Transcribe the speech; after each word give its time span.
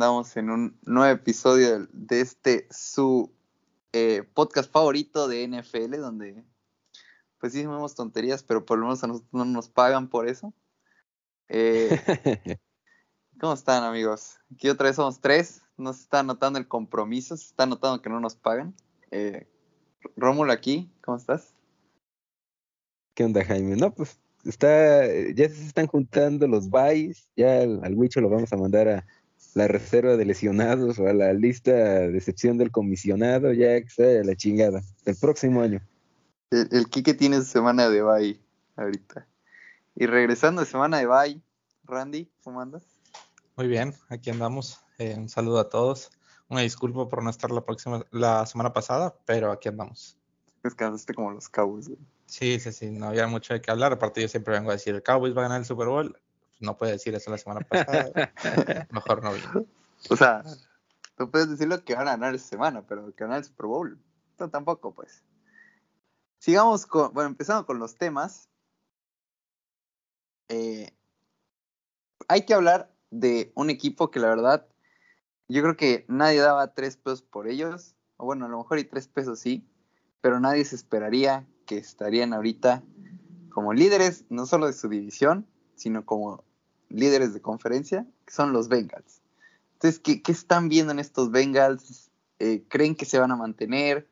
Andamos 0.00 0.34
en 0.38 0.48
un 0.48 0.78
nuevo 0.86 1.12
episodio 1.12 1.86
de 1.92 2.22
este 2.22 2.66
su 2.70 3.30
eh, 3.92 4.22
podcast 4.32 4.72
favorito 4.72 5.28
de 5.28 5.46
NFL, 5.46 6.00
donde 6.00 6.42
pues 7.38 7.52
sí 7.52 7.58
hacemos 7.58 7.94
tonterías, 7.94 8.42
pero 8.42 8.64
por 8.64 8.78
lo 8.78 8.86
menos 8.86 9.04
a 9.04 9.08
nosotros 9.08 9.30
no 9.34 9.44
nos 9.44 9.68
pagan 9.68 10.08
por 10.08 10.26
eso. 10.26 10.54
Eh, 11.50 11.90
¿Cómo 13.40 13.52
están 13.52 13.84
amigos? 13.84 14.38
Aquí 14.54 14.70
otra 14.70 14.86
vez 14.86 14.96
somos 14.96 15.20
tres, 15.20 15.60
no 15.76 15.92
se 15.92 16.00
está 16.00 16.22
notando 16.22 16.58
el 16.58 16.66
compromiso, 16.66 17.36
se 17.36 17.48
está 17.48 17.66
notando 17.66 18.00
que 18.00 18.08
no 18.08 18.20
nos 18.20 18.36
pagan. 18.36 18.74
Eh, 19.10 19.46
Rómulo 20.16 20.50
aquí, 20.50 20.90
¿cómo 21.02 21.18
estás? 21.18 21.52
¿Qué 23.12 23.22
onda 23.22 23.44
Jaime? 23.44 23.76
No, 23.76 23.92
pues 23.92 24.18
está, 24.46 25.06
ya 25.34 25.46
se 25.50 25.66
están 25.66 25.88
juntando 25.88 26.48
los 26.48 26.70
buys, 26.70 27.28
ya 27.36 27.60
al, 27.60 27.84
al 27.84 27.94
lo 27.94 28.30
vamos 28.30 28.50
a 28.50 28.56
mandar 28.56 28.88
a 28.88 29.06
la 29.54 29.68
reserva 29.68 30.16
de 30.16 30.24
lesionados 30.24 30.98
o 30.98 31.06
a 31.06 31.12
la 31.12 31.32
lista 31.32 31.72
de 31.72 32.16
excepción 32.16 32.58
del 32.58 32.70
comisionado, 32.70 33.52
ya 33.52 33.80
que 33.80 33.88
sea 33.88 34.24
la 34.24 34.36
chingada, 34.36 34.82
el 35.04 35.16
próximo 35.16 35.60
año. 35.62 35.80
El, 36.50 36.68
el 36.72 36.88
Quique 36.88 37.14
tiene 37.14 37.36
su 37.38 37.44
semana 37.44 37.88
de 37.88 38.02
bye 38.02 38.40
ahorita. 38.76 39.26
Y 39.96 40.06
regresando 40.06 40.62
de 40.62 40.66
semana 40.66 40.98
de 40.98 41.06
bye, 41.06 41.40
Randy, 41.84 42.30
¿cómo 42.42 42.60
andas? 42.60 42.84
Muy 43.56 43.68
bien, 43.68 43.94
aquí 44.08 44.30
andamos. 44.30 44.80
Eh, 44.98 45.14
un 45.16 45.28
saludo 45.28 45.58
a 45.58 45.68
todos. 45.68 46.10
Una 46.48 46.62
disculpa 46.62 47.08
por 47.08 47.22
no 47.22 47.30
estar 47.30 47.50
la 47.50 47.64
próxima, 47.64 48.04
la 48.10 48.46
semana 48.46 48.72
pasada, 48.72 49.14
pero 49.24 49.52
aquí 49.52 49.68
andamos. 49.68 50.16
Descansaste 50.62 51.14
como 51.14 51.30
los 51.30 51.48
Cowboys, 51.48 51.88
güey. 51.88 52.00
Sí, 52.26 52.58
sí, 52.60 52.72
sí, 52.72 52.90
no 52.90 53.06
había 53.06 53.26
mucho 53.26 53.54
de 53.54 53.60
qué 53.60 53.70
hablar. 53.70 53.92
Aparte, 53.92 54.20
yo 54.20 54.28
siempre 54.28 54.54
vengo 54.54 54.70
a 54.70 54.74
decir, 54.74 54.94
el 54.94 55.02
Cowboys 55.02 55.36
va 55.36 55.40
a 55.40 55.44
ganar 55.44 55.60
el 55.60 55.66
Super 55.66 55.88
Bowl. 55.88 56.16
No 56.60 56.76
puede 56.76 56.92
decir 56.92 57.14
eso 57.14 57.30
la 57.30 57.38
semana 57.38 57.60
pasada. 57.60 58.32
Mejor 58.90 59.24
no. 59.24 59.32
O 60.08 60.16
sea, 60.16 60.44
tú 61.16 61.30
puedes 61.30 61.50
decir 61.50 61.68
lo 61.68 61.82
que 61.84 61.94
van 61.94 62.06
a 62.06 62.12
ganar 62.12 62.34
esta 62.34 62.48
semana, 62.48 62.82
pero 62.86 63.06
que 63.06 63.24
ganar 63.24 63.38
el 63.38 63.44
Super 63.44 63.66
Bowl, 63.66 63.98
no, 64.38 64.50
tampoco, 64.50 64.94
pues. 64.94 65.22
Sigamos 66.38 66.86
con, 66.86 67.12
bueno, 67.12 67.28
empezando 67.28 67.66
con 67.66 67.78
los 67.78 67.96
temas. 67.96 68.48
Eh, 70.48 70.90
hay 72.28 72.46
que 72.46 72.54
hablar 72.54 72.90
de 73.10 73.52
un 73.54 73.70
equipo 73.70 74.10
que 74.10 74.20
la 74.20 74.28
verdad, 74.28 74.66
yo 75.48 75.62
creo 75.62 75.76
que 75.76 76.04
nadie 76.08 76.40
daba 76.40 76.74
tres 76.74 76.96
pesos 76.96 77.22
por 77.22 77.48
ellos, 77.48 77.94
o 78.16 78.24
bueno, 78.24 78.46
a 78.46 78.48
lo 78.48 78.58
mejor 78.58 78.78
y 78.78 78.84
tres 78.84 79.08
pesos 79.08 79.40
sí, 79.40 79.68
pero 80.20 80.40
nadie 80.40 80.64
se 80.64 80.76
esperaría 80.76 81.46
que 81.66 81.76
estarían 81.76 82.32
ahorita 82.32 82.82
como 83.50 83.72
líderes, 83.72 84.24
no 84.30 84.46
solo 84.46 84.66
de 84.66 84.72
su 84.72 84.88
división, 84.88 85.46
sino 85.74 86.06
como 86.06 86.44
líderes 86.90 87.32
de 87.32 87.40
conferencia, 87.40 88.06
que 88.26 88.32
son 88.32 88.52
los 88.52 88.68
Bengals. 88.68 89.22
Entonces, 89.74 90.00
¿qué, 90.00 90.20
están 90.30 90.68
viendo 90.68 90.92
en 90.92 90.98
estos 90.98 91.30
Bengals? 91.30 92.10
Eh, 92.38 92.64
¿Creen 92.68 92.94
que 92.94 93.06
se 93.06 93.18
van 93.18 93.32
a 93.32 93.36
mantener? 93.36 94.08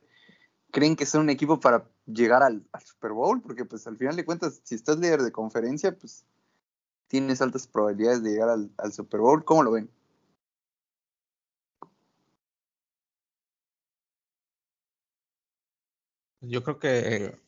¿Creen 0.70 0.96
que 0.96 1.06
son 1.06 1.22
un 1.22 1.30
equipo 1.30 1.60
para 1.60 1.86
llegar 2.06 2.42
al, 2.42 2.66
al, 2.72 2.82
Super 2.82 3.12
Bowl? 3.12 3.42
Porque 3.42 3.64
pues 3.64 3.86
al 3.86 3.96
final 3.96 4.16
de 4.16 4.24
cuentas, 4.24 4.60
si 4.64 4.74
estás 4.74 4.98
líder 4.98 5.22
de 5.22 5.32
conferencia, 5.32 5.96
pues 5.96 6.24
tienes 7.08 7.42
altas 7.42 7.66
probabilidades 7.66 8.22
de 8.22 8.30
llegar 8.30 8.48
al, 8.48 8.70
al 8.78 8.92
Super 8.92 9.20
Bowl. 9.20 9.44
¿Cómo 9.44 9.62
lo 9.62 9.72
ven? 9.72 9.90
Yo 16.40 16.62
creo 16.62 16.78
que, 16.78 17.38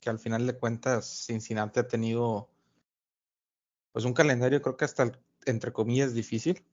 que 0.00 0.10
al 0.10 0.18
final 0.18 0.46
de 0.46 0.58
cuentas 0.58 1.24
Cincinnati 1.26 1.80
ha 1.80 1.88
tenido 1.88 2.50
pues 3.94 4.04
un 4.04 4.12
calendario 4.12 4.60
creo 4.60 4.76
que 4.76 4.84
hasta 4.84 5.12
entre 5.46 5.72
comillas 5.72 6.14
difícil. 6.14 6.64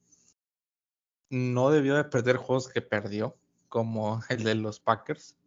No 1.30 1.70
debió 1.70 1.96
de 1.96 2.04
perder 2.04 2.38
juegos 2.38 2.68
que 2.68 2.82
perdió, 2.82 3.38
como 3.70 4.22
el 4.30 4.44
de 4.44 4.56
los 4.56 4.80
Packers 4.80 5.38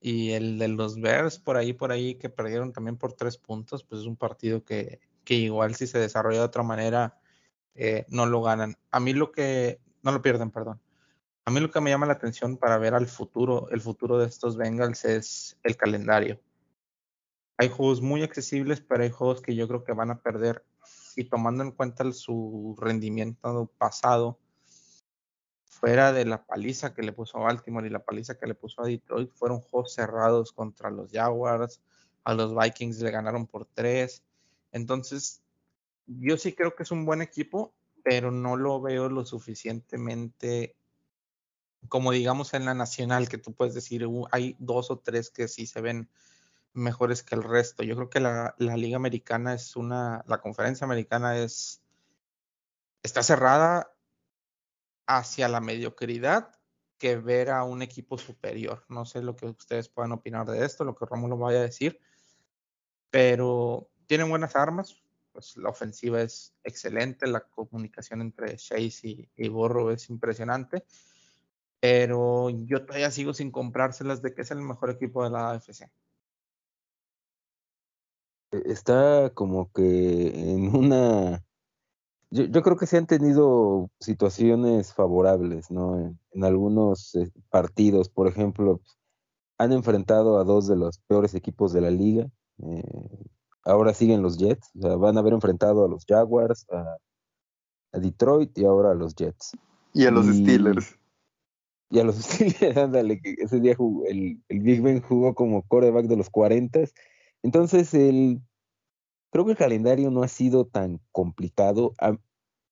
y 0.00 0.30
el 0.30 0.56
de 0.60 0.68
los 0.68 1.00
Bears 1.00 1.40
por 1.40 1.56
ahí, 1.56 1.72
por 1.72 1.90
ahí, 1.90 2.14
que 2.14 2.30
perdieron 2.30 2.72
también 2.72 2.96
por 2.96 3.14
tres 3.14 3.36
puntos, 3.38 3.82
pues 3.82 4.02
es 4.02 4.06
un 4.06 4.16
partido 4.16 4.64
que, 4.64 5.00
que 5.24 5.34
igual 5.34 5.74
si 5.74 5.88
se 5.88 5.98
desarrolla 5.98 6.38
de 6.38 6.44
otra 6.44 6.62
manera, 6.62 7.18
eh, 7.74 8.06
no 8.08 8.24
lo 8.24 8.40
ganan. 8.40 8.76
A 8.92 9.00
mí 9.00 9.12
lo 9.12 9.32
que, 9.32 9.80
no 10.02 10.12
lo 10.12 10.22
pierden, 10.22 10.52
perdón. 10.52 10.80
A 11.44 11.50
mí 11.50 11.58
lo 11.58 11.72
que 11.72 11.80
me 11.80 11.90
llama 11.90 12.06
la 12.06 12.12
atención 12.12 12.56
para 12.56 12.78
ver 12.78 12.94
al 12.94 13.08
futuro, 13.08 13.68
el 13.70 13.80
futuro 13.80 14.16
de 14.16 14.28
estos 14.28 14.56
Bengals 14.56 15.04
es 15.04 15.58
el 15.64 15.76
calendario. 15.76 16.40
Hay 17.58 17.68
juegos 17.68 18.00
muy 18.00 18.22
accesibles, 18.22 18.80
pero 18.80 19.02
hay 19.02 19.10
juegos 19.10 19.42
que 19.42 19.56
yo 19.56 19.66
creo 19.66 19.82
que 19.82 19.92
van 19.92 20.12
a 20.12 20.20
perder 20.20 20.64
y 21.16 21.24
tomando 21.24 21.62
en 21.64 21.72
cuenta 21.72 22.02
el, 22.02 22.14
su 22.14 22.76
rendimiento 22.78 23.70
pasado, 23.78 24.38
fuera 25.64 26.12
de 26.12 26.24
la 26.24 26.44
paliza 26.44 26.94
que 26.94 27.02
le 27.02 27.12
puso 27.12 27.38
a 27.38 27.42
Baltimore 27.42 27.86
y 27.86 27.90
la 27.90 28.04
paliza 28.04 28.38
que 28.38 28.46
le 28.46 28.54
puso 28.54 28.82
a 28.82 28.86
Detroit, 28.86 29.30
fueron 29.32 29.60
juegos 29.60 29.94
cerrados 29.94 30.52
contra 30.52 30.90
los 30.90 31.10
Jaguars, 31.10 31.80
a 32.24 32.34
los 32.34 32.54
Vikings 32.54 33.00
le 33.00 33.10
ganaron 33.10 33.46
por 33.46 33.66
tres. 33.66 34.22
Entonces, 34.72 35.42
yo 36.06 36.36
sí 36.36 36.52
creo 36.52 36.74
que 36.74 36.82
es 36.82 36.90
un 36.90 37.06
buen 37.06 37.22
equipo, 37.22 37.72
pero 38.02 38.30
no 38.30 38.56
lo 38.56 38.80
veo 38.80 39.08
lo 39.08 39.24
suficientemente 39.24 40.76
como 41.88 42.12
digamos 42.12 42.54
en 42.54 42.64
la 42.64 42.74
nacional, 42.74 43.28
que 43.28 43.38
tú 43.38 43.52
puedes 43.52 43.74
decir, 43.74 44.06
uh, 44.06 44.26
hay 44.32 44.56
dos 44.58 44.90
o 44.90 44.98
tres 44.98 45.30
que 45.30 45.48
sí 45.48 45.66
se 45.66 45.80
ven 45.80 46.08
mejores 46.72 47.22
que 47.22 47.34
el 47.34 47.42
resto. 47.42 47.82
Yo 47.82 47.96
creo 47.96 48.10
que 48.10 48.20
la, 48.20 48.54
la, 48.58 48.76
liga 48.76 48.96
americana 48.96 49.54
es 49.54 49.76
una, 49.76 50.24
la 50.26 50.40
conferencia 50.40 50.84
americana 50.84 51.38
es, 51.38 51.82
está 53.02 53.22
cerrada 53.22 53.94
hacia 55.06 55.48
la 55.48 55.60
mediocridad 55.60 56.52
que 56.98 57.16
ver 57.16 57.50
a 57.50 57.64
un 57.64 57.82
equipo 57.82 58.18
superior. 58.18 58.84
No 58.88 59.06
sé 59.06 59.22
lo 59.22 59.36
que 59.36 59.46
ustedes 59.46 59.88
puedan 59.88 60.12
opinar 60.12 60.46
de 60.46 60.64
esto, 60.64 60.84
lo 60.84 60.94
que 60.94 61.06
Rómulo 61.06 61.36
vaya 61.36 61.58
a 61.58 61.62
decir, 61.62 61.98
pero 63.10 63.90
tienen 64.06 64.28
buenas 64.28 64.54
armas. 64.54 64.96
Pues 65.32 65.56
la 65.56 65.70
ofensiva 65.70 66.20
es 66.20 66.54
excelente, 66.64 67.26
la 67.26 67.40
comunicación 67.40 68.20
entre 68.20 68.56
Chase 68.56 69.08
y, 69.08 69.30
y 69.36 69.48
Borro 69.48 69.92
es 69.92 70.10
impresionante, 70.10 70.84
pero 71.78 72.50
yo 72.50 72.84
todavía 72.84 73.12
sigo 73.12 73.32
sin 73.32 73.52
comprárselas 73.52 74.22
de 74.22 74.34
que 74.34 74.42
es 74.42 74.50
el 74.50 74.60
mejor 74.60 74.90
equipo 74.90 75.22
de 75.22 75.30
la 75.30 75.52
AFC 75.52 75.88
está 78.52 79.30
como 79.34 79.70
que 79.72 80.52
en 80.54 80.74
una... 80.74 81.44
Yo, 82.30 82.44
yo, 82.44 82.62
creo 82.62 82.76
que 82.76 82.86
se 82.86 82.96
han 82.96 83.06
tenido 83.06 83.90
situaciones 83.98 84.94
favorables, 84.94 85.70
¿no? 85.70 85.98
En, 85.98 86.18
en 86.30 86.44
algunos 86.44 87.14
eh, 87.16 87.30
partidos, 87.50 88.08
por 88.08 88.28
ejemplo, 88.28 88.80
han 89.58 89.72
enfrentado 89.72 90.38
a 90.38 90.44
dos 90.44 90.66
de 90.68 90.76
los 90.76 90.98
peores 91.00 91.34
equipos 91.34 91.72
de 91.72 91.80
la 91.80 91.90
liga. 91.90 92.30
Eh, 92.62 92.82
ahora 93.64 93.92
siguen 93.94 94.22
los 94.22 94.38
Jets, 94.38 94.70
o 94.78 94.80
sea, 94.80 94.96
van 94.96 95.16
a 95.16 95.20
haber 95.20 95.32
enfrentado 95.32 95.84
a 95.84 95.88
los 95.88 96.04
Jaguars, 96.06 96.66
a, 96.70 96.96
a 97.92 97.98
Detroit 97.98 98.56
y 98.56 98.64
ahora 98.64 98.92
a 98.92 98.94
los 98.94 99.14
Jets. 99.14 99.56
Y 99.92 100.06
a 100.06 100.10
los 100.10 100.26
y, 100.26 100.42
Steelers. 100.42 100.98
Y 101.90 101.98
a 101.98 102.04
los 102.04 102.14
Steelers, 102.22 102.76
ándale, 102.76 103.20
que 103.20 103.34
ese 103.38 103.60
día 103.60 103.74
jugó, 103.74 104.06
el, 104.06 104.42
el 104.48 104.60
Big 104.60 104.80
Ben 104.80 105.02
jugó 105.02 105.34
como 105.34 105.62
coreback 105.62 106.06
de 106.06 106.16
los 106.16 106.30
40 106.30 106.84
entonces, 107.42 107.94
el, 107.94 108.40
creo 109.30 109.44
que 109.44 109.52
el 109.52 109.56
calendario 109.56 110.10
no 110.10 110.22
ha 110.22 110.28
sido 110.28 110.66
tan 110.66 111.00
complicado. 111.12 111.92
A, 112.00 112.16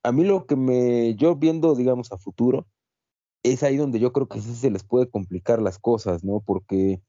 a, 0.03 0.12
mí 0.12 0.25
lo 0.25 0.47
que 0.47 0.56
me, 0.56 1.15
yo 1.15 1.37
viendo, 1.37 1.75
digamos, 1.75 2.12
a 2.12 2.19
futuro, 2.19 2.67
es 3.43 3.62
ahí 3.62 3.76
donde 3.76 4.00
yo 4.00 4.12
creo 4.12 4.29
que 4.29 4.41
sí 4.41 4.55
se 4.55 4.70
les 4.70 4.85
puede 4.85 5.09
complicar 5.09 5.62
las 5.62 5.79
cosas, 5.79 6.25
¿no? 6.25 6.41
Porque 6.41 7.00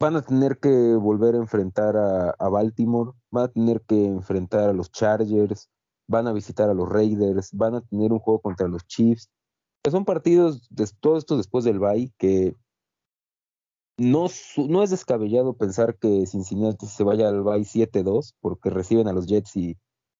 van 0.00 0.16
a 0.16 0.22
tener 0.22 0.58
que 0.58 0.94
volver 0.94 1.34
a 1.34 1.38
enfrentar 1.38 1.96
a, 1.96 2.30
a 2.30 2.48
Baltimore, 2.48 3.12
van 3.30 3.44
a 3.44 3.48
tener 3.52 3.82
que 3.82 4.06
enfrentar 4.06 4.70
a 4.70 4.72
los 4.72 4.90
Chargers, 4.90 5.68
van 6.08 6.26
a 6.26 6.32
visitar 6.32 6.68
a 6.68 6.74
los 6.74 6.88
Raiders, 6.88 7.52
van 7.52 7.76
a 7.76 7.80
tener 7.82 8.12
un 8.12 8.18
juego 8.18 8.40
contra 8.40 8.66
los 8.66 8.86
Chiefs. 8.86 9.30
Son 9.88 10.04
partidos, 10.04 10.68
de, 10.70 10.88
todo 11.00 11.16
esto 11.16 11.36
después 11.36 11.64
del 11.64 11.78
bye, 11.78 12.12
que 12.18 12.54
no, 14.00 14.28
no, 14.56 14.82
es 14.82 14.88
descabellado 14.88 15.52
pensar 15.52 15.98
que 15.98 16.26
Cincinnati 16.26 16.86
se 16.86 17.04
vaya 17.04 17.28
al 17.28 17.42
bye 17.42 17.60
7-2 17.60 18.34
porque 18.40 18.70
reciben 18.70 19.08
a 19.08 19.12
los 19.12 19.26
Jets 19.26 19.54
y, 19.56 19.76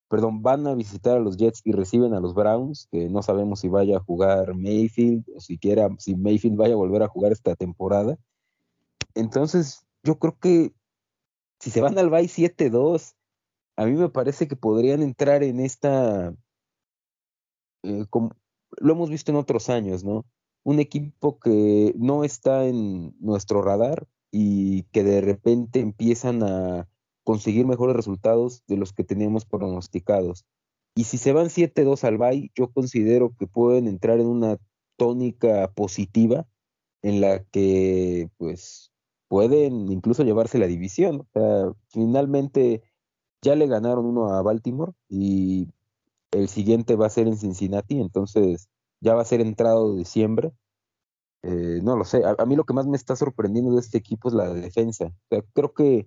perdón, 0.08 0.42
van 0.42 0.66
a 0.66 0.74
visitar 0.74 1.16
a 1.16 1.20
los 1.20 1.38
Jets 1.38 1.62
y 1.64 1.72
reciben 1.72 2.12
a 2.12 2.20
los 2.20 2.34
Browns, 2.34 2.88
que 2.92 3.08
no 3.08 3.22
sabemos 3.22 3.60
si 3.60 3.68
vaya 3.68 3.96
a 3.96 4.00
jugar 4.00 4.54
Mayfield 4.54 5.24
o 5.34 5.40
siquiera 5.40 5.88
si 5.96 6.14
Mayfield 6.14 6.58
vaya 6.58 6.74
a 6.74 6.76
volver 6.76 7.02
a 7.02 7.08
jugar 7.08 7.32
esta 7.32 7.56
temporada. 7.56 8.18
Entonces, 9.14 9.86
yo 10.02 10.18
creo 10.18 10.38
que 10.38 10.74
si 11.58 11.70
se 11.70 11.80
van 11.80 11.98
al 11.98 12.10
bye 12.10 12.28
7-2, 12.28 13.14
a 13.76 13.86
mí 13.86 13.92
me 13.92 14.10
parece 14.10 14.46
que 14.46 14.56
podrían 14.56 15.00
entrar 15.00 15.42
en 15.42 15.58
esta, 15.58 16.34
eh, 17.82 18.04
como, 18.10 18.32
lo 18.76 18.92
hemos 18.92 19.08
visto 19.08 19.32
en 19.32 19.38
otros 19.38 19.70
años, 19.70 20.04
¿no? 20.04 20.26
Un 20.62 20.80
equipo 20.80 21.38
que 21.38 21.94
no 21.96 22.24
está 22.24 22.66
en 22.66 23.14
nuestro 23.20 23.62
radar 23.62 24.06
y 24.30 24.84
que 24.84 25.02
de 25.02 25.20
repente 25.20 25.80
empiezan 25.80 26.42
a 26.42 26.88
conseguir 27.24 27.66
mejores 27.66 27.96
resultados 27.96 28.62
de 28.66 28.76
los 28.76 28.92
que 28.92 29.04
teníamos 29.04 29.44
pronosticados. 29.44 30.44
Y 30.94 31.04
si 31.04 31.18
se 31.18 31.32
van 31.32 31.46
7-2 31.46 32.04
al 32.04 32.18
bye, 32.18 32.50
yo 32.54 32.72
considero 32.72 33.34
que 33.38 33.46
pueden 33.46 33.86
entrar 33.86 34.20
en 34.20 34.26
una 34.26 34.58
tónica 34.96 35.70
positiva 35.72 36.46
en 37.02 37.20
la 37.20 37.44
que 37.44 38.28
pues 38.36 38.90
pueden 39.28 39.90
incluso 39.90 40.24
llevarse 40.24 40.58
la 40.58 40.66
división. 40.66 41.20
O 41.20 41.26
sea, 41.32 41.72
finalmente 41.88 42.82
ya 43.42 43.54
le 43.54 43.66
ganaron 43.66 44.04
uno 44.04 44.34
a 44.34 44.42
Baltimore 44.42 44.92
y 45.08 45.68
el 46.32 46.48
siguiente 46.48 46.96
va 46.96 47.06
a 47.06 47.10
ser 47.10 47.28
en 47.28 47.36
Cincinnati, 47.36 48.00
entonces 48.00 48.68
ya 49.00 49.14
va 49.14 49.22
a 49.22 49.26
ser 49.26 49.40
entrado 49.40 49.96
diciembre. 49.96 50.52
Eh, 51.42 51.80
no 51.82 51.96
lo 51.96 52.04
sé, 52.04 52.22
a, 52.24 52.44
mí 52.44 52.54
lo 52.54 52.64
que 52.64 52.74
más 52.74 52.86
me 52.86 52.96
está 52.96 53.16
sorprendiendo 53.16 53.74
de 53.74 53.80
este 53.80 53.98
equipo 53.98 54.28
es 54.28 54.34
la 54.34 54.52
defensa. 54.52 55.12
Creo 55.54 55.72
que 55.72 56.06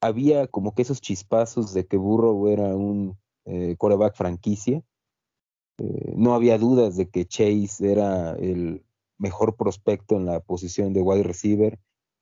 había 0.00 0.46
como 0.48 0.74
que 0.74 0.82
esos 0.82 1.00
chispazos 1.00 1.72
de 1.72 1.86
que 1.86 1.96
Burrow 1.96 2.48
era 2.48 2.74
un 2.76 3.18
eh, 3.46 3.76
franquicia. 4.14 4.82
Eh, 5.78 6.14
no 6.16 6.34
había 6.34 6.58
dudas 6.58 6.96
de 6.96 7.08
que 7.08 7.26
Chase 7.26 7.90
era 7.90 8.32
el 8.32 8.84
mejor 9.18 9.56
prospecto 9.56 10.16
en 10.16 10.26
la 10.26 10.40
posición 10.40 10.92
de 10.92 11.02
wide 11.02 11.22
receiver 11.22 11.78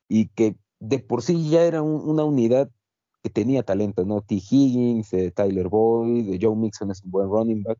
y 0.07 0.29
que 0.29 0.55
de 0.79 0.99
por 0.99 1.21
sí 1.21 1.49
ya 1.49 1.63
era 1.63 1.81
una 1.81 2.23
unidad 2.23 2.71
que 3.23 3.29
tenía 3.29 3.63
talento, 3.63 4.05
¿no? 4.05 4.21
T. 4.21 4.35
Higgins, 4.35 5.13
eh, 5.13 5.31
Tyler 5.31 5.67
Boyd, 5.67 6.39
Joe 6.41 6.55
Mixon 6.55 6.91
es 6.91 7.03
un 7.03 7.11
buen 7.11 7.29
running 7.29 7.63
back, 7.63 7.77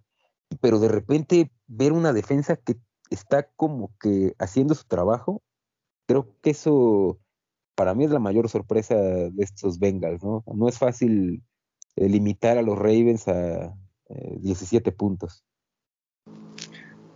pero 0.59 0.79
de 0.79 0.87
repente 0.87 1.51
ver 1.71 1.93
una 1.93 2.11
defensa 2.11 2.57
que 2.57 2.75
está 3.09 3.43
como 3.55 3.91
que 3.99 4.35
haciendo 4.39 4.75
su 4.75 4.85
trabajo, 4.85 5.41
creo 6.05 6.35
que 6.41 6.51
eso 6.51 7.19
para 7.75 7.93
mí 7.95 8.03
es 8.03 8.11
la 8.11 8.19
mayor 8.19 8.49
sorpresa 8.49 8.95
de 8.95 9.43
estos 9.43 9.79
Bengals, 9.79 10.23
¿no? 10.23 10.43
No 10.45 10.67
es 10.67 10.77
fácil 10.77 11.43
eh, 11.95 12.09
limitar 12.09 12.57
a 12.57 12.61
los 12.61 12.77
Ravens 12.77 13.27
a 13.27 13.73
17 14.09 14.89
eh, 14.89 14.93
puntos. 14.93 15.45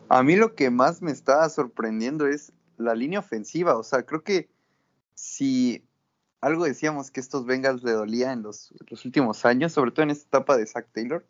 A 0.07 0.23
mí 0.23 0.35
lo 0.35 0.55
que 0.55 0.69
más 0.69 1.01
me 1.01 1.11
está 1.11 1.47
sorprendiendo 1.49 2.27
es 2.27 2.53
la 2.77 2.95
línea 2.95 3.19
ofensiva, 3.19 3.77
o 3.77 3.83
sea, 3.83 4.05
creo 4.05 4.23
que 4.23 4.49
si 5.13 5.85
algo 6.41 6.65
decíamos 6.65 7.11
que 7.11 7.19
estos 7.19 7.45
Bengals 7.45 7.83
le 7.83 7.91
dolía 7.91 8.31
en 8.31 8.43
los, 8.43 8.73
últimos 9.03 9.45
años, 9.45 9.73
sobre 9.73 9.91
todo 9.91 10.03
en 10.03 10.11
esta 10.11 10.27
etapa 10.27 10.57
de 10.57 10.67
Zach 10.67 10.87
Taylor, 10.93 11.25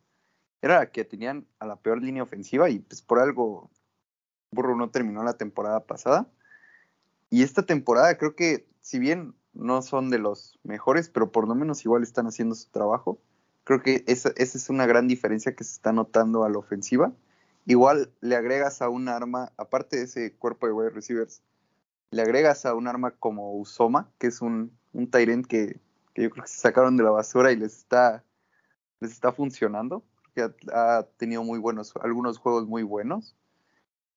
era 0.61 0.91
que 0.91 1.05
tenían 1.05 1.45
a 1.59 1.65
la 1.65 1.75
peor 1.75 2.01
línea 2.01 2.23
ofensiva 2.23 2.69
y 2.69 2.79
pues 2.79 3.01
por 3.01 3.19
algo 3.19 3.69
Burro 4.51 4.75
no 4.75 4.89
terminó 4.89 5.23
la 5.23 5.37
temporada 5.37 5.85
pasada. 5.85 6.27
Y 7.29 7.43
esta 7.43 7.65
temporada 7.65 8.17
creo 8.17 8.35
que 8.35 8.67
si 8.81 8.99
bien 8.99 9.35
no 9.53 9.81
son 9.81 10.09
de 10.09 10.19
los 10.19 10.59
mejores, 10.63 11.09
pero 11.09 11.31
por 11.31 11.47
lo 11.47 11.55
menos 11.55 11.83
igual 11.85 12.03
están 12.03 12.27
haciendo 12.27 12.55
su 12.55 12.69
trabajo. 12.69 13.19
Creo 13.63 13.81
que 13.81 14.03
esa, 14.05 14.31
esa 14.35 14.57
es 14.57 14.69
una 14.69 14.85
gran 14.85 15.07
diferencia 15.07 15.55
que 15.55 15.63
se 15.63 15.73
está 15.73 15.91
notando 15.91 16.43
a 16.43 16.49
la 16.49 16.59
ofensiva. 16.59 17.11
Igual 17.65 18.11
le 18.21 18.35
agregas 18.35 18.81
a 18.81 18.89
un 18.89 19.07
arma, 19.07 19.51
aparte 19.57 19.97
de 19.97 20.03
ese 20.03 20.33
cuerpo 20.33 20.67
de 20.67 20.73
wide 20.73 20.91
receivers, 20.91 21.41
le 22.11 22.21
agregas 22.21 22.65
a 22.65 22.75
un 22.75 22.87
arma 22.87 23.11
como 23.11 23.55
Usoma, 23.55 24.11
que 24.19 24.27
es 24.27 24.41
un, 24.41 24.71
un 24.93 25.09
Tyrant 25.09 25.47
que, 25.47 25.79
yo 26.15 26.29
creo 26.29 26.43
que 26.43 26.49
se 26.49 26.59
sacaron 26.59 26.95
de 26.95 27.03
la 27.03 27.09
basura 27.09 27.51
y 27.51 27.55
les 27.55 27.75
está, 27.77 28.23
les 28.99 29.11
está 29.11 29.31
funcionando, 29.31 30.03
que 30.35 30.47
ha, 30.73 31.07
tenido 31.17 31.43
muy 31.43 31.57
buenos, 31.57 31.93
algunos 32.01 32.37
juegos 32.37 32.67
muy 32.67 32.83
buenos. 32.83 33.35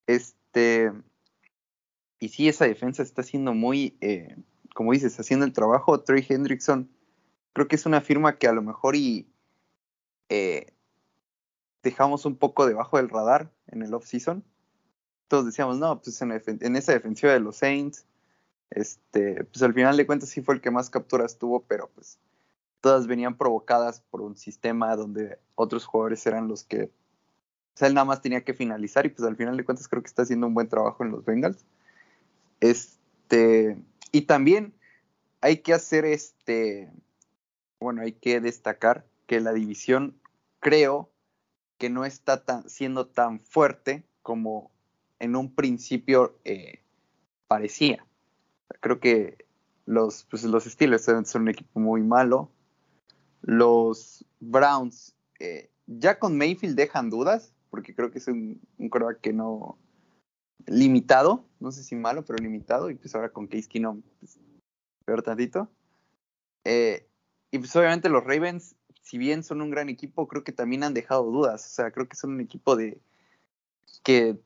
Este, 0.06 0.92
y 2.18 2.28
sí, 2.28 2.48
esa 2.48 2.66
defensa 2.66 3.02
está 3.02 3.22
siendo 3.22 3.54
muy, 3.54 3.96
eh, 4.00 4.36
como 4.74 4.92
dices, 4.92 5.18
haciendo 5.18 5.46
el 5.46 5.52
trabajo. 5.52 6.00
Trey 6.00 6.26
Hendrickson, 6.28 6.90
creo 7.54 7.68
que 7.68 7.76
es 7.76 7.86
una 7.86 8.00
firma 8.00 8.36
que 8.36 8.48
a 8.48 8.52
lo 8.52 8.62
mejor 8.62 8.96
y 8.96 9.26
eh, 10.28 10.74
dejamos 11.82 12.26
un 12.26 12.36
poco 12.36 12.66
debajo 12.66 12.96
del 12.98 13.08
radar 13.08 13.50
en 13.68 13.82
el 13.82 13.94
off-season 13.94 14.44
todos 15.28 15.44
decíamos, 15.44 15.78
no, 15.78 16.00
pues 16.00 16.20
en, 16.22 16.76
esa 16.76 16.92
defensiva 16.92 17.32
de 17.32 17.40
los 17.40 17.56
Saints, 17.56 18.06
este, 18.70 19.44
pues 19.44 19.62
al 19.62 19.74
final 19.74 19.96
de 19.96 20.06
cuentas 20.06 20.30
sí 20.30 20.40
fue 20.40 20.54
el 20.54 20.60
que 20.60 20.70
más 20.70 20.90
capturas 20.90 21.38
tuvo, 21.38 21.62
pero 21.64 21.90
pues 21.94 22.18
todas 22.80 23.06
venían 23.06 23.36
provocadas 23.36 24.00
por 24.10 24.20
un 24.20 24.36
sistema 24.36 24.94
donde 24.96 25.38
otros 25.54 25.84
jugadores 25.84 26.26
eran 26.26 26.48
los 26.48 26.64
que, 26.64 26.84
o 26.84 27.76
sea, 27.76 27.88
él 27.88 27.94
nada 27.94 28.04
más 28.04 28.22
tenía 28.22 28.44
que 28.44 28.54
finalizar 28.54 29.06
y 29.06 29.10
pues 29.10 29.26
al 29.26 29.36
final 29.36 29.56
de 29.56 29.64
cuentas 29.64 29.88
creo 29.88 30.02
que 30.02 30.08
está 30.08 30.22
haciendo 30.22 30.46
un 30.46 30.54
buen 30.54 30.68
trabajo 30.68 31.04
en 31.04 31.10
los 31.10 31.24
Bengals. 31.24 31.64
Este, 32.60 33.76
y 34.12 34.22
también 34.22 34.74
hay 35.40 35.58
que 35.58 35.74
hacer 35.74 36.04
este, 36.04 36.90
bueno, 37.80 38.02
hay 38.02 38.12
que 38.12 38.40
destacar 38.40 39.06
que 39.26 39.40
la 39.40 39.52
división 39.52 40.18
creo 40.60 41.10
que 41.78 41.90
no 41.90 42.04
está 42.04 42.44
tan, 42.44 42.68
siendo 42.68 43.06
tan 43.06 43.40
fuerte 43.40 44.04
como 44.22 44.70
en 45.20 45.36
un 45.36 45.54
principio 45.54 46.38
eh, 46.44 46.82
parecía. 47.46 48.04
Creo 48.80 49.00
que 49.00 49.46
los, 49.86 50.24
pues 50.24 50.44
los 50.44 50.64
Steelers 50.64 51.04
son 51.04 51.42
un 51.42 51.48
equipo 51.48 51.80
muy 51.80 52.02
malo. 52.02 52.50
Los 53.42 54.24
Browns, 54.40 55.14
eh, 55.40 55.70
ya 55.86 56.18
con 56.18 56.36
Mayfield 56.36 56.76
dejan 56.76 57.10
dudas, 57.10 57.52
porque 57.70 57.94
creo 57.94 58.10
que 58.10 58.18
es 58.18 58.28
un, 58.28 58.60
un 58.78 58.90
que 59.20 59.32
no. 59.32 59.78
limitado, 60.66 61.44
no 61.60 61.72
sé 61.72 61.82
si 61.82 61.94
malo, 61.96 62.24
pero 62.24 62.42
limitado. 62.42 62.90
Y 62.90 62.94
pues 62.94 63.14
ahora 63.14 63.30
con 63.30 63.46
Case 63.46 63.68
Keenum, 63.68 64.02
pues, 64.20 64.38
peor 65.04 65.22
tantito. 65.22 65.70
Eh, 66.64 67.06
y 67.50 67.58
pues 67.58 67.74
obviamente 67.76 68.08
los 68.08 68.24
Ravens, 68.24 68.76
si 69.02 69.16
bien 69.16 69.42
son 69.42 69.62
un 69.62 69.70
gran 69.70 69.88
equipo, 69.88 70.28
creo 70.28 70.44
que 70.44 70.52
también 70.52 70.82
han 70.82 70.94
dejado 70.94 71.24
dudas. 71.24 71.64
O 71.66 71.70
sea, 71.70 71.90
creo 71.90 72.08
que 72.08 72.16
son 72.16 72.32
un 72.32 72.40
equipo 72.40 72.76
de 72.76 73.00
que 74.02 74.38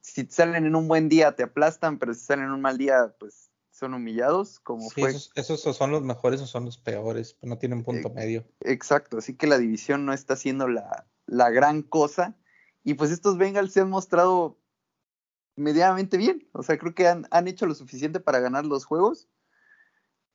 si 0.00 0.26
salen 0.26 0.66
en 0.66 0.76
un 0.76 0.88
buen 0.88 1.08
día 1.08 1.34
te 1.34 1.42
aplastan, 1.42 1.98
pero 1.98 2.12
si 2.12 2.20
salen 2.20 2.46
en 2.46 2.52
un 2.52 2.60
mal 2.60 2.76
día, 2.76 3.14
pues 3.18 3.41
son 3.82 3.94
humillados, 3.94 4.60
como 4.60 4.88
fue. 4.90 5.10
Esos, 5.10 5.60
son 5.60 5.90
los 5.90 6.02
mejores 6.02 6.40
o 6.40 6.46
son 6.46 6.64
los 6.66 6.78
peores, 6.78 7.36
no 7.42 7.58
tienen 7.58 7.82
punto 7.82 8.08
eh, 8.08 8.12
medio. 8.14 8.44
Exacto, 8.60 9.18
así 9.18 9.34
que 9.34 9.48
la 9.48 9.58
división 9.58 10.06
no 10.06 10.12
está 10.12 10.36
siendo 10.36 10.68
la, 10.68 11.04
la 11.26 11.50
gran 11.50 11.82
cosa. 11.82 12.36
Y 12.84 12.94
pues 12.94 13.10
estos 13.10 13.38
Bengals 13.38 13.72
se 13.72 13.80
han 13.80 13.90
mostrado 13.90 14.56
medianamente 15.56 16.16
bien. 16.16 16.48
O 16.52 16.62
sea, 16.62 16.78
creo 16.78 16.94
que 16.94 17.08
han, 17.08 17.26
han 17.32 17.48
hecho 17.48 17.66
lo 17.66 17.74
suficiente 17.74 18.20
para 18.20 18.38
ganar 18.38 18.64
los 18.64 18.84
juegos. 18.84 19.28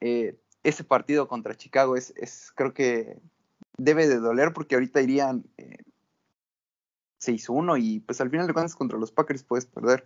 Eh, 0.01 0.37
ese 0.63 0.83
partido 0.83 1.29
contra 1.29 1.55
Chicago 1.55 1.95
es, 1.95 2.13
es, 2.17 2.51
creo 2.53 2.73
que 2.73 3.17
debe 3.77 4.09
de 4.09 4.19
doler 4.19 4.51
porque 4.51 4.75
ahorita 4.75 5.01
irían 5.01 5.45
eh, 5.55 5.85
6-1 7.21 7.81
y 7.81 8.01
pues 8.01 8.19
al 8.19 8.29
final 8.29 8.45
de 8.45 8.53
cuentas 8.53 8.75
contra 8.75 8.99
los 8.99 9.13
Packers 9.13 9.43
puedes 9.43 9.65
perder. 9.65 10.05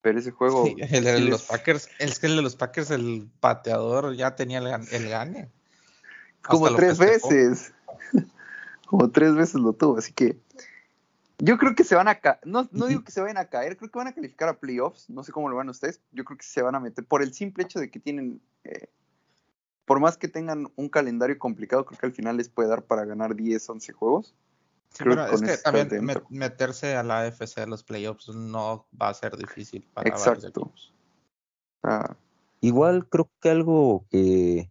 Pero 0.00 0.18
ese 0.18 0.30
juego... 0.30 0.66
el 0.66 1.04
de 1.04 1.20
los 1.20 1.42
Packers, 1.42 1.88
es 1.98 2.18
que 2.18 2.26
el 2.26 2.36
de 2.36 2.42
los 2.42 2.56
Packers, 2.56 2.90
el 2.90 3.28
pateador 3.40 4.14
ya 4.14 4.36
tenía 4.36 4.58
el, 4.58 5.08
gane. 5.08 5.50
Como 6.42 6.74
tres 6.74 6.98
veces. 6.98 7.72
Como 8.86 9.10
tres 9.10 9.34
veces 9.34 9.56
lo 9.56 9.74
tuvo, 9.74 9.98
así 9.98 10.12
que 10.12 10.38
yo 11.38 11.58
creo 11.58 11.74
que 11.74 11.84
se 11.84 11.94
van 11.94 12.08
a 12.08 12.16
caer, 12.16 12.38
no, 12.44 12.68
no 12.72 12.86
digo 12.86 13.04
que 13.04 13.12
se 13.12 13.20
vayan 13.20 13.36
a 13.36 13.44
caer, 13.44 13.76
creo 13.76 13.90
que 13.90 13.98
van 13.98 14.08
a 14.08 14.14
calificar 14.14 14.48
a 14.48 14.58
playoffs, 14.58 15.10
no 15.10 15.22
sé 15.22 15.30
cómo 15.30 15.48
lo 15.48 15.56
van 15.56 15.68
ustedes, 15.68 16.00
yo 16.10 16.24
creo 16.24 16.38
que 16.38 16.44
se 16.44 16.62
van 16.62 16.74
a 16.74 16.80
meter 16.80 17.04
por 17.04 17.22
el 17.22 17.34
simple 17.34 17.64
hecho 17.64 17.78
de 17.78 17.90
que 17.90 18.00
tienen, 18.00 18.40
eh, 18.64 18.88
por 19.84 20.00
más 20.00 20.16
que 20.16 20.26
tengan 20.26 20.72
un 20.74 20.88
calendario 20.88 21.38
complicado, 21.38 21.84
creo 21.84 22.00
que 22.00 22.06
al 22.06 22.12
final 22.12 22.38
les 22.38 22.48
puede 22.48 22.70
dar 22.70 22.82
para 22.82 23.04
ganar 23.04 23.36
10, 23.36 23.68
11 23.68 23.92
juegos 23.92 24.34
es 25.32 25.40
que 25.42 25.56
también 25.58 25.88
meterse 26.28 26.96
a 26.96 27.02
la 27.02 27.20
AFC 27.20 27.56
de 27.56 27.66
los 27.66 27.84
playoffs 27.84 28.28
no 28.28 28.86
va 29.00 29.10
a 29.10 29.14
ser 29.14 29.36
difícil 29.36 29.86
para 29.94 30.08
Exacto. 30.08 30.72
Ah. 31.82 32.16
Igual 32.60 33.08
creo 33.08 33.30
que 33.40 33.50
algo 33.50 34.06
que 34.10 34.70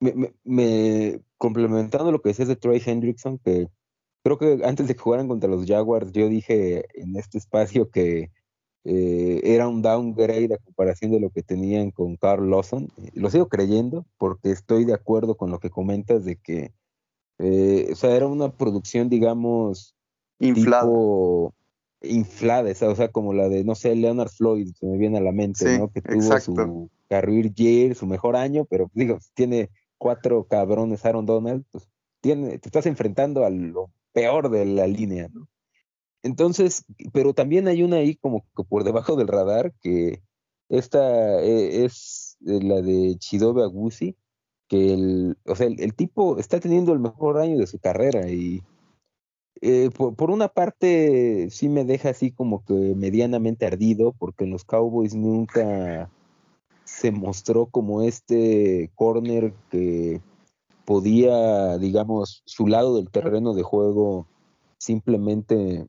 me, 0.00 1.20
complementando 1.38 2.12
lo 2.12 2.20
que 2.20 2.30
decías 2.30 2.48
de 2.48 2.56
Trey 2.56 2.82
Hendrickson, 2.84 3.38
que 3.38 3.68
creo 4.22 4.38
que 4.38 4.60
antes 4.64 4.88
de 4.88 4.94
que 4.94 5.00
jugaran 5.00 5.28
contra 5.28 5.50
los 5.50 5.66
Jaguars, 5.66 6.12
yo 6.12 6.28
dije 6.28 6.84
en 6.94 7.16
este 7.16 7.38
espacio 7.38 7.90
que 7.90 8.30
eh, 8.84 9.40
era 9.44 9.68
un 9.68 9.82
downgrade 9.82 10.54
a 10.54 10.58
comparación 10.58 11.10
de 11.10 11.20
lo 11.20 11.30
que 11.30 11.42
tenían 11.42 11.90
con 11.90 12.16
Carl 12.16 12.50
Lawson. 12.50 12.88
Lo 13.14 13.30
sigo 13.30 13.48
creyendo 13.48 14.06
porque 14.18 14.50
estoy 14.50 14.84
de 14.84 14.94
acuerdo 14.94 15.36
con 15.36 15.50
lo 15.50 15.58
que 15.58 15.70
comentas 15.70 16.24
de 16.24 16.36
que 16.36 16.72
eh, 17.38 17.88
o 17.92 17.94
sea, 17.94 18.14
era 18.14 18.26
una 18.26 18.50
producción, 18.52 19.08
digamos, 19.08 19.94
inflada. 20.38 20.90
inflada, 22.02 22.70
o 22.70 22.94
sea, 22.94 23.08
como 23.08 23.32
la 23.32 23.48
de, 23.48 23.64
no 23.64 23.74
sé, 23.74 23.94
Leonard 23.94 24.30
Floyd, 24.30 24.72
se 24.74 24.86
me 24.86 24.96
viene 24.96 25.18
a 25.18 25.22
la 25.22 25.32
mente, 25.32 25.78
¿no? 25.78 25.90
Que 25.90 26.02
tuvo 26.02 26.40
su 26.40 26.90
career 27.08 27.52
year, 27.54 27.94
su 27.94 28.06
mejor 28.06 28.36
año, 28.36 28.64
pero 28.64 28.90
digo, 28.94 29.18
tiene 29.34 29.70
cuatro 29.98 30.44
cabrones 30.44 31.04
Aaron 31.04 31.26
Donald, 31.26 31.64
pues 31.70 31.88
tiene, 32.20 32.58
te 32.58 32.68
estás 32.68 32.86
enfrentando 32.86 33.44
a 33.44 33.50
lo 33.50 33.90
peor 34.12 34.50
de 34.50 34.64
la 34.64 34.86
línea, 34.86 35.28
¿no? 35.32 35.48
Entonces, 36.22 36.84
pero 37.12 37.34
también 37.34 37.68
hay 37.68 37.82
una 37.82 37.96
ahí 37.96 38.16
como 38.16 38.46
que 38.56 38.64
por 38.64 38.82
debajo 38.82 39.14
del 39.14 39.28
radar 39.28 39.74
que 39.82 40.22
esta 40.70 41.42
eh, 41.42 41.84
es 41.84 42.38
la 42.40 42.80
de 42.80 43.16
Chidobe 43.18 43.62
Agusi, 43.62 44.16
que 44.68 44.94
el, 44.94 45.36
o 45.46 45.56
sea, 45.56 45.66
el, 45.66 45.94
tipo 45.94 46.38
está 46.38 46.60
teniendo 46.60 46.92
el 46.92 47.00
mejor 47.00 47.38
año 47.38 47.58
de 47.58 47.66
su 47.66 47.78
carrera 47.78 48.30
y 48.30 48.62
eh, 49.60 49.90
por, 49.90 50.30
una 50.30 50.48
parte 50.48 51.48
sí 51.50 51.68
me 51.68 51.84
deja 51.84 52.10
así 52.10 52.30
como 52.30 52.64
que 52.64 52.74
medianamente 52.74 53.66
ardido, 53.66 54.12
porque 54.12 54.44
en 54.44 54.50
los 54.50 54.64
Cowboys 54.64 55.14
nunca 55.14 56.10
se 56.84 57.10
mostró 57.12 57.66
como 57.66 58.02
este 58.02 58.90
corner 58.94 59.54
que 59.70 60.20
podía, 60.84 61.78
digamos, 61.78 62.42
su 62.44 62.66
lado 62.66 62.96
del 62.96 63.10
terreno 63.10 63.54
de 63.54 63.62
juego 63.62 64.26
simplemente 64.76 65.86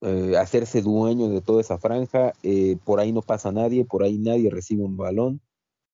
eh, 0.00 0.36
hacerse 0.38 0.80
dueño 0.80 1.28
de 1.28 1.42
toda 1.42 1.60
esa 1.60 1.78
franja. 1.78 2.32
Eh, 2.42 2.78
por 2.84 3.00
ahí 3.00 3.12
no 3.12 3.22
pasa 3.22 3.52
nadie, 3.52 3.84
por 3.84 4.02
ahí 4.02 4.18
nadie 4.18 4.50
recibe 4.50 4.84
un 4.84 4.96
balón. 4.96 5.42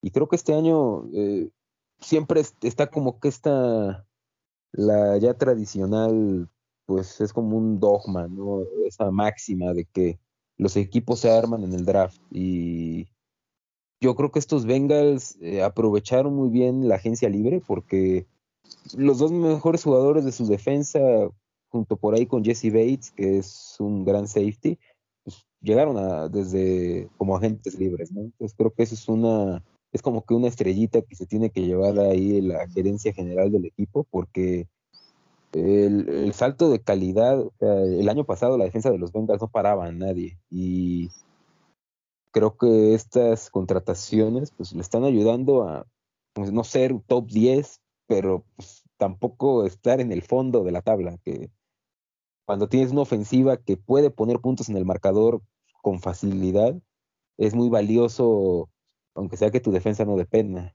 Y 0.00 0.10
creo 0.10 0.28
que 0.28 0.36
este 0.36 0.54
año 0.54 1.04
siempre 2.04 2.42
está 2.62 2.88
como 2.88 3.18
que 3.18 3.28
esta, 3.28 4.06
la 4.72 5.18
ya 5.18 5.34
tradicional 5.34 6.48
pues 6.86 7.20
es 7.20 7.32
como 7.32 7.56
un 7.56 7.80
dogma, 7.80 8.28
¿no? 8.28 8.62
Esa 8.86 9.10
máxima 9.10 9.72
de 9.72 9.86
que 9.86 10.18
los 10.56 10.76
equipos 10.76 11.20
se 11.20 11.30
arman 11.30 11.64
en 11.64 11.72
el 11.72 11.84
draft 11.84 12.20
y 12.30 13.08
yo 14.00 14.14
creo 14.14 14.30
que 14.30 14.38
estos 14.38 14.66
Bengals 14.66 15.38
eh, 15.40 15.62
aprovecharon 15.62 16.34
muy 16.34 16.50
bien 16.50 16.88
la 16.88 16.96
agencia 16.96 17.28
libre 17.28 17.62
porque 17.66 18.26
los 18.96 19.18
dos 19.18 19.32
mejores 19.32 19.82
jugadores 19.82 20.24
de 20.24 20.32
su 20.32 20.46
defensa, 20.46 21.00
junto 21.68 21.96
por 21.96 22.14
ahí 22.14 22.26
con 22.26 22.44
Jesse 22.44 22.66
Bates, 22.72 23.10
que 23.12 23.38
es 23.38 23.76
un 23.78 24.04
gran 24.04 24.28
safety, 24.28 24.78
pues 25.22 25.46
llegaron 25.60 25.96
a, 25.96 26.28
desde 26.28 27.08
como 27.16 27.36
agentes 27.36 27.78
libres, 27.78 28.12
¿no? 28.12 28.22
Entonces 28.22 28.54
creo 28.56 28.72
que 28.72 28.82
eso 28.82 28.94
es 28.94 29.08
una, 29.08 29.64
es 29.94 30.02
como 30.02 30.26
que 30.26 30.34
una 30.34 30.48
estrellita 30.48 31.02
que 31.02 31.14
se 31.14 31.24
tiene 31.24 31.50
que 31.50 31.62
llevar 31.62 31.98
ahí 32.00 32.40
la 32.40 32.68
gerencia 32.68 33.14
general 33.14 33.52
del 33.52 33.64
equipo 33.64 34.04
porque 34.10 34.66
el, 35.52 36.32
salto 36.34 36.68
de 36.68 36.82
calidad, 36.82 37.42
el 37.60 38.08
año 38.08 38.24
pasado 38.24 38.58
la 38.58 38.64
defensa 38.64 38.90
de 38.90 38.98
los 38.98 39.12
Bengals 39.12 39.40
no 39.40 39.48
paraba 39.48 39.86
a 39.86 39.92
nadie 39.92 40.36
y 40.50 41.10
creo 42.32 42.56
que 42.56 42.94
estas 42.94 43.50
contrataciones 43.50 44.50
pues 44.50 44.72
le 44.72 44.80
están 44.80 45.04
ayudando 45.04 45.62
a 45.62 45.86
pues, 46.32 46.52
no 46.52 46.64
ser 46.64 47.00
top 47.06 47.28
10, 47.28 47.80
pero 48.08 48.44
pues, 48.56 48.82
tampoco 48.96 49.64
estar 49.64 50.00
en 50.00 50.10
el 50.10 50.22
fondo 50.22 50.64
de 50.64 50.72
la 50.72 50.82
tabla, 50.82 51.16
que 51.24 51.50
cuando 52.44 52.68
tienes 52.68 52.90
una 52.90 53.02
ofensiva 53.02 53.56
que 53.56 53.76
puede 53.76 54.10
poner 54.10 54.40
puntos 54.40 54.68
en 54.68 54.76
el 54.76 54.84
marcador 54.84 55.40
con 55.80 56.00
facilidad, 56.00 56.74
es 57.38 57.54
muy 57.54 57.68
valioso, 57.68 58.68
aunque 59.14 59.36
sea 59.36 59.50
que 59.50 59.60
tu 59.60 59.72
defensa 59.72 60.04
no 60.04 60.16
dependa. 60.16 60.74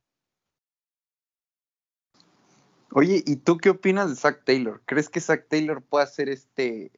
Oye, 2.91 3.23
¿y 3.25 3.35
tú 3.35 3.57
qué 3.57 3.69
opinas 3.69 4.09
de 4.09 4.15
Zach 4.15 4.43
Taylor? 4.45 4.81
¿Crees 4.85 5.09
que 5.09 5.21
Zach 5.21 5.47
Taylor 5.47 5.83
pueda 5.83 6.07
ser 6.07 6.27
este, 6.27 6.91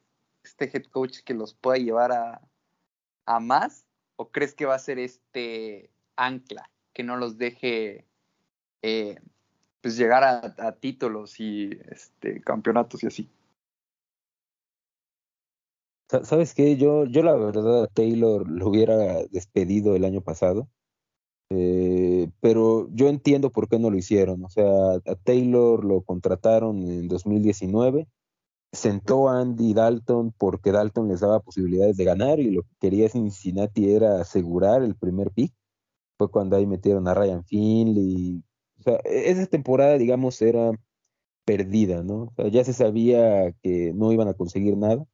este 0.43 0.65
head 0.65 0.85
coach 0.85 1.19
que 1.25 1.33
los 1.33 1.53
pueda 1.53 1.77
llevar 1.77 2.13
a, 2.13 2.41
a 3.25 3.39
más? 3.41 3.85
¿O 4.15 4.29
crees 4.29 4.53
que 4.53 4.65
va 4.65 4.75
a 4.75 4.79
ser 4.79 4.99
este 4.99 5.89
ancla 6.15 6.69
que 6.93 7.03
no 7.03 7.17
los 7.17 7.37
deje 7.37 8.05
eh, 8.81 9.19
pues 9.81 9.97
llegar 9.97 10.23
a, 10.23 10.71
títulos 10.79 11.39
y 11.39 11.71
este, 11.89 12.41
campeonatos 12.41 13.03
y 13.03 13.07
así? 13.07 13.29
¿Sabes 16.23 16.53
qué? 16.53 16.77
Yo, 16.77 17.05
yo 17.05 17.23
la 17.23 17.33
verdad 17.35 17.83
a 17.83 17.87
Taylor 17.87 18.49
lo 18.49 18.67
hubiera 18.67 19.23
despedido 19.31 19.95
el 19.95 20.05
año 20.05 20.21
pasado. 20.21 20.69
Eh, 21.53 22.29
pero 22.39 22.87
yo 22.93 23.09
entiendo 23.09 23.51
por 23.51 23.67
qué 23.67 23.77
no 23.77 23.89
lo 23.89 23.97
hicieron. 23.97 24.45
O 24.45 24.49
sea, 24.49 24.65
a 25.05 25.15
Taylor 25.15 25.83
lo 25.83 26.01
contrataron 26.01 26.77
en 26.87 27.09
2019, 27.09 28.07
sentó 28.71 29.29
a 29.29 29.41
Andy 29.41 29.73
Dalton 29.73 30.33
porque 30.37 30.71
Dalton 30.71 31.09
les 31.09 31.19
daba 31.19 31.41
posibilidades 31.41 31.97
de 31.97 32.05
ganar 32.05 32.39
y 32.39 32.51
lo 32.51 32.63
que 32.63 32.75
quería 32.79 33.09
Cincinnati 33.09 33.91
era 33.91 34.21
asegurar 34.21 34.83
el 34.83 34.95
primer 34.95 35.31
pick. 35.31 35.53
Fue 36.17 36.31
cuando 36.31 36.55
ahí 36.55 36.65
metieron 36.67 37.07
a 37.07 37.13
Ryan 37.15 37.43
Finley. 37.45 38.43
O 38.79 38.83
sea, 38.83 38.99
e-, 39.03 39.31
esa 39.31 39.45
temporada, 39.47 39.97
digamos, 39.97 40.41
era 40.41 40.71
perdida, 41.45 42.03
¿no? 42.03 42.23
O 42.23 42.33
sea, 42.35 42.47
ya 42.49 42.63
se 42.63 42.73
sabía 42.73 43.51
que 43.61 43.93
no 43.93 44.11
iban 44.13 44.29
a 44.29 44.35
conseguir 44.35 44.77
nada. 44.77 45.05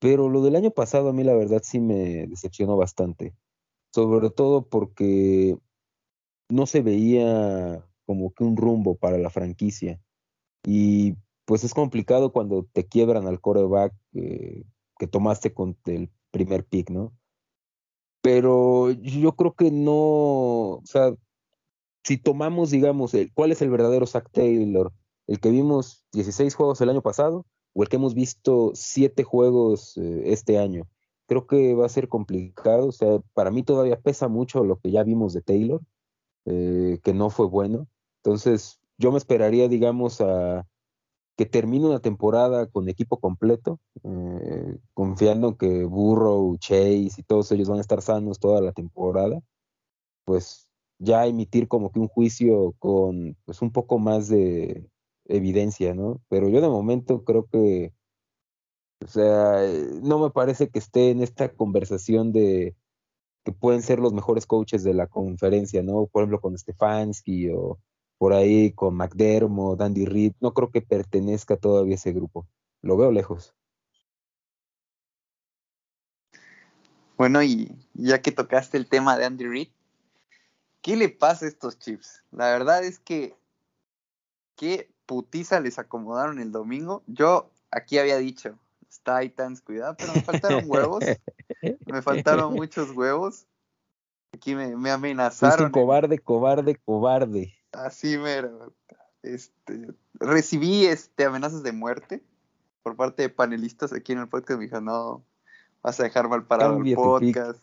Pero 0.00 0.28
lo 0.28 0.42
del 0.42 0.56
año 0.56 0.70
pasado 0.72 1.08
a 1.10 1.12
mí 1.12 1.24
la 1.24 1.34
verdad 1.34 1.62
sí 1.64 1.80
me 1.80 2.26
decepcionó 2.26 2.76
bastante 2.76 3.34
sobre 3.94 4.28
todo 4.30 4.66
porque 4.66 5.56
no 6.48 6.66
se 6.66 6.82
veía 6.82 7.86
como 8.06 8.34
que 8.34 8.42
un 8.42 8.56
rumbo 8.56 8.96
para 8.96 9.18
la 9.18 9.30
franquicia. 9.30 10.00
Y 10.66 11.14
pues 11.44 11.62
es 11.62 11.74
complicado 11.74 12.32
cuando 12.32 12.66
te 12.72 12.86
quiebran 12.88 13.28
al 13.28 13.40
coreback 13.40 13.94
eh, 14.14 14.64
que 14.98 15.06
tomaste 15.06 15.54
con 15.54 15.78
el 15.86 16.10
primer 16.32 16.64
pick, 16.64 16.90
¿no? 16.90 17.12
Pero 18.20 18.90
yo 18.90 19.36
creo 19.36 19.54
que 19.54 19.70
no, 19.70 19.92
o 19.92 20.82
sea, 20.84 21.14
si 22.02 22.16
tomamos, 22.16 22.72
digamos, 22.72 23.14
el, 23.14 23.32
cuál 23.32 23.52
es 23.52 23.62
el 23.62 23.70
verdadero 23.70 24.06
Zach 24.06 24.28
Taylor, 24.32 24.92
el 25.28 25.38
que 25.38 25.50
vimos 25.50 26.04
16 26.14 26.52
juegos 26.56 26.80
el 26.80 26.90
año 26.90 27.02
pasado 27.02 27.46
o 27.74 27.84
el 27.84 27.88
que 27.88 27.96
hemos 27.96 28.14
visto 28.14 28.72
7 28.74 29.22
juegos 29.22 29.96
eh, 29.98 30.32
este 30.32 30.58
año 30.58 30.88
creo 31.26 31.46
que 31.46 31.74
va 31.74 31.86
a 31.86 31.88
ser 31.88 32.08
complicado. 32.08 32.88
O 32.88 32.92
sea, 32.92 33.18
para 33.34 33.50
mí 33.50 33.62
todavía 33.62 34.00
pesa 34.00 34.28
mucho 34.28 34.64
lo 34.64 34.78
que 34.78 34.90
ya 34.90 35.02
vimos 35.02 35.32
de 35.32 35.42
Taylor, 35.42 35.80
eh, 36.46 37.00
que 37.02 37.14
no 37.14 37.30
fue 37.30 37.46
bueno. 37.46 37.88
Entonces, 38.22 38.80
yo 38.98 39.12
me 39.12 39.18
esperaría, 39.18 39.68
digamos, 39.68 40.20
a 40.20 40.66
que 41.36 41.46
termine 41.46 41.86
una 41.86 42.00
temporada 42.00 42.66
con 42.68 42.88
equipo 42.88 43.18
completo, 43.18 43.80
eh, 44.04 44.78
confiando 44.94 45.48
en 45.48 45.54
que 45.56 45.84
Burrow, 45.84 46.56
Chase 46.58 47.10
y 47.18 47.22
todos 47.26 47.50
ellos 47.52 47.68
van 47.68 47.78
a 47.78 47.80
estar 47.80 48.02
sanos 48.02 48.38
toda 48.38 48.60
la 48.60 48.72
temporada, 48.72 49.40
pues 50.24 50.68
ya 50.98 51.26
emitir 51.26 51.68
como 51.68 51.90
que 51.90 51.98
un 51.98 52.08
juicio 52.08 52.74
con 52.78 53.36
pues 53.44 53.62
un 53.62 53.72
poco 53.72 53.98
más 53.98 54.28
de 54.28 54.88
evidencia, 55.26 55.94
¿no? 55.94 56.20
Pero 56.28 56.48
yo 56.48 56.60
de 56.60 56.68
momento 56.68 57.24
creo 57.24 57.46
que 57.46 57.92
o 59.04 59.06
sea, 59.06 59.60
no 60.02 60.18
me 60.18 60.30
parece 60.30 60.70
que 60.70 60.78
esté 60.78 61.10
en 61.10 61.22
esta 61.22 61.50
conversación 61.50 62.32
de 62.32 62.74
que 63.44 63.52
pueden 63.52 63.82
ser 63.82 63.98
los 63.98 64.14
mejores 64.14 64.46
coaches 64.46 64.82
de 64.82 64.94
la 64.94 65.06
conferencia, 65.06 65.82
¿no? 65.82 66.06
Por 66.06 66.22
ejemplo, 66.22 66.40
con 66.40 66.56
Stefanski 66.56 67.50
o 67.50 67.78
por 68.16 68.32
ahí 68.32 68.72
con 68.72 68.96
McDermott, 68.96 69.82
Andy 69.82 70.06
Reid. 70.06 70.32
No 70.40 70.54
creo 70.54 70.70
que 70.70 70.80
pertenezca 70.80 71.58
todavía 71.58 71.94
a 71.94 71.96
ese 71.96 72.12
grupo. 72.12 72.46
Lo 72.80 72.96
veo 72.96 73.12
lejos. 73.12 73.54
Bueno, 77.18 77.42
y 77.42 77.76
ya 77.92 78.22
que 78.22 78.32
tocaste 78.32 78.78
el 78.78 78.88
tema 78.88 79.18
de 79.18 79.26
Andy 79.26 79.46
Reid, 79.46 79.68
¿qué 80.80 80.96
le 80.96 81.10
pasa 81.10 81.44
a 81.44 81.48
estos 81.48 81.78
Chiefs? 81.78 82.24
La 82.32 82.46
verdad 82.46 82.82
es 82.82 82.98
que 82.98 83.36
qué 84.56 84.90
putiza 85.04 85.60
les 85.60 85.78
acomodaron 85.78 86.38
el 86.38 86.50
domingo. 86.50 87.02
Yo 87.06 87.50
aquí 87.70 87.98
había 87.98 88.16
dicho, 88.16 88.58
Titans, 89.04 89.60
cuidado, 89.60 89.94
pero 89.98 90.14
me 90.14 90.22
faltaron 90.22 90.64
huevos. 90.66 91.04
me 91.86 92.02
faltaron 92.02 92.54
muchos 92.54 92.90
huevos. 92.90 93.46
Aquí 94.32 94.54
me, 94.54 94.76
me 94.76 94.90
amenazaron. 94.90 95.70
cobarde, 95.70 96.18
cobarde, 96.18 96.76
cobarde. 96.76 97.54
Así 97.72 98.18
mero. 98.18 98.74
Este, 99.22 99.94
recibí 100.14 100.86
este, 100.86 101.24
amenazas 101.24 101.62
de 101.62 101.72
muerte 101.72 102.22
por 102.82 102.96
parte 102.96 103.22
de 103.22 103.28
panelistas 103.28 103.92
aquí 103.92 104.12
en 104.12 104.18
el 104.20 104.28
podcast. 104.28 104.58
Me 104.58 104.66
dijo, 104.66 104.80
no, 104.80 105.24
vas 105.82 106.00
a 106.00 106.02
dejar 106.02 106.28
mal 106.28 106.46
parado 106.46 106.82
el 106.82 106.94
podcast. 106.94 107.62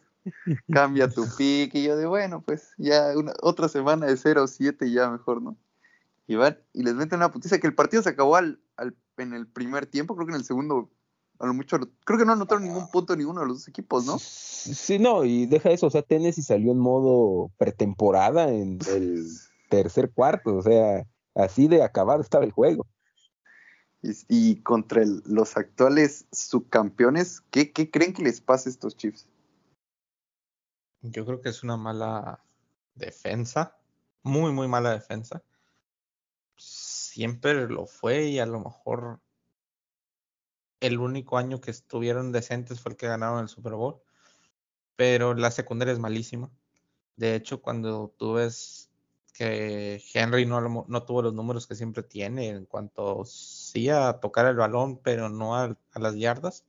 Cambia 0.71 1.09
tu 1.09 1.25
pick. 1.37 1.73
Y 1.75 1.83
yo 1.83 1.97
de, 1.97 2.05
bueno, 2.05 2.41
pues 2.41 2.73
ya 2.77 3.17
una, 3.17 3.33
otra 3.41 3.67
semana 3.67 4.05
de 4.05 4.13
0-7 4.13 4.87
y 4.87 4.93
ya 4.93 5.09
mejor, 5.09 5.41
¿no? 5.41 5.57
Y 6.27 6.35
van 6.35 6.57
y 6.71 6.83
les 6.83 6.93
meten 6.93 7.17
una 7.17 7.31
putiza 7.31 7.59
que 7.59 7.67
el 7.67 7.75
partido 7.75 8.01
se 8.03 8.09
acabó 8.09 8.37
al, 8.37 8.61
al, 8.77 8.95
en 9.17 9.33
el 9.33 9.47
primer 9.47 9.85
tiempo, 9.85 10.15
creo 10.15 10.27
que 10.27 10.33
en 10.33 10.39
el 10.39 10.45
segundo 10.45 10.89
a 11.41 11.47
lo 11.47 11.55
mucho, 11.55 11.79
creo 12.05 12.19
que 12.19 12.25
no 12.25 12.33
anotaron 12.33 12.63
ningún 12.63 12.87
punto 12.91 13.15
ninguno 13.15 13.41
de 13.41 13.47
los 13.47 13.57
dos 13.57 13.67
equipos, 13.67 14.05
¿no? 14.05 14.19
Sí, 14.19 14.99
no, 14.99 15.25
y 15.25 15.47
deja 15.47 15.71
eso, 15.71 15.87
o 15.87 15.89
sea, 15.89 16.03
Tennessee 16.03 16.43
salió 16.43 16.71
en 16.71 16.77
modo 16.77 17.51
pretemporada 17.57 18.49
en 18.49 18.77
el 18.87 19.25
tercer 19.69 20.11
cuarto, 20.11 20.57
o 20.57 20.61
sea, 20.61 21.07
así 21.33 21.67
de 21.67 21.81
acabado 21.81 22.21
estaba 22.21 22.45
el 22.45 22.51
juego. 22.51 22.85
Y, 24.03 24.61
contra 24.61 25.03
los 25.25 25.57
actuales 25.57 26.27
subcampeones, 26.31 27.41
¿qué, 27.51 27.71
¿qué 27.71 27.89
creen 27.89 28.13
que 28.13 28.23
les 28.23 28.41
pasa 28.41 28.69
a 28.69 28.71
estos 28.71 28.95
Chiefs? 28.95 29.27
Yo 31.01 31.25
creo 31.25 31.41
que 31.41 31.49
es 31.49 31.63
una 31.63 31.77
mala 31.77 32.43
defensa, 32.95 33.77
muy, 34.23 34.51
muy 34.51 34.67
mala 34.67 34.91
defensa. 34.91 35.43
Siempre 36.55 37.67
lo 37.67 37.85
fue 37.85 38.25
y 38.25 38.39
a 38.39 38.45
lo 38.45 38.59
mejor 38.59 39.19
el 40.81 40.99
único 40.99 41.37
año 41.37 41.61
que 41.61 41.71
estuvieron 41.71 42.31
decentes 42.31 42.81
fue 42.81 42.91
el 42.91 42.97
que 42.97 43.07
ganaron 43.07 43.39
el 43.39 43.47
Super 43.47 43.73
Bowl. 43.73 44.01
Pero 44.97 45.33
la 45.33 45.51
secundaria 45.51 45.93
es 45.93 45.99
malísima. 45.99 46.51
De 47.15 47.35
hecho, 47.35 47.61
cuando 47.61 48.13
tú 48.17 48.33
ves 48.33 48.91
que 49.33 50.03
Henry 50.13 50.45
no, 50.45 50.85
no, 50.87 51.03
tuvo 51.03 51.21
los 51.21 51.33
números 51.33 51.67
que 51.67 51.75
siempre 51.75 52.03
tiene 52.03 52.49
en 52.49 52.65
cuanto 52.65 53.23
sí 53.25 53.89
a 53.89 54.13
tocar 54.19 54.45
el 54.47 54.55
balón, 54.55 54.97
pero 54.97 55.29
no 55.29 55.55
a, 55.55 55.77
las 55.95 56.15
yardas. 56.15 56.65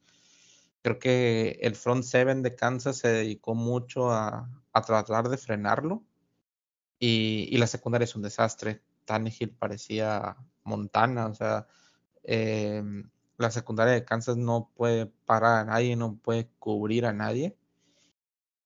Creo 0.82 0.98
que 0.98 1.58
el 1.62 1.76
front 1.76 2.04
seven 2.04 2.42
de 2.42 2.54
Kansas 2.54 2.98
se 2.98 3.08
dedicó 3.08 3.54
mucho 3.54 4.10
a, 4.10 4.48
tratar 4.86 5.28
de 5.28 5.38
frenarlo 5.38 6.02
y, 6.98 7.56
la 7.58 7.66
secundaria 7.66 8.04
es 8.04 8.16
un 8.16 8.22
desastre. 8.22 8.82
Tannehill 9.04 9.50
parecía 9.50 10.36
Montana, 10.64 11.26
o 11.26 11.34
sea, 11.34 11.66
em, 12.22 13.10
la 13.38 13.50
secundaria 13.50 13.94
de 13.94 14.04
Kansas 14.04 14.36
no 14.36 14.70
puede 14.74 15.06
parar 15.06 15.58
a 15.60 15.64
nadie, 15.64 15.96
no 15.96 16.16
puede 16.16 16.48
cubrir 16.58 17.06
a 17.06 17.12
nadie. 17.12 17.56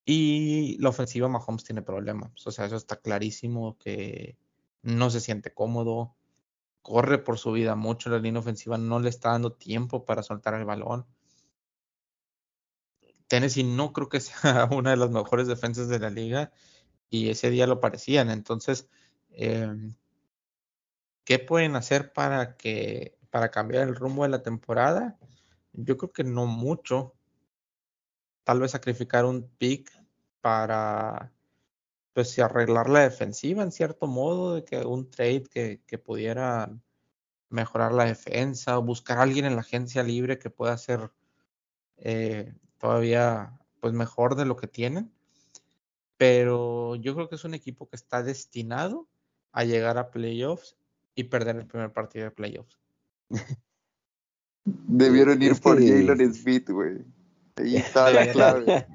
Y 0.05 0.79
la 0.79 0.91
ofensiva 0.91 1.29
Mahomes 1.29 1.65
tiene 1.65 1.83
problemas. 1.83 2.47
O 2.47 2.53
sea, 2.53 2.67
eso 2.67 2.77
está 2.77 2.97
clarísimo 2.97 3.77
que 3.79 4.39
no 4.83 5.11
se 5.11 5.21
siente 5.21 5.53
cómodo. 5.53 6.15
Corre 6.83 7.19
por 7.19 7.39
su 7.39 7.53
vida 7.53 7.75
mucho. 7.75 8.09
La 8.11 8.21
línea 8.21 8.41
ofensiva 8.41 8.79
no 8.79 9.01
le 9.01 9.09
está 9.09 9.33
dando 9.33 9.53
tiempo 9.55 10.05
para 10.05 10.23
soltar 10.23 10.55
el 10.55 10.65
balón. 10.65 11.07
Tennessee 13.27 13.65
no 13.65 13.93
creo 13.93 14.09
que 14.09 14.21
sea 14.21 14.67
una 14.71 14.91
de 14.91 14.97
las 14.97 15.11
mejores 15.11 15.49
defensas 15.49 15.89
de 15.89 15.99
la 15.99 16.11
liga. 16.11 16.53
Y 17.11 17.31
ese 17.31 17.51
día 17.51 17.67
lo 17.67 17.81
parecían. 17.81 18.31
Entonces, 18.31 18.89
em, 19.31 19.97
¿qué 21.25 21.41
pueden 21.41 21.75
hacer 21.75 22.13
para 22.13 22.57
que 22.57 23.16
para 23.31 23.51
cambiar 23.51 23.89
el 23.89 23.97
rumbo 23.97 24.23
de 24.23 24.31
la 24.31 24.43
temporada? 24.43 25.19
Yo 25.73 25.97
creo 25.97 26.13
que 26.13 26.25
no 26.25 26.47
mucho 26.47 27.15
tal 28.45 28.61
vez 28.61 28.71
sacrificar 28.71 29.25
un 29.25 29.49
pick 29.59 29.91
para 30.41 31.33
pues 32.13 32.39
arreglar 32.39 32.89
la 32.89 33.01
defensiva 33.01 33.63
en 33.63 33.73
cierto 33.73 34.07
modo, 34.07 34.55
de 34.55 34.65
que 34.65 34.87
un 34.87 35.11
trade 35.11 35.43
que, 35.85 35.99
pudiera 35.99 36.71
mejorar 37.51 37.93
la 37.93 38.05
defensa 38.05 38.79
o 38.79 38.83
buscar 38.83 39.19
a 39.19 39.23
alguien 39.23 39.45
en 39.45 39.55
la 39.57 39.63
agencia 39.63 40.03
libre 40.03 40.39
que 40.39 40.49
pueda 40.49 40.79
ser 40.79 41.11
eh, 41.99 42.55
todavía 42.79 43.59
pues 43.81 43.93
mejor 43.93 44.37
de 44.37 44.47
lo 44.47 44.57
que 44.57 44.69
tienen. 44.69 45.13
Pero 46.17 46.95
yo 46.95 47.15
creo 47.15 47.29
que 47.29 47.35
es 47.35 47.45
un 47.45 47.55
equipo 47.55 47.89
que 47.89 47.97
está 47.97 48.23
destinado 48.23 49.09
a 49.53 49.65
llegar 49.65 49.99
a 49.99 50.11
playoffs 50.11 50.77
y 51.17 51.25
perder 51.25 51.57
el 51.57 51.67
primer 51.67 51.93
partido 51.93 52.27
de 52.27 52.31
playoffs. 52.31 52.79
Debieron 54.65 55.41
ir 55.43 55.61
por 55.61 55.79
Jalen 55.81 56.35
Smith, 56.35 56.69
güey. 56.71 56.99
Ahí 57.57 57.77
está 57.77 58.11
la 58.11 58.31
clave. 58.31 58.87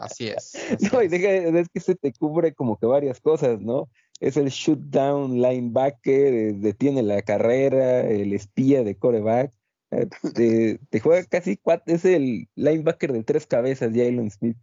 así 0.00 0.28
es. 0.28 0.52
no, 0.92 1.02
y 1.02 1.06
es 1.06 1.68
que 1.68 1.80
se 1.80 1.94
te 1.94 2.12
cubre 2.12 2.54
como 2.54 2.78
que 2.78 2.86
varias 2.86 3.20
cosas, 3.20 3.60
¿no? 3.60 3.88
Es 4.20 4.36
el 4.36 4.48
shoot 4.48 4.78
down 4.78 5.40
linebacker, 5.40 6.34
eh, 6.34 6.52
detiene 6.52 7.02
la 7.02 7.22
carrera, 7.22 8.00
el 8.00 8.32
espía 8.32 8.82
de 8.84 8.96
coreback. 8.96 9.52
Eh, 9.92 10.78
te, 10.90 11.00
juega 11.00 11.24
casi 11.24 11.56
cuatro, 11.56 11.94
es 11.94 12.04
el 12.04 12.48
linebacker 12.54 13.12
de 13.12 13.24
tres 13.24 13.46
cabezas, 13.46 13.90
Jalen 13.90 14.30
Smith. 14.30 14.56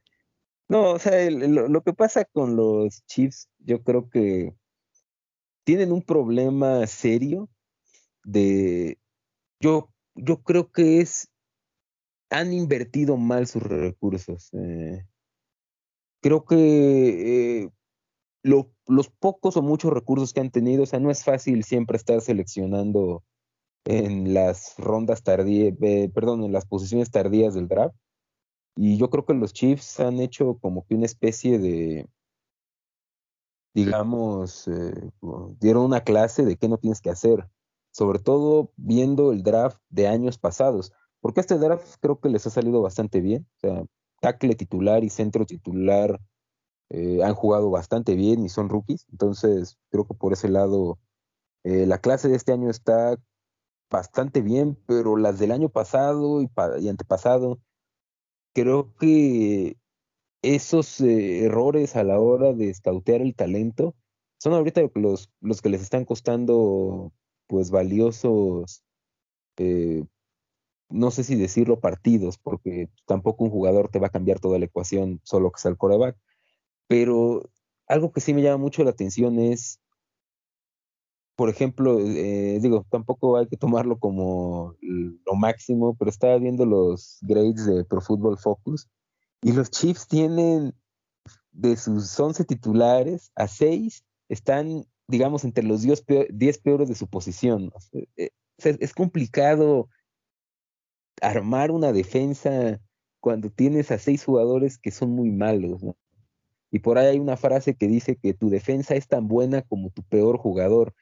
No, 0.70 0.92
o 0.92 1.00
sea, 1.00 1.30
lo, 1.32 1.82
que 1.82 1.94
pasa 1.94 2.26
con 2.26 2.56
los 2.56 3.06
Chiefs, 3.06 3.50
yo 3.60 3.84
creo 3.84 4.10
que 4.10 4.54
tienen 5.64 5.92
un 5.92 6.02
problema 6.02 6.86
serio 6.88 7.50
de, 8.24 8.98
yo, 9.60 9.90
yo 10.16 10.42
creo 10.44 10.72
que 10.72 11.02
es 11.02 11.30
han 12.30 12.54
invertido 12.54 13.18
mal 13.18 13.48
sus 13.48 13.64
recursos. 13.64 14.50
Eh. 14.54 15.06
creo 16.22 16.46
que 16.46 17.64
eh, 17.64 17.70
los 18.44 19.10
pocos 19.20 19.58
o 19.58 19.62
muchos 19.62 19.92
recursos 19.92 20.34
que 20.34 20.40
han 20.40 20.52
tenido, 20.52 20.84
o 20.84 20.86
sea, 20.86 21.00
no 21.00 21.12
es 21.12 21.24
fácil 21.24 21.64
siempre 21.64 21.98
estar 21.98 22.22
seleccionando 22.22 23.24
en 23.86 24.34
las 24.34 24.76
rondas 24.78 25.24
tardías, 25.24 25.74
eh, 25.82 26.10
perdón, 26.14 26.44
en 26.44 26.54
las 26.54 26.66
posiciones 26.66 27.12
tardías 27.12 27.54
del 27.54 27.68
draft. 27.68 27.96
Y 28.76 28.98
yo 28.98 29.10
creo 29.10 29.26
que 29.26 29.34
los 29.34 29.54
Chiefs 29.54 30.00
han 30.00 30.20
hecho 30.20 30.58
como 30.62 30.86
que 30.86 30.96
una 30.96 31.06
especie 31.06 31.58
de, 31.58 32.08
digamos, 33.74 34.70
dieron 35.60 35.86
una 35.86 36.02
clase 36.02 36.46
de 36.46 36.58
qué 36.58 36.70
no 36.70 36.78
tienes 36.78 37.02
que 37.02 37.10
hacer, 37.10 37.48
sobre 37.98 38.20
todo 38.20 38.72
viendo 38.78 39.32
el 39.32 39.42
draft 39.42 39.82
de 39.90 40.08
años 40.08 40.38
pasados. 40.38 40.94
Porque 41.20 41.40
este 41.40 41.58
draft 41.58 41.96
creo 42.00 42.20
que 42.20 42.30
les 42.30 42.46
ha 42.46 42.52
salido 42.52 42.80
bastante 42.80 43.22
bien. 43.22 43.48
O 43.56 43.60
sea, 43.60 43.84
tackle 44.22 44.54
titular 44.54 45.04
y 45.04 45.10
centro 45.10 45.48
titular 45.48 46.20
eh, 46.90 47.24
han 47.24 47.34
jugado 47.34 47.72
bastante 47.72 48.14
bien 48.14 48.46
y 48.46 48.50
son 48.50 48.70
rookies. 48.70 49.08
Entonces, 49.12 49.80
creo 49.90 50.06
que 50.06 50.14
por 50.14 50.32
ese 50.32 50.48
lado, 50.48 51.00
eh, 51.64 51.88
la 51.88 51.98
clase 51.98 52.28
de 52.30 52.36
este 52.36 52.52
año 52.52 52.70
está 52.70 53.18
bastante 53.90 54.42
bien, 54.42 54.78
pero 54.86 55.18
las 55.18 55.40
del 55.40 55.52
año 55.52 55.70
pasado 55.70 56.44
y, 56.44 56.50
antepasado, 56.88 57.60
creo 58.54 58.94
que 58.98 59.76
esos 60.44 61.02
eh, 61.02 61.46
errores 61.46 61.96
a 61.96 62.04
la 62.04 62.20
hora 62.20 62.54
de 62.54 62.70
escautear 62.70 63.22
el 63.22 63.36
talento 63.36 63.96
son 64.38 64.54
ahorita 64.54 64.82
los, 64.94 65.32
los 65.42 65.64
que 65.64 65.70
les 65.70 65.82
están 65.82 66.06
costando 66.06 67.12
pues 67.48 67.72
valiosos 67.72 68.84
no 70.90 71.12
sé 71.12 71.24
si 71.24 71.36
decirlo 71.36 71.80
partidos, 71.80 72.38
porque 72.38 72.90
tampoco 73.06 73.44
un 73.44 73.50
jugador 73.50 73.90
te 73.90 74.00
va 74.00 74.08
a 74.08 74.12
cambiar 74.12 74.40
toda 74.40 74.60
la 74.60 74.66
ecuación 74.66 75.20
solo 75.24 75.52
que 75.52 75.60
sea 75.60 75.72
el 75.72 75.78
coreback, 75.78 76.18
pero 76.88 77.50
algo 77.88 78.12
que 78.12 78.22
sí 78.22 78.34
me 78.34 78.42
llama 78.42 78.58
mucho 78.58 78.84
la 78.84 78.92
atención 78.92 79.40
es, 79.40 79.80
por 81.36 81.50
ejemplo, 81.50 82.00
eh, 82.00 82.60
digo, 82.62 82.86
tampoco 82.90 83.38
hay 83.38 83.48
que 83.48 83.58
tomarlo 83.58 84.00
como 84.00 84.76
lo 84.82 85.36
máximo, 85.36 85.96
pero 85.96 86.10
estaba 86.10 86.38
viendo 86.38 86.66
los 86.66 87.20
grades 87.22 87.66
de 87.66 87.86
Pro 87.86 88.02
Football 88.02 88.38
Focus 88.38 88.88
y 89.42 89.52
los 89.52 89.70
Chiefs 89.70 90.08
tienen 90.08 90.74
de 91.52 91.76
sus 91.76 92.18
11 92.20 92.46
titulares 92.46 93.32
a 93.36 93.48
6 93.48 94.04
están, 94.30 94.86
digamos, 95.08 95.44
entre 95.44 95.64
los 95.64 95.82
10 95.82 96.58
peores 96.60 96.90
de 96.90 96.96
su 96.96 97.08
posición. 97.08 97.72
Eh, 98.16 98.30
es 98.58 98.94
complicado 98.94 99.90
armar 101.22 101.72
una 101.72 101.92
defensa 101.92 102.80
cuando 103.20 103.50
tienes 103.50 103.92
a 103.92 103.98
seis 103.98 104.24
jugadores 104.24 104.78
que 104.78 104.92
son 104.92 105.12
muy 105.12 105.32
malos, 105.32 105.84
¿no? 105.84 105.96
Y 106.72 106.80
por 106.80 106.98
ahí 106.98 107.08
hay 107.08 107.20
una 107.20 107.38
frase 107.38 107.76
que 107.76 107.88
dice 107.88 108.18
que 108.18 108.34
tu 108.34 108.50
defensa 108.50 108.96
es 108.96 109.08
tan 109.08 109.28
buena 109.28 109.62
como 109.62 109.90
tu 109.90 110.04
peor 110.04 110.38
jugador. 110.38 110.94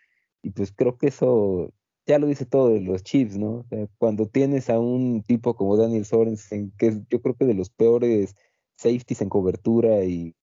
Y 0.44 0.52
pues 0.52 0.72
creo 0.72 0.98
que 0.98 1.08
eso 1.08 1.74
ya 2.06 2.20
lo 2.20 2.28
dice 2.28 2.46
todo 2.46 2.70
de 2.70 2.82
los 2.82 3.04
Chiefs, 3.04 3.38
¿no? 3.38 3.66
cuando 3.98 4.28
tienes 4.28 4.70
a 4.70 4.80
un 4.80 5.24
tipo 5.24 5.56
como 5.56 5.76
Daniel 5.76 6.06
Sorensen, 6.06 6.72
que 6.78 6.88
es 6.88 7.00
yo 7.10 7.20
creo 7.20 7.36
que 7.36 7.46
de 7.46 7.56
los 7.56 7.72
peores 7.72 8.36
safeties 8.78 9.22
en 9.22 9.30
cobertura 9.30 10.04
y 10.04 10.36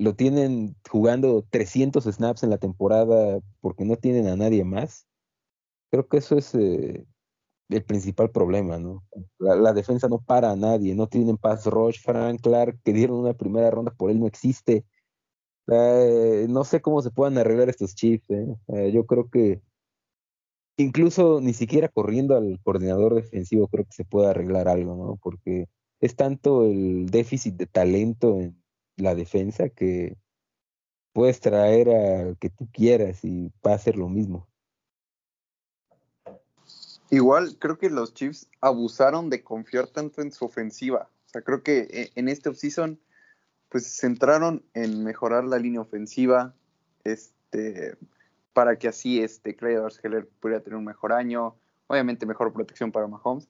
lo 0.00 0.14
tienen 0.14 0.76
jugando 0.90 1.44
300 1.50 2.04
snaps 2.04 2.42
en 2.42 2.50
la 2.50 2.58
temporada 2.58 3.40
porque 3.60 3.84
no 3.84 3.96
tienen 3.96 4.28
a 4.28 4.36
nadie 4.36 4.64
más. 4.64 5.06
Creo 5.90 6.08
que 6.08 6.18
eso 6.18 6.38
es 6.38 6.54
eh, 6.54 7.06
el 7.68 7.84
principal 7.84 8.30
problema, 8.30 8.78
¿no? 8.78 9.04
La, 9.38 9.72
defensa 9.74 10.08
no 10.08 10.18
para 10.18 10.52
a 10.52 10.56
nadie, 10.56 10.94
no 10.94 11.06
tienen 11.06 11.36
pass 11.36 11.66
rush, 11.66 12.00
Frank 12.00 12.40
Clark, 12.40 12.80
que 12.82 12.92
dieron 12.94 13.18
una 13.18 13.34
primera 13.34 13.70
ronda 13.70 13.92
por 13.92 14.10
él, 14.10 14.20
no 14.20 14.26
existe. 14.26 14.84
Eh, 15.68 16.46
no 16.48 16.64
sé 16.64 16.80
cómo 16.80 17.02
se 17.02 17.10
puedan 17.10 17.36
arreglar 17.36 17.68
estos 17.68 17.94
chips, 17.94 18.28
¿eh? 18.30 18.56
¿eh? 18.68 18.92
yo 18.92 19.04
creo 19.06 19.28
que 19.28 19.60
incluso 20.78 21.40
ni 21.42 21.52
siquiera 21.52 21.88
corriendo 21.88 22.36
al 22.36 22.58
coordinador 22.62 23.14
defensivo 23.14 23.68
creo 23.68 23.84
que 23.84 23.92
se 23.92 24.04
puede 24.04 24.30
arreglar 24.30 24.66
algo, 24.68 24.96
¿no? 24.96 25.18
Porque 25.22 25.68
es 26.00 26.16
tanto 26.16 26.64
el 26.64 27.06
déficit 27.10 27.56
de 27.56 27.66
talento 27.66 28.40
en 28.40 28.59
la 29.00 29.14
defensa 29.14 29.68
que 29.68 30.16
puedes 31.12 31.40
traer 31.40 31.90
a 31.90 32.34
que 32.36 32.50
tú 32.50 32.68
quieras 32.72 33.24
y 33.24 33.52
va 33.66 33.74
a 33.74 33.78
ser 33.78 33.96
lo 33.96 34.08
mismo. 34.08 34.48
Igual 37.10 37.56
creo 37.58 37.76
que 37.76 37.90
los 37.90 38.14
Chiefs 38.14 38.48
abusaron 38.60 39.30
de 39.30 39.42
confiar 39.42 39.88
tanto 39.88 40.22
en 40.22 40.30
su 40.30 40.44
ofensiva. 40.44 41.10
O 41.26 41.28
sea, 41.28 41.42
creo 41.42 41.62
que 41.62 41.88
eh, 41.90 42.12
en 42.14 42.28
este 42.28 42.48
offseason 42.48 43.00
pues 43.68 43.86
se 43.86 44.00
centraron 44.00 44.64
en 44.74 45.04
mejorar 45.04 45.44
la 45.44 45.58
línea 45.58 45.80
ofensiva, 45.80 46.54
este, 47.04 47.96
para 48.52 48.76
que 48.76 48.88
así 48.88 49.22
este 49.22 49.54
Clyde 49.54 49.82
Heller 50.02 50.28
pudiera 50.40 50.62
tener 50.62 50.76
un 50.76 50.84
mejor 50.84 51.12
año, 51.12 51.54
obviamente 51.86 52.26
mejor 52.26 52.52
protección 52.52 52.90
para 52.90 53.06
Mahomes. 53.06 53.48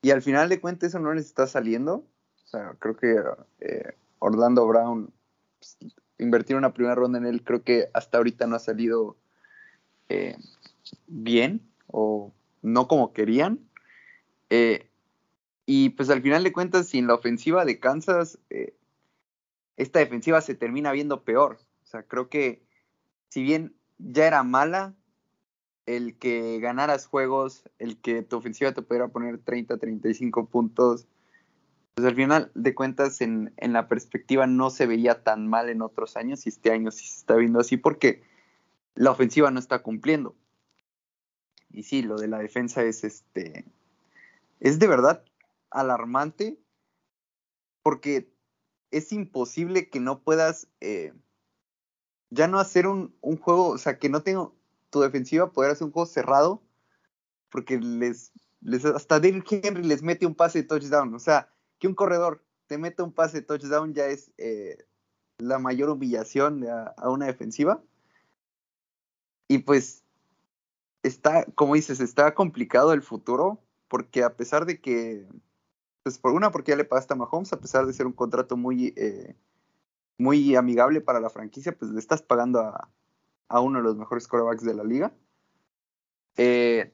Y 0.00 0.10
al 0.10 0.22
final 0.22 0.48
de 0.48 0.60
cuentas 0.60 0.88
eso 0.88 0.98
no 0.98 1.12
les 1.12 1.26
está 1.26 1.46
saliendo. 1.46 2.06
O 2.44 2.46
sea, 2.46 2.76
creo 2.78 2.96
que 2.96 3.16
eh, 3.60 3.94
Orlando 4.18 4.66
Brown, 4.66 5.12
pues, 5.58 5.76
invertir 6.18 6.56
una 6.56 6.72
primera 6.74 6.94
ronda 6.94 7.18
en 7.18 7.26
él, 7.26 7.42
creo 7.44 7.62
que 7.62 7.88
hasta 7.94 8.18
ahorita 8.18 8.46
no 8.46 8.56
ha 8.56 8.60
salido 8.60 9.16
eh, 10.08 10.36
bien 11.06 11.62
o 11.86 12.32
no 12.62 12.88
como 12.88 13.12
querían. 13.12 13.60
Eh, 14.50 14.88
y 15.66 15.90
pues 15.90 16.10
al 16.10 16.22
final 16.22 16.44
de 16.44 16.52
cuentas, 16.52 16.88
sin 16.88 17.06
la 17.06 17.14
ofensiva 17.14 17.64
de 17.64 17.78
Kansas, 17.78 18.38
eh, 18.50 18.74
esta 19.76 19.98
defensiva 19.98 20.40
se 20.40 20.54
termina 20.54 20.92
viendo 20.92 21.24
peor. 21.24 21.58
O 21.84 21.86
sea, 21.86 22.02
creo 22.02 22.28
que 22.28 22.62
si 23.28 23.42
bien 23.42 23.74
ya 23.98 24.26
era 24.26 24.42
mala, 24.42 24.94
el 25.86 26.18
que 26.18 26.58
ganaras 26.60 27.06
juegos, 27.06 27.64
el 27.78 27.98
que 27.98 28.22
tu 28.22 28.36
ofensiva 28.36 28.72
te 28.72 28.82
pudiera 28.82 29.08
poner 29.08 29.38
30, 29.38 29.78
35 29.78 30.46
puntos, 30.46 31.06
pues 31.98 32.06
al 32.06 32.14
final 32.14 32.52
de 32.54 32.76
cuentas 32.76 33.20
en, 33.20 33.52
en, 33.56 33.72
la 33.72 33.88
perspectiva 33.88 34.46
no 34.46 34.70
se 34.70 34.86
veía 34.86 35.24
tan 35.24 35.48
mal 35.48 35.68
en 35.68 35.82
otros 35.82 36.16
años 36.16 36.46
y 36.46 36.50
este 36.50 36.70
año 36.70 36.92
sí 36.92 37.08
se 37.08 37.18
está 37.18 37.34
viendo 37.34 37.58
así 37.58 37.76
porque 37.76 38.22
la 38.94 39.10
ofensiva 39.10 39.50
no 39.50 39.58
está 39.58 39.82
cumpliendo. 39.82 40.36
Y 41.72 41.82
sí, 41.82 42.02
lo 42.02 42.16
de 42.16 42.28
la 42.28 42.38
defensa 42.38 42.84
es 42.84 43.02
este, 43.02 43.64
es 44.60 44.78
de 44.78 44.86
verdad 44.86 45.24
alarmante 45.70 46.60
porque 47.82 48.32
es 48.92 49.10
imposible 49.10 49.88
que 49.88 49.98
no 49.98 50.20
puedas 50.20 50.68
eh, 50.80 51.12
ya 52.30 52.46
no 52.46 52.60
hacer 52.60 52.86
un, 52.86 53.12
un, 53.22 53.38
juego, 53.38 53.70
o 53.70 53.78
sea, 53.78 53.98
que 53.98 54.08
no 54.08 54.22
tenga 54.22 54.48
tu 54.90 55.00
defensiva 55.00 55.50
poder 55.50 55.72
hacer 55.72 55.88
un 55.88 55.92
juego 55.92 56.06
cerrado, 56.06 56.62
porque 57.50 57.80
les, 57.80 58.30
les 58.60 58.84
hasta 58.84 59.18
Derrick 59.18 59.50
Henry 59.50 59.82
les 59.82 60.04
mete 60.04 60.26
un 60.26 60.36
pase 60.36 60.62
de 60.62 60.68
touchdown, 60.68 61.12
o 61.12 61.18
sea, 61.18 61.50
que 61.78 61.88
un 61.88 61.94
corredor 61.94 62.44
te 62.66 62.78
meta 62.78 63.02
un 63.02 63.12
pase 63.12 63.42
touchdown 63.42 63.94
ya 63.94 64.06
es 64.06 64.30
eh, 64.38 64.86
la 65.38 65.58
mayor 65.58 65.90
humillación 65.90 66.66
a, 66.68 67.10
una 67.10 67.26
defensiva. 67.26 67.82
Y 69.48 69.58
pues 69.58 70.04
está, 71.02 71.46
como 71.54 71.74
dices, 71.74 72.00
está 72.00 72.34
complicado 72.34 72.92
el 72.92 73.02
futuro, 73.02 73.62
porque 73.88 74.22
a 74.22 74.36
pesar 74.36 74.66
de 74.66 74.80
que, 74.80 75.26
pues 76.02 76.18
por 76.18 76.32
una, 76.32 76.50
porque 76.50 76.72
ya 76.72 76.76
le 76.76 76.84
pagaste 76.84 77.14
a 77.14 77.16
Mahomes, 77.16 77.52
a 77.52 77.60
pesar 77.60 77.86
de 77.86 77.94
ser 77.94 78.06
un 78.06 78.12
contrato 78.12 78.56
muy, 78.56 78.92
eh, 78.96 79.34
muy 80.18 80.54
amigable 80.54 81.00
para 81.00 81.20
la 81.20 81.30
franquicia, 81.30 81.76
pues 81.76 81.90
le 81.92 81.98
estás 81.98 82.20
pagando 82.20 82.60
a, 82.60 82.90
a 83.48 83.60
uno 83.60 83.78
de 83.78 83.84
los 83.84 83.96
mejores 83.96 84.28
corebacks 84.28 84.64
de 84.64 84.74
la 84.74 84.84
liga. 84.84 85.12
Eh, 86.36 86.92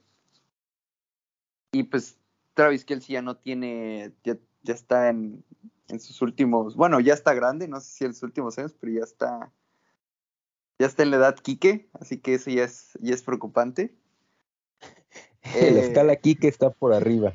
y 1.73 1.83
pues 1.83 2.17
Travis 2.55 2.85
Kelsey 2.85 3.15
ya 3.15 3.23
no 3.23 3.37
tiene, 3.37 4.15
ya 4.65 4.75
está 4.75 5.09
en, 5.11 5.45
en, 5.89 6.01
sus 6.01 6.21
últimos, 6.23 6.75
bueno, 6.75 6.99
ya 6.99 7.15
está 7.15 7.35
grande, 7.35 7.69
no 7.69 7.81
sé 7.81 7.91
si 7.91 8.05
en 8.05 8.15
sus 8.15 8.25
últimos 8.25 8.59
años, 8.59 8.75
pero 8.81 8.93
ya 8.93 9.05
está, 9.05 9.53
ya 10.79 10.87
está 10.87 11.05
en 11.05 11.11
la 11.11 11.19
edad 11.19 11.37
Kike, 11.37 11.89
así 11.93 12.19
que 12.19 12.35
eso 12.35 12.51
ya 12.51 12.65
es, 12.65 12.99
ya 13.01 13.15
es 13.15 13.23
preocupante. 13.23 13.95
Eh, 15.43 15.71
la 15.75 15.81
escala 15.81 16.17
Kike 16.17 16.49
está 16.49 16.71
por 16.71 16.93
arriba. 16.93 17.35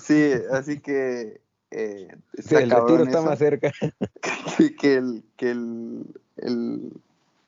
Sí, 0.00 0.32
así 0.52 0.80
que 0.80 1.42
eh, 1.70 2.08
sí, 2.38 2.54
el 2.54 2.70
retiro 2.70 3.02
está 3.02 3.20
más 3.20 3.38
cerca. 3.38 3.72
que, 4.56 4.76
que 4.76 4.94
el, 4.94 5.24
que 5.36 5.50
el, 5.50 6.04
el 6.36 6.92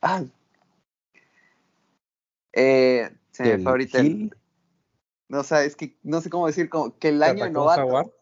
ah, 0.02 0.24
eh, 2.52 3.10
se 3.30 3.44
me 3.44 3.62
fue 3.62 3.70
ahorita 3.70 4.00
el, 4.00 4.34
no, 5.28 5.40
o 5.40 5.44
sea, 5.44 5.62
es 5.62 5.76
que 5.76 5.96
no 6.02 6.20
sé 6.20 6.28
cómo 6.28 6.48
decir, 6.48 6.68
como 6.68 6.98
que 6.98 7.10
el 7.10 7.22
año 7.22 7.48
novato. 7.50 8.12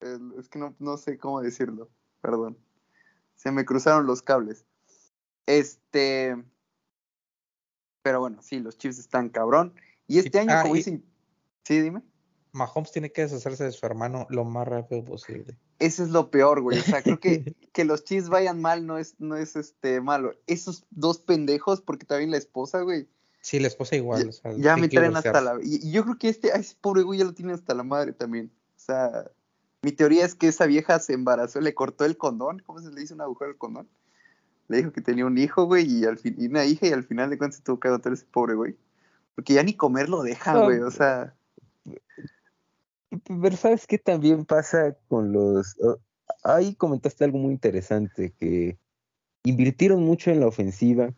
Es 0.00 0.48
que 0.48 0.58
no, 0.58 0.74
no 0.78 0.96
sé 0.96 1.18
cómo 1.18 1.40
decirlo, 1.40 1.90
perdón. 2.20 2.58
Se 3.36 3.50
me 3.50 3.64
cruzaron 3.64 4.06
los 4.06 4.22
cables. 4.22 4.64
Este. 5.46 6.36
Pero 8.02 8.20
bueno, 8.20 8.42
sí, 8.42 8.60
los 8.60 8.76
Chiefs 8.76 8.98
están 8.98 9.30
cabrón. 9.30 9.74
Y 10.06 10.18
este 10.18 10.38
año, 10.40 10.52
ah, 10.52 10.62
como 10.62 10.74
y- 10.74 10.78
dicen. 10.78 11.04
Sí, 11.64 11.80
dime. 11.80 12.02
Mahomes 12.52 12.92
tiene 12.92 13.10
que 13.10 13.22
deshacerse 13.22 13.64
de 13.64 13.72
su 13.72 13.84
hermano 13.84 14.26
lo 14.30 14.44
más 14.44 14.68
rápido 14.68 15.04
posible. 15.04 15.58
Eso 15.80 16.04
es 16.04 16.10
lo 16.10 16.30
peor, 16.30 16.60
güey. 16.60 16.78
O 16.78 16.82
sea, 16.82 17.02
creo 17.02 17.18
que, 17.18 17.54
que 17.72 17.84
los 17.84 18.04
Chiefs 18.04 18.28
vayan 18.28 18.60
mal 18.60 18.86
no 18.86 18.96
es, 18.96 19.16
no 19.18 19.36
es 19.36 19.56
este 19.56 20.00
malo. 20.00 20.34
Esos 20.46 20.84
dos 20.90 21.18
pendejos, 21.18 21.80
porque 21.80 22.06
también 22.06 22.30
la 22.30 22.36
esposa, 22.36 22.82
güey. 22.82 23.08
Sí, 23.40 23.58
la 23.58 23.66
esposa 23.66 23.96
igual. 23.96 24.22
Ya, 24.22 24.28
o 24.28 24.32
sea, 24.32 24.52
ya 24.52 24.76
me 24.76 24.88
traen 24.88 25.16
hasta 25.16 25.40
la. 25.40 25.58
Y, 25.62 25.88
y 25.88 25.90
yo 25.90 26.04
creo 26.04 26.16
que 26.16 26.28
este, 26.28 26.52
a 26.52 26.56
ese 26.56 26.76
pobre 26.80 27.02
güey 27.02 27.18
ya 27.18 27.24
lo 27.24 27.34
tiene 27.34 27.52
hasta 27.52 27.74
la 27.74 27.82
madre 27.82 28.12
también. 28.12 28.52
O 28.76 28.80
sea, 28.80 29.30
mi 29.84 29.92
teoría 29.92 30.24
es 30.24 30.34
que 30.34 30.48
esa 30.48 30.66
vieja 30.66 30.98
se 30.98 31.12
embarazó, 31.12 31.60
le 31.60 31.74
cortó 31.74 32.04
el 32.04 32.16
condón. 32.16 32.60
¿Cómo 32.60 32.80
se 32.80 32.90
le 32.90 33.00
dice 33.00 33.14
un 33.14 33.20
agujero 33.20 33.50
al 33.50 33.58
condón? 33.58 33.88
Le 34.68 34.78
dijo 34.78 34.92
que 34.92 35.02
tenía 35.02 35.26
un 35.26 35.36
hijo, 35.36 35.66
güey, 35.66 35.86
y 35.86 36.04
al 36.06 36.18
fin, 36.18 36.34
y 36.38 36.46
una 36.46 36.64
hija, 36.64 36.86
y 36.86 36.92
al 36.92 37.04
final 37.04 37.28
de 37.28 37.36
cuentas 37.36 37.58
se 37.58 37.62
tuvo 37.62 37.78
que 37.78 37.88
adoptar 37.88 38.14
ese 38.14 38.24
pobre 38.24 38.54
güey. 38.54 38.76
Porque 39.34 39.54
ya 39.54 39.62
ni 39.62 39.74
comer 39.74 40.08
lo 40.08 40.22
dejan, 40.22 40.54
No, 40.54 40.64
güey. 40.64 40.80
O 40.80 40.90
sea, 40.90 41.34
Pero 43.26 43.56
¿sabes 43.56 43.86
qué 43.86 43.98
también 43.98 44.44
pasa 44.44 44.96
con 45.08 45.32
los... 45.32 45.76
ahí 46.42 46.74
comentaste 46.74 47.24
algo 47.24 47.38
muy 47.38 47.52
interesante, 47.52 48.32
que 48.38 48.78
invirtieron 49.44 50.02
mucho 50.02 50.30
en 50.30 50.40
la 50.40 50.46
ofensiva, 50.46 51.12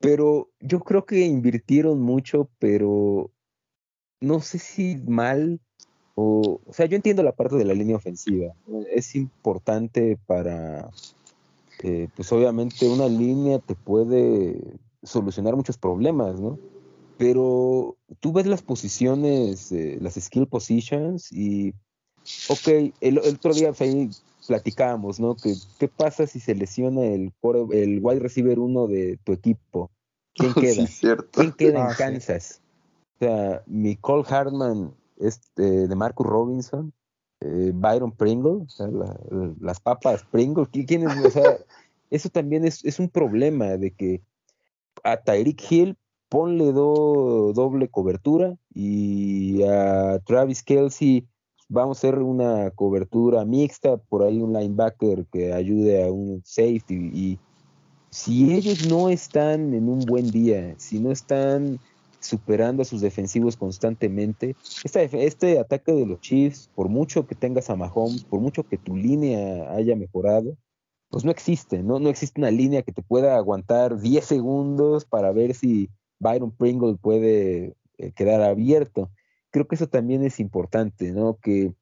pero 0.00 0.50
yo 0.60 0.80
creo 0.80 1.06
que 1.06 1.20
invirtieron 1.20 2.00
mucho, 2.00 2.50
pero 2.58 3.30
no 4.20 4.40
sé 4.40 4.58
si 4.58 4.96
mal 5.06 5.60
o... 6.16 6.60
O 6.66 6.72
sea, 6.72 6.86
yo 6.86 6.96
entiendo 6.96 7.22
la 7.22 7.32
parte 7.32 7.54
de 7.54 7.64
la 7.64 7.74
línea 7.74 7.94
ofensiva. 7.96 8.52
Es 8.92 9.14
importante 9.14 10.18
para... 10.26 10.90
eh, 11.84 12.08
pues 12.16 12.32
obviamente 12.32 12.88
una 12.88 13.06
línea 13.08 13.60
te 13.60 13.76
puede 13.76 14.58
solucionar 15.04 15.54
muchos 15.54 15.78
problemas, 15.78 16.40
¿no? 16.40 16.58
Pero 17.18 17.96
tú 18.20 18.32
ves 18.32 18.46
las 18.46 18.62
posiciones, 18.62 19.70
eh, 19.72 19.98
las 20.00 20.14
skill 20.14 20.46
positions 20.48 21.32
y, 21.32 21.72
ok, 22.48 22.68
el, 22.68 22.92
el 23.00 23.18
otro 23.18 23.54
día 23.54 23.72
ahí 23.78 24.10
platicábamos, 24.46 25.18
¿no? 25.18 25.34
Que, 25.34 25.54
¿Qué 25.78 25.88
pasa 25.88 26.26
si 26.26 26.40
se 26.40 26.54
lesiona 26.54 27.04
el, 27.04 27.32
core- 27.40 27.68
el 27.82 28.00
wide 28.02 28.20
receiver 28.20 28.58
uno 28.58 28.86
de 28.86 29.18
tu 29.24 29.32
equipo? 29.32 29.90
¿Quién 30.34 30.52
queda? 30.60 30.86
¿Quién 31.30 31.52
queda 31.52 31.86
Ah, 31.86 31.88
en 31.90 31.94
sí. 31.94 32.02
Kansas? 32.02 32.60
O 33.18 33.24
sea, 33.24 33.62
Nicole 33.66 34.24
Hartman 34.28 34.92
es 35.18 35.40
eh, 35.56 35.62
de 35.88 35.94
Marcus 35.96 36.26
Robinson, 36.26 36.92
eh, 37.40 37.72
Byron 37.74 38.12
Pringle, 38.12 38.62
o 38.64 38.68
sea, 38.68 38.86
la- 38.88 39.18
la- 39.30 39.54
las 39.60 39.80
papas 39.80 40.24
Pringle, 40.30 40.64
¿qui- 40.64 40.86
¿quién 40.86 41.02
es? 41.04 41.16
O 41.16 41.30
sea, 41.30 41.56
eso 42.10 42.28
también 42.28 42.64
es, 42.64 42.84
es 42.84 42.98
un 42.98 43.08
problema 43.08 43.76
de 43.76 43.90
que 43.92 44.22
a 45.04 45.16
Tyreek 45.16 45.70
Hill 45.70 45.96
ponle 46.28 46.72
do- 46.72 47.52
doble 47.54 47.88
cobertura 47.88 48.56
y 48.74 49.62
a 49.62 50.18
Travis 50.26 50.62
Kelsey 50.62 51.26
vamos 51.68 51.98
a 51.98 52.00
hacer 52.08 52.18
una 52.20 52.70
cobertura 52.70 53.44
mixta, 53.44 53.96
por 53.96 54.22
ahí 54.22 54.40
un 54.40 54.52
linebacker 54.52 55.26
que 55.26 55.52
ayude 55.52 56.04
a 56.04 56.10
un 56.12 56.42
safety 56.44 57.10
y 57.12 57.38
si 58.10 58.54
ellos 58.54 58.88
no 58.88 59.08
están 59.08 59.74
en 59.74 59.88
un 59.88 60.06
buen 60.06 60.30
día, 60.30 60.74
si 60.78 60.98
no 61.00 61.10
están 61.12 61.78
superando 62.26 62.82
a 62.82 62.84
sus 62.84 63.00
defensivos 63.00 63.56
constantemente, 63.56 64.56
esta 64.84 65.00
def- 65.00 65.14
este 65.14 65.58
ataque 65.58 65.92
de 65.92 66.06
los 66.06 66.20
Chiefs, 66.20 66.70
por 66.74 66.88
mucho 66.88 67.26
que 67.26 67.34
tengas 67.34 67.70
a 67.70 67.76
Mahomes, 67.76 68.24
por 68.24 68.40
mucho 68.40 68.64
que 68.64 68.78
tu 68.78 68.96
línea 68.96 69.72
haya 69.72 69.96
mejorado, 69.96 70.56
pues 71.08 71.24
no 71.24 71.30
existe, 71.30 71.82
¿no? 71.82 71.98
No 72.00 72.08
existe 72.08 72.40
una 72.40 72.50
línea 72.50 72.82
que 72.82 72.92
te 72.92 73.02
pueda 73.02 73.36
aguantar 73.36 74.00
10 74.00 74.24
segundos 74.24 75.04
para 75.04 75.32
ver 75.32 75.54
si 75.54 75.88
Byron 76.18 76.50
Pringle 76.50 76.96
puede 76.96 77.76
eh, 77.98 78.12
quedar 78.12 78.42
abierto. 78.42 79.10
Creo 79.50 79.66
que 79.68 79.76
eso 79.76 79.86
también 79.86 80.24
es 80.24 80.40
importante, 80.40 81.12
¿no? 81.12 81.36
Que 81.36 81.72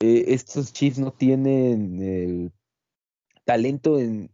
eh, 0.00 0.24
estos 0.28 0.72
Chiefs 0.72 0.98
no 0.98 1.12
tienen 1.12 2.00
el 2.00 2.52
talento 3.44 3.98
en... 3.98 4.30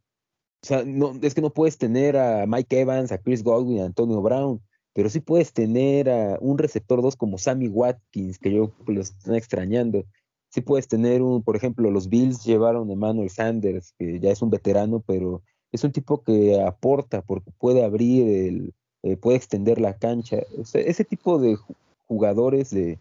O 0.62 0.66
sea, 0.66 0.85
no, 0.85 1.18
es 1.22 1.35
que 1.35 1.40
no 1.40 1.50
puedes 1.55 1.79
tener 1.79 2.18
a 2.18 2.44
Mike 2.46 2.81
Evans, 2.81 3.12
a 3.12 3.18
Chris 3.18 3.42
Godwin, 3.42 3.81
a 3.81 3.87
Antonio 3.87 4.20
Brown, 4.20 4.61
pero 4.92 5.09
sí 5.09 5.20
puedes 5.20 5.53
tener 5.53 6.11
a 6.11 6.38
un 6.40 6.59
receptor 6.59 7.03
2 7.03 7.16
como 7.16 7.38
Sammy 7.38 7.68
Watkins, 7.68 8.38
que 8.38 8.53
yo 8.53 8.72
lo 8.87 9.00
están 9.00 9.35
extrañando. 9.35 10.05
Sí 10.48 10.61
puedes 10.62 10.88
tener 10.88 11.22
un, 11.22 11.42
por 11.42 11.55
ejemplo, 11.57 11.90
los 11.90 12.09
Bills 12.09 12.44
llevaron 12.44 12.90
a 12.90 12.92
Emmanuel 12.92 13.31
Sanders, 13.31 13.94
que 13.98 14.18
ya 14.18 14.31
es 14.31 14.42
un 14.42 14.50
veterano, 14.50 15.00
pero 15.07 15.42
es 15.70 15.85
un 15.85 15.92
tipo 15.92 16.22
que 16.22 16.61
aporta 16.61 17.22
porque 17.22 17.53
puede 17.59 17.85
abrir, 17.85 18.26
el, 18.26 18.74
eh, 19.05 19.16
puede 19.16 19.37
extender 19.37 19.81
la 19.81 19.96
cancha. 19.96 20.38
O 20.59 20.64
sea, 20.64 20.81
ese 20.81 21.05
tipo 21.05 21.38
de 21.38 21.55
ju- 21.57 21.76
jugadores 22.09 22.70
de, 22.70 22.98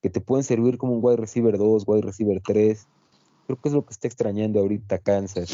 que 0.00 0.10
te 0.10 0.20
pueden 0.20 0.44
servir 0.44 0.78
como 0.78 0.92
un 0.94 1.00
wide 1.04 1.16
receiver 1.16 1.58
2, 1.58 1.82
wide 1.86 2.02
receiver 2.02 2.40
3, 2.40 2.86
creo 3.46 3.60
que 3.60 3.68
es 3.68 3.74
lo 3.74 3.84
que 3.84 3.92
está 3.92 4.06
extrañando 4.06 4.60
ahorita 4.60 4.98
Kansas. 4.98 5.50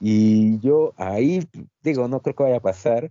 Y 0.00 0.58
yo 0.60 0.94
ahí, 0.96 1.46
digo, 1.82 2.08
no 2.08 2.20
creo 2.20 2.34
que 2.34 2.44
vaya 2.44 2.56
a 2.56 2.60
pasar, 2.60 3.10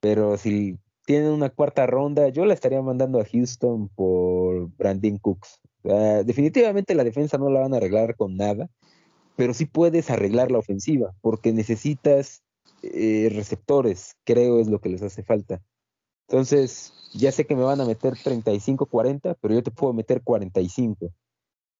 pero 0.00 0.38
si 0.38 0.78
tienen 1.10 1.32
una 1.32 1.50
cuarta 1.50 1.88
ronda, 1.88 2.28
yo 2.28 2.44
la 2.44 2.54
estaría 2.54 2.80
mandando 2.82 3.18
a 3.18 3.24
Houston 3.24 3.88
por 3.88 4.68
Brandon 4.76 5.18
Cooks. 5.18 5.60
Sea, 5.82 6.22
definitivamente 6.22 6.94
la 6.94 7.02
defensa 7.02 7.36
no 7.36 7.50
la 7.50 7.58
van 7.58 7.74
a 7.74 7.78
arreglar 7.78 8.14
con 8.14 8.36
nada, 8.36 8.70
pero 9.34 9.52
sí 9.52 9.66
puedes 9.66 10.08
arreglar 10.08 10.52
la 10.52 10.58
ofensiva, 10.58 11.12
porque 11.20 11.52
necesitas 11.52 12.44
eh, 12.84 13.28
receptores, 13.34 14.14
creo 14.22 14.60
es 14.60 14.68
lo 14.68 14.80
que 14.80 14.88
les 14.88 15.02
hace 15.02 15.24
falta. 15.24 15.60
Entonces, 16.28 16.92
ya 17.12 17.32
sé 17.32 17.44
que 17.44 17.56
me 17.56 17.64
van 17.64 17.80
a 17.80 17.86
meter 17.86 18.14
35-40, 18.14 19.36
pero 19.40 19.54
yo 19.54 19.64
te 19.64 19.72
puedo 19.72 19.92
meter 19.92 20.22
45. 20.22 21.10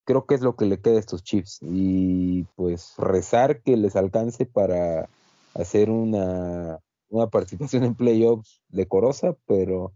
Creo 0.06 0.26
que 0.26 0.34
es 0.34 0.40
lo 0.40 0.56
que 0.56 0.64
le 0.64 0.80
queda 0.80 0.96
a 0.96 0.98
estos 0.98 1.22
Chiefs. 1.22 1.60
Y 1.62 2.46
pues 2.56 2.94
rezar 2.98 3.62
que 3.62 3.76
les 3.76 3.94
alcance 3.94 4.44
para 4.44 5.08
hacer 5.54 5.88
una 5.88 6.80
una 7.10 7.28
participación 7.28 7.84
en 7.84 7.94
playoffs 7.94 8.62
decorosa, 8.68 9.36
pero 9.46 9.92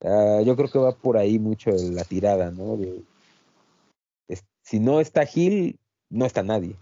ah, 0.00 0.40
yo 0.44 0.56
creo 0.56 0.70
que 0.70 0.78
va 0.78 0.96
por 0.96 1.16
ahí 1.16 1.38
mucho 1.38 1.70
la 1.70 2.04
tirada, 2.04 2.50
¿no? 2.50 2.78
si 4.62 4.78
no 4.78 5.00
está 5.00 5.26
Gil, 5.26 5.78
no 6.08 6.24
está 6.24 6.42
nadie. 6.42 6.76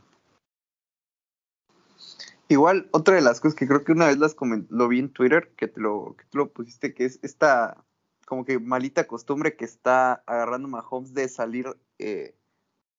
Igual, 2.49 2.89
otra 2.91 3.15
de 3.15 3.23
las 3.23 3.41
cosas 3.41 3.57
que 3.57 3.67
creo 3.67 3.85
que 3.85 3.93
una 3.93 4.09
vez 4.09 4.19
las 4.19 4.37
lo 4.69 4.89
vi 4.89 4.99
en 4.99 5.13
Twitter, 5.13 5.53
que 5.57 5.69
te 5.69 5.81
lo, 5.81 6.15
que 6.19 6.25
tú 6.31 6.39
lo 6.39 6.53
pusiste, 6.53 6.95
que 6.95 7.05
es 7.05 7.19
esta 7.23 7.85
como 8.27 8.45
que 8.45 8.61
malita 8.61 9.09
costumbre 9.09 9.57
que 9.57 9.65
está 9.65 10.23
agarrando 10.27 10.69
Mahomes 10.69 11.15
de 11.15 11.29
salir 11.29 11.67
eh, 11.99 12.37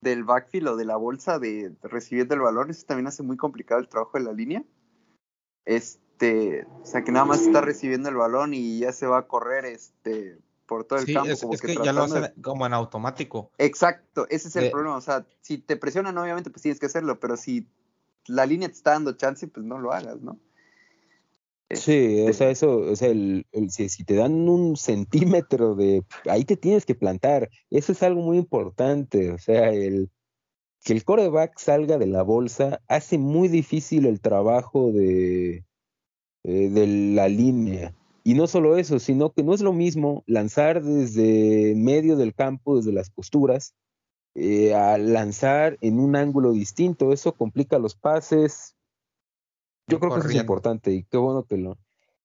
del 0.01 0.25
backfield 0.25 0.67
o 0.69 0.75
de 0.75 0.83
la 0.83 0.97
bolsa 0.97 1.39
de, 1.39 1.73
recibiendo 1.83 2.33
el 2.33 2.41
balón. 2.41 2.69
Eso 2.69 2.85
también 2.85 3.07
hace 3.07 3.23
muy 3.23 3.37
complicado 3.37 3.79
el 3.79 3.87
trabajo 3.87 4.17
de 4.17 4.25
la 4.25 4.33
línea. 4.33 4.63
Este, 5.65 6.01
o 6.21 6.85
sea, 6.85 7.03
que 7.03 7.11
nada 7.11 7.25
más 7.25 7.41
está 7.41 7.61
recibiendo 7.61 8.09
el 8.09 8.15
balón 8.15 8.53
y 8.53 8.79
ya 8.79 8.91
se 8.91 9.07
va 9.07 9.19
a 9.19 9.27
correr 9.27 9.65
este, 9.65 10.37
por 10.65 10.85
todo 10.85 10.99
el 10.99 11.13
campo. 11.13 11.29
Es, 11.29 11.41
como 11.41 11.53
es 11.53 11.61
que, 11.61 11.75
ya 11.75 11.93
lo 11.93 12.03
hace 12.03 12.33
como 12.41 12.65
en 12.65 12.73
automático. 12.73 13.51
Exacto, 13.57 14.27
ese 14.29 14.47
es 14.49 14.55
el 14.55 14.71
problema. 14.71 14.95
O 14.95 15.01
sea, 15.01 15.25
si 15.41 15.57
te 15.57 15.77
presionan, 15.77 16.17
obviamente, 16.17 16.49
pues 16.49 16.61
tienes 16.61 16.79
que 16.79 16.85
hacerlo, 16.85 17.19
pero 17.19 17.37
si 17.37 17.67
la 18.27 18.45
línea 18.45 18.67
te 18.67 18.75
está 18.75 18.91
dando 18.91 19.13
chance, 19.13 19.47
pues 19.47 19.65
no 19.65 19.79
lo 19.79 19.91
hagas, 19.91 20.21
¿no? 20.21 20.39
Sí, 21.75 22.25
o 22.27 22.33
sea, 22.33 22.49
eso, 22.49 22.77
o 22.77 22.95
sea, 22.95 23.09
el, 23.09 23.45
si, 23.69 24.03
te 24.03 24.15
dan 24.15 24.49
un 24.49 24.75
centímetro 24.75 25.75
de, 25.75 26.03
ahí 26.29 26.43
te 26.43 26.57
tienes 26.57 26.85
que 26.85 26.95
plantar, 26.95 27.49
eso 27.69 27.93
es 27.93 28.03
algo 28.03 28.21
muy 28.21 28.37
importante, 28.37 29.31
o 29.31 29.37
sea, 29.37 29.69
el 29.69 30.09
que 30.83 30.93
el 30.93 31.03
coreback 31.03 31.57
salga 31.59 31.97
de 31.97 32.07
la 32.07 32.23
bolsa 32.23 32.81
hace 32.87 33.17
muy 33.17 33.47
difícil 33.47 34.05
el 34.05 34.19
trabajo 34.19 34.91
de, 34.91 35.63
eh, 36.43 36.69
de 36.69 36.87
la 36.87 37.27
línea. 37.27 37.93
Y 38.23 38.35
no 38.35 38.47
solo 38.47 38.77
eso, 38.77 38.99
sino 38.99 39.31
que 39.31 39.43
no 39.43 39.53
es 39.53 39.61
lo 39.61 39.73
mismo 39.73 40.23
lanzar 40.27 40.83
desde 40.83 41.73
medio 41.75 42.15
del 42.15 42.35
campo, 42.35 42.77
desde 42.77 42.91
las 42.91 43.09
posturas, 43.09 43.73
eh, 44.35 44.73
a 44.73 44.97
lanzar 44.97 45.77
en 45.81 45.99
un 45.99 46.15
ángulo 46.15 46.51
distinto. 46.51 47.13
Eso 47.13 47.33
complica 47.33 47.79
los 47.79 47.95
pases. 47.95 48.75
Yo 49.87 49.99
creo 49.99 50.13
que 50.13 50.19
eso 50.19 50.29
es 50.29 50.35
importante 50.35 50.91
y 50.91 51.03
qué 51.03 51.17
bueno 51.17 51.43
que 51.43 51.57
lo. 51.57 51.77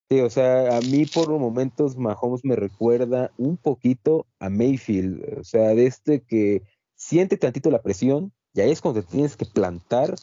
Sí, 0.08 0.20
o 0.20 0.30
sea, 0.30 0.76
a 0.76 0.80
mí 0.82 1.04
por 1.06 1.28
los 1.28 1.40
momentos 1.40 1.96
Mahomes 1.96 2.44
me 2.44 2.54
recuerda 2.54 3.32
un 3.38 3.56
poquito 3.56 4.26
a 4.38 4.48
Mayfield, 4.48 5.40
o 5.40 5.42
sea, 5.42 5.74
de 5.74 5.86
este 5.86 6.20
que 6.20 6.62
siente 6.94 7.36
tantito 7.36 7.72
la 7.72 7.82
presión 7.82 8.32
y 8.54 8.60
ahí 8.60 8.70
es 8.70 8.80
cuando 8.80 9.02
te 9.02 9.10
tienes 9.10 9.36
que 9.36 9.46
plantar 9.46 10.14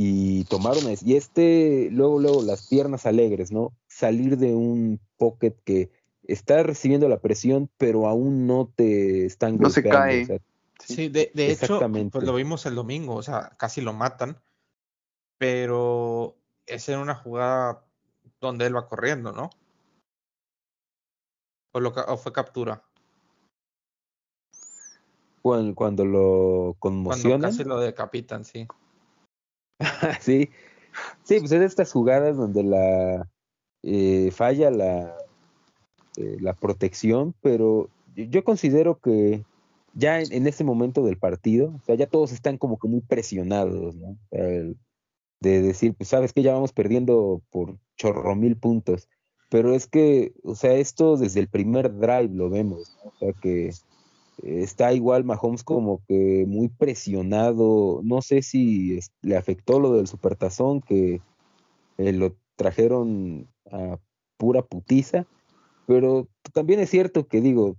y 0.00 0.44
tomar 0.44 0.76
una... 0.76 0.92
Y 0.92 1.16
este, 1.16 1.88
luego, 1.90 2.20
luego, 2.20 2.42
las 2.44 2.68
piernas 2.68 3.04
alegres, 3.04 3.50
¿no? 3.50 3.72
Salir 3.88 4.38
de 4.38 4.54
un 4.54 5.00
pocket 5.16 5.56
que 5.64 5.90
está 6.22 6.62
recibiendo 6.62 7.08
la 7.08 7.18
presión, 7.18 7.68
pero 7.78 8.06
aún 8.06 8.46
no 8.46 8.72
te 8.76 9.26
están 9.26 9.58
No 9.58 9.70
se 9.70 9.82
cae. 9.82 10.40
Sí, 10.78 11.08
de, 11.08 11.32
de 11.34 11.50
hecho, 11.50 11.80
pues 12.12 12.24
lo 12.24 12.36
vimos 12.36 12.64
el 12.66 12.76
domingo, 12.76 13.16
o 13.16 13.24
sea, 13.24 13.50
casi 13.58 13.80
lo 13.80 13.92
matan, 13.92 14.40
pero 15.36 16.36
es 16.66 16.88
en 16.88 17.00
una 17.00 17.16
jugada 17.16 17.84
donde 18.40 18.66
él 18.66 18.76
va 18.76 18.86
corriendo, 18.86 19.32
¿no? 19.32 19.50
¿O, 21.72 21.80
lo, 21.80 21.88
o 21.88 22.16
fue 22.16 22.32
captura? 22.32 22.84
Cuando, 25.42 25.74
cuando 25.74 26.04
lo 26.04 26.76
conmocionan. 26.78 27.40
Cuando 27.40 27.48
casi 27.48 27.64
lo 27.64 27.80
decapitan, 27.80 28.44
sí. 28.44 28.68
sí. 30.20 30.50
Sí, 31.22 31.38
pues 31.38 31.52
es 31.52 31.60
de 31.60 31.66
estas 31.66 31.92
jugadas 31.92 32.36
donde 32.36 32.64
la 32.64 33.28
eh, 33.82 34.30
falla 34.32 34.70
la, 34.70 35.16
eh, 36.16 36.36
la 36.40 36.54
protección, 36.54 37.34
pero 37.40 37.88
yo 38.16 38.42
considero 38.42 38.98
que 38.98 39.44
ya 39.94 40.20
en, 40.20 40.46
ese 40.46 40.64
momento 40.64 41.04
del 41.04 41.18
partido, 41.18 41.74
o 41.76 41.80
sea, 41.82 41.94
ya 41.94 42.08
todos 42.08 42.32
están 42.32 42.58
como 42.58 42.78
que 42.78 42.88
muy 42.88 43.00
presionados, 43.00 43.94
¿no? 43.94 44.16
de 45.40 45.62
decir, 45.62 45.94
pues 45.94 46.08
sabes 46.08 46.32
que 46.32 46.42
ya 46.42 46.54
vamos 46.54 46.72
perdiendo 46.72 47.42
por 47.50 47.78
chorro 47.96 48.34
mil 48.34 48.56
puntos. 48.56 49.08
Pero 49.50 49.74
es 49.74 49.86
que, 49.86 50.32
o 50.42 50.54
sea, 50.54 50.74
esto 50.74 51.16
desde 51.16 51.40
el 51.40 51.48
primer 51.48 51.96
drive 51.96 52.30
lo 52.34 52.50
vemos, 52.50 52.96
¿no? 53.02 53.10
o 53.10 53.18
sea 53.18 53.32
que 53.40 53.72
está 54.42 54.92
igual 54.92 55.24
Mahomes 55.24 55.64
como 55.64 56.02
que 56.06 56.44
muy 56.46 56.68
presionado, 56.68 58.00
no 58.04 58.22
sé 58.22 58.42
si 58.42 58.98
le 59.22 59.36
afectó 59.36 59.80
lo 59.80 59.92
del 59.94 60.06
supertazón, 60.06 60.80
que 60.80 61.20
eh, 61.98 62.12
lo 62.12 62.36
trajeron 62.56 63.48
a 63.70 63.98
pura 64.36 64.62
putiza, 64.62 65.26
pero 65.86 66.28
también 66.52 66.80
es 66.80 66.90
cierto 66.90 67.26
que 67.26 67.40
digo, 67.40 67.76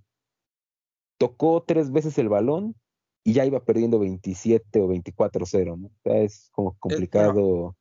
tocó 1.17 1.63
tres 1.65 1.91
veces 1.91 2.17
el 2.17 2.29
balón 2.29 2.75
y 3.23 3.33
ya 3.33 3.45
iba 3.45 3.63
perdiendo 3.63 3.99
27 3.99 4.81
o 4.81 4.87
24-0, 4.87 5.77
¿no? 5.77 5.87
O 5.87 5.91
sea, 6.03 6.17
es 6.17 6.49
como 6.51 6.77
complicado. 6.79 7.75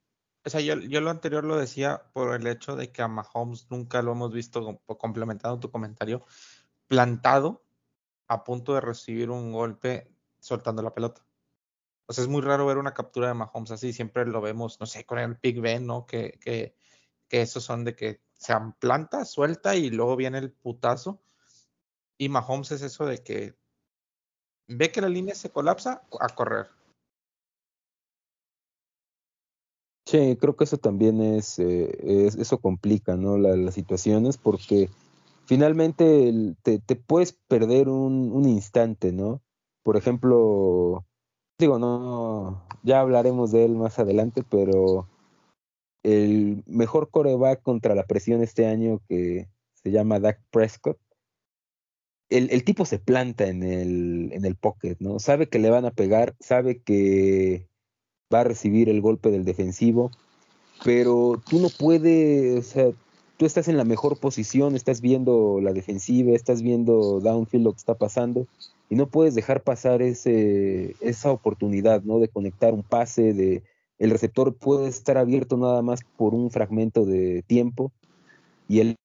o 0.45 0.51
sea, 0.51 0.61
yo, 0.61 0.77
lo 0.77 1.11
anterior 1.11 1.45
lo 1.45 1.57
decía 1.57 2.03
por 2.13 2.35
el 2.35 2.47
hecho 2.47 2.77
de 2.77 2.93
que 2.93 3.03
a 3.03 3.09
Mahomes 3.09 3.71
nunca 3.71 4.03
lo 4.03 4.13
hemos 4.13 4.33
visto, 4.33 4.81
complementado 4.87 5.59
tu 5.59 5.71
comentario, 5.71 6.25
plantado 6.87 7.63
a 8.29 8.45
punto 8.45 8.75
de 8.75 8.81
recibir 8.81 9.31
un 9.31 9.53
golpe 9.53 10.09
soltando 10.39 10.83
la 10.83 10.95
pelota. 10.95 11.25
O 12.07 12.13
sea, 12.13 12.25
es 12.25 12.31
muy 12.31 12.41
raro 12.41 12.67
ver 12.67 12.79
una 12.79 12.95
captura 12.95 13.29
de 13.29 13.35
Mahomes 13.35 13.71
así, 13.71 13.93
siempre 13.93 14.25
lo 14.27 14.41
vemos, 14.41 14.81
no 14.81 14.87
sé, 14.87 15.05
con 15.05 15.19
el 15.19 15.39
Big 15.43 15.61
Ben, 15.61 15.87
¿no? 15.87 16.07
Que, 16.07 16.39
que, 16.41 16.75
esos 17.31 17.65
son 17.65 17.85
de 17.85 17.95
que 17.95 18.23
se 18.35 18.55
planta, 18.79 19.25
suelta 19.25 19.77
y 19.77 19.91
luego 19.91 20.17
viene 20.17 20.39
el 20.39 20.51
putazo. 20.51 21.21
Y 22.17 22.29
Mahomes 22.29 22.71
es 22.73 22.83
eso 22.83 23.05
de 23.05 23.19
que 23.19 23.55
ve 24.69 24.91
que 24.91 25.01
la 25.01 25.09
línea 25.09 25.35
se 25.35 25.51
colapsa 25.51 26.03
a 26.19 26.29
correr. 26.35 26.69
Sí, 30.07 30.39
creo 30.41 30.57
que 30.57 30.65
eso 30.65 30.79
también 30.79 31.21
es, 31.21 31.59
eh, 31.59 32.29
eso 32.39 32.59
complica, 32.59 33.17
¿no? 33.17 33.37
las 33.37 33.75
situaciones 33.75 34.39
porque 34.39 34.89
finalmente 35.49 36.55
te, 36.63 36.97
puedes 36.97 37.33
perder 37.33 37.89
un, 37.89 38.47
instante, 38.47 39.13
¿no? 39.13 39.43
Por 39.83 39.97
ejemplo, 39.97 41.07
digo, 41.59 41.79
no, 41.79 42.67
ya 42.83 43.01
hablaremos 43.01 43.51
de 43.51 43.65
él 43.65 43.75
más 43.75 43.99
adelante, 43.99 44.45
pero 44.49 45.09
el 46.03 46.63
mejor 46.67 47.09
coreback 47.11 47.63
contra 47.63 47.95
la 47.95 48.05
presión 48.05 48.43
este 48.43 48.67
año 48.67 49.01
que 49.09 49.49
se 49.73 49.91
llama 49.91 50.21
Dak 50.21 50.39
Prescott, 50.51 50.99
el, 52.29 52.63
tipo 52.63 52.85
se 52.85 52.99
planta 52.99 53.49
en 53.49 53.63
el, 53.63 54.31
en 54.35 54.45
el 54.45 54.55
pocket, 54.55 54.97
¿no? 55.01 55.19
Sabe 55.19 55.49
que 55.49 55.59
le 55.59 55.71
van 55.71 55.87
a 55.87 55.93
pegar, 55.93 56.37
sabe 56.41 56.83
que 56.83 57.67
va 58.33 58.41
a 58.41 58.45
recibir 58.45 58.91
el 58.91 59.01
golpe 59.01 59.31
del 59.31 59.47
defensivo, 59.47 60.11
pero 60.85 61.41
tú 61.49 61.59
no 61.59 61.69
puedes, 61.71 62.59
o 62.59 62.71
sea, 62.71 62.93
tú 63.39 63.47
estás 63.47 63.69
en 63.69 63.77
la 63.77 63.85
mejor 63.85 64.19
posición, 64.19 64.75
estás 64.75 65.01
viendo 65.01 65.61
la 65.63 65.73
defensiva, 65.73 66.33
estás 66.33 66.61
viendo 66.61 67.21
downfield 67.21 67.65
lo 67.65 67.73
que 67.73 67.79
está 67.79 67.95
pasando, 67.95 68.47
y 68.91 68.97
no 68.97 69.07
puedes 69.07 69.35
dejar 69.35 69.63
pasar 69.63 70.03
ese, 70.03 70.97
esa 71.01 71.31
oportunidad, 71.31 72.03
¿no? 72.03 72.19
De 72.19 72.29
conectar 72.29 72.75
un 72.75 72.83
pase, 72.83 73.33
de 73.33 73.63
el 73.99 74.11
receptor 74.11 74.55
puede 74.55 74.89
estar 74.89 75.19
abierto 75.19 75.57
nada 75.57 75.83
más 75.83 76.01
por 76.17 76.35
un 76.35 76.51
fragmento 76.51 77.07
de 77.07 77.43
tiempo, 77.47 77.93
y 78.69 78.81
el 78.81 78.97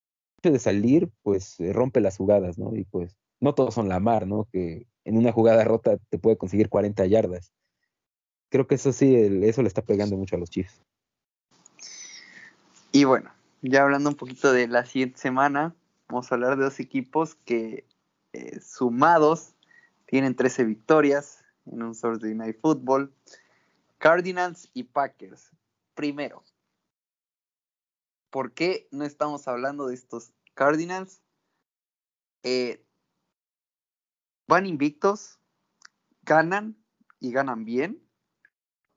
de 0.42 0.60
salir, 0.60 1.10
pues 1.22 1.60
eh, 1.60 1.72
rompe 1.72 2.02
las 2.02 2.18
jugadas, 2.18 2.58
¿no? 2.58 2.76
Y 2.76 2.84
pues 2.86 3.16
no 3.40 3.54
todos 3.54 3.76
son 3.76 3.88
la 3.88 4.00
mar, 4.00 4.28
¿no? 4.28 4.48
Que 4.52 4.88
en 5.06 5.18
una 5.18 5.32
jugada 5.32 5.64
rota 5.64 5.98
te 6.10 6.18
puede 6.18 6.38
conseguir 6.38 6.70
40 6.70 7.06
yardas. 7.06 7.54
Creo 8.50 8.68
que 8.68 8.76
eso 8.76 8.92
sí, 8.92 9.16
eso 9.16 9.62
le 9.62 9.68
está 9.68 9.84
pegando 9.84 10.18
mucho 10.18 10.36
a 10.36 10.40
los 10.40 10.50
Chiefs. 10.50 10.82
Y 12.92 13.06
bueno, 13.06 13.32
ya 13.64 13.82
hablando 13.82 14.10
un 14.10 14.16
poquito 14.16 14.54
de 14.54 14.68
la 14.68 14.86
siguiente 14.86 15.20
semana, 15.20 15.76
vamos 16.08 16.32
a 16.32 16.36
hablar 16.36 16.58
de 16.58 16.66
dos 16.66 16.80
equipos 16.80 17.36
que 17.46 17.88
eh, 18.34 18.60
sumados 18.60 19.56
tienen 20.06 20.36
13 20.36 20.66
victorias 20.66 21.44
en 21.66 21.82
un 21.82 22.00
Thursday 22.00 22.36
Night 22.36 22.60
Football. 22.62 23.12
Cardinals 23.98 24.70
y 24.74 24.84
Packers. 24.84 25.50
Primero, 25.96 26.44
¿Por 28.34 28.52
qué 28.54 28.88
no 28.90 29.06
estamos 29.06 29.48
hablando 29.48 29.86
de 29.86 29.94
estos 29.94 30.34
Cardinals? 30.56 31.22
Eh, 32.42 32.84
van 34.48 34.66
invictos, 34.66 35.38
ganan 36.24 36.76
y 37.20 37.32
ganan 37.32 37.64
bien. 37.64 38.02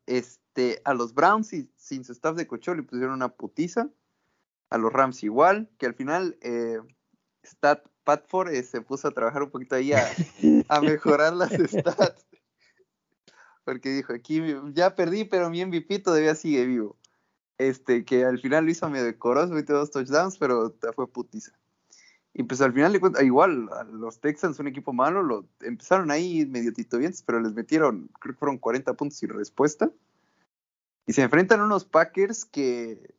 Este, 0.07 0.81
a 0.87 0.95
los 0.95 1.13
Browns 1.13 1.53
y, 1.53 1.71
sin 1.77 2.03
su 2.03 2.13
staff 2.13 2.35
de 2.35 2.47
cocho 2.47 2.75
le 2.75 2.83
pusieron 2.83 3.13
una 3.13 3.29
putiza. 3.29 3.91
A 4.71 4.79
los 4.79 4.93
Rams 4.93 5.23
igual, 5.23 5.71
que 5.79 5.87
al 5.87 5.95
final 5.95 6.37
eh, 6.41 6.79
Stat 7.45 7.87
Patford 8.07 8.55
eh, 8.55 8.63
se 8.63 8.81
puso 8.81 9.09
a 9.09 9.11
trabajar 9.11 9.43
un 9.43 9.51
poquito 9.51 9.75
ahí 9.75 9.93
a, 9.93 10.07
a 10.69 10.81
mejorar 10.81 11.35
las 11.35 11.53
stats. 11.53 12.25
Porque 13.65 13.91
dijo, 13.91 14.13
aquí 14.13 14.41
ya 14.73 14.95
perdí, 14.95 15.25
pero 15.25 15.51
mi 15.51 15.65
MVP 15.65 15.99
todavía 15.99 16.37
sigue 16.37 16.65
vivo. 16.65 16.97
este, 17.59 18.05
que 18.05 18.25
al 18.25 18.39
final 18.39 18.65
lo 18.65 18.71
hizo 18.71 18.89
medio 18.89 19.05
decoroso, 19.05 19.53
metió 19.53 19.77
dos 19.77 19.91
touchdowns, 19.91 20.39
pero 20.39 20.75
fue 20.95 21.09
putiza. 21.09 21.53
Y 22.33 22.45
pues 22.45 22.61
al 22.61 22.73
final, 22.73 23.01
igual, 23.23 23.69
a 23.73 23.83
los 23.85 24.21
Texans, 24.21 24.61
un 24.61 24.69
equipo 24.69 24.93
malo, 24.93 25.23
lo 25.23 25.49
empezaron 25.61 26.11
ahí 26.11 26.47
medio 26.47 26.73
titubientes, 26.73 27.23
pero 27.23 27.41
les 27.41 27.55
metieron, 27.55 28.09
creo 28.21 28.35
que 28.35 28.39
fueron 28.39 28.59
40 28.59 28.93
puntos 28.95 29.19
sin 29.19 29.31
respuesta. 29.31 29.91
Y 31.07 31.15
se 31.15 31.23
enfrentan 31.23 31.61
a 31.61 31.65
unos 31.65 31.87
Packers 31.87 32.45
que 32.45 33.15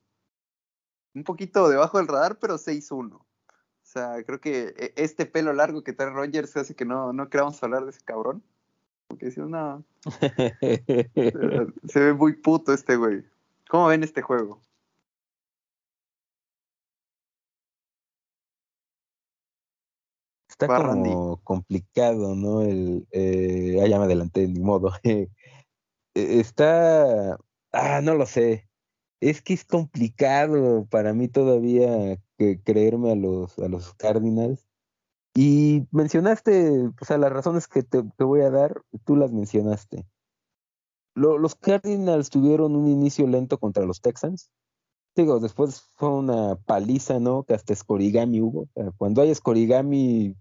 un 1.18 1.24
poquito 1.24 1.70
debajo 1.70 1.98
del 1.98 2.08
radar, 2.08 2.38
pero 2.40 2.58
6-1. 2.58 3.16
O 3.16 3.26
sea, 3.84 4.24
creo 4.24 4.40
que 4.40 4.74
e, 4.78 4.94
este 4.96 5.26
pelo 5.26 5.54
largo 5.54 5.84
que 5.84 5.94
trae 5.94 6.10
Rogers 6.10 6.56
hace 6.58 6.76
que 6.76 6.86
no, 6.86 7.14
no 7.14 7.30
queramos 7.30 7.62
hablar 7.64 7.84
de 7.86 7.92
ese 7.92 8.04
cabrón. 8.04 8.44
Porque 9.08 9.32
si 9.32 9.40
no, 9.40 9.84
se 11.88 12.00
ve 12.00 12.14
muy 12.14 12.34
puto 12.34 12.74
este 12.74 12.98
güey. 12.98 13.24
¿Cómo 13.70 13.88
ven 13.88 14.04
este 14.04 14.22
juego? 14.22 14.62
Está 20.50 20.68
como 20.68 21.38
complicado, 21.44 22.36
¿no? 22.36 22.62
El, 22.62 23.08
eh, 23.12 23.80
ah, 23.82 23.88
ya 23.88 24.00
me 24.00 24.06
adelanté, 24.06 24.48
ni 24.48 24.60
modo. 24.60 24.92
E, 26.14 26.40
está, 26.40 27.38
ah, 27.72 28.02
no 28.02 28.16
lo 28.16 28.26
sé. 28.26 28.67
Es 29.20 29.42
que 29.42 29.54
es 29.54 29.66
complicado 29.66 30.86
para 30.90 31.14
mí 31.14 31.28
todavía 31.28 32.20
creerme 32.64 33.12
a 33.12 33.16
los, 33.16 33.58
a 33.60 33.68
los 33.68 33.94
Cardinals. 33.96 34.68
Y 35.36 35.88
mencionaste, 35.92 36.88
o 37.00 37.06
sea, 37.06 37.18
las 37.18 37.32
razones 37.32 37.68
que 37.68 37.84
te, 37.84 38.04
te 38.04 38.24
voy 38.24 38.42
a 38.42 38.50
dar, 38.50 38.82
tú 39.06 39.16
las 39.16 39.32
mencionaste 39.32 40.06
los 41.18 41.56
Cardinals 41.56 42.30
tuvieron 42.30 42.76
un 42.76 42.88
inicio 42.88 43.28
lento 43.28 43.58
contra 43.58 43.86
los 43.86 44.02
Texans. 44.02 44.52
Digo, 45.16 45.40
después 45.40 45.82
fue 45.96 46.10
una 46.10 46.56
paliza, 46.56 47.20
¿no? 47.20 47.44
Que 47.44 47.56
hasta 47.56 47.74
escorigami 47.74 48.40
hubo. 48.42 48.68
cuando 48.98 49.22
hay 49.22 49.32
escorigami 49.32 50.36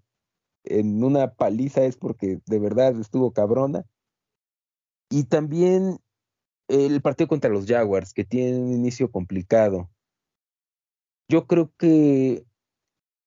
en 0.64 1.02
una 1.02 1.32
paliza 1.32 1.84
es 1.84 1.96
porque 1.96 2.40
de 2.44 2.58
verdad 2.58 2.98
estuvo 3.00 3.32
cabrona. 3.32 3.84
Y 5.08 5.24
también 5.24 5.98
el 6.68 7.00
partido 7.02 7.28
contra 7.28 7.50
los 7.50 7.66
Jaguars, 7.66 8.12
que 8.12 8.24
tiene 8.24 8.58
un 8.58 8.72
inicio 8.72 9.10
complicado. 9.10 9.90
Yo 11.28 11.46
creo 11.46 11.72
que 11.76 12.44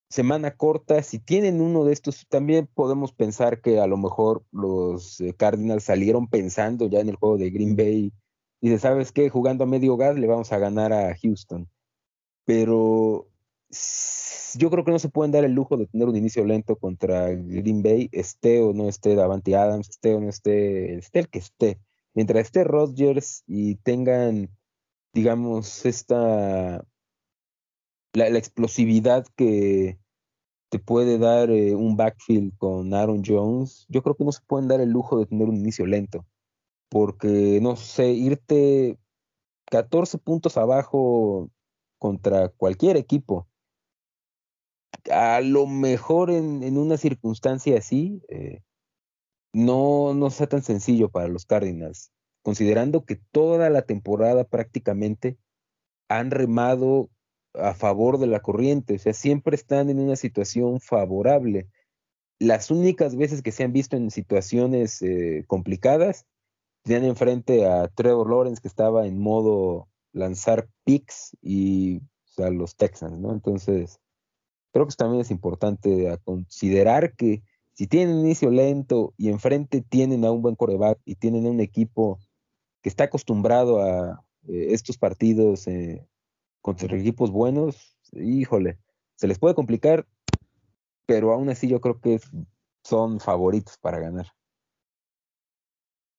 semana 0.10 0.56
corta, 0.56 1.04
si 1.04 1.20
tienen 1.20 1.62
uno 1.62 1.86
de 1.86 1.94
estos, 1.94 2.26
también 2.28 2.68
podemos 2.74 3.14
pensar 3.14 3.62
que 3.62 3.80
a 3.80 3.88
lo 3.88 3.98
mejor 3.98 4.44
los 4.52 5.22
eh, 5.22 5.34
Cardinals 5.34 5.84
salieron 5.84 6.28
pensando 6.28 6.88
ya 6.88 7.00
en 7.00 7.10
el 7.10 7.16
juego 7.16 7.38
de 7.38 7.52
Green 7.52 7.76
Bay 7.76 8.14
y 8.62 8.70
de, 8.70 8.80
¿sabes 8.80 9.12
qué? 9.12 9.30
Jugando 9.30 9.64
a 9.64 9.68
medio 9.68 9.98
gas 9.98 10.18
le 10.18 10.28
vamos 10.28 10.52
a 10.52 10.58
ganar 10.58 10.94
a 10.94 11.16
Houston. 11.16 11.70
Pero 12.46 13.28
yo 14.56 14.70
creo 14.72 14.84
que 14.84 14.92
no 14.92 15.00
se 15.00 15.10
pueden 15.10 15.32
dar 15.32 15.46
el 15.46 15.54
lujo 15.54 15.78
de 15.78 15.86
tener 15.88 16.08
un 16.08 16.16
inicio 16.16 16.44
lento 16.44 16.76
contra 16.78 17.30
Green 17.30 17.84
Bay, 17.84 18.10
esté 18.12 18.62
o 18.62 18.74
no 18.74 18.90
esté 18.90 19.16
Davante 19.16 19.56
Adams, 19.56 19.90
esté 19.90 20.16
o 20.16 20.20
no 20.20 20.30
esté, 20.30 20.96
esté 20.96 21.20
el 21.20 21.30
que 21.30 21.40
esté. 21.40 21.80
Mientras 22.20 22.48
esté 22.48 22.66
Rodgers 22.66 23.46
y 23.48 23.76
tengan, 23.76 24.50
digamos, 25.14 25.86
esta 25.86 26.86
la, 28.12 28.28
explosividad 28.38 29.26
que 29.38 29.98
te 30.70 30.80
puede 30.80 31.18
dar 31.18 31.50
eh, 31.50 31.76
un 31.76 31.96
backfield 31.96 32.58
con 32.58 32.94
Aaron 32.94 33.24
Jones, 33.26 33.86
yo 33.88 34.04
creo 34.04 34.16
que 34.16 34.26
no 34.26 34.34
se 34.34 34.42
pueden 34.46 34.68
dar 34.68 34.82
el 34.82 34.90
lujo 34.90 35.18
de 35.18 35.28
tener 35.28 35.48
un 35.48 35.56
inicio 35.56 35.86
lento. 35.86 36.26
Porque, 36.90 37.60
no 37.62 37.78
sé, 37.78 38.12
irte 38.12 39.00
14 39.72 40.18
puntos 40.18 40.58
abajo 40.58 41.50
contra 42.00 42.50
cualquier 42.50 42.98
equipo, 42.98 43.48
a 45.10 45.40
lo 45.40 45.68
mejor 45.68 46.32
en, 46.32 46.78
una 46.78 46.98
circunstancia 46.98 47.78
así, 47.78 48.22
eh, 48.28 48.62
no, 49.54 50.14
no 50.14 50.30
sea 50.30 50.48
tan 50.48 50.64
sencillo 50.64 51.10
para 51.10 51.28
los 51.28 51.46
Cardinals, 51.46 52.12
considerando 52.42 53.06
que 53.06 53.16
toda 53.16 53.70
la 53.70 53.84
temporada 53.84 54.44
prácticamente 54.44 55.38
han 56.08 56.32
remado 56.32 57.10
a 57.54 57.74
favor 57.74 58.20
de 58.20 58.28
la 58.28 58.42
corriente, 58.42 58.96
o 58.96 59.00
sea, 59.00 59.14
siempre 59.14 59.56
están 59.56 59.90
en 59.90 60.00
una 60.00 60.16
situación 60.16 60.80
favorable. 60.80 61.68
Las 62.40 62.72
únicas 62.72 63.16
veces 63.16 63.42
que 63.42 63.52
se 63.52 63.64
han 63.64 63.74
visto 63.74 63.98
en 63.98 64.12
situaciones 64.12 65.02
eh, 65.02 65.44
complicadas, 65.48 66.26
tenían 66.84 67.06
enfrente 67.06 67.66
a 67.66 67.88
Trevor 67.90 68.30
Lawrence 68.30 68.62
que 68.62 68.68
estaba 68.68 69.06
en 69.06 69.20
modo 69.20 69.90
lanzar 70.14 70.70
picks 70.86 71.36
y 71.42 71.98
o 71.98 72.32
sea, 72.32 72.50
los 72.50 72.76
Texans, 72.76 73.20
¿no? 73.20 73.34
Entonces, 73.34 74.00
creo 74.72 74.88
que 74.88 74.96
también 74.96 75.22
es 75.22 75.32
importante 75.32 76.18
considerar 76.24 77.16
que 77.16 77.44
si 77.80 77.88
tienen 77.88 78.20
inicio 78.20 78.52
lento 78.52 79.14
y 79.16 79.30
enfrente 79.30 79.82
tienen 79.82 80.26
a 80.26 80.32
un 80.34 80.42
buen 80.42 80.58
coreback 80.58 81.00
y 81.06 81.16
tienen 81.16 81.46
a 81.46 81.50
un 81.50 81.62
equipo 81.62 82.20
que 82.82 82.90
está 82.90 83.06
acostumbrado 83.06 83.82
a 83.82 84.22
eh, 84.50 84.74
estos 84.74 84.98
partidos 84.98 85.66
eh, 85.66 86.06
contra 86.60 86.94
equipos 86.98 87.32
buenos, 87.32 87.98
híjole, 88.12 88.80
se 89.16 89.28
les 89.28 89.40
puede 89.40 89.56
complicar, 89.56 90.06
pero 91.06 91.32
aún 91.32 91.48
así 91.48 91.70
yo 91.70 91.80
creo 91.80 92.02
que 92.02 92.20
son 92.84 93.22
favoritos 93.22 93.78
para 93.78 94.00
ganar. 94.00 94.28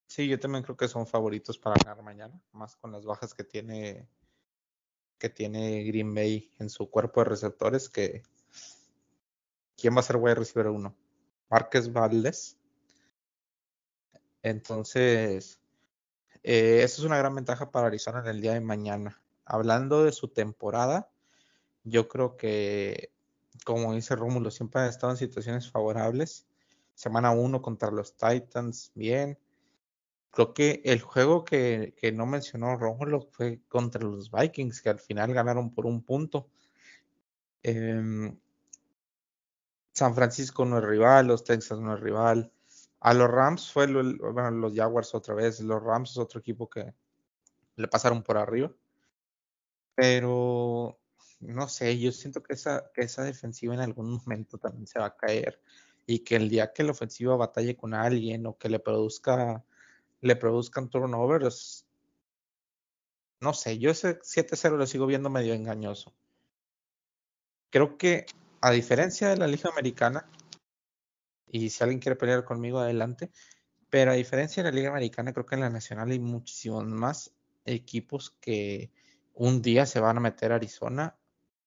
Sí, 0.07 0.29
yo 0.29 0.41
también 0.41 0.65
creo 0.65 0.79
que 0.79 0.89
son 0.89 1.07
favoritos 1.07 1.59
para 1.59 1.77
ganar 1.77 2.03
mañana, 2.03 2.43
más 2.53 2.75
con 2.77 2.91
las 2.91 3.05
bajas 3.05 3.35
que 3.35 3.45
tiene 3.45 4.09
que 5.19 5.29
tiene 5.29 5.85
Green 5.85 6.15
Bay 6.15 6.51
en 6.59 6.71
su 6.71 6.89
cuerpo 6.89 7.21
de 7.21 7.29
receptores, 7.29 7.91
que 7.91 8.23
¿quién 9.77 9.95
va 9.95 10.01
a 10.01 10.05
ser 10.05 10.17
wide 10.17 10.37
receiver 10.37 10.69
uno? 10.69 10.97
Márquez 11.51 11.93
Valdés. 11.93 12.57
Entonces, 14.43 15.61
eh, 16.43 16.81
eso 16.83 17.03
es 17.03 17.07
una 17.07 17.19
gran 17.19 17.35
ventaja 17.35 17.71
para 17.71 17.89
Arizona 17.89 18.21
en 18.21 18.27
el 18.29 18.41
día 18.41 18.55
de 18.55 18.61
mañana 18.61 19.21
hablando 19.51 20.05
de 20.05 20.13
su 20.13 20.29
temporada, 20.29 21.11
yo 21.83 22.09
creo 22.09 22.37
que, 22.37 23.13
como 23.65 23.95
dice 23.95 24.15
Rómulo, 24.15 24.51
siempre 24.51 24.83
han 24.83 24.89
estado 24.89 25.13
en 25.13 25.17
situaciones 25.19 25.71
favorables. 25.71 26.47
Semana 26.95 27.33
1 27.33 27.61
contra 27.61 27.91
los 27.91 28.15
Titans, 28.17 28.93
bien. 28.95 29.39
Creo 30.31 30.55
que 30.55 30.83
el 30.85 31.01
juego 31.01 31.45
que, 31.45 31.95
no 32.15 32.27
mencionó 32.27 32.77
Rómulo 32.77 33.23
fue 33.33 33.61
contra 33.69 34.03
los 34.03 34.31
Vikings, 34.31 34.83
que 34.83 34.91
al 34.91 35.01
final 35.01 35.35
ganaron 35.35 35.75
por 35.75 35.87
un 35.87 36.03
punto. 36.05 36.49
Em, 37.65 38.39
San 39.93 40.15
Francisco 40.15 40.65
no 40.65 40.79
es 40.79 40.85
rival, 40.85 41.27
los 41.27 41.45
Texas 41.45 41.79
no 41.81 41.95
es 41.95 42.01
rival. 42.01 42.53
A 43.01 43.15
los 43.15 43.31
Rams 43.31 43.73
fue, 43.73 43.87
los 43.89 44.75
Jaguars 44.75 45.15
otra 45.15 45.35
vez, 45.35 45.61
los 45.61 45.83
Rams 45.83 46.11
es 46.13 46.19
otro 46.19 46.41
equipo 46.41 46.69
que 46.69 46.95
le 47.77 47.89
pasaron 47.89 48.23
por 48.23 48.37
arriba. 48.37 48.73
Pero 49.95 50.99
no 51.41 51.69
sé, 51.69 51.99
yo 51.99 52.13
siento 52.13 52.43
que 52.43 52.55
esa, 52.55 52.91
que 52.95 53.03
esa 53.03 53.25
defensiva 53.25 53.75
en 53.75 53.81
algún 53.81 54.13
momento 54.13 54.59
también 54.59 54.87
se 54.87 54.99
va 54.99 55.07
a 55.07 55.17
caer 55.17 55.61
y 56.07 56.21
que 56.21 56.37
el 56.37 56.49
día 56.49 56.73
que 56.73 56.83
la 56.83 56.93
ofensiva 56.93 57.37
batalle 57.37 57.77
con 57.77 57.95
alguien 57.95 58.47
o 58.47 58.59
que 58.59 58.69
le 58.69 58.79
produzca 58.79 59.65
le 60.21 60.37
produzcan 60.37 60.91
turnovers, 60.91 61.87
no 63.41 63.55
sé, 63.55 63.79
yo 63.79 63.91
ese 63.91 64.21
7-0 64.21 64.77
lo 64.77 64.87
sigo 64.87 65.07
viendo 65.07 65.31
medio 65.31 65.55
engañoso. 65.55 66.13
Creo 67.71 67.97
que 67.97 68.27
a 68.61 68.71
diferencia 68.71 69.29
de 69.29 69.37
la 69.37 69.47
Liga 69.47 69.71
Americana, 69.71 70.29
y 71.47 71.71
si 71.71 71.83
alguien 71.83 72.01
quiere 72.01 72.17
pelear 72.17 72.45
conmigo, 72.45 72.79
adelante, 72.79 73.31
pero 73.89 74.13
a 74.13 74.15
diferencia 74.15 74.63
de 74.63 74.71
la 74.71 74.77
Liga 74.77 74.91
Americana, 74.91 75.33
creo 75.33 75.47
que 75.47 75.57
en 75.57 75.63
la 75.63 75.71
Nacional 75.71 76.11
hay 76.11 76.21
muchísimos 76.21 76.85
más 76.87 77.33
equipos 77.65 78.31
que 78.41 78.91
un 79.35 79.63
día 79.63 79.87
se 79.87 80.01
van 80.01 80.19
a 80.19 80.21
meter 80.21 80.53
a 80.53 80.57
Arizona 80.57 81.17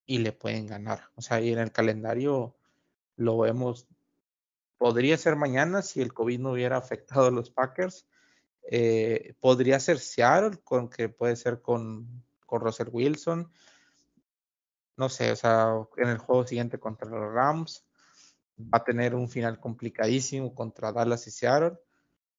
y 0.05 0.19
le 0.19 0.31
pueden 0.31 0.67
ganar. 0.67 1.09
O 1.15 1.21
sea, 1.21 1.41
y 1.41 1.51
en 1.51 1.59
el 1.59 1.71
calendario 1.71 2.55
lo 3.15 3.39
vemos, 3.39 3.87
podría 4.77 5.17
ser 5.17 5.35
mañana 5.35 5.81
si 5.81 6.01
el 6.01 6.13
COVID 6.13 6.39
no 6.39 6.51
hubiera 6.51 6.77
afectado 6.77 7.27
a 7.27 7.31
los 7.31 7.49
Packers. 7.49 8.05
Eh, 8.69 9.33
podría 9.39 9.79
ser 9.79 9.99
Seattle, 9.99 10.59
con 10.63 10.89
que 10.89 11.09
puede 11.09 11.35
ser 11.35 11.61
con, 11.61 12.23
con 12.45 12.61
Russell 12.61 12.89
Wilson. 12.91 13.51
No 14.95 15.09
sé, 15.09 15.31
o 15.31 15.35
sea, 15.35 15.73
en 15.97 16.09
el 16.09 16.17
juego 16.17 16.45
siguiente 16.45 16.79
contra 16.79 17.09
los 17.09 17.33
Rams 17.33 17.85
va 18.59 18.79
a 18.79 18.83
tener 18.83 19.15
un 19.15 19.29
final 19.29 19.59
complicadísimo 19.59 20.53
contra 20.53 20.91
Dallas 20.91 21.27
y 21.27 21.31
Seattle. 21.31 21.77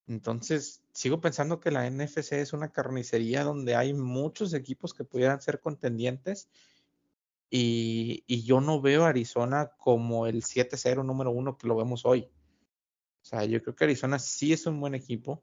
Entonces, 0.06 0.82
sigo 0.92 1.20
pensando 1.20 1.60
que 1.60 1.70
la 1.70 1.88
NFC 1.90 2.32
es 2.32 2.52
una 2.52 2.70
carnicería 2.70 3.42
donde 3.42 3.74
hay 3.74 3.94
muchos 3.94 4.54
equipos 4.54 4.94
que 4.94 5.04
pudieran 5.04 5.40
ser 5.40 5.60
contendientes 5.60 6.48
y, 7.50 8.44
yo 8.44 8.60
no 8.60 8.80
veo 8.80 9.04
a 9.04 9.10
Arizona 9.10 9.70
como 9.78 10.26
el 10.26 10.42
7-0 10.42 11.04
número 11.04 11.30
uno 11.30 11.56
que 11.56 11.68
lo 11.68 11.76
vemos 11.76 12.04
hoy. 12.04 12.28
O 13.22 13.24
sea, 13.24 13.44
yo 13.44 13.62
creo 13.62 13.74
que 13.76 13.84
Arizona 13.84 14.18
sí 14.18 14.52
es 14.52 14.66
un 14.66 14.80
buen 14.80 14.94
equipo. 14.94 15.42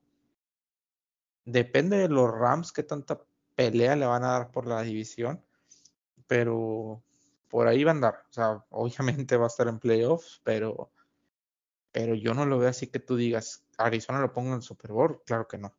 Depende 1.45 1.97
de 1.97 2.09
los 2.09 2.30
Rams 2.30 2.72
que 2.72 2.84
tanta 2.84 3.22
pelea 3.55 3.95
le 3.95 4.05
van 4.05 4.24
a 4.24 4.32
dar 4.32 4.51
por 4.51 4.68
la 4.68 4.82
división, 4.82 5.43
pero 6.32 7.04
por 7.50 7.68
ahí 7.68 7.84
va 7.84 7.92
a 7.92 7.94
andar. 7.94 8.24
O 8.30 8.32
sea, 8.32 8.66
obviamente 8.70 9.36
va 9.36 9.44
a 9.44 9.48
estar 9.48 9.68
en 9.68 9.80
playoffs, 9.80 10.40
pero, 10.46 10.90
pero 11.92 12.16
yo 12.16 12.34
no 12.34 12.46
lo 12.46 12.58
veo 12.58 12.70
así 12.70 12.88
que 12.88 13.00
tú 13.00 13.18
digas, 13.18 13.66
Arizona 13.78 14.22
lo 14.22 14.32
pongo 14.32 14.52
en 14.52 14.56
el 14.56 14.62
Super 14.62 14.94
Bowl, 14.94 15.22
claro 15.26 15.46
que 15.50 15.58
no. 15.58 15.76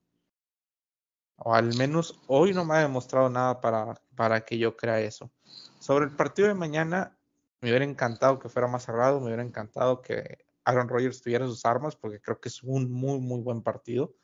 O 1.37 1.55
al 1.55 1.75
menos 1.79 2.21
hoy 2.27 2.53
no 2.53 2.67
me 2.67 2.75
ha 2.75 2.81
demostrado 2.81 3.31
nada 3.31 3.63
para, 3.63 3.95
para 4.15 4.45
que 4.45 4.59
yo 4.59 4.77
crea 4.77 5.01
eso. 5.01 5.33
Sobre 5.79 6.05
el 6.05 6.15
partido 6.15 6.49
de 6.49 6.55
mañana, 6.55 7.17
me 7.63 7.71
hubiera 7.71 7.87
encantado 7.87 8.39
que 8.39 8.51
fuera 8.51 8.69
más 8.69 8.85
cerrado, 8.85 9.21
me 9.21 9.29
hubiera 9.29 9.43
encantado 9.43 10.03
que 10.03 10.45
Aaron 10.67 10.91
Rodgers 10.91 11.23
tuviera 11.23 11.47
sus 11.47 11.65
armas, 11.65 11.97
porque 11.97 12.21
creo 12.21 12.39
que 12.43 12.51
es 12.51 12.63
un 12.63 12.93
muy, 12.93 13.21
muy 13.21 13.41
buen 13.41 13.63
partido. 13.63 14.15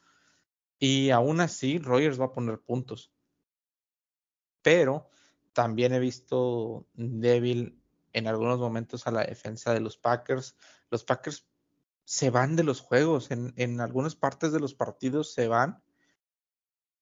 Y 0.78 1.08
aún 1.08 1.40
así, 1.40 1.78
Rodgers 1.78 2.20
va 2.20 2.26
a 2.26 2.32
poner 2.32 2.60
puntos. 2.60 3.10
Pero 4.60 5.08
también 5.58 5.92
he 5.92 5.98
visto 5.98 6.86
débil 6.94 7.82
en 8.12 8.28
algunos 8.28 8.60
momentos 8.60 9.08
a 9.08 9.10
la 9.10 9.24
defensa 9.24 9.74
de 9.74 9.80
los 9.80 9.98
Packers. 9.98 10.54
Los 10.88 11.02
Packers 11.02 11.48
se 12.04 12.30
van 12.30 12.54
de 12.54 12.62
los 12.62 12.80
juegos, 12.80 13.32
en, 13.32 13.80
algunas 13.80 14.14
partes 14.14 14.52
de 14.52 14.60
los 14.60 14.74
partidos 14.74 15.32
se 15.32 15.48
van. 15.48 15.82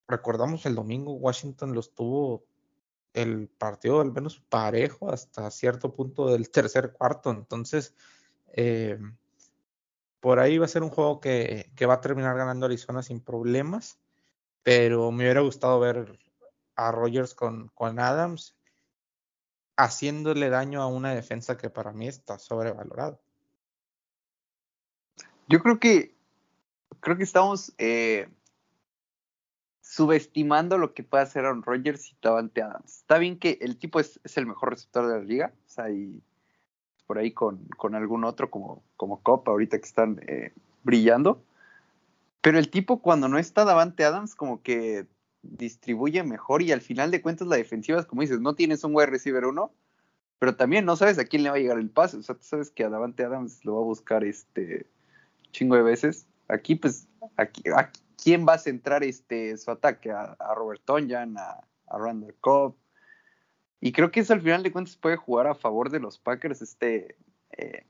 Recordamos 0.09 0.64
el 0.64 0.74
domingo, 0.74 1.12
Washington 1.12 1.74
los 1.74 1.94
tuvo 1.94 2.46
el 3.12 3.48
partido 3.48 4.00
al 4.00 4.12
menos 4.12 4.40
parejo 4.48 5.12
hasta 5.12 5.50
cierto 5.50 5.92
punto 5.92 6.30
del 6.30 6.48
tercer 6.50 6.94
cuarto. 6.94 7.28
Entonces, 7.28 7.94
eh, 8.54 8.98
por 10.20 10.38
ahí 10.38 10.57
va 10.57 10.64
a 10.64 10.68
ser 10.68 10.82
un 10.82 10.88
juego 10.88 11.20
que, 11.20 11.70
que, 11.76 11.84
va 11.84 11.94
a 11.94 12.00
terminar 12.00 12.34
ganando 12.38 12.64
Arizona 12.64 13.02
sin 13.02 13.20
problemas. 13.20 13.98
Pero 14.62 15.12
me 15.12 15.24
hubiera 15.24 15.42
gustado 15.42 15.78
ver 15.78 16.18
a 16.77 16.93
Rogers 16.93 17.35
con, 17.35 17.68
con 17.74 17.99
Adams 17.99 18.57
haciéndole 19.77 20.49
daño 20.49 20.81
a 20.81 20.87
una 20.87 21.14
defensa 21.14 21.57
que 21.57 21.70
para 21.70 21.93
mí 21.93 22.07
está 22.07 22.39
sobrevalorada. 22.39 23.18
Yo 25.49 25.61
creo 25.61 25.79
que 25.79 26.16
creo 27.01 27.16
que 27.16 27.22
estamos 27.22 27.72
eh, 27.79 28.29
subestimando 29.81 30.79
lo 30.79 30.93
que 30.95 31.03
puede 31.03 31.22
hacer 31.22 31.45
Aaron 31.45 31.62
Rodgers 31.62 32.11
y 32.11 32.16
Davante 32.20 32.62
Adams. 32.62 32.99
Está 32.99 33.18
bien 33.18 33.39
que 33.39 33.59
el 33.61 33.77
tipo 33.79 34.01
es, 34.01 34.18
es, 34.24 34.37
el 34.37 34.47
mejor 34.47 34.70
receptor 34.70 35.07
de 35.07 35.18
la 35.18 35.24
liga, 35.24 35.53
o 35.66 35.68
sea, 35.68 35.91
y 35.91 36.22
por 37.07 37.18
ahí 37.18 37.31
con, 37.31 37.64
con 37.77 37.95
algún 37.95 38.24
otro 38.24 38.51
como, 38.51 38.83
como 38.97 39.22
Copa 39.22 39.53
ahorita 39.53 39.79
que 39.79 39.85
están 39.85 40.20
eh, 40.27 40.53
brillando. 40.83 41.43
Pero 42.41 42.59
el 42.59 42.70
tipo 42.70 43.01
cuando 43.01 43.29
no 43.29 43.39
está 43.39 43.64
Davante 43.64 44.05
Adams 44.05 44.35
como 44.35 44.62
que 44.62 45.07
distribuye 45.51 46.22
mejor 46.22 46.62
y 46.62 46.72
al 46.72 46.80
final 46.80 47.11
de 47.11 47.22
cuentas 47.22 47.49
la 47.49 47.57
defensiva 47.57 48.05
como 48.05 48.22
dices, 48.22 48.40
no 48.40 48.55
tienes 48.55 48.84
un 48.84 48.94
wide 48.94 49.07
receiver 49.07 49.44
uno, 49.44 49.72
pero 50.38 50.57
también 50.57 50.84
no 50.84 50.97
sabes 50.97 51.18
a 51.18 51.24
quién 51.24 51.42
le 51.42 51.51
va 51.51 51.57
a 51.57 51.59
llegar 51.59 51.78
el 51.78 51.90
pase, 51.90 52.16
o 52.16 52.22
sea, 52.22 52.34
tú 52.34 52.44
sabes 52.44 52.70
que 52.70 52.84
a 52.84 52.90
Davante 52.90 53.24
Adams 53.24 53.64
lo 53.64 53.74
va 53.76 53.80
a 53.80 53.84
buscar 53.84 54.24
este 54.24 54.86
chingo 55.53 55.76
de 55.76 55.82
veces. 55.82 56.26
Aquí 56.49 56.74
pues 56.74 57.09
aquí, 57.36 57.62
aquí 57.76 58.01
quién 58.22 58.47
va 58.47 58.55
a 58.55 58.59
centrar 58.59 59.05
este, 59.05 59.57
su 59.57 59.70
ataque, 59.70 60.11
a, 60.11 60.36
a 60.38 60.55
Robert 60.55 60.82
Tonyan, 60.84 61.36
a, 61.38 61.64
a 61.86 61.99
Randall 61.99 62.34
Cobb. 62.40 62.74
Y 63.80 63.92
creo 63.92 64.11
que 64.11 64.20
eso 64.20 64.32
al 64.32 64.40
final 64.40 64.62
de 64.62 64.72
cuentas 64.72 64.97
puede 64.97 65.16
jugar 65.16 65.47
a 65.47 65.55
favor 65.55 65.90
de 65.90 66.01
los 66.01 66.18
Packers, 66.18 66.62
este, 66.62 67.16
eh, 67.57 67.84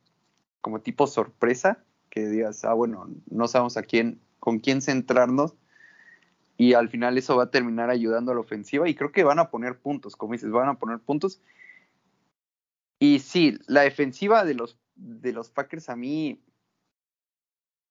como 0.60 0.80
tipo 0.80 1.06
sorpresa, 1.06 1.82
que 2.10 2.26
digas, 2.28 2.64
ah, 2.64 2.74
bueno, 2.74 3.08
no 3.30 3.48
sabemos 3.48 3.76
a 3.76 3.82
quién, 3.82 4.20
con 4.38 4.58
quién 4.58 4.82
centrarnos, 4.82 5.54
y 6.56 6.74
al 6.74 6.88
final 6.88 7.18
eso 7.18 7.36
va 7.36 7.44
a 7.44 7.50
terminar 7.50 7.90
ayudando 7.90 8.32
a 8.32 8.34
la 8.34 8.40
ofensiva, 8.40 8.88
y 8.88 8.94
creo 8.94 9.12
que 9.12 9.24
van 9.24 9.38
a 9.38 9.50
poner 9.50 9.78
puntos, 9.78 10.16
como 10.16 10.32
dices, 10.32 10.50
van 10.50 10.68
a 10.68 10.78
poner 10.78 10.98
puntos. 11.00 11.40
Y 12.98 13.18
sí, 13.18 13.58
la 13.66 13.82
defensiva 13.82 14.44
de 14.44 14.54
los, 14.54 14.78
de 14.94 15.32
los 15.32 15.50
Packers 15.50 15.90
a 15.90 15.96
mí, 15.96 16.40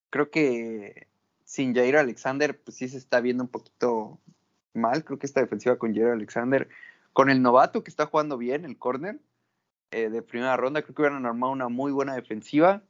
creo 0.09 0.31
que 0.31 1.07
sin 1.43 1.75
Jair 1.75 1.97
Alexander, 1.97 2.59
pues 2.59 2.77
sí 2.77 2.89
se 2.89 2.97
está 2.97 3.21
viendo 3.21 3.43
un 3.43 3.49
poquito 3.49 4.19
mal. 4.73 5.05
Creo 5.05 5.19
que 5.19 5.27
esta 5.27 5.41
defensiva 5.41 5.77
con 5.77 5.93
Jair 5.93 6.07
Alexander, 6.07 6.67
con 7.13 7.29
el 7.29 7.41
novato 7.41 7.83
que 7.83 7.91
está 7.91 8.07
jugando 8.07 8.37
bien, 8.37 8.65
el 8.65 8.77
corner 8.77 9.19
eh, 9.91 10.09
de 10.09 10.21
primera 10.21 10.57
ronda, 10.57 10.81
creo 10.81 10.95
que 10.95 11.01
hubieran 11.03 11.25
armado 11.25 11.53
una 11.53 11.69
muy 11.69 11.91
buena 11.91 12.15
defensiva. 12.15 12.81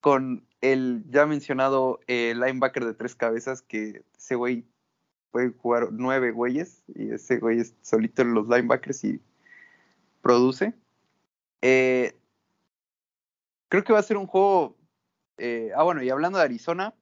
Con 0.00 0.44
el 0.60 1.04
ya 1.08 1.26
mencionado 1.26 2.00
eh, 2.06 2.34
linebacker 2.34 2.84
de 2.84 2.94
tres 2.94 3.14
cabezas, 3.14 3.62
que 3.62 4.02
ese 4.18 4.34
güey 4.34 4.64
puede 5.32 5.50
jugar 5.50 5.88
nueve 5.90 6.30
güeyes, 6.30 6.84
y 6.94 7.10
ese 7.10 7.38
güey 7.38 7.60
es 7.60 7.74
solito 7.82 8.22
en 8.22 8.34
los 8.34 8.46
linebackers 8.46 9.02
y 9.04 9.20
produce. 10.20 10.74
Eh, 11.62 12.16
creo 13.68 13.82
que 13.82 13.92
va 13.92 13.98
a 13.98 14.04
ser 14.04 14.18
un 14.18 14.26
juego. 14.26 14.76
Eh, 15.38 15.72
ah, 15.74 15.82
bueno, 15.82 16.02
y 16.02 16.10
hablando 16.10 16.38
de 16.38 16.44
Arizona, 16.44 16.94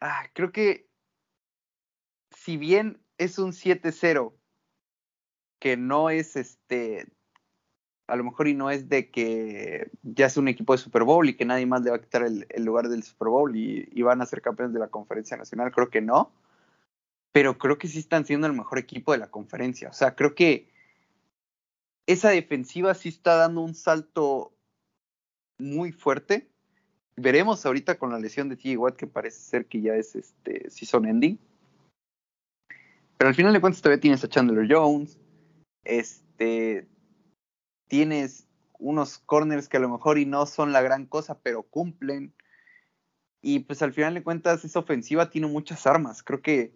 ah, 0.00 0.24
creo 0.32 0.50
que 0.50 0.88
si 2.30 2.56
bien 2.56 3.00
es 3.18 3.38
un 3.38 3.52
7-0, 3.52 4.34
que 5.60 5.76
no 5.76 6.10
es 6.10 6.36
este, 6.36 7.06
a 8.06 8.16
lo 8.16 8.24
mejor 8.24 8.48
y 8.48 8.54
no 8.54 8.70
es 8.70 8.88
de 8.88 9.10
que 9.10 9.90
ya 10.02 10.26
es 10.26 10.36
un 10.36 10.48
equipo 10.48 10.72
de 10.72 10.78
Super 10.78 11.04
Bowl 11.04 11.28
y 11.28 11.36
que 11.36 11.44
nadie 11.44 11.66
más 11.66 11.82
le 11.82 11.90
va 11.90 11.96
a 11.96 12.00
quitar 12.00 12.22
el, 12.22 12.46
lugar 12.64 12.88
del 12.88 13.02
Super 13.02 13.28
Bowl 13.28 13.56
y, 13.56 14.02
van 14.02 14.20
a 14.20 14.26
ser 14.26 14.42
campeones 14.42 14.74
de 14.74 14.80
la 14.80 14.88
conferencia 14.88 15.36
nacional, 15.36 15.72
creo 15.72 15.88
que 15.88 16.02
no, 16.02 16.32
pero 17.34 17.58
creo 17.58 17.76
que 17.76 17.88
sí 17.88 17.98
están 17.98 18.24
siendo 18.24 18.46
el 18.46 18.54
mejor 18.54 18.78
equipo 18.78 19.12
de 19.12 19.18
la 19.18 19.30
conferencia, 19.30 19.90
o 19.90 19.92
sea, 19.92 20.14
creo 20.14 20.34
que 20.34 20.70
esa 22.06 22.30
defensiva 22.30 22.94
sí 22.94 23.08
está 23.08 23.34
dando 23.34 23.60
un 23.60 23.74
salto 23.74 24.52
muy 25.58 25.92
fuerte 25.92 26.48
veremos 27.16 27.64
ahorita 27.64 27.98
con 27.98 28.10
la 28.10 28.18
lesión 28.18 28.48
de 28.48 28.56
T.J. 28.56 28.78
Watt 28.78 28.96
que 28.96 29.06
parece 29.06 29.40
ser 29.40 29.66
que 29.66 29.80
ya 29.80 29.94
es 29.94 30.14
este 30.16 30.68
season 30.70 31.06
ending. 31.06 31.38
Pero 33.16 33.28
al 33.28 33.34
final 33.34 33.52
de 33.52 33.60
cuentas 33.60 33.82
todavía 33.82 34.00
tienes 34.00 34.24
a 34.24 34.28
Chandler 34.28 34.66
Jones. 34.68 35.18
Este 35.84 36.88
tienes 37.88 38.48
unos 38.78 39.18
corners 39.18 39.68
que 39.68 39.76
a 39.76 39.80
lo 39.80 39.88
mejor 39.88 40.18
y 40.18 40.26
no 40.26 40.46
son 40.46 40.72
la 40.72 40.82
gran 40.82 41.06
cosa, 41.06 41.38
pero 41.38 41.62
cumplen. 41.62 42.34
Y 43.40 43.60
pues 43.60 43.82
al 43.82 43.92
final 43.92 44.14
de 44.14 44.22
cuentas 44.22 44.64
esa 44.64 44.80
ofensiva 44.80 45.30
tiene 45.30 45.46
muchas 45.46 45.86
armas. 45.86 46.22
Creo 46.22 46.42
que 46.42 46.74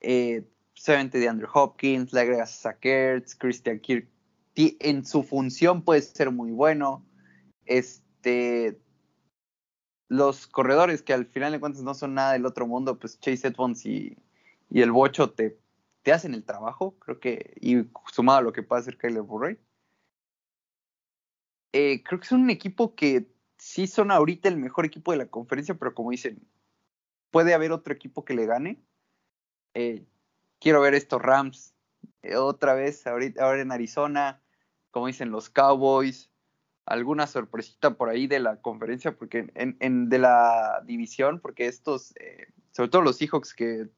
eh, 0.00 0.44
de 0.86 1.28
Andrew 1.28 1.48
Hopkins, 1.52 2.12
le 2.12 2.20
agregas 2.20 2.64
Ertz, 2.82 3.34
Christian 3.34 3.80
Kirk, 3.80 4.08
en 4.54 5.04
su 5.04 5.22
función 5.22 5.82
puede 5.82 6.02
ser 6.02 6.30
muy 6.30 6.50
bueno. 6.50 7.04
Este, 7.66 8.80
los 10.08 10.46
corredores 10.46 11.02
que 11.02 11.12
al 11.12 11.26
final 11.26 11.52
de 11.52 11.60
cuentas 11.60 11.82
no 11.82 11.94
son 11.94 12.14
nada 12.14 12.32
del 12.32 12.46
otro 12.46 12.66
mundo, 12.66 12.98
pues 12.98 13.20
Chase 13.20 13.48
Edmonds 13.48 13.84
y, 13.86 14.16
y 14.70 14.80
el 14.80 14.90
Bocho 14.90 15.30
te, 15.30 15.58
hacen 16.10 16.32
el 16.32 16.44
trabajo, 16.44 16.98
creo 16.98 17.20
que, 17.20 17.54
y 17.60 17.86
sumado 18.10 18.38
a 18.38 18.42
lo 18.42 18.52
que 18.52 18.62
puede 18.62 18.80
hacer 18.80 18.96
Kyler 18.96 19.22
Murray. 19.22 19.58
Eh, 21.72 22.02
creo 22.02 22.18
que 22.18 22.26
son 22.26 22.40
un 22.40 22.50
equipo 22.50 22.94
que 22.94 23.30
sí 23.58 23.86
son 23.86 24.10
ahorita 24.10 24.48
el 24.48 24.56
mejor 24.56 24.86
equipo 24.86 25.12
de 25.12 25.18
la 25.18 25.26
conferencia, 25.26 25.74
pero 25.74 25.94
como 25.94 26.10
dicen, 26.10 26.48
puede 27.30 27.52
haber 27.52 27.72
otro 27.72 27.92
equipo 27.92 28.24
que 28.24 28.34
le 28.34 28.46
gane. 28.46 28.82
Eh, 29.74 30.04
quiero 30.60 30.80
ver 30.80 30.94
estos 30.94 31.20
Rams 31.20 31.74
eh, 32.22 32.36
otra 32.36 32.74
vez, 32.74 33.06
ahorita, 33.06 33.44
ahora 33.44 33.62
en 33.62 33.72
Arizona, 33.72 34.40
como 34.90 35.06
dicen 35.06 35.30
los 35.30 35.50
Cowboys, 35.50 36.30
alguna 36.86 37.26
sorpresita 37.26 37.96
por 37.96 38.08
ahí 38.08 38.26
de 38.26 38.40
la 38.40 38.60
conferencia, 38.60 39.16
porque 39.16 39.50
en, 39.54 40.08
de 40.08 40.18
la 40.18 40.82
división, 40.86 41.40
porque 41.40 41.66
estos, 41.66 42.14
eh, 42.16 42.48
sobre 42.72 42.90
todo 42.90 43.02
los 43.02 43.16
Seahawks 43.18 43.54
que 43.54 43.88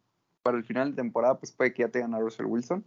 para 0.43 0.57
el 0.57 0.65
final 0.65 0.91
de 0.91 0.97
temporada, 0.97 1.39
pues 1.39 1.53
puede 1.53 1.73
que 1.73 1.83
ya 1.83 1.89
tengan 1.89 2.15
a 2.15 2.19
Russell 2.19 2.47
Wilson. 2.47 2.85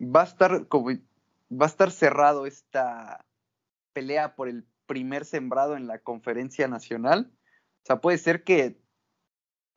Va 0.00 0.22
a 0.22 0.24
estar 0.24 0.66
como 0.68 0.90
va 1.52 1.66
a 1.66 1.68
estar 1.68 1.90
cerrado 1.90 2.46
esta 2.46 3.24
pelea 3.92 4.34
por 4.34 4.48
el 4.48 4.64
primer 4.86 5.24
sembrado 5.24 5.76
en 5.76 5.86
la 5.86 5.98
conferencia 5.98 6.68
nacional. 6.68 7.30
O 7.82 7.86
sea, 7.86 8.00
puede 8.00 8.18
ser 8.18 8.44
que 8.44 8.78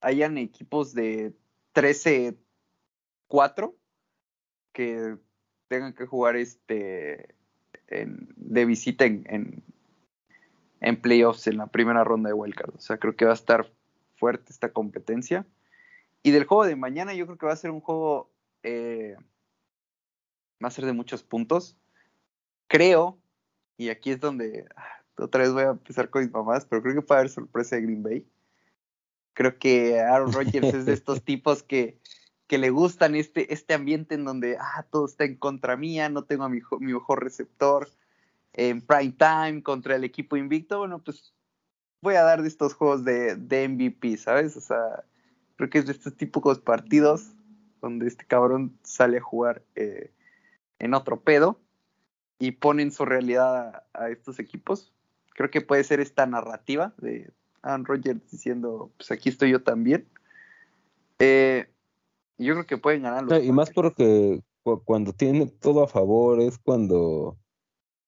hayan 0.02 0.38
equipos 0.38 0.93
de 0.93 1.34
13-4 1.74 2.38
que 4.74 5.18
tengan 5.68 5.93
que 5.93 6.06
jugar 6.06 6.36
este 6.36 7.36
de 7.88 8.66
visita 8.66 9.06
en, 9.06 9.26
en, 9.30 9.64
en, 10.82 11.02
playoffs 11.02 11.48
en 11.48 11.58
la 11.58 11.68
primera 11.68 12.04
ronda 12.04 12.30
de 12.30 12.34
wildcard. 12.34 12.76
O 12.76 12.80
sea, 12.80 12.98
creo 12.98 13.16
que 13.16 13.26
va 13.26 13.32
a 13.32 13.36
estar 13.36 13.72
fuerte 14.16 14.52
esta 14.52 14.72
competencia. 14.72 15.46
Y 16.24 16.32
del 16.32 16.46
juego 16.46 16.66
de 16.66 16.76
mañana, 16.76 17.14
yo 17.14 17.26
creo 17.26 17.38
que 17.38 17.46
va 17.46 17.54
a 17.54 17.58
ser 17.58 17.72
un 17.72 17.82
juego. 17.82 18.32
Eh, 18.64 19.16
va 20.64 20.68
a 20.68 20.72
ser 20.72 20.86
de 20.86 20.93
muchos 20.93 21.24
puntos. 21.24 21.78
Creo, 22.68 23.20
y 23.78 23.89
aquí 23.89 24.12
es 24.12 24.20
donde 24.20 24.66
ah, 24.76 25.04
otra 25.18 25.43
vez 25.43 25.54
voy 25.54 25.64
a 25.64 25.70
empezar 25.70 26.10
con 26.10 26.24
mis 26.24 26.32
mamás, 26.32 26.66
pero 26.66 26.82
creo 26.82 26.96
que 26.96 27.02
puede 27.02 27.20
haber 27.20 27.32
sorpresa 27.32 27.76
de 27.76 27.84
Green 27.84 28.02
Bay. 28.02 28.26
Creo 29.36 29.60
que 29.60 30.00
Aaron 30.00 30.34
Rodgers 30.34 30.74
es 30.74 30.86
de 30.88 30.94
estos 30.94 31.24
tipos 31.24 31.62
que, 31.62 32.00
que 32.48 32.58
le 32.58 32.72
gustan 32.72 33.14
este, 33.14 33.54
este 33.54 33.76
ambiente 33.76 34.16
en 34.16 34.26
donde 34.26 34.58
ah, 34.60 34.88
todo 34.90 35.06
está 35.06 35.26
en 35.26 35.36
contra 35.36 35.78
mía, 35.78 36.10
no 36.10 36.24
tengo 36.24 36.46
a 36.46 36.50
mi, 36.50 36.62
mi 36.80 36.94
mejor 36.94 37.24
receptor 37.24 37.88
en 38.54 38.82
prime 38.82 39.14
time 39.16 39.62
contra 39.62 39.96
el 39.96 40.04
equipo 40.04 40.36
invicto. 40.38 40.80
Bueno, 40.80 41.04
pues 41.04 41.36
voy 42.02 42.16
a 42.16 42.24
dar 42.24 42.42
de 42.42 42.48
estos 42.48 42.74
juegos 42.74 43.06
de, 43.06 43.36
de 43.36 43.68
MVP, 43.68 44.18
¿sabes? 44.18 44.58
O 44.58 44.62
sea, 44.62 45.04
creo 45.56 45.70
que 45.70 45.78
es 45.78 45.86
de 45.86 45.92
estos 45.92 46.16
típicos 46.16 46.60
partidos 46.60 47.36
donde 47.82 48.08
este 48.08 48.26
cabrón 48.26 48.78
sale 48.84 49.18
a 49.18 49.22
jugar 49.22 49.64
eh, 49.76 50.12
en 50.80 50.94
otro 50.94 51.22
pedo 51.22 51.60
y 52.40 52.52
pone 52.52 52.84
en 52.84 52.92
su 52.92 53.06
realidad 53.06 53.84
a, 53.94 54.10
estos 54.10 54.40
equipos. 54.40 54.92
Creo 55.36 55.52
que 55.52 55.62
puede 55.62 55.84
ser 55.84 56.00
esta 56.00 56.26
narrativa 56.26 56.94
de 56.98 57.32
Aaron 57.66 57.86
Rodgers 57.86 58.22
diciendo, 58.32 58.91
pues 58.97 59.11
aquí 59.11 59.30
estoy 59.30 59.51
yo 59.51 59.63
también. 59.63 60.07
Eh, 61.20 61.66
yo 62.38 62.53
creo 62.53 62.66
que 62.66 62.78
pueden 62.78 63.03
ganar 63.03 63.26
y 63.43 63.51
más 63.51 63.72
porque 63.72 64.41
cuando 64.84 65.13
tiene 65.13 65.47
todo 65.47 65.84
a 65.84 65.88
favor 65.88 66.41
es 66.41 66.57
cuando 66.57 67.38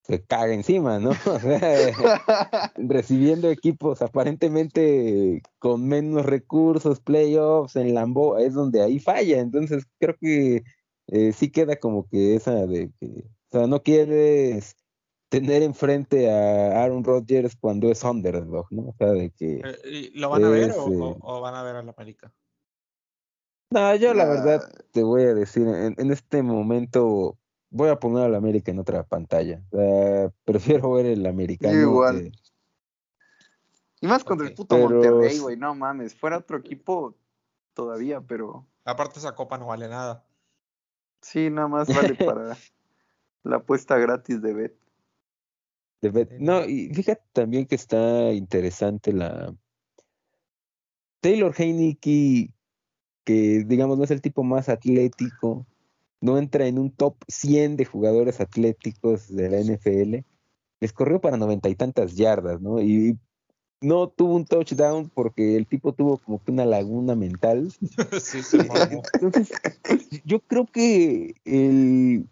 se 0.03 0.23
caga 0.23 0.53
encima, 0.53 0.99
¿no? 0.99 1.09
O 1.25 1.39
sea, 1.39 1.59
recibiendo 2.77 3.49
equipos 3.49 4.01
aparentemente 4.01 5.41
con 5.59 5.87
menos 5.87 6.25
recursos, 6.25 6.99
playoffs, 6.99 7.75
en 7.75 7.93
Lambo, 7.93 8.37
es 8.37 8.53
donde 8.53 8.81
ahí 8.81 8.99
falla. 8.99 9.39
Entonces 9.39 9.85
creo 9.99 10.15
que 10.19 10.63
eh, 11.07 11.33
sí 11.33 11.49
queda 11.51 11.77
como 11.77 12.07
que 12.07 12.35
esa 12.35 12.67
de 12.67 12.91
que, 12.99 13.07
o 13.07 13.51
sea, 13.51 13.67
no 13.67 13.81
quieres 13.81 14.75
tener 15.29 15.63
enfrente 15.63 16.31
a 16.31 16.83
Aaron 16.83 17.03
Rodgers 17.03 17.55
cuando 17.55 17.91
es 17.91 18.03
underdog, 18.03 18.67
¿no? 18.71 18.89
O 18.89 18.95
sea, 18.97 19.11
de 19.11 19.29
que... 19.31 19.61
Eh, 19.83 20.11
¿Lo 20.13 20.29
van 20.29 20.43
a 20.43 20.49
ver 20.49 20.71
o, 20.71 20.87
eh, 20.87 21.17
o, 21.21 21.41
van 21.41 21.55
a 21.55 21.63
ver 21.63 21.75
a 21.75 21.83
la 21.83 21.93
América? 21.95 22.33
No, 23.69 23.95
yo 23.95 24.13
la 24.13 24.25
verdad 24.25 24.61
te 24.91 25.03
voy 25.03 25.23
a 25.23 25.33
decir, 25.33 25.67
en, 25.67 25.95
en 25.97 26.11
este 26.11 26.41
momento 26.41 27.37
voy 27.69 27.89
a 27.89 27.99
poner 27.99 28.23
al 28.23 28.35
América 28.35 28.71
en 28.71 28.79
otra 28.79 29.03
pantalla. 29.03 29.61
prefiero 30.45 30.91
ver 30.93 31.05
el 31.05 31.25
americano. 31.25 31.79
igual. 31.79 32.31
Y 33.99 34.07
más 34.07 34.23
contra 34.23 34.47
el 34.47 34.53
puto 34.53 34.77
Monterrey, 34.77 35.39
güey. 35.39 35.57
No 35.57 35.73
mames. 35.73 36.15
Fuera 36.15 36.37
otro 36.37 36.57
equipo 36.57 37.15
todavía, 37.73 38.21
pero. 38.21 38.67
Aparte, 38.85 39.19
esa 39.19 39.35
copa 39.35 39.57
no 39.57 39.67
vale 39.67 39.89
nada. 39.89 40.23
Sí, 41.21 41.49
nada 41.49 41.67
más 41.67 41.87
vale 41.93 42.15
para 42.25 42.57
la 43.43 43.57
apuesta 43.57 43.97
gratis 43.97 44.41
de 44.41 44.53
Bet. 44.53 44.86
No, 46.39 46.65
y 46.65 46.89
fíjate 46.93 47.23
también 47.33 47.65
que 47.65 47.75
está 47.75 48.31
interesante 48.33 49.13
la. 49.13 49.55
Taylor 51.21 51.53
Heineke, 51.57 52.53
que 53.23 53.63
digamos 53.65 53.97
no 53.97 54.03
es 54.03 54.11
el 54.11 54.21
tipo 54.21 54.43
más 54.43 54.69
atlético, 54.69 55.65
no 56.21 56.37
entra 56.37 56.67
en 56.67 56.79
un 56.79 56.91
top 56.91 57.15
100 57.27 57.77
de 57.77 57.85
jugadores 57.85 58.39
atléticos 58.39 59.27
de 59.35 59.49
la 59.49 59.59
NFL. 59.59 60.25
Les 60.79 60.93
corrió 60.93 61.19
para 61.19 61.37
noventa 61.37 61.69
y 61.69 61.75
tantas 61.75 62.15
yardas, 62.15 62.61
¿no? 62.61 62.79
Y 62.81 63.17
no 63.81 64.07
tuvo 64.09 64.35
un 64.35 64.45
touchdown 64.45 65.09
porque 65.13 65.55
el 65.55 65.67
tipo 65.67 65.93
tuvo 65.93 66.17
como 66.17 66.43
que 66.43 66.51
una 66.51 66.65
laguna 66.65 67.15
mental. 67.15 67.71
sí, 68.21 68.43
sí, 68.43 68.59
Entonces, 69.21 69.51
yo 70.25 70.39
creo 70.39 70.65
que 70.65 71.35
el... 71.45 72.27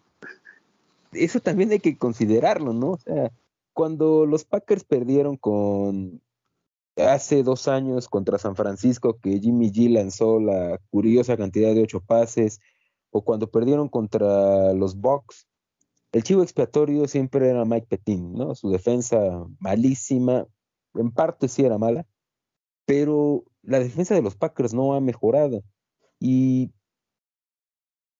eso 1.12 1.40
también 1.40 1.72
hay 1.72 1.80
que 1.80 1.98
considerarlo, 1.98 2.74
¿no? 2.74 2.92
O 2.92 2.98
sea, 2.98 3.32
cuando 3.76 4.26
los 4.26 4.46
Packers 4.46 4.86
perdieron 4.86 5.36
con 5.36 6.22
hace 6.96 7.44
dos 7.44 7.68
años 7.68 8.08
contra 8.08 8.38
San 8.38 8.56
Francisco, 8.56 9.20
que 9.20 9.38
Jimmy 9.42 9.70
G 9.70 9.92
lanzó 9.92 10.40
la 10.40 10.80
curiosa 10.90 11.36
cantidad 11.36 11.76
de 11.76 11.84
ocho 11.84 12.00
pases, 12.00 12.62
o 13.12 13.26
cuando 13.26 13.52
perdieron 13.52 13.90
contra 13.90 14.74
los 14.74 14.96
Bucks, 14.96 15.48
el 16.14 16.24
chivo 16.24 16.42
expiatorio 16.42 17.06
siempre 17.10 17.50
era 17.50 17.66
Mike 17.66 17.88
Petin, 17.90 18.32
¿no? 18.32 18.56
Su 18.56 18.70
defensa 18.70 19.46
malísima, 19.60 20.48
en 20.94 21.12
parte 21.12 21.50
sí 21.50 21.66
era 21.66 21.78
mala, 21.78 22.08
pero 22.86 23.44
la 23.62 23.80
defensa 23.80 24.16
de 24.16 24.22
los 24.22 24.38
Packers 24.38 24.74
no 24.74 24.94
ha 24.94 25.02
mejorado. 25.02 25.64
Y 26.18 26.72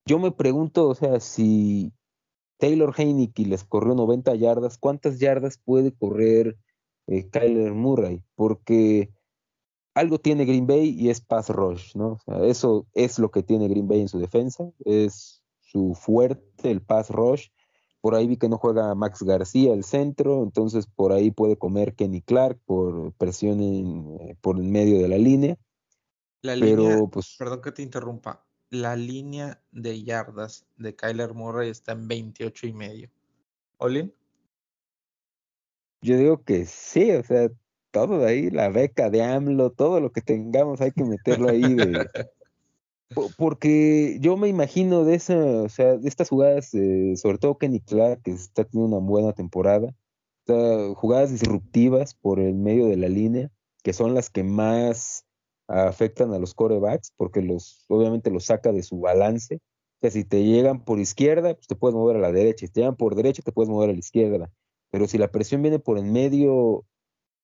yo 0.06 0.20
me 0.20 0.34
pregunto, 0.34 0.90
o 0.90 0.96
sea, 0.96 1.22
si 1.22 1.94
Taylor 2.58 2.94
Heineke 2.96 3.46
les 3.46 3.64
corrió 3.64 3.96
90 3.96 4.36
yardas, 4.36 4.78
¿cuántas 4.78 5.20
yardas 5.20 5.58
puede 5.58 5.94
correr 5.94 6.58
eh, 7.08 7.30
Kyler 7.30 7.74
Murray? 7.74 8.24
Porque 8.36 9.12
algo 9.94 10.20
tiene 10.20 10.46
Green 10.46 10.68
Bay 10.68 10.90
y 10.90 11.10
es 11.10 11.22
pass 11.22 11.50
rush, 11.50 11.96
¿no? 11.96 12.14
O 12.14 12.20
sea, 12.26 12.46
eso 12.46 12.86
es 12.94 13.18
lo 13.18 13.32
que 13.32 13.44
tiene 13.44 13.68
Green 13.68 13.88
Bay 13.88 14.02
en 14.02 14.10
su 14.10 14.20
defensa, 14.20 14.70
es 14.84 15.42
su 15.62 15.96
fuerte, 15.96 16.70
el 16.70 16.82
pass 16.82 17.10
rush. 17.10 17.48
Por 18.02 18.14
ahí 18.14 18.28
vi 18.28 18.38
que 18.38 18.50
no 18.50 18.58
juega 18.58 18.94
Max 18.94 19.24
García 19.24 19.74
el 19.74 19.84
centro, 19.84 20.44
entonces 20.44 20.86
por 20.86 21.12
ahí 21.12 21.32
puede 21.32 21.58
comer 21.58 21.96
Kenny 21.96 22.22
Clark 22.22 22.60
por 22.66 23.14
presión 23.14 23.62
en, 23.62 24.18
eh, 24.20 24.38
por 24.42 24.60
en 24.60 24.72
medio 24.72 25.02
de 25.02 25.08
la 25.08 25.18
línea. 25.18 25.58
La 26.42 26.56
Pero, 26.60 27.10
pues, 27.10 27.36
perdón 27.40 27.62
que 27.62 27.72
te 27.72 27.82
interrumpa, 27.82 28.46
la 28.82 28.96
línea 28.96 29.62
de 29.72 30.04
yardas 30.04 30.66
de 30.78 30.96
Kyler 30.96 31.34
Murray 31.34 31.70
está 31.70 31.94
en 31.94 32.08
28 32.08 32.68
y 32.68 32.74
medio. 32.74 33.10
¿Olin? 33.78 34.14
Yo 36.02 36.18
digo 36.18 36.44
que 36.44 36.66
sí, 36.66 37.12
o 37.12 37.24
sea, 37.24 37.50
todo 37.92 38.20
de 38.20 38.28
ahí, 38.28 38.50
la 38.52 38.70
beca 38.70 39.10
de 39.10 39.24
AMLO, 39.24 39.72
todo 39.72 40.00
lo 40.00 40.12
que 40.12 40.22
tengamos 40.22 40.82
hay 40.82 40.92
que 40.92 41.04
meterlo 41.04 41.50
ahí 41.50 41.74
de, 41.74 42.08
porque 43.38 44.18
yo 44.20 44.38
me 44.38 44.48
imagino 44.48 45.04
de 45.04 45.16
esa, 45.16 45.38
o 45.38 45.70
sea, 45.70 45.98
de 45.98 46.08
estas 46.08 46.30
jugadas, 46.30 46.74
eh, 46.74 47.16
sobre 47.16 47.38
todo 47.38 47.58
Kenny 47.58 47.80
Clark, 47.80 48.22
que 48.24 48.32
está 48.32 48.66
teniendo 48.66 48.98
una 48.98 49.08
buena 49.08 49.34
temporada, 49.34 49.94
jugadas 50.96 51.32
disruptivas 51.32 52.14
por 52.14 52.40
el 52.40 52.54
medio 52.54 52.88
de 52.88 52.98
la 52.98 53.08
línea, 53.08 53.52
que 53.84 53.94
son 53.94 54.14
las 54.14 54.30
que 54.30 54.44
más 54.44 55.25
afectan 55.68 56.34
a 56.34 56.40
los 56.40 56.54
corebacks, 56.54 57.12
porque 57.18 57.42
los, 57.42 57.86
obviamente 57.88 58.32
los 58.32 58.46
saca 58.46 58.72
de 58.72 58.84
su 58.84 59.00
balance. 59.00 59.56
O 59.56 59.98
sea, 60.02 60.12
si 60.12 60.24
te 60.24 60.44
llegan 60.44 60.84
por 60.84 61.00
izquierda, 61.00 61.54
pues 61.56 61.68
te 61.68 61.76
puedes 61.76 61.96
mover 61.96 62.18
a 62.18 62.20
la 62.20 62.32
derecha, 62.32 62.66
si 62.66 62.72
te 62.72 62.82
llegan 62.82 62.96
por 62.96 63.16
derecha, 63.16 63.42
te 63.44 63.52
puedes 63.52 63.70
mover 63.70 63.90
a 63.90 63.94
la 63.94 64.00
izquierda. 64.00 64.52
Pero 64.92 65.08
si 65.08 65.18
la 65.18 65.32
presión 65.32 65.62
viene 65.62 65.80
por 65.80 65.98
en 65.98 66.12
medio, 66.12 66.86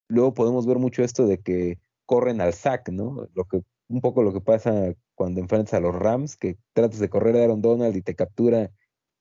luego 0.07 0.33
podemos 0.33 0.65
ver 0.65 0.77
mucho 0.77 1.03
esto 1.03 1.27
de 1.27 1.39
que 1.39 1.79
corren 2.05 2.41
al 2.41 2.53
sack, 2.53 2.89
¿no? 2.89 3.27
Lo 3.33 3.45
que, 3.45 3.63
un 3.87 4.01
poco 4.01 4.23
lo 4.23 4.33
que 4.33 4.41
pasa 4.41 4.93
cuando 5.15 5.39
enfrentas 5.39 5.73
a 5.73 5.79
los 5.79 5.95
Rams, 5.95 6.35
que 6.37 6.57
tratas 6.73 6.99
de 6.99 7.09
correr 7.09 7.35
a 7.37 7.43
Aaron 7.43 7.61
Donald 7.61 7.95
y 7.95 8.01
te 8.01 8.15
captura, 8.15 8.71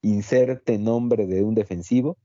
inserte 0.02 0.78
nombre 0.78 1.26
de 1.26 1.42
un 1.42 1.54
defensivo. 1.54 2.18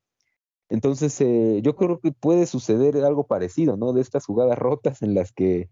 Entonces, 0.69 1.19
eh, 1.21 1.61
yo 1.61 1.75
creo 1.75 1.99
que 1.99 2.11
puede 2.11 2.47
suceder 2.47 2.97
algo 3.03 3.27
parecido, 3.27 3.77
¿no? 3.77 3.93
De 3.93 4.01
estas 4.01 4.25
jugadas 4.25 4.57
rotas 4.57 5.01
en 5.01 5.13
las 5.13 5.31
que 5.31 5.69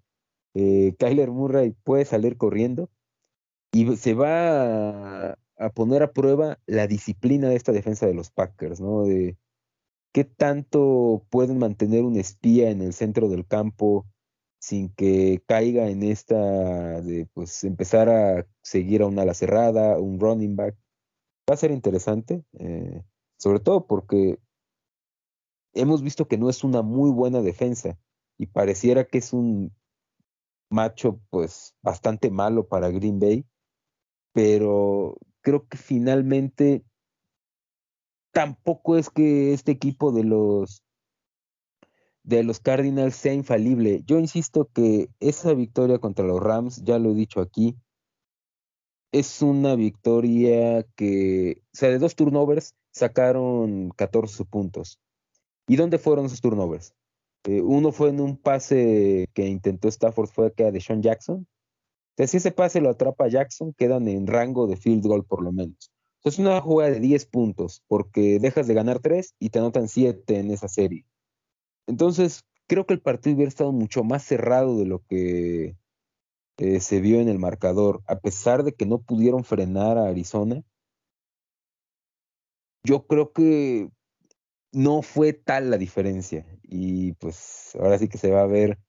eh, 0.53 0.95
Kyler 0.99 1.31
Murray 1.31 1.75
puede 1.83 2.05
salir 2.05 2.37
corriendo 2.37 2.89
y 3.71 3.95
se 3.97 4.13
va 4.13 5.31
a, 5.57 5.69
poner 5.73 6.03
a 6.03 6.13
prueba 6.13 6.59
la 6.67 6.87
disciplina 6.87 7.49
de 7.49 7.55
esta 7.55 7.71
defensa 7.71 8.05
de 8.05 8.13
los 8.13 8.29
Packers, 8.29 8.79
¿no? 8.79 9.03
De, 9.03 9.37
¿Qué 10.13 10.25
tanto 10.25 11.25
pueden 11.31 11.57
mantener 11.57 12.03
un 12.03 12.17
espía 12.17 12.69
en 12.69 12.81
el 12.81 12.93
centro 12.93 13.29
del 13.29 13.47
campo 13.47 14.05
sin 14.59 14.89
que 14.89 15.41
caiga 15.47 15.89
en 15.89 16.03
esta 16.03 17.01
de 17.01 17.27
pues 17.33 17.63
empezar 17.63 18.09
a 18.09 18.47
seguir 18.61 19.01
a 19.01 19.07
una 19.07 19.23
ala 19.23 19.33
cerrada, 19.33 19.97
un 19.97 20.19
running 20.19 20.55
back? 20.55 20.75
Va 21.49 21.55
a 21.55 21.57
ser 21.57 21.71
interesante, 21.71 22.43
eh, 22.59 23.03
sobre 23.37 23.59
todo 23.59 23.87
porque 23.87 24.37
hemos 25.73 26.03
visto 26.03 26.27
que 26.27 26.37
no 26.37 26.49
es 26.49 26.63
una 26.63 26.83
muy 26.83 27.11
buena 27.11 27.41
defensa 27.41 27.97
y 28.37 28.45
pareciera 28.47 29.05
que 29.05 29.17
es 29.17 29.33
un 29.33 29.73
macho 30.69 31.19
pues 31.29 31.75
bastante 31.81 32.31
malo 32.31 32.67
para 32.67 32.89
Green 32.89 33.19
Bay, 33.19 33.45
pero 34.33 35.17
creo 35.41 35.67
que 35.67 35.77
finalmente 35.77 36.83
tampoco 38.31 38.97
es 38.97 39.09
que 39.09 39.53
este 39.53 39.71
equipo 39.71 40.11
de 40.11 40.23
los 40.23 40.83
de 42.23 42.43
los 42.43 42.59
Cardinals 42.59 43.15
sea 43.15 43.33
infalible. 43.33 44.01
Yo 44.05 44.17
insisto 44.17 44.69
que 44.73 45.09
esa 45.19 45.53
victoria 45.53 45.99
contra 45.99 46.25
los 46.25 46.41
Rams, 46.41 46.83
ya 46.83 46.97
lo 46.97 47.11
he 47.11 47.15
dicho 47.15 47.41
aquí, 47.41 47.77
es 49.11 49.41
una 49.41 49.75
victoria 49.75 50.83
que, 50.95 51.61
o 51.73 51.75
sea, 51.75 51.89
de 51.89 51.99
dos 51.99 52.15
turnovers 52.15 52.75
sacaron 52.91 53.91
14 53.91 54.45
puntos. 54.45 54.99
¿Y 55.67 55.75
dónde 55.75 55.99
fueron 55.99 56.25
esos 56.25 56.41
turnovers? 56.41 56.95
Uno 57.45 57.91
fue 57.91 58.09
en 58.09 58.21
un 58.21 58.37
pase 58.37 59.27
que 59.33 59.47
intentó 59.47 59.87
Stafford, 59.89 60.29
fue 60.29 60.47
acá 60.47 60.71
de 60.71 60.81
Sean 60.81 61.01
Jackson. 61.01 61.47
Entonces, 62.11 62.31
si 62.31 62.37
ese 62.37 62.51
pase 62.51 62.81
lo 62.81 62.89
atrapa 62.89 63.27
Jackson, 63.27 63.73
quedan 63.73 64.07
en 64.07 64.27
rango 64.27 64.67
de 64.67 64.77
field 64.77 65.05
goal 65.05 65.25
por 65.25 65.43
lo 65.43 65.51
menos 65.51 65.93
es 66.23 66.39
una 66.39 66.61
jugada 66.61 66.91
de 66.91 66.99
10 66.99 67.25
puntos, 67.25 67.83
porque 67.87 68.39
dejas 68.39 68.67
de 68.67 68.73
ganar 68.73 68.99
3 68.99 69.35
y 69.39 69.49
te 69.49 69.59
anotan 69.59 69.87
7 69.87 70.39
en 70.39 70.51
esa 70.51 70.67
serie. 70.67 71.05
Entonces, 71.87 72.43
creo 72.67 72.85
que 72.85 72.93
el 72.93 73.01
partido 73.01 73.35
hubiera 73.35 73.49
estado 73.49 73.71
mucho 73.71 74.03
más 74.03 74.23
cerrado 74.23 74.77
de 74.77 74.85
lo 74.85 75.03
que 75.05 75.77
eh, 76.57 76.79
se 76.79 77.01
vio 77.01 77.19
en 77.19 77.29
el 77.29 77.39
marcador, 77.39 78.01
a 78.07 78.19
pesar 78.19 78.63
de 78.63 78.73
que 78.73 78.85
no 78.85 79.01
pudieron 79.01 79.43
frenar 79.43 79.97
a 79.97 80.07
Arizona, 80.07 80.63
yo 82.85 83.05
creo 83.07 83.31
que 83.33 83.89
no 84.73 85.01
fue 85.01 85.33
tal 85.33 85.69
la 85.69 85.77
diferencia. 85.77 86.45
Y 86.63 87.13
pues 87.13 87.75
ahora 87.79 87.97
sí 87.97 88.09
que 88.09 88.17
se 88.17 88.31
va 88.31 88.41
a 88.41 88.47
ver 88.47 88.79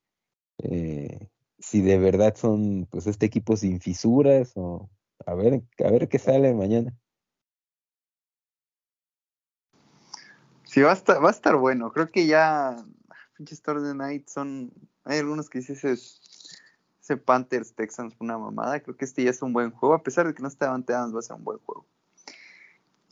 eh, 0.58 1.28
si 1.58 1.82
de 1.82 1.98
verdad 1.98 2.34
son 2.36 2.86
pues 2.90 3.06
este 3.06 3.26
equipo 3.26 3.56
sin 3.56 3.80
fisuras 3.80 4.52
o 4.56 4.90
a 5.26 5.34
ver, 5.34 5.62
a 5.84 5.90
ver 5.90 6.08
qué 6.08 6.18
sale 6.18 6.52
mañana. 6.54 6.94
Sí, 10.64 10.80
va 10.82 10.90
a 10.90 10.94
estar, 10.94 11.22
va 11.22 11.28
a 11.28 11.32
estar 11.32 11.56
bueno. 11.56 11.92
Creo 11.92 12.10
que 12.10 12.26
ya 12.26 12.76
pinches 13.36 13.62
de 13.62 13.94
Night 13.94 14.28
son. 14.28 14.72
Hay 15.04 15.18
algunos 15.18 15.48
que 15.48 15.58
dicen 15.58 15.76
ese, 15.76 15.92
ese 15.92 17.16
Panthers 17.16 17.74
Texans 17.74 18.14
una 18.18 18.38
mamada. 18.38 18.80
Creo 18.80 18.96
que 18.96 19.04
este 19.04 19.22
ya 19.22 19.30
es 19.30 19.42
un 19.42 19.52
buen 19.52 19.70
juego. 19.70 19.94
A 19.94 20.02
pesar 20.02 20.26
de 20.26 20.34
que 20.34 20.42
no 20.42 20.48
está 20.48 20.66
Adams, 20.66 21.14
va 21.14 21.20
a 21.20 21.22
ser 21.22 21.36
un 21.36 21.44
buen 21.44 21.58
juego. 21.58 21.86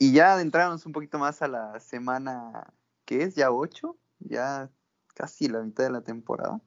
Y 0.03 0.11
ya 0.11 0.33
adentrarnos 0.33 0.85
un 0.85 0.91
poquito 0.91 1.17
más 1.17 1.41
a 1.41 1.47
la 1.47 1.79
semana 1.79 2.73
que 3.05 3.23
es 3.23 3.35
ya 3.35 3.51
8, 3.51 3.97
ya 4.19 4.69
casi 5.15 5.47
la 5.47 5.61
mitad 5.61 5.85
de 5.85 5.91
la 5.91 6.01
temporada. 6.01 6.59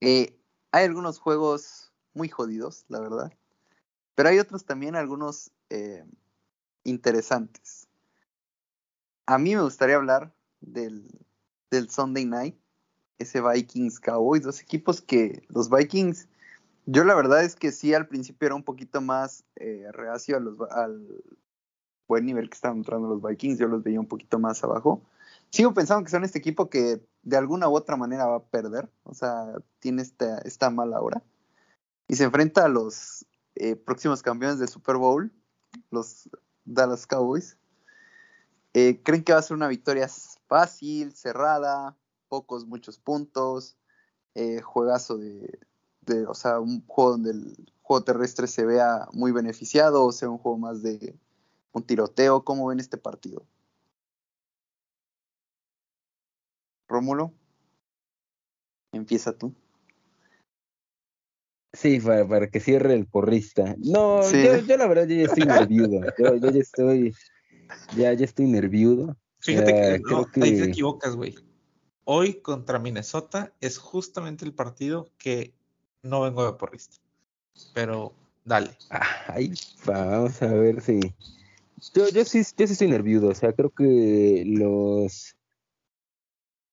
Eh, 0.00 0.38
hay 0.70 0.84
algunos 0.84 1.18
juegos 1.18 1.92
muy 2.14 2.28
jodidos, 2.28 2.84
la 2.86 3.00
verdad. 3.00 3.32
Pero 4.14 4.28
hay 4.28 4.38
otros 4.38 4.64
también, 4.64 4.94
algunos 4.94 5.50
eh, 5.68 6.04
interesantes. 6.84 7.88
A 9.26 9.36
mí 9.36 9.56
me 9.56 9.62
gustaría 9.62 9.96
hablar 9.96 10.32
del, 10.60 11.08
del 11.72 11.90
Sunday 11.90 12.24
Night, 12.24 12.56
ese 13.18 13.40
Vikings 13.40 13.98
Cowboys, 13.98 14.44
dos 14.44 14.60
equipos 14.60 15.00
que 15.02 15.42
los 15.48 15.70
Vikings, 15.70 16.28
yo 16.92 17.04
la 17.04 17.14
verdad 17.14 17.44
es 17.44 17.54
que 17.54 17.70
sí 17.70 17.94
al 17.94 18.08
principio 18.08 18.46
era 18.46 18.54
un 18.56 18.64
poquito 18.64 19.00
más 19.00 19.44
eh, 19.56 19.86
reacio 19.92 20.36
al 20.36 21.22
buen 22.08 22.26
nivel 22.26 22.50
que 22.50 22.54
estaban 22.54 22.78
entrando 22.78 23.06
los 23.08 23.22
Vikings, 23.22 23.60
yo 23.60 23.68
los 23.68 23.84
veía 23.84 24.00
un 24.00 24.08
poquito 24.08 24.40
más 24.40 24.64
abajo. 24.64 25.00
Sigo 25.50 25.72
pensando 25.72 26.04
que 26.04 26.10
son 26.10 26.24
este 26.24 26.40
equipo 26.40 26.68
que 26.68 27.00
de 27.22 27.36
alguna 27.36 27.68
u 27.68 27.76
otra 27.76 27.96
manera 27.96 28.26
va 28.26 28.38
a 28.38 28.44
perder, 28.44 28.90
o 29.04 29.14
sea, 29.14 29.54
tiene 29.78 30.02
esta, 30.02 30.38
esta 30.38 30.70
mala 30.70 31.00
hora. 31.00 31.22
Y 32.08 32.16
se 32.16 32.24
enfrenta 32.24 32.64
a 32.64 32.68
los 32.68 33.24
eh, 33.54 33.76
próximos 33.76 34.20
campeones 34.22 34.58
del 34.58 34.68
Super 34.68 34.96
Bowl, 34.96 35.32
los 35.92 36.28
Dallas 36.64 37.06
Cowboys. 37.06 37.56
Eh, 38.74 39.00
¿Creen 39.04 39.22
que 39.22 39.32
va 39.32 39.38
a 39.38 39.42
ser 39.42 39.56
una 39.56 39.68
victoria 39.68 40.08
fácil, 40.48 41.14
cerrada, 41.14 41.96
pocos, 42.28 42.66
muchos 42.66 42.98
puntos, 42.98 43.76
juegazo 44.64 45.18
de, 45.18 45.60
de, 46.02 46.26
o 46.26 46.34
sea, 46.34 46.60
un 46.60 46.84
juego 46.86 47.12
donde 47.12 47.30
el 47.30 47.72
juego 47.82 48.04
terrestre 48.04 48.46
se 48.46 48.64
vea 48.64 49.08
muy 49.12 49.32
beneficiado, 49.32 50.04
o 50.04 50.12
sea, 50.12 50.28
un 50.28 50.38
juego 50.38 50.58
más 50.58 50.82
de 50.82 51.14
un 51.72 51.82
tiroteo? 51.82 52.44
¿Cómo 52.44 52.66
ven 52.66 52.80
este 52.80 52.98
partido? 52.98 53.44
Rómulo, 56.88 57.32
empieza 58.92 59.36
tú. 59.36 59.54
Sí, 61.72 62.00
para, 62.00 62.50
que 62.50 62.58
cierre 62.58 62.94
el 62.94 63.06
porrista. 63.06 63.76
No, 63.78 64.28
yo, 64.28 64.76
la 64.76 64.88
verdad 64.88 65.06
ya 65.06 65.22
estoy 65.22 65.44
nerviudo. 65.44 66.00
Yo, 66.18 66.34
ya 66.36 66.60
estoy, 66.60 67.14
ya, 67.96 68.12
ya 68.12 68.24
estoy 68.24 68.46
nerviudo. 68.46 69.16
Fíjate 69.38 69.72
que, 69.72 70.00
no, 70.10 70.26
ahí 70.42 70.58
te 70.58 70.64
equivocas, 70.64 71.14
güey. 71.14 71.36
Hoy 72.04 72.40
contra 72.40 72.80
Minnesota 72.80 73.54
es 73.60 73.78
justamente 73.78 74.44
el 74.44 74.52
partido 74.52 75.12
que 75.16 75.54
no 76.02 76.22
vengo 76.22 76.44
de 76.44 76.52
porrista. 76.58 76.96
Pero 77.74 78.12
dale. 78.44 78.70
Vamos 79.84 80.40
a 80.42 80.52
ver 80.52 80.80
si. 80.80 81.00
Yo, 81.94 82.08
yo, 82.08 82.24
sí, 82.24 82.42
yo 82.56 82.66
sí 82.66 82.72
estoy 82.72 82.88
nervioso. 82.88 83.28
O 83.28 83.34
sea, 83.34 83.52
creo 83.52 83.70
que 83.70 84.44
los. 84.46 85.36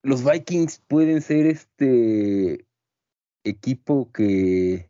Los 0.03 0.23
Vikings 0.23 0.79
pueden 0.87 1.21
ser 1.21 1.47
este 1.47 2.65
equipo 3.43 4.11
que 4.11 4.89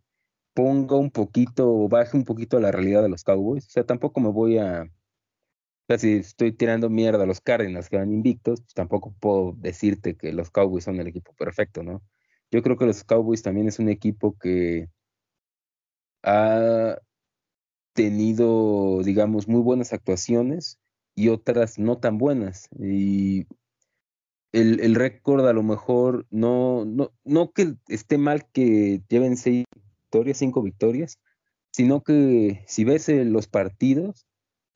ponga 0.53 0.95
un 0.95 1.11
poquito 1.11 1.71
o 1.71 1.87
baje 1.87 2.17
un 2.17 2.23
poquito 2.23 2.59
la 2.59 2.71
realidad 2.71 3.01
de 3.01 3.09
los 3.09 3.23
Cowboys. 3.23 3.65
O 3.67 3.69
sea, 3.69 3.85
tampoco 3.85 4.19
me 4.19 4.29
voy 4.29 4.57
a. 4.57 4.83
O 4.83 5.85
sea, 5.87 5.97
si 5.97 6.13
estoy 6.13 6.51
tirando 6.51 6.89
mierda 6.89 7.23
a 7.23 7.27
los 7.27 7.39
Cardinals 7.39 7.89
que 7.89 7.97
van 7.97 8.11
invictos, 8.11 8.61
pues 8.61 8.73
tampoco 8.73 9.15
puedo 9.19 9.53
decirte 9.53 10.15
que 10.15 10.33
los 10.33 10.51
Cowboys 10.51 10.83
son 10.83 10.99
el 10.99 11.07
equipo 11.07 11.33
perfecto, 11.33 11.81
¿no? 11.81 12.03
Yo 12.51 12.61
creo 12.61 12.77
que 12.77 12.85
los 12.85 13.03
Cowboys 13.03 13.41
también 13.41 13.67
es 13.67 13.79
un 13.79 13.89
equipo 13.89 14.37
que 14.37 14.89
ha 16.23 16.97
tenido, 17.93 19.01
digamos, 19.03 19.47
muy 19.47 19.61
buenas 19.61 19.93
actuaciones 19.93 20.79
y 21.15 21.29
otras 21.29 21.79
no 21.79 21.97
tan 21.97 22.17
buenas. 22.17 22.69
Y 22.79 23.47
el, 24.51 24.79
el 24.79 24.95
récord 24.95 25.45
a 25.47 25.53
lo 25.53 25.63
mejor 25.63 26.25
no, 26.29 26.85
no, 26.85 27.11
no 27.23 27.51
que 27.51 27.75
esté 27.87 28.17
mal 28.17 28.49
que 28.51 29.01
lleven 29.09 29.37
seis 29.37 29.65
victorias, 29.73 30.37
cinco 30.37 30.61
victorias, 30.61 31.19
sino 31.71 32.03
que 32.03 32.63
si 32.67 32.83
ves 32.83 33.09
eh, 33.09 33.25
los 33.25 33.47
partidos, 33.47 34.25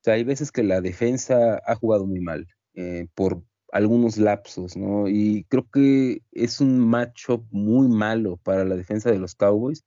o 0.02 0.04
sea, 0.04 0.16
hay 0.16 0.24
veces 0.24 0.52
que 0.52 0.64
la 0.64 0.82
defensa 0.82 1.62
ha 1.66 1.76
jugado 1.76 2.06
muy 2.08 2.22
mal 2.22 2.48
eh, 2.74 3.08
por 3.14 3.44
algunos 3.72 4.18
lapsos, 4.18 4.76
¿no? 4.78 5.08
Y 5.08 5.46
creo 5.46 5.68
que 5.72 6.22
es 6.32 6.62
un 6.62 6.80
matchup 6.80 7.46
muy 7.52 7.88
malo 7.88 8.38
para 8.44 8.66
la 8.66 8.76
defensa 8.76 9.12
de 9.12 9.20
los 9.20 9.36
Cowboys 9.36 9.84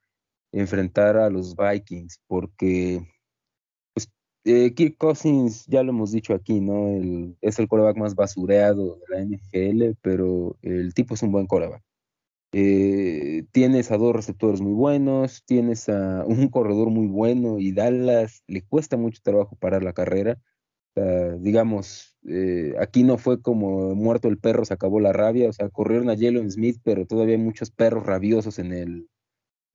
enfrentar 0.52 1.16
a 1.16 1.30
los 1.30 1.54
Vikings, 1.56 2.20
porque 2.26 3.02
eh, 4.44 4.74
Kirk 4.74 4.96
Cousins, 4.98 5.66
ya 5.66 5.82
lo 5.82 5.90
hemos 5.90 6.12
dicho 6.12 6.34
aquí, 6.34 6.60
¿no? 6.60 7.34
es 7.40 7.58
el 7.58 7.68
coreback 7.68 7.96
más 7.96 8.14
basureado 8.14 8.96
de 8.96 9.16
la 9.16 9.22
NFL, 9.22 9.96
pero 10.02 10.56
el 10.62 10.94
tipo 10.94 11.14
es 11.14 11.22
un 11.22 11.32
buen 11.32 11.46
coreback. 11.46 11.82
Eh, 12.52 13.46
tienes 13.50 13.90
a 13.90 13.96
dos 13.96 14.14
receptores 14.14 14.60
muy 14.60 14.74
buenos, 14.74 15.44
tienes 15.44 15.88
a 15.88 16.24
un 16.26 16.48
corredor 16.48 16.90
muy 16.90 17.08
bueno 17.08 17.58
y 17.58 17.72
Dallas 17.72 18.44
le 18.46 18.62
cuesta 18.62 18.96
mucho 18.96 19.20
trabajo 19.22 19.56
parar 19.56 19.82
la 19.82 19.92
carrera. 19.92 20.38
digamos, 21.40 22.13
eh, 22.28 22.74
aquí 22.80 23.02
no 23.02 23.18
fue 23.18 23.40
como 23.40 23.94
muerto 23.94 24.28
el 24.28 24.38
perro, 24.38 24.64
se 24.64 24.74
acabó 24.74 25.00
la 25.00 25.12
rabia, 25.12 25.48
o 25.48 25.52
sea, 25.52 25.68
corrieron 25.68 26.10
a 26.10 26.16
Jalen 26.16 26.50
Smith, 26.50 26.80
pero 26.82 27.06
todavía 27.06 27.36
hay 27.36 27.42
muchos 27.42 27.70
perros 27.70 28.06
rabiosos 28.06 28.58
en 28.58 28.72
el, 28.72 29.08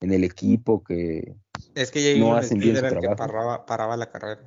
en 0.02 0.14
el 0.14 0.24
equipo 0.24 0.84
que 0.84 1.36
es 1.76 1.92
que 1.92 2.18
no 2.20 2.36
hacen 2.36 2.60
bien 2.60 2.76
su 2.76 2.82
trabajo. 2.82 3.02
Que 3.02 3.68
paraba 3.68 3.98
la 3.98 4.12
carrera. 4.12 4.42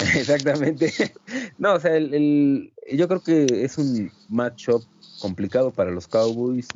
Exactamente. 0.16 0.92
No, 1.58 1.74
o 1.74 1.80
sea, 1.80 1.94
el, 1.94 2.72
yo 2.90 3.06
creo 3.06 3.22
que 3.22 3.64
es 3.64 3.76
un 3.76 4.10
matchup 4.30 4.82
complicado 5.20 5.70
para 5.72 5.90
los 5.90 6.08
Cowboys. 6.08 6.68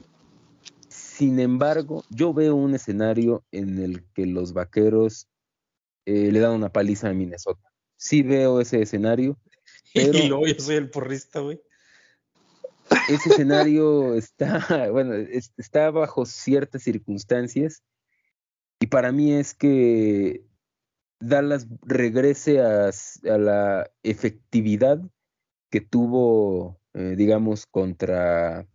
Sin 0.89 1.41
embargo, 1.41 2.05
yo 2.11 2.35
veo 2.35 2.55
un 2.55 2.75
escenario 2.75 3.43
en 3.51 3.79
el 3.79 4.05
que 4.13 4.27
los 4.27 4.53
vaqueros 4.53 5.27
eh, 6.05 6.31
le 6.31 6.39
dan 6.39 6.53
una 6.53 6.69
paliza 6.69 7.09
a 7.09 7.15
Minnesota. 7.15 7.73
Sí 7.97 8.23
veo 8.23 8.61
ese 8.61 8.83
escenario. 8.83 9.39
Pero 9.95 10.13
y 10.19 10.29
luego 10.29 10.47
yo 10.47 10.55
soy 10.59 10.77
el 10.77 10.91
porrista, 10.91 11.41
güey. 11.41 11.63
Ese 13.09 13.31
escenario 13.31 14.15
está, 14.15 14.89
bueno, 14.93 15.15
está 15.57 15.91
bajo 15.91 16.27
ciertas 16.27 16.83
circunstancias. 16.83 17.83
Y 18.81 18.89
para 18.89 19.13
mí 19.13 19.33
es 19.33 19.55
que 19.55 20.45
Dallas 21.21 21.67
regrese 21.83 22.61
a, 22.61 22.91
la 23.23 23.91
efectividad 24.03 25.01
que 25.71 25.81
tuvo, 25.81 26.79
eh, 26.93 27.15
digamos, 27.17 27.67
contra 27.67 28.67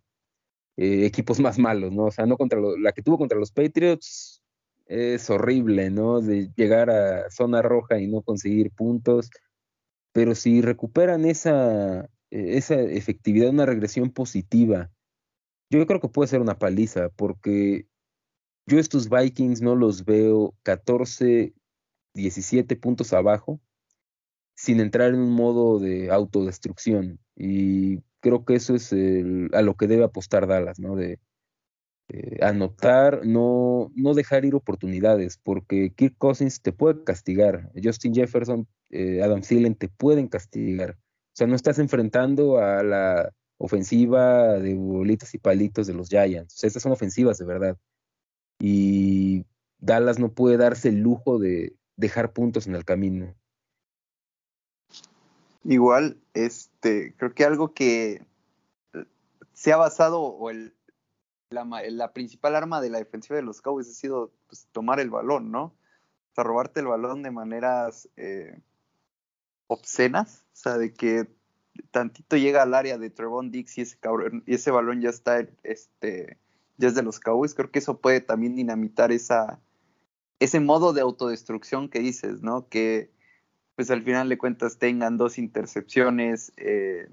eh, 0.76 1.06
equipos 1.06 1.38
más 1.38 1.58
malos, 1.58 1.92
¿no? 1.92 2.06
O 2.06 2.10
sea, 2.10 2.26
no 2.26 2.36
contra 2.36 2.58
la 2.78 2.92
que 2.92 3.02
tuvo 3.02 3.18
contra 3.18 3.38
los 3.38 3.52
Patriots 3.52 4.42
es 4.86 5.30
horrible, 5.30 5.90
¿no? 5.90 6.20
De 6.20 6.50
llegar 6.56 6.90
a 6.90 7.30
zona 7.30 7.62
roja 7.62 8.00
y 8.00 8.08
no 8.08 8.22
conseguir 8.22 8.72
puntos, 8.72 9.30
pero 10.12 10.34
si 10.34 10.60
recuperan 10.60 11.24
esa, 11.24 12.04
e, 12.30 12.56
esa 12.56 12.80
efectividad, 12.80 13.50
una 13.50 13.66
regresión 13.66 14.10
positiva, 14.10 14.90
yo 15.70 15.86
creo 15.86 16.00
que 16.00 16.08
puede 16.08 16.28
ser 16.28 16.40
una 16.40 16.58
paliza, 16.58 17.10
porque 17.10 17.86
yo 18.66 18.78
estos 18.78 19.08
Vikings 19.08 19.62
no 19.62 19.76
los 19.76 20.04
veo 20.04 20.54
14 20.62 21.54
17 22.14 22.76
puntos 22.76 23.12
abajo 23.12 23.60
sin 24.54 24.80
entrar 24.80 25.10
en 25.10 25.20
un 25.20 25.32
modo 25.32 25.78
de 25.78 26.10
autodestrucción. 26.10 27.18
Y 27.36 28.00
creo 28.20 28.44
que 28.44 28.54
eso 28.54 28.74
es 28.74 28.92
a 28.92 29.62
lo 29.62 29.74
que 29.76 29.86
debe 29.86 30.04
apostar 30.04 30.46
Dallas, 30.46 30.78
¿no? 30.78 30.96
De 30.96 31.18
anotar, 32.40 33.24
no, 33.24 33.90
no 33.94 34.14
dejar 34.14 34.44
ir 34.44 34.54
oportunidades, 34.54 35.38
porque 35.38 35.92
Kirk 35.94 36.16
Cousins 36.18 36.60
te 36.62 36.72
puede 36.72 37.04
castigar, 37.04 37.70
Justin 37.82 38.14
Jefferson, 38.14 38.66
eh, 38.90 39.22
Adam 39.22 39.42
Thielen 39.42 39.74
te 39.74 39.88
pueden 39.88 40.28
castigar. 40.28 40.92
O 40.92 41.34
sea, 41.34 41.46
no 41.46 41.54
estás 41.54 41.78
enfrentando 41.78 42.58
a 42.58 42.82
la 42.82 43.32
ofensiva 43.58 44.58
de 44.58 44.74
bolitas 44.74 45.34
y 45.34 45.38
palitos 45.38 45.86
de 45.86 45.94
los 45.94 46.08
Giants. 46.08 46.54
O 46.54 46.58
sea, 46.58 46.68
estas 46.68 46.82
son 46.82 46.92
ofensivas 46.92 47.38
de 47.38 47.44
verdad. 47.44 47.76
y 48.58 49.46
Dallas 49.78 50.18
no 50.18 50.32
puede 50.32 50.58
darse 50.58 50.90
el 50.90 51.00
lujo 51.00 51.38
de 51.38 51.74
dejar 51.96 52.32
puntos 52.32 52.66
en 52.66 52.74
el 52.74 52.84
camino. 52.84 53.34
Igual, 55.64 56.18
este, 56.34 57.14
creo 57.16 57.34
que 57.34 57.44
algo 57.44 57.74
que 57.74 58.22
se 59.52 59.72
ha 59.72 59.76
basado, 59.76 60.22
o 60.22 60.50
el, 60.50 60.74
la, 61.50 62.12
principal 62.12 62.54
arma 62.54 62.80
de 62.80 62.90
la 62.90 62.98
defensiva 62.98 63.36
de 63.36 63.42
los 63.42 63.60
Cowboys 63.60 63.88
ha 63.88 63.92
sido 63.92 64.32
pues, 64.46 64.68
tomar 64.72 65.00
el 65.00 65.10
balón, 65.10 65.50
¿no? 65.50 65.64
O 65.64 66.34
sea, 66.34 66.44
robarte 66.44 66.80
el 66.80 66.86
balón 66.86 67.22
de 67.22 67.32
maneras 67.32 68.08
eh, 68.16 68.60
obscenas, 69.66 70.44
o 70.52 70.56
sea, 70.56 70.78
de 70.78 70.92
que 70.92 71.28
tantito 71.90 72.36
llega 72.36 72.62
al 72.62 72.74
área 72.74 72.98
de 72.98 73.10
Trevon 73.10 73.50
Dix 73.50 73.78
y 73.78 73.80
ese, 73.82 73.98
cabrón, 73.98 74.44
y 74.46 74.54
ese 74.54 74.70
balón 74.70 75.00
ya 75.00 75.10
está, 75.10 75.40
este, 75.64 76.38
ya 76.76 76.88
es 76.88 76.94
de 76.94 77.02
los 77.02 77.18
Cowboys, 77.18 77.54
creo 77.54 77.70
que 77.70 77.80
eso 77.80 77.98
puede 77.98 78.20
también 78.20 78.54
dinamitar 78.54 79.10
esa, 79.10 79.60
ese 80.38 80.60
modo 80.60 80.92
de 80.92 81.00
autodestrucción 81.00 81.88
que 81.88 81.98
dices, 81.98 82.42
¿no? 82.42 82.68
Que 82.68 83.10
pues 83.74 83.90
al 83.90 84.02
final 84.02 84.28
de 84.28 84.38
cuentas 84.38 84.78
tengan 84.78 85.16
dos 85.16 85.38
intercepciones 85.38 86.52
eh, 86.58 87.08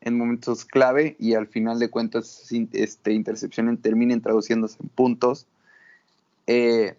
en 0.00 0.16
momentos 0.16 0.64
clave 0.64 1.16
y 1.18 1.34
al 1.34 1.46
final 1.46 1.78
de 1.78 1.90
cuentas 1.90 2.48
este, 2.72 3.12
intercepciones 3.12 3.80
terminen 3.82 4.22
traduciéndose 4.22 4.78
en 4.82 4.88
puntos. 4.88 5.46
Eh, 6.46 6.96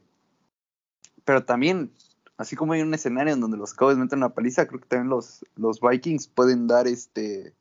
pero 1.25 1.43
también, 1.43 1.91
así 2.37 2.55
como 2.55 2.73
hay 2.73 2.81
un 2.81 2.93
escenario 2.93 3.33
en 3.33 3.41
donde 3.41 3.57
los 3.57 3.73
Cowboys 3.73 3.97
meten 3.97 4.19
una 4.19 4.33
paliza, 4.33 4.67
creo 4.67 4.79
que 4.79 4.87
también 4.87 5.09
los, 5.09 5.45
los 5.55 5.79
Vikings 5.81 6.27
pueden 6.27 6.67
dar 6.67 6.87
este, 6.87 7.53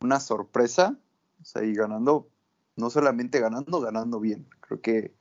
una 0.00 0.20
sorpresa, 0.20 0.96
o 1.40 1.44
sea, 1.44 1.64
y 1.64 1.74
ganando, 1.74 2.28
no 2.76 2.90
solamente 2.90 3.40
ganando, 3.40 3.80
ganando 3.80 4.20
bien. 4.20 4.46
Creo 4.60 4.80
que 4.80 5.12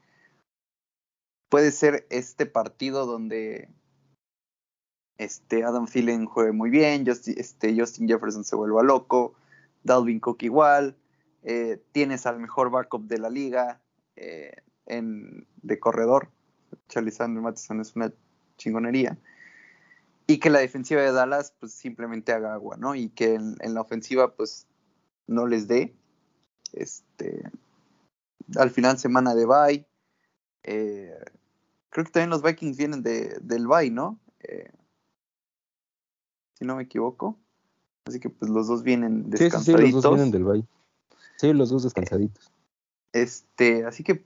puede 1.50 1.72
ser 1.72 2.08
este 2.10 2.46
partido 2.46 3.06
donde 3.06 3.70
este 5.18 5.64
Adam 5.64 5.86
Thielen 5.86 6.26
juegue 6.26 6.52
muy 6.52 6.70
bien, 6.70 7.06
este, 7.08 7.78
Justin 7.78 8.08
Jefferson 8.08 8.44
se 8.44 8.56
vuelva 8.56 8.82
loco, 8.82 9.36
Dalvin 9.84 10.20
Cook 10.20 10.44
igual, 10.44 10.96
eh, 11.44 11.82
tienes 11.92 12.26
al 12.26 12.40
mejor 12.40 12.70
backup 12.70 13.08
de 13.08 13.18
la 13.18 13.30
liga 13.30 13.82
eh, 14.16 14.56
en, 14.86 15.48
de 15.62 15.80
corredor, 15.80 16.30
Charlie 16.88 17.14
Matheson 17.28 17.82
es 17.82 17.96
una 17.96 18.14
chingonería, 18.58 19.18
y 20.28 20.40
que 20.40 20.50
la 20.50 20.60
defensiva 20.60 21.02
de 21.02 21.12
Dallas 21.12 21.54
pues 21.60 21.74
simplemente 21.74 22.32
haga 22.32 22.54
agua, 22.54 22.78
¿no? 22.78 22.96
Y 22.96 23.10
que 23.10 23.36
en, 23.36 23.74
la 23.74 23.82
ofensiva 23.82 24.36
pues 24.36 24.68
no 25.28 25.48
les 25.48 25.68
dé, 25.68 25.96
este, 26.74 27.50
al 28.56 28.70
final 28.70 29.00
semana 29.00 29.34
de 29.34 29.46
bye, 29.46 29.88
eh, 30.64 31.18
creo 31.90 32.06
que 32.06 32.12
también 32.12 32.30
los 32.30 32.44
Vikings 32.44 32.78
vienen 32.78 33.02
de, 33.02 33.40
del 33.42 33.68
bye, 33.68 33.90
¿no? 33.90 34.20
si 36.62 36.66
no 36.66 36.76
me 36.76 36.84
equivoco. 36.84 37.41
Así 38.06 38.20
que 38.20 38.30
pues 38.30 38.50
los 38.50 38.68
dos 38.68 38.84
vienen 38.84 39.30
descansaditos. 39.30 39.82
Sí, 39.82 39.88
sí, 39.88 39.94
los 39.94 40.04
dos 40.04 40.14
vienen 40.14 40.32
del 40.32 40.44
Bay. 40.44 40.66
Sí, 41.38 41.54
los 41.54 41.70
dos 41.70 41.84
descansaditos. 41.84 42.52
Este, 43.14 43.86
así 43.86 44.04
que 44.04 44.24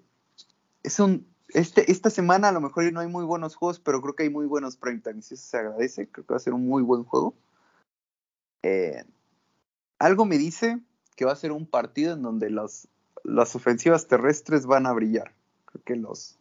es 0.83 0.99
un 0.99 1.25
este, 1.49 1.89
esta 1.91 2.09
semana 2.09 2.49
a 2.49 2.51
lo 2.51 2.61
mejor 2.61 2.91
no 2.91 2.99
hay 2.99 3.07
muy 3.07 3.23
buenos 3.23 3.55
juegos, 3.55 3.79
pero 3.79 4.01
creo 4.01 4.15
que 4.15 4.23
hay 4.23 4.29
muy 4.29 4.45
buenos 4.45 4.75
prime 4.75 4.99
times. 4.99 5.31
Eso 5.31 5.45
se 5.45 5.57
agradece. 5.57 6.09
Creo 6.09 6.25
que 6.25 6.33
va 6.33 6.37
a 6.37 6.41
ser 6.41 6.53
un 6.53 6.67
muy 6.67 6.83
buen 6.83 7.03
juego. 7.03 7.33
Eh, 8.63 9.03
algo 9.99 10.25
me 10.25 10.37
dice 10.37 10.79
que 11.15 11.25
va 11.25 11.31
a 11.31 11.37
ser 11.37 11.51
un 11.51 11.65
partido 11.65 12.13
en 12.13 12.21
donde 12.23 12.49
las 12.49 13.55
ofensivas 13.55 14.07
terrestres 14.07 14.65
van 14.65 14.85
a 14.85 14.93
brillar. 14.93 15.33
Creo 15.65 15.83
que 15.83 15.95
los, 15.95 16.37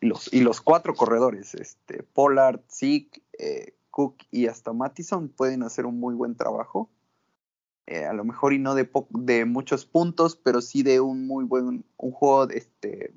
los 0.00 0.32
y 0.32 0.40
los 0.40 0.60
cuatro 0.60 0.94
corredores, 0.94 1.54
este, 1.54 2.02
Pollard, 2.02 2.60
Zeke, 2.68 3.22
eh, 3.38 3.72
Cook 3.96 4.24
y 4.30 4.46
hasta 4.46 4.74
Mattison 4.74 5.30
pueden 5.30 5.62
hacer 5.62 5.86
un 5.86 5.98
muy 5.98 6.14
buen 6.14 6.36
trabajo. 6.36 6.90
Eh, 7.86 8.04
a 8.04 8.12
lo 8.12 8.24
mejor 8.24 8.52
y 8.52 8.58
no 8.58 8.74
de, 8.74 8.90
de 9.10 9.46
muchos 9.46 9.86
puntos, 9.86 10.36
pero 10.36 10.60
sí 10.60 10.82
de 10.82 11.00
un 11.00 11.26
muy 11.26 11.46
buen 11.46 11.82
un 11.96 12.12
juego 12.12 12.50
este, 12.50 13.14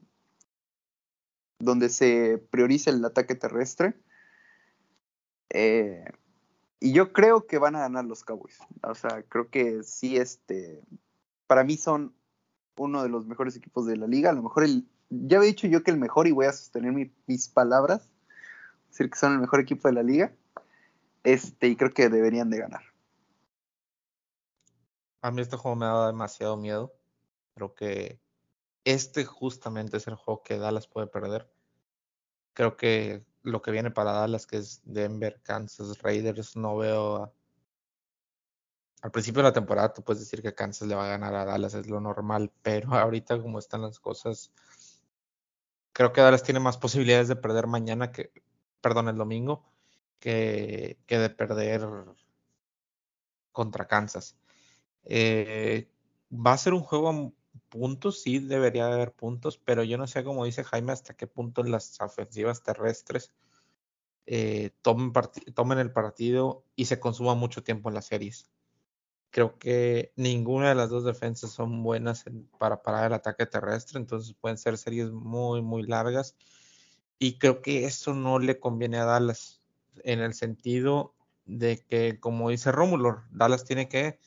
donde 1.59 1.89
se 1.89 2.37
prioriza 2.49 2.91
el 2.91 3.03
ataque 3.03 3.35
terrestre. 3.35 3.99
Eh, 5.49 6.05
y 6.79 6.93
yo 6.93 7.11
creo 7.11 7.45
que 7.45 7.57
van 7.57 7.75
a 7.75 7.81
ganar 7.81 8.05
los 8.05 8.23
Cowboys. 8.23 8.59
O 8.81 8.95
sea, 8.95 9.23
creo 9.23 9.49
que 9.49 9.83
sí, 9.83 10.15
este, 10.15 10.81
para 11.45 11.65
mí 11.65 11.75
son 11.75 12.15
uno 12.77 13.03
de 13.03 13.09
los 13.09 13.27
mejores 13.27 13.57
equipos 13.57 13.85
de 13.85 13.97
la 13.97 14.07
liga. 14.07 14.29
A 14.29 14.33
lo 14.33 14.43
mejor 14.43 14.63
el, 14.63 14.87
ya 15.09 15.39
había 15.39 15.49
dicho 15.49 15.67
yo 15.67 15.83
que 15.83 15.91
el 15.91 15.99
mejor 15.99 16.27
y 16.27 16.31
voy 16.31 16.45
a 16.45 16.53
sostener 16.53 17.11
mis 17.27 17.49
palabras, 17.49 18.09
decir 18.87 19.09
que 19.09 19.19
son 19.19 19.33
el 19.33 19.39
mejor 19.39 19.59
equipo 19.59 19.89
de 19.89 19.93
la 19.93 20.03
liga. 20.03 20.33
Este, 21.23 21.67
y 21.67 21.75
creo 21.75 21.91
que 21.91 22.09
deberían 22.09 22.49
de 22.49 22.59
ganar. 22.59 22.83
A 25.21 25.31
mí 25.31 25.41
este 25.41 25.57
juego 25.57 25.75
me 25.75 25.85
ha 25.85 25.89
dado 25.89 26.07
demasiado 26.07 26.55
miedo. 26.55 26.93
Creo 27.55 27.75
que 27.75 28.21
este 28.85 29.25
justamente 29.25 29.97
es 29.97 30.07
el 30.07 30.15
juego 30.15 30.43
que 30.43 30.57
Dallas 30.57 30.87
puede 30.87 31.07
perder. 31.07 31.51
Creo 32.53 32.77
que 32.77 33.25
lo 33.43 33.61
que 33.61 33.71
viene 33.71 33.91
para 33.91 34.13
Dallas, 34.13 34.47
que 34.47 34.57
es 34.57 34.81
Denver, 34.83 35.41
Kansas, 35.43 36.01
Raiders, 36.01 36.55
no 36.55 36.77
veo. 36.77 37.33
Al 39.01 39.11
principio 39.11 39.41
de 39.41 39.49
la 39.49 39.53
temporada, 39.53 39.93
tú 39.93 40.03
puedes 40.03 40.21
decir 40.21 40.41
que 40.41 40.53
Kansas 40.53 40.87
le 40.87 40.95
va 40.95 41.05
a 41.05 41.09
ganar 41.09 41.33
a 41.35 41.45
Dallas, 41.45 41.73
es 41.73 41.87
lo 41.87 42.01
normal, 42.01 42.51
pero 42.61 42.93
ahorita, 42.93 43.41
como 43.41 43.59
están 43.59 43.81
las 43.81 43.99
cosas, 43.99 44.51
creo 45.93 46.11
que 46.13 46.21
Dallas 46.21 46.43
tiene 46.43 46.59
más 46.59 46.77
posibilidades 46.77 47.27
de 47.27 47.35
perder 47.35 47.67
mañana 47.67 48.11
que, 48.11 48.31
perdón, 48.81 49.09
el 49.09 49.17
domingo, 49.17 49.65
que, 50.19 50.97
de 51.07 51.29
perder 51.29 51.87
contra 53.51 53.87
Kansas. 53.87 54.37
Eh, 55.03 55.89
va 56.31 56.53
a 56.53 56.57
ser 56.57 56.73
un 56.73 56.81
juego 56.81 57.09
a 57.09 57.31
puntos, 57.69 58.21
sí 58.21 58.39
debería 58.39 58.87
haber 58.87 59.13
puntos, 59.13 59.57
pero 59.57 59.83
yo 59.83 59.97
no 59.97 60.07
sé, 60.07 60.23
como 60.23 60.45
dice 60.45 60.63
Jaime, 60.63 60.91
hasta 60.91 61.15
qué 61.15 61.27
punto 61.27 61.63
las 61.63 61.99
ofensivas 62.01 62.63
terrestres 62.63 63.31
eh, 64.25 64.71
tomen, 64.81 65.11
tomen, 65.55 65.79
el 65.79 65.91
partido 65.91 66.63
y 66.75 66.85
se 66.85 66.99
consuma 66.99 67.35
mucho 67.35 67.63
tiempo 67.63 67.89
en 67.89 67.95
las 67.95 68.05
series. 68.05 68.49
Creo 69.31 69.57
que 69.59 70.13
ninguna 70.15 70.69
de 70.69 70.75
las 70.75 70.89
dos 70.89 71.03
defensas 71.03 71.51
son 71.51 71.83
buenas 71.83 72.25
para 72.57 72.81
parar 72.81 73.07
el 73.07 73.13
ataque 73.13 73.45
terrestre, 73.45 73.99
entonces 73.99 74.35
pueden 74.39 74.57
ser 74.57 74.77
series 74.77 75.11
muy, 75.11 75.61
muy 75.61 75.83
largas. 75.83 76.35
Y 77.19 77.37
creo 77.37 77.61
que 77.61 77.85
eso 77.85 78.13
no 78.13 78.39
le 78.39 78.59
conviene 78.59 78.97
a 78.97 79.05
Dallas 79.05 79.58
en 80.03 80.19
el 80.19 80.33
sentido 80.33 81.15
de 81.45 81.83
que, 81.83 82.19
como 82.19 82.49
dice 82.49 82.71
Rómulo, 82.71 83.23
Dallas 83.31 83.65
tiene 83.65 83.89
que 83.89 84.19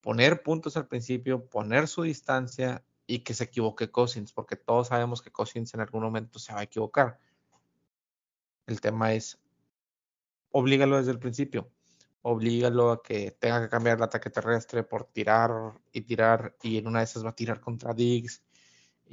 poner 0.00 0.42
puntos 0.42 0.76
al 0.76 0.88
principio, 0.88 1.46
poner 1.46 1.88
su 1.88 2.02
distancia 2.02 2.84
y 3.06 3.20
que 3.20 3.34
se 3.34 3.44
equivoque 3.44 3.90
Cousins, 3.90 4.32
porque 4.32 4.56
todos 4.56 4.88
sabemos 4.88 5.22
que 5.22 5.30
Cousins 5.30 5.74
en 5.74 5.80
algún 5.80 6.02
momento 6.02 6.38
se 6.38 6.52
va 6.52 6.60
a 6.60 6.64
equivocar. 6.64 7.18
El 8.66 8.80
tema 8.80 9.12
es, 9.12 9.40
oblígalo 10.50 10.98
desde 10.98 11.12
el 11.12 11.18
principio, 11.18 11.70
oblígalo 12.22 12.90
a 12.90 13.02
que 13.02 13.32
tenga 13.32 13.62
que 13.62 13.68
cambiar 13.68 13.96
el 13.96 14.02
ataque 14.02 14.30
terrestre 14.30 14.82
por 14.82 15.04
tirar 15.04 15.80
y 15.92 16.02
tirar, 16.02 16.56
y 16.62 16.78
en 16.78 16.86
una 16.86 17.00
de 17.00 17.04
esas 17.04 17.24
va 17.24 17.30
a 17.30 17.36
tirar 17.36 17.60
contra 17.60 17.92
Diggs, 17.92 18.42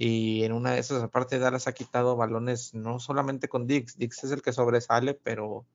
y 0.02 0.46
en 0.46 0.54
una 0.54 0.72
de 0.72 0.80
esas, 0.80 1.04
aparte, 1.04 1.40
Dallas 1.40 1.68
ha 1.68 1.74
quitado 1.74 2.16
balones 2.16 2.74
no 2.74 3.02
solamente 3.02 3.50
con 3.50 3.68
Dix. 3.68 3.98
Dix 3.98 4.24
es 4.24 4.32
el 4.32 4.42
que 4.42 4.54
sobresale, 4.54 5.14
pero 5.14 5.66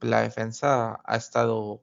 la 0.00 0.22
defensa 0.22 0.98
ha 1.04 1.16
estado 1.16 1.82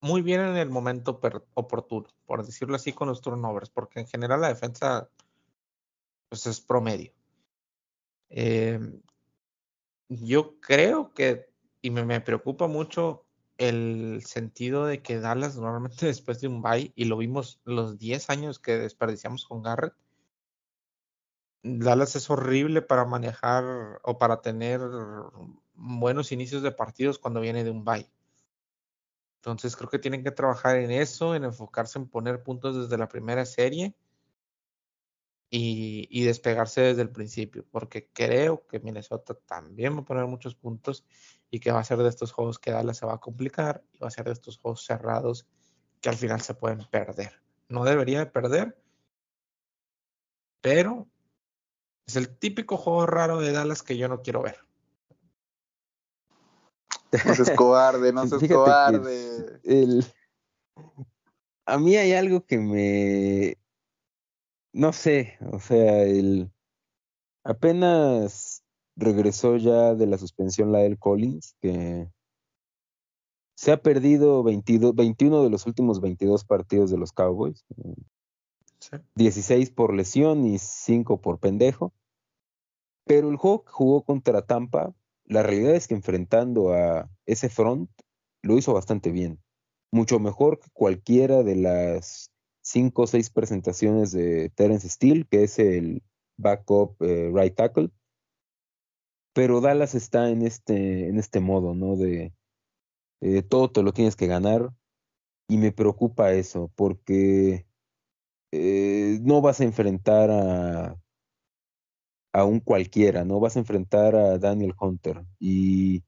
muy 0.00 0.22
bien 0.22 0.40
en 0.42 0.56
el 0.56 0.70
momento 0.70 1.20
oportuno, 1.54 2.06
por 2.26 2.46
decirlo 2.46 2.76
así, 2.76 2.92
con 2.92 3.08
los 3.08 3.22
turnovers, 3.22 3.70
porque 3.70 3.98
en 3.98 4.06
general 4.06 4.42
la 4.42 4.46
defensa 4.46 5.10
pues 6.28 6.46
es 6.46 6.60
promedio. 6.60 7.12
Em, 8.28 9.02
yo 10.08 10.60
creo 10.60 11.12
que, 11.12 11.50
y 11.82 11.90
me, 11.90 12.04
me, 12.04 12.20
preocupa 12.20 12.68
mucho 12.68 13.26
el 13.58 14.22
sentido 14.24 14.86
de 14.86 15.02
que 15.02 15.18
Dallas 15.18 15.56
normalmente 15.56 16.06
después 16.06 16.40
de 16.40 16.46
un 16.46 16.62
bye, 16.62 16.92
y 16.94 17.06
lo 17.06 17.16
vimos 17.16 17.60
los 17.64 17.98
10 17.98 18.30
años 18.30 18.60
que 18.60 18.78
desperdiciamos 18.78 19.44
con 19.44 19.64
Garrett, 19.64 19.94
Dallas 21.62 22.16
es 22.16 22.30
horrible 22.30 22.82
para 22.82 23.04
manejar 23.04 24.00
o 24.02 24.18
para 24.18 24.40
tener 24.40 24.80
buenos 25.74 26.32
inicios 26.32 26.62
de 26.62 26.72
partidos 26.72 27.18
cuando 27.18 27.40
viene 27.40 27.64
de 27.64 27.70
un 27.70 27.84
bye. 27.84 28.10
Entonces 29.36 29.76
creo 29.76 29.90
que 29.90 29.98
tienen 29.98 30.22
que 30.22 30.30
trabajar 30.30 30.76
en 30.76 30.90
eso, 30.90 31.34
en 31.34 31.44
enfocarse 31.44 31.98
en 31.98 32.08
poner 32.08 32.42
puntos 32.42 32.76
desde 32.76 32.98
la 32.98 33.08
primera 33.08 33.44
serie 33.46 33.94
y, 35.50 36.24
despegarse 36.24 36.80
desde 36.80 37.02
el 37.02 37.10
principio, 37.10 37.66
porque 37.70 38.08
creo 38.12 38.66
que 38.66 38.78
Minnesota 38.78 39.34
también 39.34 39.96
va 39.96 40.00
a 40.00 40.04
poner 40.04 40.26
muchos 40.26 40.54
puntos 40.54 41.04
y 41.50 41.58
que 41.58 41.72
va 41.72 41.80
a 41.80 41.84
ser 41.84 41.98
de 41.98 42.08
estos 42.08 42.32
juegos 42.32 42.58
que 42.58 42.70
Dallas 42.70 42.98
se 42.98 43.06
va 43.06 43.14
a 43.14 43.20
complicar 43.20 43.82
y 43.92 43.98
va 43.98 44.08
a 44.08 44.12
ser 44.12 44.26
de 44.26 44.32
estos 44.32 44.58
juegos 44.58 44.84
cerrados 44.84 45.48
que 46.00 46.08
al 46.08 46.16
final 46.16 46.40
se 46.40 46.54
pueden 46.54 46.84
perder. 46.90 47.42
No 47.68 47.84
debería 47.84 48.20
de 48.20 48.26
perder, 48.26 48.76
Pero 50.60 51.09
es 52.10 52.16
el 52.16 52.28
típico 52.36 52.76
juego 52.76 53.06
raro 53.06 53.40
de 53.40 53.52
Dallas 53.52 53.82
que 53.82 53.96
yo 53.96 54.08
no 54.08 54.22
quiero 54.22 54.42
ver. 54.42 54.58
No 57.24 57.34
seas 57.34 57.50
cobarde, 57.56 58.12
no 58.12 58.26
seas 58.26 58.42
cobarde. 58.48 59.60
El... 59.62 60.04
A 61.66 61.78
mí 61.78 61.96
hay 61.96 62.12
algo 62.14 62.44
que 62.44 62.58
me. 62.58 63.56
No 64.72 64.92
sé, 64.92 65.38
o 65.52 65.60
sea, 65.60 66.02
el. 66.02 66.50
Apenas 67.44 68.64
regresó 68.96 69.56
ya 69.56 69.94
de 69.94 70.06
la 70.06 70.18
suspensión 70.18 70.72
la 70.72 70.80
del 70.80 70.98
Collins, 70.98 71.54
que 71.60 72.10
se 73.54 73.72
ha 73.72 73.82
perdido 73.82 74.42
22, 74.42 74.94
21 74.94 75.44
de 75.44 75.50
los 75.50 75.66
últimos 75.66 76.00
22 76.00 76.44
partidos 76.44 76.90
de 76.90 76.98
los 76.98 77.12
Cowboys. 77.12 77.64
16 79.14 79.70
por 79.70 79.94
lesión 79.94 80.46
y 80.46 80.58
5 80.58 81.20
por 81.20 81.38
pendejo. 81.38 81.92
Pero 83.10 83.28
el 83.28 83.34
juego 83.38 83.64
que 83.64 83.72
jugó 83.72 84.04
contra 84.04 84.42
Tampa, 84.42 84.94
la 85.24 85.42
realidad 85.42 85.74
es 85.74 85.88
que 85.88 85.94
enfrentando 85.94 86.72
a 86.72 87.10
ese 87.26 87.48
front, 87.48 87.90
lo 88.40 88.56
hizo 88.56 88.72
bastante 88.72 89.10
bien. 89.10 89.42
Mucho 89.90 90.20
mejor 90.20 90.60
que 90.60 90.70
cualquiera 90.72 91.42
de 91.42 91.56
las 91.56 92.30
5 92.62 93.02
o 93.02 93.06
6 93.08 93.30
presentaciones 93.30 94.12
de 94.12 94.50
Terence 94.50 94.88
Steele, 94.88 95.26
que 95.28 95.42
es 95.42 95.58
el 95.58 96.04
backup 96.36 97.02
eh, 97.02 97.32
right 97.34 97.52
tackle. 97.52 97.90
Pero 99.32 99.60
Dallas 99.60 99.96
está 99.96 100.30
en 100.30 100.42
este, 100.42 101.08
en 101.08 101.18
este 101.18 101.40
modo, 101.40 101.74
¿no? 101.74 101.96
De 101.96 102.32
eh, 103.22 103.42
todo 103.42 103.72
te 103.72 103.82
lo 103.82 103.92
tienes 103.92 104.14
que 104.14 104.28
ganar. 104.28 104.70
Y 105.48 105.58
me 105.58 105.72
preocupa 105.72 106.32
eso, 106.32 106.70
porque 106.76 107.66
eh, 108.52 109.18
no 109.22 109.40
vas 109.40 109.60
a 109.60 109.64
enfrentar 109.64 110.30
a 110.30 110.96
a 112.32 112.44
un 112.44 112.60
cualquiera, 112.60 113.24
¿no? 113.24 113.40
Vas 113.40 113.56
a 113.56 113.60
enfrentar 113.60 114.14
a 114.14 114.38
Daniel 114.38 114.74
Hunter 114.80 115.24
y 115.38 116.04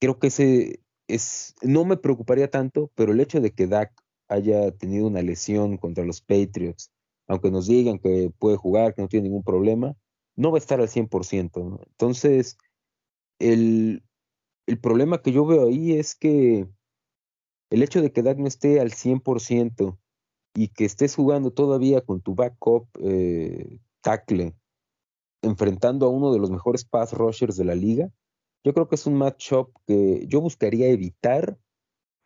creo 0.00 0.18
que 0.18 0.28
ese 0.28 0.80
es, 1.08 1.54
no 1.62 1.84
me 1.84 1.96
preocuparía 1.96 2.50
tanto, 2.50 2.90
pero 2.94 3.12
el 3.12 3.20
hecho 3.20 3.40
de 3.40 3.52
que 3.52 3.66
Dak 3.66 3.92
haya 4.28 4.70
tenido 4.72 5.06
una 5.06 5.22
lesión 5.22 5.76
contra 5.78 6.04
los 6.04 6.20
Patriots, 6.20 6.92
aunque 7.26 7.50
nos 7.50 7.66
digan 7.66 7.98
que 7.98 8.30
puede 8.38 8.56
jugar, 8.56 8.94
que 8.94 9.02
no 9.02 9.08
tiene 9.08 9.28
ningún 9.28 9.42
problema, 9.42 9.96
no 10.36 10.50
va 10.52 10.58
a 10.58 10.60
estar 10.60 10.80
al 10.80 10.88
100%. 10.88 11.64
¿no? 11.64 11.80
Entonces, 11.86 12.58
el, 13.38 14.04
el 14.66 14.78
problema 14.78 15.22
que 15.22 15.32
yo 15.32 15.46
veo 15.46 15.66
ahí 15.66 15.94
es 15.94 16.14
que 16.14 16.68
el 17.70 17.82
hecho 17.82 18.00
de 18.02 18.12
que 18.12 18.22
Dak 18.22 18.38
no 18.38 18.46
esté 18.46 18.80
al 18.80 18.92
100% 18.92 19.98
y 20.54 20.68
que 20.68 20.84
estés 20.84 21.14
jugando 21.14 21.52
todavía 21.52 22.00
con 22.00 22.20
tu 22.20 22.34
backup 22.34 22.88
eh, 23.00 23.78
tackle 24.00 24.54
enfrentando 25.42 26.06
a 26.06 26.10
uno 26.10 26.32
de 26.32 26.38
los 26.38 26.50
mejores 26.50 26.84
pass 26.84 27.12
rushers 27.12 27.56
de 27.56 27.64
la 27.64 27.74
liga, 27.74 28.10
yo 28.64 28.74
creo 28.74 28.88
que 28.88 28.96
es 28.96 29.06
un 29.06 29.14
matchup 29.14 29.70
que 29.86 30.26
yo 30.26 30.40
buscaría 30.40 30.88
evitar 30.88 31.56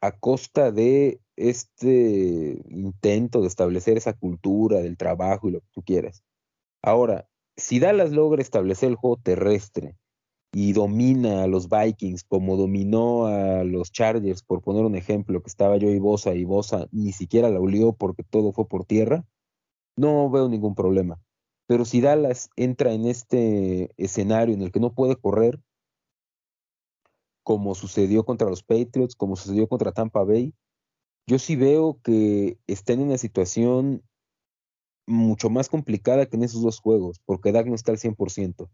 a 0.01 0.13
costa 0.13 0.73
de 0.73 1.21
este 1.37 2.61
intento 2.69 3.41
de 3.41 3.49
establecer 3.49 3.97
esa 3.97 4.13
cultura 4.13 4.81
del 4.81 4.97
trabajo 4.97 5.49
y 5.49 5.53
lo 5.53 5.61
que 5.61 5.69
tú 5.73 5.83
quieras. 5.83 6.23
Ahora, 6.83 7.29
si 7.57 7.79
Dallas 7.79 8.11
logra 8.11 8.43
establecer 8.43 8.91
el 8.91 8.97
juego 8.97 9.19
terrestre 9.23 9.97
y 10.53 10.73
domina 10.73 11.45
a 11.45 11.47
los 11.47 11.69
Vikings 11.69 12.25
como 12.25 12.57
dominó 12.57 13.27
a 13.27 13.65
los 13.65 13.93
Chargers, 13.93 14.43
por 14.43 14.63
poner 14.63 14.85
un 14.85 14.97
ejemplo, 14.97 15.41
que 15.43 15.49
estaba 15.49 15.77
yo 15.77 15.91
y 15.91 15.99
Bosa 15.99 16.35
y 16.35 16.45
Bosa 16.45 16.89
ni 16.91 17.13
siquiera 17.13 17.51
la 17.51 17.61
olió 17.61 17.93
porque 17.93 18.23
todo 18.23 18.53
fue 18.53 18.67
por 18.67 18.85
tierra, 18.85 19.25
no 19.97 20.31
veo 20.31 20.49
ningún 20.49 20.75
problema. 20.75 21.21
Pero 21.73 21.87
si 21.87 22.03
Dallas 22.03 22.51
entra 22.55 22.93
en 22.93 23.07
este 23.07 23.95
escenario 23.97 24.55
en 24.55 24.61
el 24.61 24.71
que 24.71 24.79
no 24.79 24.93
puede 24.93 25.17
correr, 25.17 25.59
como 27.43 27.75
sucedió 27.75 28.27
contra 28.27 28.51
los 28.51 28.63
Patriots, 28.63 29.17
como 29.17 29.37
sucedió 29.37 29.67
contra 29.67 29.91
Tampa 29.91 30.23
Bay, 30.23 30.53
yo 31.27 31.39
sí 31.39 31.57
veo 31.57 31.99
que 32.03 32.59
está 32.67 32.93
en 32.93 33.01
una 33.01 33.17
situación 33.17 34.03
mucho 35.07 35.49
más 35.49 35.71
complicada 35.71 36.27
que 36.27 36.37
en 36.37 36.43
esos 36.43 36.61
dos 36.61 36.79
juegos, 36.79 37.23
porque 37.25 37.53
Dak 37.53 37.67
no 37.67 37.75
está 37.75 37.93
al 37.93 37.99
100% 37.99 38.69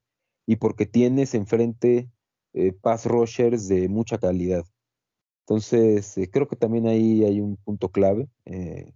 y 0.45 0.57
porque 0.57 0.85
tienes 0.85 1.35
enfrente 1.35 2.11
eh, 2.53 2.73
pass 2.73 3.07
rushers 3.07 3.69
de 3.69 3.89
mucha 3.89 4.19
calidad. 4.19 4.65
Entonces, 5.47 6.19
eh, 6.19 6.29
creo 6.29 6.49
que 6.49 6.57
también 6.57 6.89
ahí 6.89 7.23
hay 7.23 7.41
un 7.41 7.59
punto 7.59 7.91
clave. 7.91 8.29
Eh, 8.45 8.93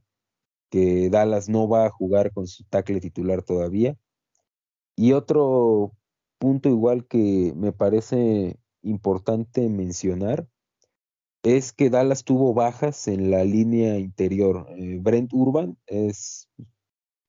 que 0.73 1.11
Dallas 1.11 1.51
no 1.51 1.69
va 1.69 1.85
a 1.85 1.91
jugar 1.91 2.33
con 2.33 2.47
su 2.47 2.65
tackle 2.65 2.99
titular 2.99 3.43
todavía. 3.43 3.95
Y 4.97 5.13
otro 5.13 5.93
punto 6.39 6.71
igual 6.71 7.07
que 7.07 7.53
me 7.55 7.73
parece 7.73 8.59
importante 8.81 9.69
mencionar 9.69 10.49
es 11.43 11.75
que 11.75 11.91
Dallas 11.91 12.25
tuvo 12.25 12.55
bajas 12.55 13.07
en 13.07 13.31
la 13.31 13.45
línea 13.45 13.99
interior. 13.99 14.67
Eh, 14.71 14.99
Brent 14.99 15.35
Urban 15.35 15.77
es 15.87 16.49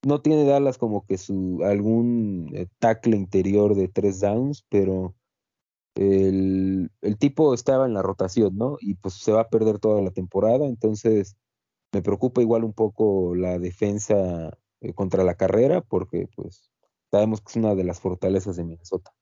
no 0.06 0.22
tiene 0.22 0.44
Dallas 0.44 0.78
como 0.78 1.04
que 1.04 1.18
su 1.18 1.62
algún 1.64 2.50
eh, 2.54 2.66
tackle 2.78 3.16
interior 3.16 3.74
de 3.74 3.88
tres 3.88 4.20
downs, 4.20 4.64
pero 4.70 5.14
el, 5.96 6.90
el, 7.02 7.18
tipo 7.18 7.52
estaba 7.52 7.86
en 7.86 7.94
la 7.94 8.02
rotación, 8.02 8.56
¿no? 8.56 8.78
Y 8.80 8.94
pues 8.94 9.14
se 9.14 9.32
va 9.32 9.42
a 9.42 9.48
perder 9.48 9.78
toda 9.80 10.02
la 10.02 10.10
temporada, 10.12 10.66
entonces 10.66 11.36
me 11.94 12.02
preocupa 12.02 12.42
igual 12.42 12.64
un 12.64 12.72
poco 12.72 13.34
la 13.36 13.58
defensa 13.58 14.58
eh, 14.80 14.92
contra 14.94 15.22
la 15.22 15.36
carrera, 15.36 15.80
porque 15.80 16.28
pues 16.34 16.70
sabemos 17.10 17.40
que 17.40 17.50
es 17.50 17.56
una 17.56 17.74
de 17.74 17.84
las 17.84 18.00
fortalezas 18.00 18.56
de 18.56 18.64
Minnesota. 18.64 19.12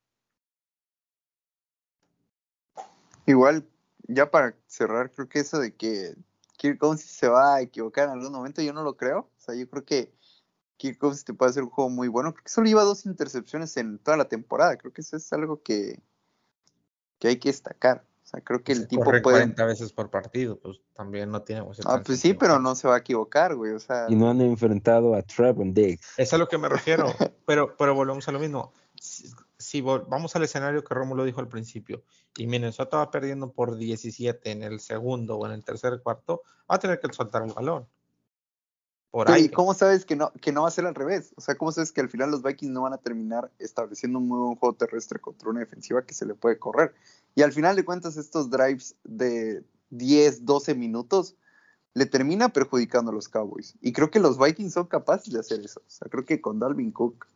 Igual, 3.26 3.68
ya 4.08 4.30
para 4.30 4.56
cerrar, 4.66 5.12
creo 5.12 5.28
que 5.28 5.40
eso 5.40 5.60
de 5.60 5.74
que 5.76 6.16
Kirk 6.56 6.80
se 6.96 7.28
va 7.28 7.56
a 7.56 7.60
equivocar 7.60 8.08
en 8.08 8.14
algún 8.14 8.32
momento, 8.32 8.62
yo 8.62 8.72
no 8.72 8.82
lo 8.82 8.96
creo. 8.96 9.18
O 9.18 9.40
sea, 9.40 9.54
yo 9.54 9.68
creo 9.68 9.84
que 9.84 10.12
Kirk 10.78 10.98
te 11.24 11.34
puede 11.34 11.50
hacer 11.50 11.62
un 11.62 11.70
juego 11.70 11.90
muy 11.90 12.08
bueno. 12.08 12.32
Creo 12.32 12.44
que 12.44 12.50
solo 12.50 12.68
iba 12.68 12.82
dos 12.82 13.04
intercepciones 13.04 13.76
en 13.76 13.98
toda 13.98 14.16
la 14.16 14.28
temporada. 14.28 14.76
Creo 14.78 14.92
que 14.92 15.02
eso 15.02 15.16
es 15.16 15.32
algo 15.32 15.62
que, 15.62 16.02
que 17.18 17.28
hay 17.28 17.38
que 17.38 17.50
destacar 17.50 18.04
creo 18.40 18.62
que 18.62 18.72
el 18.72 18.88
tipo 18.88 19.04
puede. 19.04 19.22
40 19.22 19.64
veces 19.66 19.92
por 19.92 20.10
partido, 20.10 20.58
pues 20.58 20.80
también 20.94 21.30
no 21.30 21.42
tiene. 21.42 21.66
Ah, 21.84 22.00
pues 22.04 22.20
sí, 22.20 22.34
pero 22.34 22.58
no 22.58 22.74
se 22.74 22.88
va 22.88 22.96
a 22.96 22.98
equivocar, 22.98 23.54
güey. 23.54 23.72
O 23.72 23.78
sea. 23.78 24.06
Y 24.08 24.16
no 24.16 24.30
han 24.30 24.40
enfrentado 24.40 25.14
a 25.14 25.22
Trevor 25.22 25.72
Diggs. 25.72 26.14
Es 26.16 26.32
a 26.32 26.38
lo 26.38 26.48
que 26.48 26.58
me 26.58 26.68
refiero. 26.68 27.06
pero, 27.46 27.76
pero 27.76 27.94
volvemos 27.94 28.26
a 28.28 28.32
lo 28.32 28.38
mismo. 28.38 28.72
Si, 29.58 29.80
vamos 29.80 30.34
al 30.34 30.44
escenario 30.44 30.82
que 30.82 30.94
Rómulo 30.94 31.24
dijo 31.24 31.40
al 31.40 31.48
principio, 31.48 32.02
y 32.36 32.46
Minnesota 32.46 32.96
va 32.96 33.10
perdiendo 33.10 33.52
por 33.52 33.76
17 33.76 34.50
en 34.50 34.62
el 34.62 34.80
segundo 34.80 35.36
o 35.36 35.46
en 35.46 35.52
el 35.52 35.64
tercer 35.64 36.00
cuarto, 36.02 36.42
va 36.70 36.76
a 36.76 36.78
tener 36.78 37.00
que 37.00 37.12
soltar 37.12 37.42
el 37.42 37.52
balón. 37.52 37.86
¿Y 39.38 39.50
cómo 39.50 39.74
sabes 39.74 40.06
que 40.06 40.16
no, 40.16 40.32
que 40.40 40.52
no 40.52 40.62
va 40.62 40.68
a 40.68 40.70
ser 40.70 40.86
al 40.86 40.94
revés? 40.94 41.34
O 41.36 41.42
sea, 41.42 41.54
¿cómo 41.54 41.70
sabes 41.70 41.92
que 41.92 42.00
al 42.00 42.08
final 42.08 42.30
los 42.30 42.42
Vikings 42.42 42.72
no 42.72 42.82
van 42.82 42.94
a 42.94 42.98
terminar 42.98 43.50
estableciendo 43.58 44.18
un 44.18 44.26
muy 44.26 44.38
buen 44.38 44.56
juego 44.56 44.74
terrestre 44.74 45.18
contra 45.18 45.50
una 45.50 45.60
defensiva 45.60 46.02
que 46.02 46.14
se 46.14 46.24
le 46.24 46.34
puede 46.34 46.58
correr? 46.58 46.94
Y 47.34 47.42
al 47.42 47.52
final 47.52 47.76
de 47.76 47.84
cuentas, 47.84 48.16
estos 48.16 48.50
drives 48.50 48.94
de 49.04 49.64
10, 49.90 50.44
12 50.44 50.74
minutos 50.74 51.36
le 51.94 52.06
termina 52.06 52.50
perjudicando 52.50 53.10
a 53.10 53.14
los 53.14 53.28
Cowboys. 53.28 53.74
Y 53.80 53.92
creo 53.92 54.10
que 54.10 54.20
los 54.20 54.38
Vikings 54.38 54.72
son 54.72 54.86
capaces 54.86 55.32
de 55.32 55.40
hacer 55.40 55.60
eso. 55.60 55.80
O 55.80 55.90
sea, 55.90 56.08
creo 56.08 56.24
que 56.24 56.40
con 56.40 56.58
Dalvin 56.58 56.90
Cook, 56.90 57.26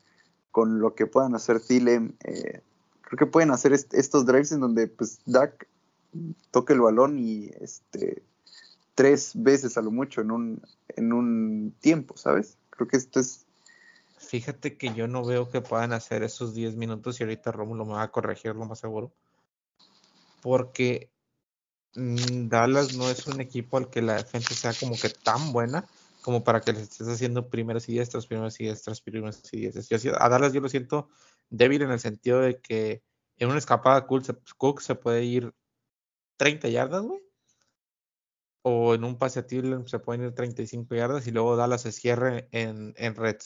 con 0.50 0.80
lo 0.80 0.94
que 0.94 1.06
puedan 1.06 1.34
hacer 1.34 1.60
Thielen, 1.60 2.16
eh, 2.24 2.62
creo 3.02 3.18
que 3.18 3.26
pueden 3.26 3.50
hacer 3.50 3.72
estos 3.72 4.26
drives 4.26 4.52
en 4.52 4.60
donde 4.60 4.88
pues 4.88 5.20
Dak 5.26 5.68
toque 6.50 6.72
el 6.72 6.80
balón 6.80 7.18
y 7.18 7.50
este 7.60 8.22
tres 8.96 9.32
veces 9.34 9.76
a 9.76 9.82
lo 9.82 9.90
mucho 9.90 10.22
en 10.22 10.30
un, 10.32 10.62
en 10.88 11.12
un 11.12 11.74
tiempo, 11.80 12.16
¿sabes? 12.16 12.56
Creo 12.70 12.88
que 12.88 12.96
esto 12.96 13.20
es... 13.20 13.46
Fíjate 14.16 14.78
que 14.78 14.94
yo 14.94 15.06
no 15.06 15.22
veo 15.24 15.50
que 15.50 15.60
puedan 15.60 15.92
hacer 15.92 16.22
esos 16.22 16.54
10 16.54 16.76
minutos 16.76 17.20
y 17.20 17.22
ahorita 17.22 17.52
Rómulo 17.52 17.84
me 17.84 17.92
va 17.92 18.02
a 18.02 18.10
corregir 18.10 18.56
lo 18.56 18.64
más 18.64 18.78
seguro. 18.78 19.12
Porque 20.42 21.10
mm, 21.94 22.48
Dallas 22.48 22.94
no 22.96 23.08
es 23.10 23.26
un 23.26 23.40
equipo 23.40 23.76
al 23.76 23.90
que 23.90 24.02
la 24.02 24.16
defensa 24.16 24.54
sea 24.54 24.72
como 24.74 24.96
que 25.00 25.08
tan 25.08 25.52
buena 25.52 25.86
como 26.22 26.42
para 26.42 26.60
que 26.60 26.72
les 26.72 26.82
estés 26.82 27.08
haciendo 27.08 27.48
primeras 27.48 27.88
y 27.88 27.92
diestras, 27.92 28.26
primeras 28.26 28.60
y 28.60 28.64
diestras, 28.64 29.00
primeras 29.00 29.42
y 29.52 29.60
diestras. 29.60 30.06
a 30.20 30.28
Dallas 30.28 30.52
yo 30.52 30.60
lo 30.60 30.68
siento 30.68 31.08
débil 31.50 31.82
en 31.82 31.92
el 31.92 32.00
sentido 32.00 32.40
de 32.40 32.60
que 32.60 33.02
en 33.38 33.48
una 33.48 33.58
escapada 33.58 34.06
Cook 34.06 34.24
se, 34.24 34.34
Cook 34.56 34.80
se 34.80 34.96
puede 34.96 35.24
ir 35.24 35.54
30 36.36 36.68
yardas, 36.68 37.02
güey 37.02 37.26
o 38.68 38.96
en 38.96 39.04
un 39.04 39.16
pase 39.16 39.38
a 39.38 39.46
se 39.86 39.98
pueden 40.00 40.24
ir 40.24 40.34
35 40.34 40.92
yardas 40.96 41.24
y 41.28 41.30
luego 41.30 41.54
Dallas 41.54 41.82
se 41.82 41.92
cierre 41.92 42.48
en, 42.50 42.94
en 42.96 43.14
red 43.14 43.36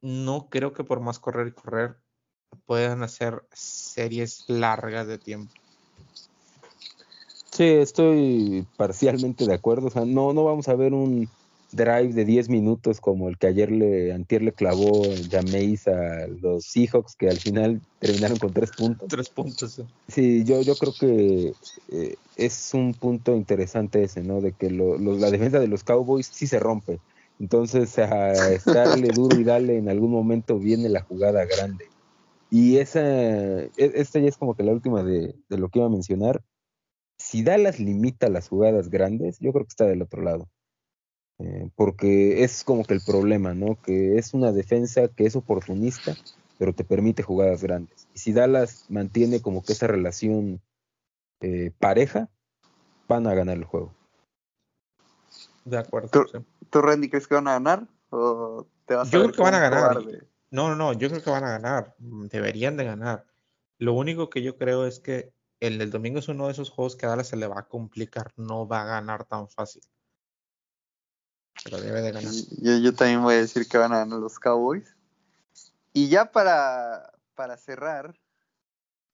No 0.00 0.48
creo 0.50 0.72
que 0.72 0.82
por 0.82 0.98
más 0.98 1.20
correr 1.20 1.46
y 1.46 1.52
correr 1.52 2.02
puedan 2.54 3.02
hacer 3.02 3.42
series 3.52 4.44
largas 4.48 5.06
de 5.06 5.18
tiempo. 5.18 5.52
Sí, 7.54 7.64
estoy 7.64 8.66
parcialmente 8.76 9.46
de 9.46 9.54
acuerdo. 9.54 9.86
O 9.86 9.90
sea, 9.90 10.04
no, 10.04 10.32
no 10.32 10.44
vamos 10.44 10.68
a 10.68 10.74
ver 10.74 10.92
un 10.92 11.28
drive 11.74 12.12
de 12.12 12.24
10 12.24 12.48
minutos 12.48 13.00
como 13.00 13.28
el 13.28 13.38
que 13.38 13.46
ayer 13.46 13.70
le, 13.70 14.12
antier 14.12 14.42
le 14.42 14.52
clavó 14.52 15.02
Jameis 15.30 15.86
a 15.86 16.26
los 16.40 16.64
Seahawks 16.64 17.14
que 17.16 17.28
al 17.28 17.38
final 17.38 17.80
terminaron 18.00 18.38
con 18.38 18.52
tres 18.52 18.72
puntos. 18.72 19.08
Tres 19.08 19.28
puntos. 19.28 19.72
Sí, 19.72 19.84
sí 20.08 20.44
yo, 20.44 20.62
yo 20.62 20.74
creo 20.74 20.94
que 20.98 21.52
eh, 21.92 22.16
es 22.36 22.74
un 22.74 22.92
punto 22.92 23.36
interesante 23.36 24.02
ese, 24.02 24.22
¿no? 24.22 24.40
De 24.40 24.52
que 24.52 24.70
lo, 24.70 24.98
la 24.98 25.30
defensa 25.30 25.60
de 25.60 25.68
los 25.68 25.84
Cowboys 25.84 26.30
sí 26.32 26.46
se 26.46 26.58
rompe. 26.58 26.98
Entonces 27.38 27.98
a 27.98 28.32
estarle 28.52 29.10
duro 29.10 29.38
y 29.38 29.44
darle 29.44 29.78
en 29.78 29.88
algún 29.88 30.10
momento 30.10 30.58
viene 30.58 30.88
la 30.88 31.02
jugada 31.02 31.44
grande. 31.44 31.93
Y 32.54 32.78
esa, 32.78 33.00
e, 33.02 33.72
esta 33.76 34.20
ya 34.20 34.28
es 34.28 34.36
como 34.36 34.54
que 34.54 34.62
la 34.62 34.70
última 34.70 35.02
de, 35.02 35.34
de 35.48 35.58
lo 35.58 35.70
que 35.70 35.80
iba 35.80 35.88
a 35.88 35.90
mencionar. 35.90 36.44
Si 37.18 37.42
Dallas 37.42 37.80
limita 37.80 38.28
las 38.28 38.48
jugadas 38.48 38.90
grandes, 38.90 39.40
yo 39.40 39.52
creo 39.52 39.64
que 39.64 39.70
está 39.70 39.86
del 39.86 40.02
otro 40.02 40.22
lado. 40.22 40.48
Eh, 41.40 41.68
porque 41.74 42.44
es 42.44 42.62
como 42.62 42.84
que 42.84 42.94
el 42.94 43.00
problema, 43.04 43.54
¿no? 43.54 43.74
Que 43.82 44.18
es 44.18 44.34
una 44.34 44.52
defensa 44.52 45.08
que 45.08 45.26
es 45.26 45.34
oportunista, 45.34 46.14
pero 46.56 46.72
te 46.72 46.84
permite 46.84 47.24
jugadas 47.24 47.60
grandes. 47.60 48.06
Y 48.14 48.20
si 48.20 48.32
Dallas 48.32 48.86
mantiene 48.88 49.42
como 49.42 49.64
que 49.64 49.72
esa 49.72 49.88
relación 49.88 50.62
eh, 51.40 51.72
pareja, 51.80 52.30
van 53.08 53.26
a 53.26 53.34
ganar 53.34 53.56
el 53.56 53.64
juego. 53.64 53.92
De 55.64 55.78
acuerdo. 55.78 56.08
¿Tú, 56.70 56.80
Randy, 56.80 57.10
crees 57.10 57.26
que 57.26 57.34
van 57.34 57.48
a 57.48 57.54
ganar? 57.54 57.88
¿O 58.10 58.64
te 58.86 58.94
vas 58.94 59.10
yo 59.10 59.22
creo 59.22 59.32
que 59.32 59.42
van 59.42 59.54
a 59.54 59.58
ganar. 59.58 59.96
No, 60.54 60.68
no, 60.68 60.76
no, 60.76 60.92
yo 60.92 61.08
creo 61.08 61.22
que 61.22 61.30
van 61.30 61.44
a 61.44 61.50
ganar. 61.50 61.94
Deberían 61.98 62.76
de 62.76 62.84
ganar. 62.84 63.26
Lo 63.78 63.92
único 63.94 64.30
que 64.30 64.42
yo 64.42 64.56
creo 64.56 64.86
es 64.86 65.00
que 65.00 65.32
el 65.60 65.78
del 65.78 65.90
domingo 65.90 66.18
es 66.20 66.28
uno 66.28 66.46
de 66.46 66.52
esos 66.52 66.70
juegos 66.70 66.96
que 66.96 67.06
a 67.06 67.08
Dallas 67.10 67.28
se 67.28 67.36
le 67.36 67.46
va 67.46 67.60
a 67.60 67.68
complicar. 67.68 68.32
No 68.36 68.66
va 68.66 68.82
a 68.82 68.86
ganar 68.86 69.24
tan 69.24 69.48
fácil 69.48 69.82
pero 71.62 71.80
debe 71.80 72.02
de 72.02 72.12
ganar. 72.12 72.32
Yo, 72.60 72.94
también 72.94 73.22
voy 73.22 73.34
a 73.34 73.38
decir 73.38 73.68
que 73.68 73.78
van 73.78 73.92
a 73.92 73.98
ganar 73.98 74.18
los 74.18 74.38
Cowboys. 74.38 74.96
Y 75.92 76.08
ya 76.08 76.32
para, 76.32 77.12
para 77.34 77.56
cerrar, 77.56 78.18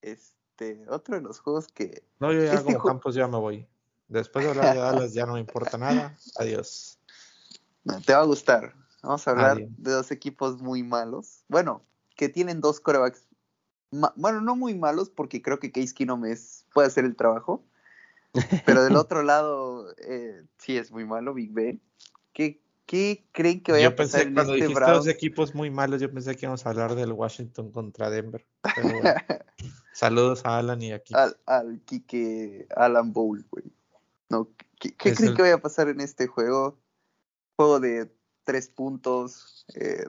este, 0.01 0.85
otro 0.89 1.15
de 1.15 1.21
los 1.21 1.39
juegos 1.39 1.67
que. 1.67 2.03
No, 2.19 2.33
yo 2.33 2.43
ya 2.43 2.53
este 2.53 2.73
como 2.73 2.83
Campos 2.83 3.15
ya 3.15 3.27
me 3.27 3.37
voy. 3.37 3.67
Después 4.07 4.43
de 4.43 4.51
hablar 4.51 4.73
de 4.73 4.81
Dallas 4.81 5.13
ya 5.13 5.25
no 5.25 5.33
me 5.33 5.39
importa 5.39 5.77
nada. 5.77 6.17
Adiós. 6.37 6.99
te 8.05 8.13
va 8.13 8.21
a 8.21 8.25
gustar. 8.25 8.75
Vamos 9.01 9.27
a 9.27 9.31
hablar 9.31 9.57
de 9.57 9.91
dos 9.91 10.11
equipos 10.11 10.61
muy 10.61 10.83
malos. 10.83 11.43
Bueno, 11.47 11.83
que 12.15 12.29
tienen 12.29 12.61
dos 12.61 12.79
corebacks. 12.79 13.27
Bueno, 14.15 14.41
no 14.41 14.55
muy 14.55 14.75
malos, 14.75 15.09
porque 15.09 15.41
creo 15.41 15.59
que 15.59 15.71
Case 15.71 15.93
Keenum 15.93 16.25
es, 16.25 16.65
puede 16.73 16.87
hacer 16.87 17.05
el 17.05 17.15
trabajo. 17.15 17.65
Pero 18.65 18.83
del 18.83 18.95
otro 18.97 19.23
lado, 19.23 19.93
eh, 19.97 20.43
sí 20.57 20.77
es 20.77 20.91
muy 20.91 21.05
malo, 21.05 21.33
Big 21.33 21.51
Ben. 21.51 21.81
¿Qué, 22.31 22.61
qué 22.85 23.25
creen 23.31 23.61
que 23.61 23.71
vaya 23.71 23.87
a 23.87 23.95
pasar 23.95 24.21
en 24.21 24.33
cuando 24.33 24.53
este 24.53 24.67
dijiste 24.67 24.91
dos 24.91 25.07
equipos 25.07 25.55
muy 25.55 25.69
malos, 25.69 25.99
yo 25.99 26.11
pensé 26.11 26.35
que 26.35 26.45
íbamos 26.45 26.65
a 26.65 26.69
hablar 26.69 26.95
del 26.95 27.11
Washington 27.11 27.71
contra 27.71 28.09
Denver. 28.09 28.45
saludos 29.93 30.45
a 30.45 30.59
Alan 30.59 30.81
y 30.81 30.93
aquí. 30.93 31.13
Al, 31.13 31.37
al 31.45 31.81
Kike 31.81 32.67
Alan 32.75 33.11
Bowl, 33.11 33.45
güey. 33.49 33.65
No, 34.29 34.47
¿Qué, 34.79 34.95
creen 34.95 35.35
que 35.35 35.41
vaya 35.41 35.55
a 35.55 35.61
pasar 35.61 35.89
en 35.89 36.01
este 36.01 36.27
juego? 36.27 36.79
Juego 37.55 37.79
de 37.79 38.11
tres 38.43 38.67
puntos, 38.67 39.65
eh, 39.75 40.05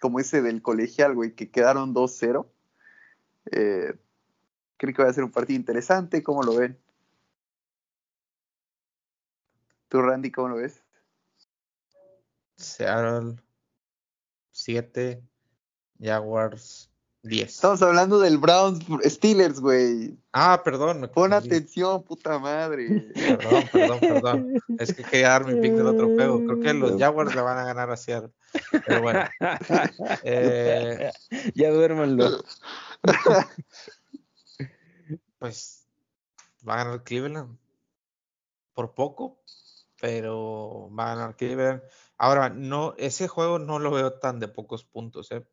como 0.00 0.20
ese 0.20 0.42
del 0.42 0.62
colegial, 0.62 1.14
güey, 1.14 1.34
que 1.34 1.50
quedaron 1.50 1.94
2-0. 1.94 2.46
Eh, 3.52 3.98
¿Creen 4.76 4.94
que 4.94 5.02
va 5.02 5.10
a 5.10 5.12
ser 5.12 5.24
un 5.24 5.32
partido 5.32 5.58
interesante? 5.58 6.22
¿Cómo 6.22 6.42
lo 6.42 6.56
ven? 6.56 6.78
¿Tú, 9.88 10.00
Randy, 10.00 10.30
cómo 10.30 10.48
lo 10.48 10.56
ves? 10.56 10.82
Seattle 12.56 13.36
7, 14.52 15.22
Jaguars 15.98 16.89
10. 17.22 17.50
Estamos 17.50 17.82
hablando 17.82 18.18
del 18.18 18.38
Browns 18.38 18.84
Steelers, 19.04 19.60
güey. 19.60 20.18
Ah, 20.32 20.62
perdón. 20.64 21.10
Pon 21.12 21.32
atención, 21.32 22.02
puta 22.02 22.38
madre. 22.38 23.12
Perdón, 23.14 23.64
perdón, 23.70 24.00
perdón. 24.00 24.62
Es 24.78 24.94
que 24.94 25.02
quería 25.04 25.28
dar 25.30 25.46
mi 25.46 25.60
pick 25.60 25.74
del 25.74 25.86
otro 25.86 26.06
juego. 26.06 26.44
Creo 26.44 26.60
que 26.60 26.74
los 26.74 26.98
Jaguars 26.98 27.34
le 27.34 27.42
van 27.42 27.58
a 27.58 27.64
ganar 27.64 27.90
a 27.90 27.96
Seattle. 27.96 28.32
Pero 28.86 29.02
bueno. 29.02 29.24
Eh, 30.24 31.10
ya 31.54 31.70
duérmanlo. 31.70 32.42
Pues 35.38 35.86
va 36.66 36.74
a 36.74 36.84
ganar 36.84 37.04
Cleveland. 37.04 37.58
Por 38.72 38.94
poco, 38.94 39.42
pero 40.00 40.90
va 40.98 41.12
a 41.12 41.14
ganar 41.16 41.36
Cleveland. 41.36 41.82
Ahora, 42.16 42.48
no, 42.48 42.94
ese 42.96 43.28
juego 43.28 43.58
no 43.58 43.78
lo 43.78 43.90
veo 43.90 44.14
tan 44.14 44.40
de 44.40 44.48
pocos 44.48 44.84
puntos, 44.84 45.30
¿eh? 45.32 45.44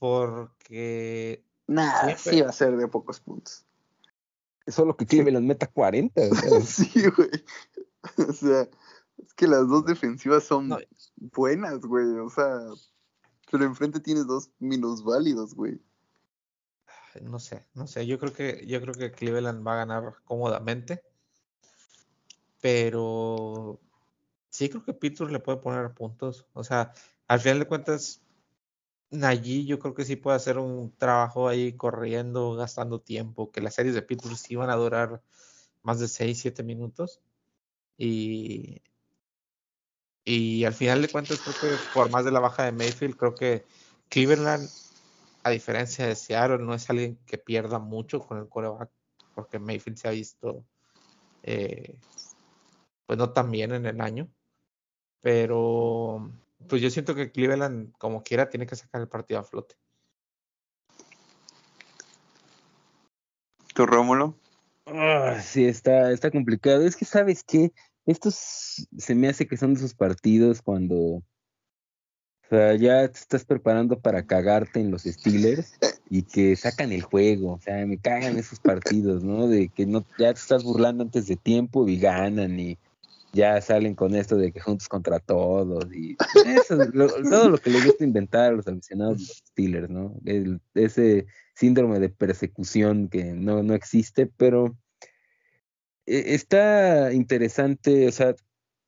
Porque. 0.00 1.44
Nada, 1.68 2.16
sí 2.16 2.40
va 2.40 2.48
a 2.48 2.52
ser 2.52 2.76
de 2.76 2.88
pocos 2.88 3.20
puntos. 3.20 3.64
Solo 4.66 4.96
que 4.96 5.06
Cleveland 5.06 5.46
meta 5.46 5.68
40. 5.68 6.20
sí, 6.64 6.90
güey. 7.16 7.30
O 8.28 8.32
sea, 8.32 8.62
es 9.18 9.34
que 9.34 9.46
las 9.46 9.68
dos 9.68 9.84
defensivas 9.84 10.44
son 10.44 10.70
buenas, 11.16 11.80
güey. 11.80 12.18
O 12.18 12.30
sea, 12.30 12.60
pero 13.50 13.64
enfrente 13.64 14.00
tienes 14.00 14.26
dos 14.26 14.50
minusválidos, 14.58 15.54
güey. 15.54 15.80
No 17.20 17.38
sé, 17.38 17.66
no 17.74 17.86
sé. 17.86 18.06
Yo 18.06 18.18
creo 18.18 18.32
que, 18.32 18.64
yo 18.66 18.80
creo 18.80 18.94
que 18.94 19.12
Cleveland 19.12 19.66
va 19.66 19.74
a 19.74 19.84
ganar 19.84 20.14
cómodamente. 20.24 21.02
Pero 22.62 23.80
sí 24.48 24.70
creo 24.70 24.82
que 24.82 24.94
Pittsburgh 24.94 25.32
le 25.32 25.40
puede 25.40 25.58
poner 25.58 25.92
puntos. 25.92 26.46
O 26.54 26.64
sea, 26.64 26.94
al 27.28 27.40
final 27.40 27.58
de 27.58 27.66
cuentas, 27.66 28.22
allí 29.22 29.66
yo 29.66 29.78
creo 29.78 29.94
que 29.94 30.04
sí 30.04 30.16
puede 30.16 30.36
hacer 30.36 30.58
un 30.58 30.94
trabajo 30.96 31.48
ahí 31.48 31.72
corriendo, 31.72 32.54
gastando 32.54 33.00
tiempo, 33.00 33.50
que 33.50 33.60
las 33.60 33.74
series 33.74 33.94
de 33.94 34.02
Pittsburgh 34.02 34.36
sí 34.36 34.56
van 34.56 34.70
a 34.70 34.76
durar 34.76 35.22
más 35.82 35.98
de 36.00 36.08
6, 36.08 36.38
7 36.40 36.62
minutos. 36.62 37.20
Y, 37.98 38.82
y 40.24 40.64
al 40.64 40.74
final 40.74 41.02
de 41.02 41.08
cuentas, 41.08 41.40
creo 41.40 41.54
que 41.60 41.76
por 41.92 42.10
más 42.10 42.24
de 42.24 42.30
la 42.30 42.40
baja 42.40 42.64
de 42.64 42.72
Mayfield, 42.72 43.16
creo 43.16 43.34
que 43.34 43.64
Cleveland, 44.08 44.68
a 45.42 45.50
diferencia 45.50 46.06
de 46.06 46.14
Seattle, 46.14 46.58
no 46.58 46.74
es 46.74 46.88
alguien 46.90 47.18
que 47.26 47.38
pierda 47.38 47.78
mucho 47.78 48.20
con 48.20 48.38
el 48.38 48.48
coreback, 48.48 48.90
porque 49.34 49.58
Mayfield 49.58 49.98
se 49.98 50.08
ha 50.08 50.12
visto, 50.12 50.64
eh, 51.42 51.98
pues 53.06 53.18
no 53.18 53.32
tan 53.32 53.50
bien 53.50 53.72
en 53.72 53.86
el 53.86 54.00
año. 54.00 54.28
Pero 55.20 56.30
pues 56.68 56.82
yo 56.82 56.90
siento 56.90 57.14
que 57.14 57.30
Cleveland, 57.30 57.92
como 57.98 58.22
quiera, 58.22 58.48
tiene 58.48 58.66
que 58.66 58.76
sacar 58.76 59.00
el 59.00 59.08
partido 59.08 59.40
a 59.40 59.44
flote. 59.44 59.76
¿Tu 63.74 63.86
Rómulo? 63.86 64.36
Ah, 64.86 65.40
sí, 65.40 65.64
está, 65.64 66.10
está 66.10 66.30
complicado. 66.30 66.84
Es 66.84 66.96
que, 66.96 67.04
¿sabes 67.04 67.44
qué? 67.44 67.72
Estos 68.06 68.86
se 68.96 69.14
me 69.14 69.28
hace 69.28 69.46
que 69.46 69.56
son 69.56 69.74
de 69.74 69.80
esos 69.80 69.94
partidos 69.94 70.62
cuando 70.62 71.22
o 72.50 72.56
sea, 72.56 72.74
ya 72.74 73.06
te 73.06 73.16
estás 73.16 73.44
preparando 73.44 74.00
para 74.00 74.26
cagarte 74.26 74.80
en 74.80 74.90
los 74.90 75.04
Steelers 75.04 75.78
y 76.08 76.22
que 76.24 76.56
sacan 76.56 76.90
el 76.90 77.02
juego. 77.02 77.52
O 77.52 77.60
sea, 77.60 77.86
me 77.86 77.96
cagan 77.96 78.38
esos 78.38 78.58
partidos, 78.58 79.22
¿no? 79.22 79.46
De 79.46 79.68
que 79.68 79.86
no 79.86 80.04
ya 80.18 80.34
te 80.34 80.40
estás 80.40 80.64
burlando 80.64 81.04
antes 81.04 81.28
de 81.28 81.36
tiempo 81.36 81.86
y 81.86 81.96
ganan 82.00 82.58
y 82.58 82.76
ya 83.32 83.60
salen 83.60 83.94
con 83.94 84.14
esto 84.14 84.36
de 84.36 84.52
que 84.52 84.60
juntos 84.60 84.88
contra 84.88 85.20
todos 85.20 85.86
y 85.92 86.16
eso, 86.46 86.78
todo 87.30 87.50
lo 87.50 87.58
que 87.58 87.70
le 87.70 87.84
gusta 87.84 88.04
inventar 88.04 88.52
a 88.52 88.56
los 88.56 88.66
aficionados 88.66 89.42
Steelers, 89.48 89.88
¿no? 89.88 90.14
ese 90.74 91.26
síndrome 91.54 92.00
de 92.00 92.08
persecución 92.08 93.08
que 93.08 93.24
no, 93.32 93.62
no 93.62 93.74
existe, 93.74 94.26
pero 94.26 94.76
e, 96.06 96.34
está 96.34 97.12
interesante, 97.12 98.08
o 98.08 98.12
sea, 98.12 98.34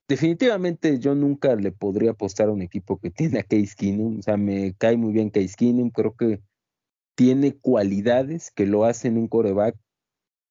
definitivamente 0.08 0.98
yo 0.98 1.14
nunca 1.14 1.54
le 1.54 1.72
podría 1.72 2.12
apostar 2.12 2.48
a 2.48 2.52
un 2.52 2.62
equipo 2.62 2.98
que 2.98 3.10
tiene 3.10 3.38
a 3.40 3.44
Case 3.44 3.74
Keenum, 3.76 4.18
o 4.18 4.22
sea, 4.22 4.36
me 4.36 4.74
cae 4.74 4.96
muy 4.96 5.12
bien 5.12 5.30
Case 5.30 5.54
Keenum, 5.56 5.90
creo 5.90 6.16
que 6.16 6.40
tiene 7.14 7.56
cualidades 7.56 8.50
que 8.50 8.66
lo 8.66 8.84
hacen 8.84 9.18
un 9.18 9.28
coreback 9.28 9.76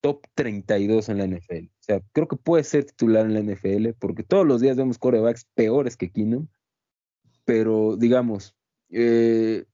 top 0.00 0.22
32 0.34 1.08
en 1.08 1.18
la 1.18 1.26
NFL. 1.26 1.71
O 1.82 1.84
sea, 1.84 2.00
creo 2.12 2.28
que 2.28 2.36
puede 2.36 2.62
ser 2.62 2.84
titular 2.84 3.26
en 3.26 3.34
la 3.34 3.40
NFL 3.40 3.90
porque 3.98 4.22
todos 4.22 4.46
los 4.46 4.60
días 4.60 4.76
vemos 4.76 4.98
corebacks 4.98 5.46
peores 5.54 5.96
que 5.96 6.12
Keenum, 6.12 6.46
pero 7.44 7.96
digamos, 7.96 8.54
eh, 8.90 9.64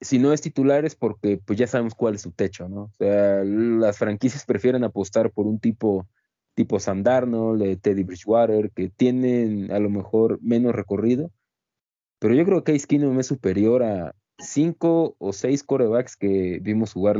si 0.00 0.18
no 0.18 0.32
es 0.32 0.40
titular 0.40 0.86
es 0.86 0.96
porque 0.96 1.36
pues 1.36 1.58
ya 1.58 1.66
sabemos 1.66 1.94
cuál 1.94 2.14
es 2.14 2.22
su 2.22 2.32
techo, 2.32 2.66
¿no? 2.70 2.84
O 2.84 2.92
sea, 2.98 3.44
las 3.44 3.98
franquicias 3.98 4.46
prefieren 4.46 4.84
apostar 4.84 5.30
por 5.32 5.46
un 5.46 5.60
tipo 5.60 6.08
tipo 6.54 6.80
Sam 6.80 7.02
Darnold, 7.02 7.80
Teddy 7.80 8.04
Bridgewater, 8.04 8.70
que 8.70 8.88
tienen 8.88 9.70
a 9.70 9.78
lo 9.78 9.90
mejor 9.90 10.38
menos 10.42 10.74
recorrido, 10.74 11.30
pero 12.18 12.34
yo 12.34 12.44
creo 12.46 12.64
que 12.64 12.72
Case 12.72 12.86
Keenum 12.86 13.20
es 13.20 13.26
superior 13.26 13.82
a 13.82 14.14
cinco 14.38 15.14
o 15.18 15.34
seis 15.34 15.62
corebacks 15.62 16.16
que 16.16 16.58
vimos 16.62 16.94
jugar 16.94 17.18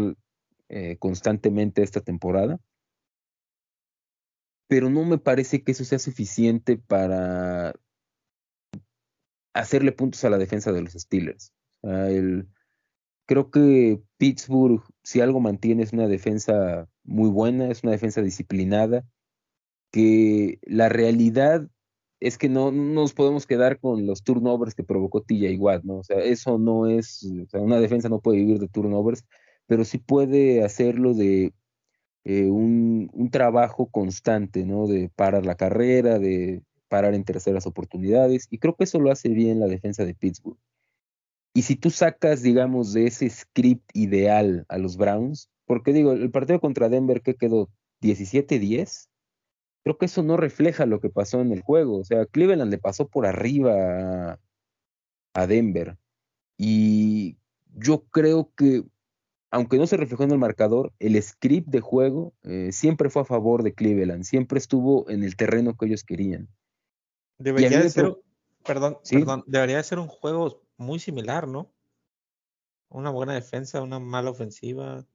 eh, 0.71 0.97
constantemente 0.99 1.83
esta 1.83 2.01
temporada. 2.01 2.59
Pero 4.71 4.89
no 4.89 5.05
me 5.05 5.19
parece 5.19 5.65
que 5.65 5.73
eso 5.73 5.85
sea 5.85 5.99
suficiente 5.99 6.79
para 6.79 7.75
hacerle 9.53 9.91
puntos 9.91 10.25
a 10.25 10.31
la 10.31 10.39
defensa 10.39 10.71
de 10.71 10.81
los 10.81 10.93
Steelers. 10.93 11.53
creo 13.27 13.51
que 13.51 14.01
Pittsburgh, 14.17 14.81
si 15.03 15.21
algo 15.21 15.41
mantiene, 15.41 15.83
es 15.83 15.93
una 15.93 16.07
defensa 16.07 16.89
muy 17.03 17.31
buena, 17.31 17.69
es 17.69 17.83
una 17.83 17.91
defensa 17.91 18.23
disciplinada, 18.23 19.05
que 19.91 20.61
la 20.63 20.89
realidad 20.89 21.69
es 22.21 22.39
que 22.39 22.49
no, 22.49 22.71
nos 22.71 23.13
podemos 23.13 23.49
quedar 23.49 23.81
con 23.81 24.07
los 24.07 24.23
turnovers 24.23 24.77
que 24.77 24.85
provocó 24.85 25.23
TJ 25.23 25.57
Watt, 25.59 25.83
¿no? 25.83 25.97
O 25.97 26.05
sea, 26.05 26.19
eso 26.19 26.59
no 26.59 26.87
es, 26.87 27.25
o 27.25 27.49
sea, 27.49 27.61
una 27.61 27.81
defensa 27.81 28.09
no 28.09 28.21
puede 28.21 28.39
vivir 28.39 28.61
de 28.61 28.69
turnovers, 28.69 29.25
pero 29.67 29.85
sí 29.85 29.99
puede 29.99 30.63
hacerlo 30.63 31.13
de 31.13 31.53
eh, 32.25 32.51
un, 32.51 33.11
un, 33.13 33.31
trabajo 33.31 33.87
constante, 33.87 34.65
¿no? 34.65 34.87
De 34.87 35.11
parar 35.15 35.47
la 35.47 35.57
carrera, 35.57 36.19
de 36.19 36.63
parar 36.89 37.15
en 37.15 37.25
terceras 37.25 37.67
oportunidades, 37.67 38.47
y 38.51 38.59
creo 38.59 38.77
que 38.77 38.85
eso 38.85 39.01
lo 39.01 39.11
hace 39.11 39.29
bien 39.29 39.61
la 39.61 39.67
defensa 39.67 40.05
de 40.05 40.15
Pittsburgh. 40.15 40.59
Y 41.55 41.63
si 41.63 41.77
tú 41.77 41.91
sacas, 41.91 42.43
digamos, 42.43 42.93
de 42.93 43.07
ese 43.07 43.29
script 43.29 43.91
ideal 43.95 44.67
a 44.69 44.79
los 44.79 44.97
Browns, 44.97 45.51
porque 45.67 45.93
digo, 45.93 46.13
el 46.13 46.31
partido 46.31 46.61
contra 46.61 46.89
Denver 46.89 47.23
que 47.23 47.35
quedó 47.35 47.71
17-10, 48.03 49.09
creo 49.83 49.99
que 49.99 50.07
eso 50.07 50.23
no 50.23 50.37
refleja 50.37 50.87
lo 50.87 51.01
que 51.01 51.11
pasó 51.11 51.41
en 51.41 51.53
el 51.53 51.63
juego. 51.63 51.99
O 51.99 52.05
sea, 52.05 52.27
Cleveland 52.27 52.71
le 52.71 52.79
pasó 52.79 53.09
por 53.09 53.27
arriba 53.27 54.39
a, 55.35 55.47
Denver. 55.47 55.97
Y 56.59 57.37
yo 57.75 58.05
creo 58.11 58.53
que, 58.57 58.85
aunque 59.51 59.79
no 59.79 59.87
se 59.87 59.97
reflejó 59.97 60.25
en 60.25 60.31
el 60.31 60.39
marcador, 60.39 60.93
el 60.99 61.21
script 61.23 61.69
de 61.69 61.81
juego 61.81 62.33
eh, 62.43 62.71
siempre 62.73 63.11
fue 63.11 63.23
a 63.23 63.25
favor 63.25 63.63
de 63.63 63.75
Cleveland, 63.75 64.25
siempre 64.25 64.59
estuvo 64.59 65.09
en 65.11 65.25
el 65.25 65.37
terreno 65.37 65.77
que 65.77 65.87
ellos 65.87 66.05
querían. 66.05 66.49
Debería 67.39 67.89
ser, 67.89 68.17
perdón, 68.65 68.99
perdón, 69.09 69.45
debería 69.47 69.83
ser 69.83 69.99
un 69.99 70.09
juego 70.09 70.63
muy 70.77 70.99
similar, 70.99 71.49
¿no? 71.49 71.73
Una 72.89 73.11
buena 73.11 73.35
defensa, 73.35 73.83
una 73.83 73.99
mala 73.99 74.31
ofensiva. 74.31 75.07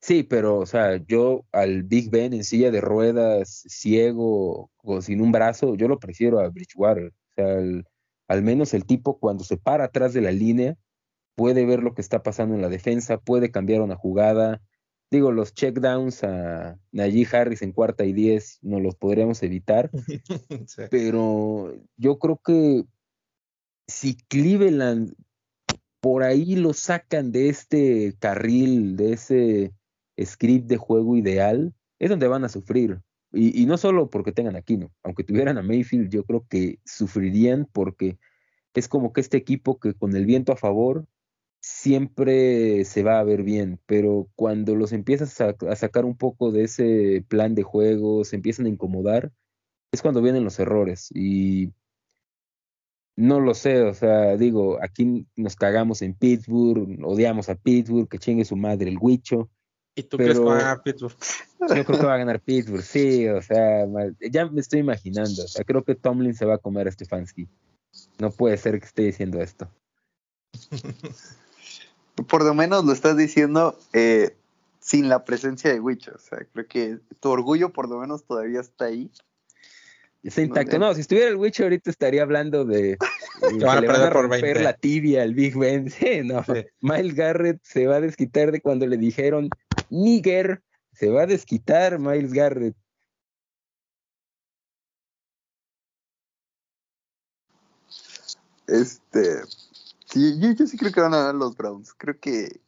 Sí, 0.00 0.22
pero, 0.22 0.58
o 0.58 0.66
sea, 0.66 0.96
yo 1.06 1.44
al 1.52 1.82
Big 1.82 2.10
Ben 2.10 2.34
en 2.34 2.44
silla 2.44 2.70
de 2.70 2.80
ruedas, 2.80 3.64
ciego 3.68 4.70
o 4.82 5.02
sin 5.02 5.20
un 5.20 5.32
brazo, 5.32 5.74
yo 5.74 5.88
lo 5.88 5.98
prefiero 5.98 6.38
a 6.40 6.48
Bridgewater. 6.48 7.08
O 7.08 7.32
sea, 7.34 7.82
al 8.28 8.42
menos 8.42 8.74
el 8.74 8.84
tipo 8.84 9.18
cuando 9.18 9.44
se 9.44 9.56
para 9.56 9.84
atrás 9.84 10.12
de 10.12 10.20
la 10.20 10.32
línea 10.32 10.76
puede 11.34 11.64
ver 11.64 11.82
lo 11.82 11.94
que 11.94 12.02
está 12.02 12.22
pasando 12.22 12.54
en 12.54 12.62
la 12.62 12.68
defensa, 12.68 13.18
puede 13.18 13.50
cambiar 13.50 13.80
una 13.80 13.96
jugada. 13.96 14.60
Digo, 15.10 15.32
los 15.32 15.54
checkdowns 15.54 16.22
a 16.22 16.78
Najee 16.92 17.26
Harris 17.32 17.62
en 17.62 17.72
cuarta 17.72 18.04
y 18.04 18.12
diez 18.12 18.58
no 18.62 18.78
los 18.78 18.94
podríamos 18.94 19.42
evitar, 19.42 19.90
pero 20.90 21.74
yo 21.96 22.18
creo 22.18 22.40
que 22.44 22.84
si 23.88 24.16
Cleveland 24.28 25.14
por 26.00 26.22
ahí 26.22 26.56
lo 26.56 26.72
sacan 26.72 27.32
de 27.32 27.48
este 27.48 28.14
carril, 28.18 28.96
de 28.96 29.12
ese 29.12 29.72
script 30.24 30.66
de 30.66 30.76
juego 30.76 31.16
ideal, 31.16 31.74
es 31.98 32.08
donde 32.08 32.28
van 32.28 32.44
a 32.44 32.48
sufrir. 32.48 33.00
Y, 33.32 33.64
no 33.66 33.76
solo 33.76 34.10
porque 34.10 34.32
tengan 34.32 34.56
a 34.56 34.62
Kino, 34.62 34.90
aunque 35.04 35.22
tuvieran 35.22 35.56
a 35.56 35.62
Mayfield, 35.62 36.10
yo 36.10 36.24
creo 36.24 36.46
que 36.48 36.80
sufrirían 36.84 37.68
porque 37.72 38.18
es 38.74 38.88
como 38.88 39.12
que 39.12 39.20
este 39.20 39.36
equipo 39.36 39.78
que 39.78 39.94
con 39.94 40.16
el 40.16 40.26
viento 40.26 40.52
a 40.52 40.56
favor 40.56 41.06
siempre 41.60 42.84
se 42.84 43.02
va 43.02 43.18
a 43.18 43.24
ver 43.24 43.42
bien, 43.42 43.80
pero 43.86 44.28
cuando 44.34 44.74
los 44.74 44.92
empiezas 44.92 45.40
a, 45.40 45.54
a 45.68 45.76
sacar 45.76 46.04
un 46.04 46.16
poco 46.16 46.52
de 46.52 46.64
ese 46.64 47.24
plan 47.28 47.54
de 47.54 47.62
juego, 47.62 48.24
se 48.24 48.36
empiezan 48.36 48.66
a 48.66 48.70
incomodar, 48.70 49.32
es 49.92 50.02
cuando 50.02 50.22
vienen 50.22 50.44
los 50.44 50.58
errores. 50.58 51.10
Y 51.14 51.72
no 53.16 53.40
lo 53.40 53.54
sé, 53.54 53.82
o 53.82 53.92
sea, 53.92 54.36
digo, 54.36 54.78
aquí 54.82 55.26
nos 55.36 55.56
cagamos 55.56 56.00
en 56.02 56.14
Pittsburgh, 56.14 56.98
odiamos 57.04 57.48
a 57.48 57.54
Pittsburgh, 57.54 58.08
que 58.08 58.18
chingue 58.18 58.44
su 58.44 58.56
madre 58.56 58.88
el 58.88 58.98
Huicho. 58.98 59.50
¿Y 59.94 60.04
tú 60.04 60.16
crees 60.16 60.38
que 60.38 60.44
va 60.44 60.54
a 60.54 60.60
ganar 60.60 60.82
Pittsburgh? 60.82 61.16
Yo 61.60 61.84
creo 61.84 62.00
que 62.00 62.06
va 62.06 62.14
a 62.14 62.18
ganar 62.18 62.40
Pittsburgh, 62.44 62.82
sí, 62.82 63.28
o 63.28 63.42
sea, 63.42 63.86
ya 64.20 64.46
me 64.46 64.60
estoy 64.60 64.80
imaginando. 64.80 65.44
O 65.44 65.48
sea, 65.48 65.64
creo 65.64 65.84
que 65.84 65.94
Tomlin 65.94 66.34
se 66.34 66.46
va 66.46 66.54
a 66.54 66.58
comer 66.58 66.88
a 66.88 66.92
Stefanski. 66.92 67.48
No 68.18 68.30
puede 68.30 68.56
ser 68.56 68.78
que 68.78 68.86
esté 68.86 69.02
diciendo 69.02 69.42
esto. 69.42 69.68
Por 72.28 72.44
lo 72.44 72.54
menos 72.54 72.84
lo 72.84 72.92
estás 72.92 73.16
diciendo 73.16 73.78
eh, 73.92 74.36
sin 74.80 75.08
la 75.08 75.24
presencia 75.24 75.72
de 75.72 75.80
Wicho. 75.80 76.12
O 76.14 76.18
sea, 76.18 76.38
creo 76.52 76.66
que 76.66 76.98
tu 77.20 77.30
orgullo 77.30 77.72
por 77.72 77.88
lo 77.88 77.98
menos 77.98 78.24
todavía 78.24 78.60
está 78.60 78.86
ahí. 78.86 79.10
Está 80.22 80.42
intacto. 80.42 80.78
No, 80.78 80.92
si 80.94 81.00
estuviera 81.00 81.30
el 81.30 81.36
Witch 81.36 81.60
ahorita 81.60 81.90
estaría 81.90 82.22
hablando 82.22 82.64
de 82.64 82.98
que 83.48 83.64
van 83.64 83.88
a, 83.88 84.10
romper 84.10 84.60
la 84.60 84.74
tibia 84.74 85.22
al 85.22 85.34
Big 85.34 85.56
Ben. 85.56 85.86
no. 86.26 86.44
Miles 86.80 87.14
Garrett 87.14 87.60
se 87.62 87.86
va 87.86 87.96
a 87.96 88.00
desquitar 88.00 88.52
de 88.52 88.60
cuando 88.60 88.86
le 88.86 88.98
dijeron 88.98 89.48
Nigger. 89.88 90.62
Se 90.92 91.08
va 91.08 91.22
a 91.22 91.26
desquitar 91.26 91.98
Miles 91.98 92.32
Garrett. 92.32 92.76
Este. 98.66 99.42
Sí, 100.10 100.38
yo, 100.40 100.66
sí 100.66 100.76
creo 100.76 100.92
que 100.92 101.00
van 101.00 101.14
a 101.14 101.18
ganar 101.18 101.34
los 101.34 101.56
Browns. 101.56 101.94
Creo 101.94 102.18
que. 102.18 102.60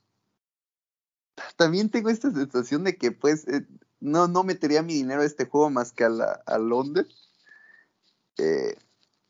También 1.57 1.90
tengo 1.90 2.11
esta 2.11 2.30
sensación 2.30 2.84
de 2.84 2.97
que, 2.97 3.11
pues, 3.11 3.49
eh, 3.49 3.66
no, 4.01 4.28
no 4.28 4.45
metería 4.45 4.82
mi 4.82 4.95
dinero 4.95 5.22
a 5.22 5.26
este 5.26 5.47
juego 5.47 5.70
más 5.70 5.93
que 5.93 6.05
a, 6.05 6.09
la, 6.09 6.43
a 6.47 6.59
Londres 6.59 7.22
eh, 8.38 8.76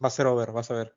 va 0.03 0.09
a 0.09 0.11
ser 0.11 0.27
over, 0.27 0.53
vas 0.53 0.71
a 0.71 0.75
ver. 0.75 0.97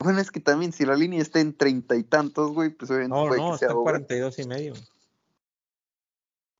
Bueno, 0.00 0.20
es 0.20 0.30
que 0.30 0.40
también 0.40 0.72
si 0.72 0.84
la 0.84 0.94
línea 0.94 1.20
está 1.20 1.40
en 1.40 1.56
treinta 1.56 1.96
y 1.96 2.04
tantos, 2.04 2.52
güey, 2.52 2.70
pues 2.70 2.90
obviamente 2.90 3.16
no, 3.16 3.36
no, 3.36 3.54
está 3.54 3.66
en 3.66 3.82
cuarenta 3.82 4.14
y 4.14 4.18
dos 4.18 4.38
y 4.38 4.46
medio. 4.46 4.74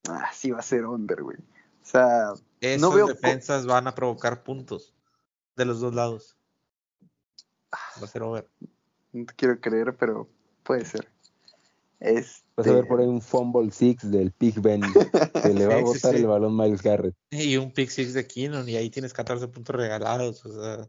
Ah, 0.09 0.31
sí 0.33 0.51
va 0.51 0.59
a 0.59 0.63
ser 0.63 0.87
under, 0.87 1.23
güey. 1.23 1.39
O 1.39 1.87
sea, 1.87 2.33
Esas 2.61 2.81
no 2.81 2.91
veo 2.91 3.07
defensas 3.07 3.67
van 3.67 3.87
a 3.87 3.95
provocar 3.95 4.43
puntos 4.43 4.95
de 5.57 5.65
los 5.65 5.81
dos 5.81 5.95
lados. 5.95 6.37
Va 7.73 8.05
a 8.05 8.09
ser 8.09 8.23
over. 8.23 8.49
No 9.19 9.27
te 9.27 9.35
quiero 9.35 9.61
creer, 9.61 9.97
pero 9.97 10.29
puede 10.63 10.85
ser. 10.85 11.09
Es, 12.01 12.45
Vas 12.57 12.67
a 12.67 12.75
ver 12.75 12.87
por 12.87 13.01
ahí 13.01 13.07
un 13.07 13.21
fumble 13.21 13.71
six 13.71 14.09
del 14.11 14.31
Pig 14.31 14.61
Ben 14.61 14.81
que 15.43 15.49
le 15.49 15.67
va 15.67 15.77
a 15.77 15.83
botar 15.83 16.15
el 16.15 16.27
balón 16.27 16.57
Miles 16.57 16.83
Garrett. 16.83 17.15
Y 17.31 17.57
un 17.57 17.73
pick 17.73 17.91
six 17.91 18.15
de 18.15 18.27
Keenan 18.27 18.69
y 18.69 18.77
ahí 18.77 18.91
tienes 18.91 19.13
14 19.13 19.49
puntos 19.49 19.75
regalados. 19.75 20.45
O 20.45 20.61
sea. 20.61 20.89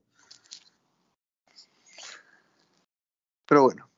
Pero 3.48 3.64
bueno, 3.64 3.90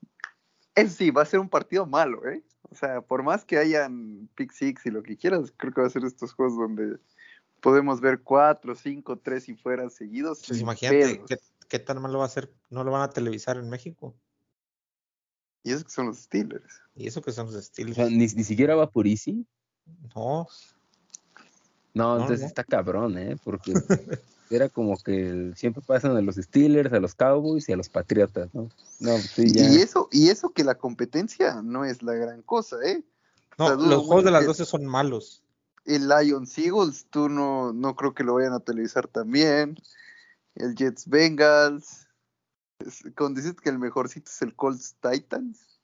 es 0.76 0.94
sí, 0.94 1.12
va 1.12 1.24
a 1.24 1.26
ser 1.26 1.40
un 1.40 1.50
partido 1.50 1.86
malo, 1.86 2.26
¿eh? 2.30 2.44
O 2.70 2.76
sea, 2.76 3.02
por 3.02 3.24
más 3.24 3.44
que 3.44 3.58
hayan 3.58 4.30
pick 4.36 4.54
six 4.54 4.86
y 4.86 4.92
lo 4.92 5.04
que 5.04 5.18
quieras, 5.18 5.54
creo 5.58 5.74
que 5.74 5.82
va 5.82 5.88
a 5.88 5.92
ser 5.92 6.06
estos 6.06 6.34
juegos 6.34 6.58
donde 6.58 6.98
podemos 7.60 8.00
ver 8.00 8.22
cuatro, 8.22 8.76
cinco, 8.76 9.18
tres 9.18 9.50
y 9.50 9.56
fuera 9.56 9.90
seguidos. 9.90 10.44
Pues 10.48 10.62
imagínate 10.62 11.22
qué, 11.28 11.38
qué 11.72 11.80
tan 11.80 12.02
malo 12.02 12.20
va 12.20 12.26
a 12.26 12.30
ser, 12.30 12.54
no 12.70 12.84
lo 12.84 12.92
van 12.92 13.04
a 13.04 13.12
televisar 13.12 13.56
en 13.56 13.70
México. 13.70 14.14
Y 15.64 15.72
eso 15.72 15.86
que 15.86 15.92
son 15.92 16.08
los 16.08 16.18
Steelers. 16.18 16.82
Y 16.96 17.08
eso 17.08 17.22
que 17.22 17.32
son 17.32 17.50
los 17.50 17.64
Steelers. 17.64 17.98
ni, 18.12 18.28
ni, 18.28 18.44
siquiera 18.44 18.76
va 18.76 18.90
por 18.90 19.08
Easy. 19.08 19.48
No. 20.14 20.50
No, 21.94 22.20
entonces 22.20 22.46
está 22.46 22.66
cabrón, 22.66 23.18
¿eh? 23.18 23.38
Porque 23.42 23.72
era 24.50 24.68
como 24.68 24.98
que 24.98 25.54
siempre 25.56 25.82
pasan 25.82 26.18
a 26.18 26.22
los 26.22 26.36
Steelers, 26.36 26.92
a 26.92 27.00
los 27.00 27.16
Cowboys 27.16 27.70
y 27.70 27.72
a 27.72 27.78
los 27.78 27.88
Patriotas, 27.88 28.54
¿no? 28.54 28.68
no 29.00 29.18
sí, 29.18 29.54
ya. 29.54 29.70
Y 29.70 29.78
eso, 29.78 30.10
y 30.12 30.28
eso 30.28 30.50
que 30.50 30.66
la 30.66 30.76
competencia 30.76 31.62
no 31.62 31.86
es 31.86 32.04
la 32.04 32.16
gran 32.16 32.42
cosa, 32.42 32.76
¿eh? 32.84 33.02
No, 33.58 33.76
los 33.76 34.04
juegos 34.04 34.26
de 34.26 34.32
las 34.32 34.46
12 34.46 34.66
son 34.66 34.86
malos. 34.86 35.42
El 35.86 36.10
Lions 36.10 36.58
Eagles, 36.58 37.08
tú 37.10 37.30
no, 37.30 37.72
no 37.72 37.96
creo 37.96 38.14
que 38.14 38.26
lo 38.26 38.34
vayan 38.34 38.52
a 38.52 38.60
televisar 38.60 39.08
también. 39.08 39.78
El 40.56 40.76
Jets 40.76 41.08
Bengals. 41.08 42.08
Cuando 43.16 43.40
dices 43.40 43.56
que 43.56 43.70
el 43.70 43.80
mejorcito 43.80 44.30
es 44.30 44.42
el 44.42 44.56
Colts 44.56 44.96
Titans. 45.00 45.80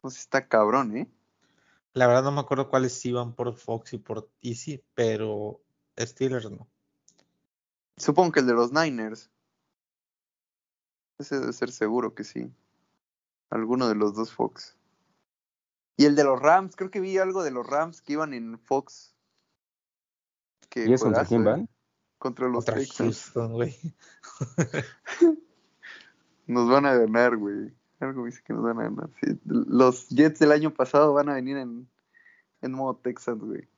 Pues 0.00 0.18
está 0.18 0.48
cabrón, 0.48 0.96
¿eh? 0.96 1.10
La 1.94 2.06
verdad 2.06 2.24
no 2.24 2.32
me 2.32 2.40
acuerdo 2.40 2.68
cuáles 2.68 3.04
iban 3.04 3.34
por 3.34 3.54
Fox 3.54 3.92
y 3.92 3.98
por 3.98 4.30
Easy, 4.40 4.82
pero 4.94 5.60
Steelers 5.98 6.50
no. 6.50 6.66
Supongo 7.96 8.32
que 8.32 8.40
el 8.40 8.46
de 8.46 8.54
los 8.54 8.72
Niners. 8.72 9.30
Ese 11.18 11.38
debe 11.38 11.52
ser 11.52 11.70
seguro 11.70 12.14
que 12.14 12.24
sí. 12.24 12.52
Alguno 13.50 13.88
de 13.88 13.94
los 13.94 14.14
dos 14.14 14.32
Fox. 14.32 14.76
Y 15.96 16.06
el 16.06 16.16
de 16.16 16.24
los 16.24 16.40
Rams, 16.40 16.74
creo 16.74 16.90
que 16.90 17.00
vi 17.00 17.18
algo 17.18 17.44
de 17.44 17.50
los 17.50 17.66
Rams 17.66 18.00
que 18.00 18.14
iban 18.14 18.32
en 18.32 18.58
Fox. 18.58 19.14
¿Y 20.74 20.92
eso 20.92 21.04
contra 21.04 21.26
quién 21.26 21.44
van? 21.44 21.68
Contra 22.22 22.46
los 22.46 22.64
contra 22.64 23.46
güey. 23.48 23.76
nos 26.46 26.70
van 26.70 26.86
a 26.86 26.94
ganar, 26.94 27.36
güey. 27.36 27.74
Algo 27.98 28.26
dice 28.26 28.44
que 28.44 28.52
nos 28.52 28.62
van 28.62 28.78
a 28.78 28.84
ganar. 28.84 29.10
Los 29.44 30.08
Jets 30.08 30.38
del 30.38 30.52
año 30.52 30.72
pasado 30.72 31.14
van 31.14 31.30
a 31.30 31.34
venir 31.34 31.56
en, 31.56 31.88
en 32.60 32.72
modo 32.74 32.94
Texas, 32.94 33.40
güey. 33.40 33.68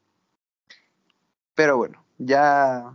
Pero 1.54 1.78
bueno, 1.78 2.04
ya. 2.18 2.92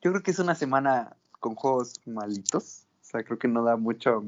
Yo 0.00 0.12
creo 0.12 0.22
que 0.22 0.30
es 0.30 0.38
una 0.38 0.54
semana 0.54 1.14
con 1.38 1.54
juegos 1.54 2.00
malitos. 2.06 2.86
O 3.02 3.04
sea, 3.04 3.22
creo 3.24 3.38
que 3.38 3.48
no 3.48 3.62
da 3.62 3.76
mucho. 3.76 4.24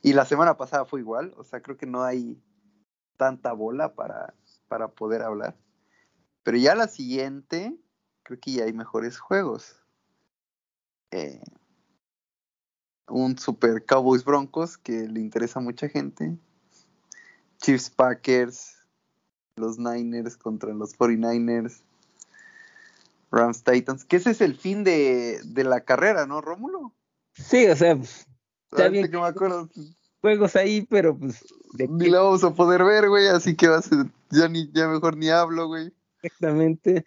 Y 0.00 0.12
la 0.12 0.26
semana 0.26 0.56
pasada 0.56 0.84
fue 0.84 1.00
igual. 1.00 1.34
O 1.38 1.42
sea, 1.42 1.60
creo 1.60 1.76
que 1.76 1.86
no 1.86 2.04
hay 2.04 2.40
tanta 3.16 3.52
bola 3.52 3.96
para, 3.96 4.32
para 4.68 4.86
poder 4.86 5.22
hablar. 5.22 5.56
Pero 6.44 6.56
ya 6.56 6.76
la 6.76 6.86
siguiente, 6.86 7.76
creo 8.24 8.40
que 8.40 8.52
ya 8.52 8.64
hay 8.64 8.72
mejores 8.72 9.18
juegos. 9.18 9.76
Eh, 11.12 11.40
un 13.08 13.38
Super 13.38 13.84
Cowboys 13.84 14.24
Broncos 14.24 14.76
que 14.76 15.06
le 15.06 15.20
interesa 15.20 15.60
a 15.60 15.62
mucha 15.62 15.88
gente. 15.88 16.36
Chiefs 17.58 17.90
Packers, 17.90 18.76
los 19.56 19.78
Niners 19.78 20.36
contra 20.36 20.74
los 20.74 20.98
49ers. 20.98 21.82
Rams 23.30 23.64
Titans, 23.64 24.04
que 24.04 24.16
ese 24.16 24.30
es 24.30 24.40
el 24.40 24.54
fin 24.54 24.84
de, 24.84 25.40
de 25.44 25.64
la 25.64 25.80
carrera, 25.80 26.24
¿no, 26.24 26.40
Rómulo? 26.40 26.94
Sí, 27.32 27.66
o 27.66 27.74
sea, 27.74 27.98
está 28.70 28.88
bien. 28.88 29.10
Que 29.10 29.16
me 29.16 29.26
acuerdo. 29.26 29.68
Juegos 30.20 30.54
ahí, 30.54 30.86
pero 30.88 31.18
pues. 31.18 31.44
ni 31.88 32.08
la 32.08 32.20
vamos 32.20 32.44
a 32.44 32.54
poder 32.54 32.84
ver, 32.84 33.08
güey, 33.08 33.26
así 33.26 33.56
que 33.56 33.68
va 33.68 33.78
a 33.78 33.82
ser, 33.82 34.06
ya, 34.30 34.48
ni, 34.48 34.70
ya 34.72 34.86
mejor 34.86 35.16
ni 35.16 35.30
hablo, 35.30 35.66
güey. 35.66 35.92
Exactamente. 36.22 37.04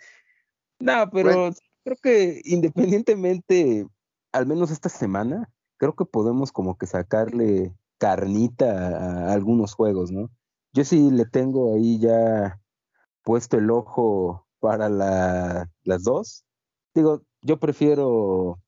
No, 0.79 1.09
pero 1.11 1.51
creo 1.83 1.97
que 2.01 2.41
independientemente, 2.43 3.87
al 4.31 4.45
menos 4.45 4.71
esta 4.71 4.89
semana, 4.89 5.49
creo 5.77 5.95
que 5.95 6.05
podemos 6.05 6.51
como 6.51 6.77
que 6.77 6.85
sacarle 6.85 7.73
carnita 7.97 9.29
a, 9.29 9.33
algunos 9.33 9.73
juegos, 9.73 10.11
¿no? 10.11 10.29
Yo 10.73 10.83
sí 10.83 11.09
le 11.11 11.25
tengo 11.25 11.75
ahí 11.75 11.99
ya 11.99 12.59
puesto 13.23 13.57
el 13.57 13.71
ojo 13.71 14.45
para 14.59 14.89
la, 14.89 15.69
las 15.83 16.03
dos. 16.03 16.45
Digo, 16.93 17.23
yo 17.41 17.59
prefiero 17.59 18.59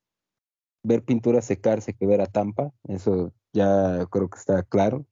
ver 0.83 1.03
pintura 1.03 1.41
secarse 1.41 1.93
que 1.93 2.07
ver 2.07 2.21
a 2.21 2.27
Tampa, 2.27 2.71
eso 2.87 3.33
ya 3.53 4.05
creo 4.09 4.29
que 4.29 4.39
está 4.39 4.63
claro. 4.63 5.05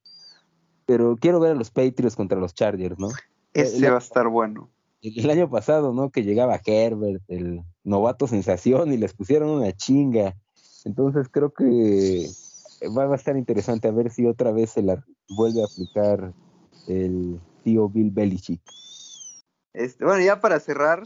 Pero 0.85 1.17
quiero 1.17 1.39
ver 1.39 1.51
a 1.51 1.55
los 1.55 1.69
Patriots 1.69 2.15
contra 2.15 2.39
los 2.39 2.53
Chargers, 2.53 2.97
¿no? 2.97 3.09
Ese 3.53 3.89
va 3.89 3.97
a 3.97 3.99
estar 3.99 4.27
bueno. 4.27 4.69
El, 5.15 5.29
año 5.29 5.49
pasado, 5.49 5.93
¿no? 5.93 6.09
Que 6.11 6.23
llegaba 6.23 6.61
Herbert, 6.65 7.23
el 7.27 7.61
novato 7.83 8.27
sensación, 8.27 8.93
y 8.93 8.97
les 8.97 9.13
pusieron 9.13 9.49
una 9.49 9.71
chinga. 9.71 10.35
Entonces 10.85 11.27
creo 11.29 11.53
que 11.53 12.27
va 12.97 13.11
a 13.11 13.15
estar 13.15 13.37
interesante 13.37 13.87
a 13.87 13.91
ver 13.91 14.11
si 14.11 14.25
otra 14.25 14.51
vez 14.51 14.71
se 14.71 14.81
la 14.81 15.03
vuelve 15.29 15.61
a 15.61 15.65
aplicar 15.65 16.33
el 16.87 17.39
tío 17.63 17.89
Bill 17.89 18.11
Belichick. 18.11 18.61
Este, 19.73 20.05
bueno, 20.05 20.23
ya 20.23 20.39
para 20.39 20.59
cerrar, 20.59 21.03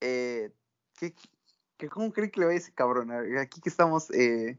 eh, 0.00 0.50
¿qué, 0.98 1.14
cómo 1.90 2.12
creen 2.12 2.30
que 2.30 2.40
le 2.40 2.46
vaya 2.46 2.58
ese 2.58 2.72
cabrón? 2.72 3.10
Aquí 3.38 3.60
que 3.60 3.68
estamos 3.68 4.10
eh, 4.12 4.58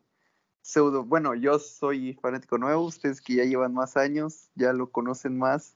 pseudo, 0.61 1.03
bueno, 1.03 1.33
yo 1.35 1.59
soy 1.59 2.13
fanático 2.13 2.57
nuevo, 2.57 2.83
ustedes 2.83 3.21
que 3.21 3.35
ya 3.35 3.43
llevan 3.43 3.73
más 3.73 3.97
años, 3.97 4.49
ya 4.55 4.73
lo 4.73 4.91
conocen 4.91 5.37
más. 5.37 5.75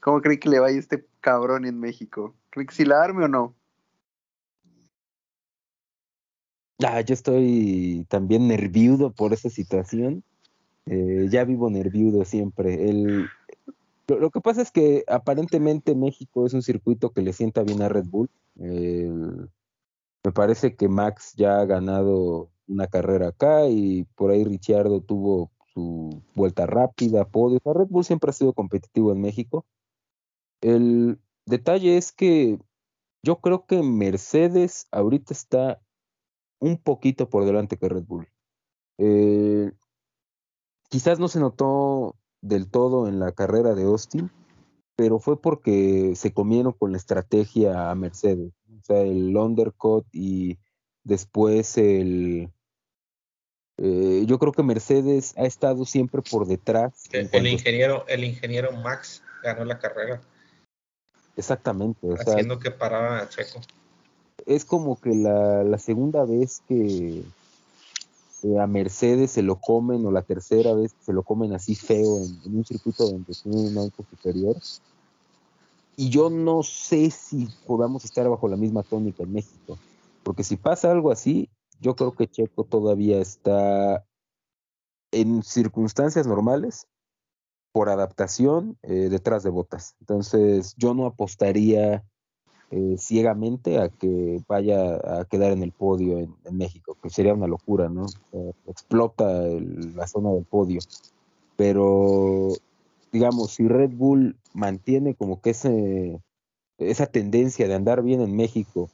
¿Cómo 0.00 0.20
creen 0.20 0.40
que 0.40 0.48
le 0.48 0.60
vaya 0.60 0.78
este 0.78 1.06
cabrón 1.20 1.64
en 1.64 1.78
México? 1.78 2.34
¿Creen 2.50 2.66
que 2.68 2.74
si 2.74 2.84
la 2.84 3.02
arme 3.02 3.24
o 3.24 3.28
no? 3.28 3.54
Ah, 6.84 7.00
yo 7.00 7.12
estoy 7.12 8.06
también 8.08 8.46
nerviudo 8.46 9.12
por 9.12 9.32
esa 9.32 9.50
situación. 9.50 10.22
Eh, 10.86 11.26
ya 11.28 11.44
vivo 11.44 11.68
nerviudo 11.70 12.24
siempre. 12.24 12.92
Lo, 14.06 14.30
que 14.30 14.40
pasa 14.40 14.62
es 14.62 14.70
que 14.70 15.04
aparentemente 15.08 15.94
México 15.96 16.46
es 16.46 16.54
un 16.54 16.62
circuito 16.62 17.10
que 17.10 17.22
le 17.22 17.32
sienta 17.32 17.62
bien 17.62 17.82
a 17.82 17.88
Red 17.88 18.06
Bull. 18.06 18.30
me 18.54 20.32
parece 20.32 20.76
que 20.76 20.88
Max 20.88 21.34
ya 21.36 21.60
ha 21.60 21.66
ganado 21.66 22.50
una 22.68 22.86
carrera 22.86 23.28
acá 23.28 23.66
y 23.68 24.04
por 24.14 24.30
ahí 24.30 24.44
Ricciardo 24.44 25.00
tuvo 25.00 25.50
su 25.74 26.22
vuelta 26.34 26.66
rápida, 26.66 27.24
podio. 27.24 27.60
Red 27.64 27.88
Bull 27.88 28.04
siempre 28.04 28.30
ha 28.30 28.34
sido 28.34 28.52
competitivo 28.52 29.12
en 29.12 29.20
México. 29.20 29.66
El 30.60 31.18
detalle 31.46 31.96
es 31.96 32.12
que 32.12 32.58
yo 33.22 33.40
creo 33.40 33.66
que 33.66 33.82
Mercedes 33.82 34.86
ahorita 34.90 35.32
está 35.32 35.80
un 36.60 36.76
poquito 36.76 37.28
por 37.28 37.44
delante 37.44 37.76
que 37.76 37.88
Red 37.88 38.04
Bull. 38.04 38.28
Eh, 38.98 39.70
quizás 40.88 41.18
no 41.18 41.28
se 41.28 41.40
notó 41.40 42.16
del 42.40 42.70
todo 42.70 43.08
en 43.08 43.20
la 43.20 43.32
carrera 43.32 43.74
de 43.74 43.84
Austin, 43.84 44.30
pero 44.96 45.18
fue 45.18 45.40
porque 45.40 46.14
se 46.16 46.32
comieron 46.32 46.72
con 46.72 46.92
la 46.92 46.98
estrategia 46.98 47.90
a 47.90 47.94
Mercedes. 47.94 48.52
O 48.68 48.84
sea, 48.84 49.00
el 49.02 49.36
undercut 49.36 50.06
y 50.12 50.58
después 51.04 51.78
el... 51.78 52.50
Eh, 53.80 54.24
yo 54.26 54.40
creo 54.40 54.52
que 54.52 54.64
Mercedes 54.64 55.34
ha 55.36 55.44
estado 55.44 55.84
siempre 55.84 56.20
por 56.20 56.46
detrás. 56.46 57.04
El, 57.12 57.46
ingeniero, 57.46 58.04
el 58.08 58.24
ingeniero 58.24 58.72
Max 58.72 59.22
ganó 59.44 59.64
la 59.64 59.78
carrera. 59.78 60.20
Exactamente. 61.38 62.06
haciendo 62.18 62.58
que 62.58 62.70
paraba 62.70 63.20
a 63.20 63.28
Checo 63.28 63.60
es 64.48 64.64
como 64.64 64.98
que 64.98 65.14
la, 65.14 65.78
segunda 65.78 66.24
vez 66.24 66.62
que 66.66 67.22
a 68.58 68.66
Mercedes 68.66 69.32
se 69.32 69.42
lo 69.42 69.56
comen 69.56 70.06
o 70.06 70.10
la 70.10 70.22
tercera 70.22 70.72
vez 70.72 70.94
que 70.94 71.04
se 71.04 71.12
lo 71.12 71.22
comen 71.22 71.52
así 71.52 71.74
feo 71.74 72.18
en, 72.18 72.56
un 72.56 72.64
circuito 72.64 73.10
donde 73.10 73.34
tiene 73.34 73.68
un 73.68 73.76
auto 73.76 74.04
superior. 74.08 74.56
Y 75.96 76.08
yo 76.08 76.30
no 76.30 76.62
sé 76.62 77.10
si 77.10 77.48
podamos 77.66 78.04
estar 78.04 78.28
bajo 78.28 78.48
la 78.48 78.56
misma 78.56 78.82
tónica 78.82 79.24
en 79.24 79.32
México, 79.32 79.78
porque 80.22 80.44
si 80.44 80.56
pasa 80.56 80.90
algo 80.90 81.10
así, 81.10 81.50
yo 81.80 81.94
creo 81.94 82.12
que 82.12 82.28
Checo 82.28 82.64
todavía 82.64 83.20
está 83.20 84.04
en 85.10 85.42
circunstancias 85.42 86.26
normales 86.26 86.86
por 87.78 87.90
adaptación 87.90 88.76
eh, 88.82 89.08
detrás 89.08 89.44
de 89.44 89.50
botas. 89.50 89.94
Entonces 90.00 90.74
yo 90.78 90.94
no 90.94 91.06
apostaría 91.06 92.02
eh, 92.72 92.96
ciegamente 92.98 93.78
a 93.78 93.88
que 93.88 94.42
vaya 94.48 94.96
a 94.96 95.24
quedar 95.26 95.52
en 95.52 95.62
el 95.62 95.70
podio 95.70 96.18
en, 96.18 96.56
México, 96.56 96.96
que 97.00 97.08
sería 97.08 97.34
una 97.34 97.46
locura, 97.46 97.88
¿no? 97.88 98.06
explota 98.66 99.24
la 99.94 100.08
zona 100.08 100.32
del 100.32 100.44
podio. 100.44 100.80
Pero, 101.54 102.48
digamos, 103.12 103.52
si 103.52 103.68
Red 103.68 103.90
Bull 103.92 104.36
mantiene 104.54 105.14
como 105.14 105.40
que 105.40 105.50
ese, 105.50 106.20
esa 106.78 107.06
tendencia 107.06 107.68
de 107.68 107.76
andar 107.76 108.02
bien 108.02 108.22
en 108.22 108.34
México, 108.34 108.90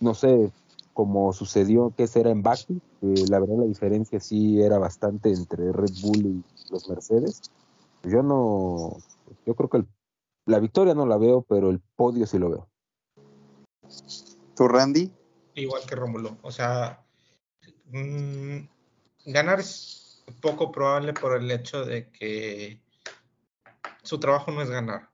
no 0.00 0.12
sé, 0.12 0.50
como 0.98 1.32
sucedió 1.32 1.94
que 1.96 2.08
era 2.12 2.30
en 2.30 2.42
Baku, 2.42 2.80
la 3.00 3.38
verdad 3.38 3.58
la 3.58 3.66
diferencia 3.66 4.18
sí 4.18 4.60
era 4.60 4.80
bastante 4.80 5.32
entre 5.32 5.70
Red 5.70 5.92
Bull 6.02 6.26
y 6.26 6.44
los 6.72 6.88
Mercedes. 6.88 7.40
Yo 8.02 8.24
no, 8.24 8.96
yo 9.46 9.54
creo 9.54 9.70
que 9.70 9.76
el 9.76 9.88
la 10.44 10.58
victoria 10.58 10.94
no 10.94 11.06
la 11.06 11.16
veo, 11.18 11.42
pero 11.42 11.70
el 11.70 11.78
podio 11.94 12.26
sí 12.26 12.36
lo 12.36 12.50
veo. 12.50 12.68
¿Tú, 14.56 14.66
Randy? 14.66 15.12
Igual 15.54 15.82
que 15.86 15.94
Rómulo. 15.94 16.36
O 16.42 16.50
sea, 16.50 17.06
mm, 17.92 18.58
ganar 19.26 19.60
es 19.60 20.24
poco 20.40 20.72
probable 20.72 21.12
por 21.12 21.36
el 21.36 21.48
hecho 21.52 21.84
de 21.84 22.10
que 22.10 22.80
su 24.02 24.18
trabajo 24.18 24.50
no 24.50 24.62
es 24.62 24.70
ganar. 24.70 25.10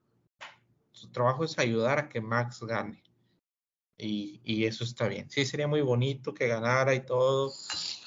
Su 0.92 1.12
trabajo 1.12 1.44
es 1.44 1.58
ayudar 1.58 1.98
a 1.98 2.08
que 2.08 2.22
Max 2.22 2.62
gane. 2.62 3.03
Y, 3.96 4.64
eso 4.64 4.84
está 4.84 5.08
bien. 5.08 5.30
Sí, 5.30 5.44
sería 5.44 5.66
muy 5.66 5.80
bonito 5.80 6.34
que 6.34 6.48
ganara 6.48 6.94
y 6.94 7.00
todo. 7.00 7.52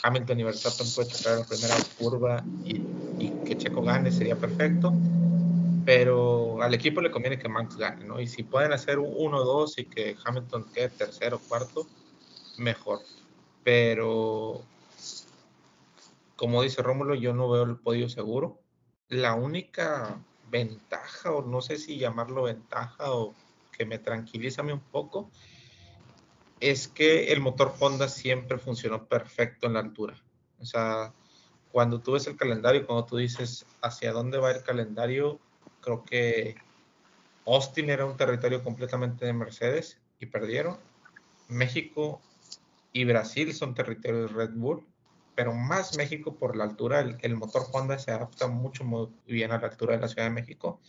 Hamilton 0.03 0.39
y 0.39 0.43
Verstappen 0.43 0.87
puede 0.93 1.09
tocar 1.09 1.39
la 1.39 1.45
primera 1.45 1.75
curva 1.97 2.45
y, 2.63 2.81
y 3.17 3.31
que 3.43 3.57
Checo 3.57 3.81
gane, 3.81 4.11
sería 4.11 4.35
perfecto 4.35 4.93
pero 5.87 6.61
al 6.61 6.73
equipo 6.73 6.99
le 6.99 7.09
conviene 7.09 7.39
que 7.39 7.47
Max 7.47 7.77
gane, 7.77 8.03
¿no? 8.03 8.19
Y 8.19 8.27
si 8.27 8.43
pueden 8.43 8.73
hacer 8.73 8.99
un 8.99 9.09
1-2 9.09 9.77
y 9.77 9.85
que 9.85 10.17
Hamilton 10.21 10.65
quede 10.73 10.89
tercero, 10.89 11.37
o 11.37 11.47
cuarto, 11.47 11.87
mejor. 12.57 12.99
Pero, 13.63 14.63
como 16.35 16.61
dice 16.61 16.83
Rómulo, 16.83 17.15
yo 17.15 17.33
no 17.33 17.49
veo 17.49 17.63
el 17.63 17.77
podio 17.77 18.09
seguro. 18.09 18.59
La 19.07 19.35
única 19.35 20.21
ventaja, 20.51 21.31
o 21.31 21.41
no 21.41 21.61
sé 21.61 21.77
si 21.77 21.97
llamarlo 21.97 22.43
ventaja, 22.43 23.13
o 23.13 23.33
que 23.71 23.85
me 23.85 23.97
tranquiliza 23.97 24.63
un 24.63 24.81
poco, 24.91 25.31
es 26.59 26.87
que 26.87 27.31
el 27.31 27.39
motor 27.39 27.73
Honda 27.79 28.07
siempre 28.09 28.57
funcionó 28.57 29.05
perfecto 29.05 29.67
en 29.67 29.73
la 29.73 29.79
altura. 29.79 30.15
O 30.59 30.65
sea, 30.65 31.13
cuando 31.71 31.99
tú 32.01 32.13
ves 32.13 32.27
el 32.27 32.37
calendario, 32.37 32.85
cuando 32.85 33.05
tú 33.05 33.17
dices 33.17 33.65
hacia 33.81 34.11
dónde 34.11 34.37
va 34.37 34.51
el 34.51 34.63
calendario, 34.63 35.39
Creo 35.87 36.03
que 36.03 36.55
Austin 37.45 37.89
era 37.89 38.05
un 38.05 38.17
territorio 38.17 38.61
completamente 38.61 39.25
de 39.25 39.31
Mercedes 39.31 39.97
y 40.19 40.25
perdieron. 40.25 40.77
México 41.47 42.21
y 42.91 43.05
Brasil 43.05 43.53
son 43.53 43.73
territorios 43.73 44.33
Red 44.33 44.51
Bull, 44.53 44.85
pero 45.33 45.53
más 45.53 45.95
México 45.95 46.35
por 46.35 46.57
la 46.57 46.65
altura. 46.65 46.99
El, 47.21 47.35
motor 47.37 47.67
Honda 47.71 47.97
se 47.99 48.11
adapta 48.11 48.47
mucho 48.47 48.83
muy 48.83 49.07
bien 49.25 49.53
a 49.53 49.61
la 49.61 49.67
altura 49.67 49.95
de 49.95 50.01
la 50.01 50.09
Ciudad 50.09 50.25
de 50.25 50.33
México. 50.33 50.81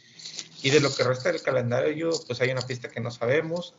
Y 0.64 0.70
de 0.70 0.80
lo 0.80 0.92
que 0.92 1.04
resta 1.04 1.30
del 1.30 1.42
calendario, 1.42 2.10
pues 2.26 2.40
hay 2.40 2.50
una 2.50 2.62
pista 2.62 2.88
que 2.88 2.98
no 2.98 3.12
sabemos. 3.12 3.76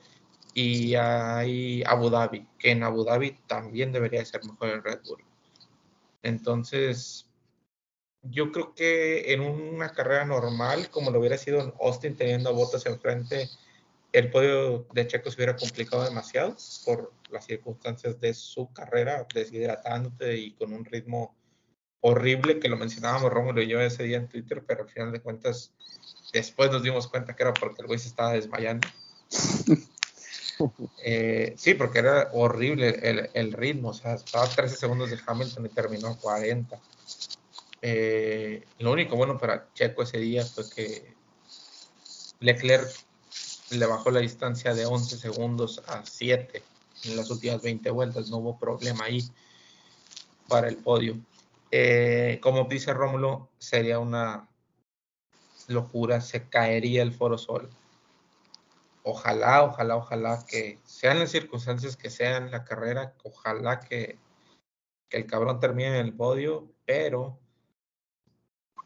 Y 0.59 0.95
hay 0.95 1.83
Abu 1.85 2.09
Dhabi, 2.09 2.45
que 2.57 2.71
en 2.71 2.83
Abu 2.83 3.05
Dhabi 3.05 3.31
también 3.47 3.93
debería 3.93 4.25
ser 4.25 4.43
mejor 4.43 4.69
el 4.69 4.83
Red 4.83 4.99
Bull. 5.05 5.23
Entonces, 6.21 7.25
yo 8.23 8.51
creo 8.51 8.73
que 8.75 9.31
en 9.31 9.39
una 9.39 9.93
carrera 9.93 10.25
normal, 10.25 10.89
como 10.89 11.11
lo 11.11 11.19
hubiera 11.19 11.37
sido 11.37 11.61
en 11.61 11.73
Austin 11.79 12.17
teniendo 12.17 12.49
a 12.49 12.51
Bottas 12.51 12.85
enfrente, 12.87 13.49
el 14.11 14.29
podio 14.31 14.85
de 14.91 15.07
Checo 15.07 15.31
se 15.31 15.37
hubiera 15.37 15.55
complicado 15.55 16.03
demasiado 16.03 16.57
por 16.83 17.13
las 17.31 17.45
circunstancias 17.45 18.19
de 18.19 18.33
su 18.33 18.69
carrera, 18.73 19.25
deshidratándote 19.33 20.35
y 20.35 20.51
con 20.51 20.73
un 20.73 20.83
ritmo 20.83 21.33
horrible, 22.01 22.59
que 22.59 22.67
lo 22.67 22.75
mencionábamos 22.75 23.31
Rómulo 23.31 23.61
y 23.61 23.67
yo 23.67 23.79
ese 23.79 24.03
día 24.03 24.17
en 24.17 24.27
Twitter, 24.27 24.61
pero 24.67 24.83
al 24.83 24.89
final 24.89 25.13
de 25.13 25.21
cuentas, 25.21 25.73
después 26.33 26.69
nos 26.69 26.83
dimos 26.83 27.07
cuenta 27.07 27.33
que 27.33 27.43
era 27.43 27.53
porque 27.53 27.81
el 27.81 27.87
güey 27.87 27.99
se 27.99 28.09
estaba 28.09 28.33
desmayando. 28.33 28.89
Eh, 31.03 31.53
sí, 31.57 31.73
porque 31.73 31.99
era 31.99 32.29
horrible 32.33 33.29
el, 33.33 33.53
ritmo, 33.53 33.89
o 33.89 33.93
sea, 33.93 34.15
estaba 34.15 34.47
13 34.47 34.75
segundos 34.75 35.09
de 35.09 35.19
Hamilton 35.25 35.65
y 35.65 35.69
terminó 35.69 36.17
40. 36.17 36.79
Eh, 37.81 38.65
lo 38.79 38.91
único 38.91 39.15
bueno 39.15 39.37
para 39.37 39.69
Checo 39.73 40.03
ese 40.03 40.17
día 40.17 40.45
fue 40.45 40.69
que 40.69 41.13
Leclerc 42.41 42.91
le 43.71 43.85
bajó 43.85 44.11
la 44.11 44.19
distancia 44.19 44.73
de 44.73 44.85
11 44.85 45.17
segundos 45.17 45.81
a 45.87 46.05
7 46.05 46.61
en 47.05 47.15
las 47.15 47.29
últimas 47.29 47.61
20 47.61 47.89
vueltas, 47.91 48.29
no 48.29 48.37
hubo 48.37 48.59
problema 48.59 49.05
ahí 49.05 49.23
para 50.47 50.67
el 50.67 50.77
podio. 50.77 51.17
Eh, 51.71 52.39
como 52.41 52.65
dice 52.65 52.93
Rómulo, 52.93 53.49
sería 53.59 53.99
una 53.99 54.49
locura, 55.67 56.19
se 56.19 56.49
caería 56.49 57.03
el 57.03 57.13
Foro 57.13 57.37
Sol. 57.37 57.69
Ojalá, 59.09 59.63
ojalá, 59.63 59.97
ojalá 59.97 60.45
que 60.45 60.79
sean 60.83 61.17
las 61.17 61.31
circunstancias 61.31 61.97
que 61.97 62.11
sean 62.11 62.51
la 62.51 62.63
carrera, 62.63 63.15
ojalá 63.23 63.79
que, 63.79 64.19
que 65.09 65.17
el 65.17 65.25
cabrón 65.25 65.59
termine 65.59 65.99
en 65.99 66.05
el 66.05 66.13
podio, 66.13 66.67
pero 66.85 67.39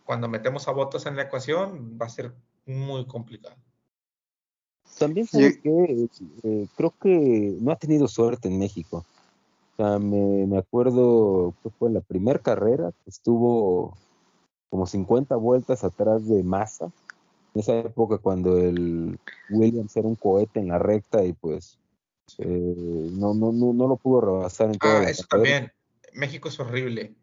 cuando 0.06 0.30
metemos 0.30 0.68
a 0.68 0.72
votos 0.72 1.06
en 1.06 1.18
la 1.18 1.24
ecuación 1.24 1.98
va 2.02 2.06
a 2.06 2.10
ser 2.10 2.34
muy 2.66 3.06
complicado. 3.06 3.58
También 4.98 5.28
sabes 5.28 5.58
que 5.58 6.08
eh, 6.44 6.68
creo 6.78 6.94
que 7.02 7.58
no 7.60 7.72
ha 7.72 7.76
tenido 7.76 8.08
suerte 8.08 8.48
en 8.48 8.60
México. 8.60 9.06
O 9.74 9.76
sea, 9.76 10.00
me, 10.00 10.46
me 10.48 10.58
acuerdo 10.58 11.54
que 11.64 11.70
fue 11.70 11.90
la 11.90 12.00
primera 12.00 12.40
carrera, 12.40 12.92
que 13.04 13.10
estuvo 13.10 13.98
como 14.70 14.86
50 14.88 15.36
vueltas 15.36 15.84
atrás 15.84 16.28
de 16.28 16.44
Massa. 16.44 16.92
En 17.54 17.62
esa 17.62 17.78
época 17.78 18.18
cuando 18.18 18.58
el 18.58 19.20
Williams 19.50 19.96
era 19.96 20.08
un 20.08 20.16
cohete 20.16 20.60
en 20.60 20.70
la 20.70 20.80
recta 20.80 21.24
y 21.24 21.34
pues 21.34 21.78
eh, 22.38 22.48
no, 23.12 23.34
no, 23.34 23.52
no, 23.52 23.74
no, 23.74 23.88
lo 23.88 23.98
pudo 23.98 24.22
rebasar 24.22 24.70
en 24.72 24.80
toda 24.80 25.02
ah, 25.02 25.10
eso 25.10 25.26
también. 25.30 25.72
México 26.14 26.50
es 26.50 26.60
horrible. 26.60 27.14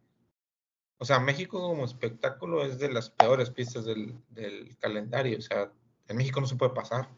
O 0.99 1.05
sea, 1.05 1.19
México 1.19 1.61
como 1.61 1.85
espectáculo 1.85 2.65
es 2.65 2.79
de 2.79 2.93
las 2.93 3.11
peores 3.11 3.51
pistas 3.51 3.85
del, 3.85 4.15
del 4.31 4.77
calendario. 4.79 5.39
O 5.39 5.41
sea, 5.41 5.73
en 6.09 6.17
México 6.17 6.41
no 6.41 6.47
se 6.47 6.57
puede 6.57 6.75
pasar. 6.75 7.09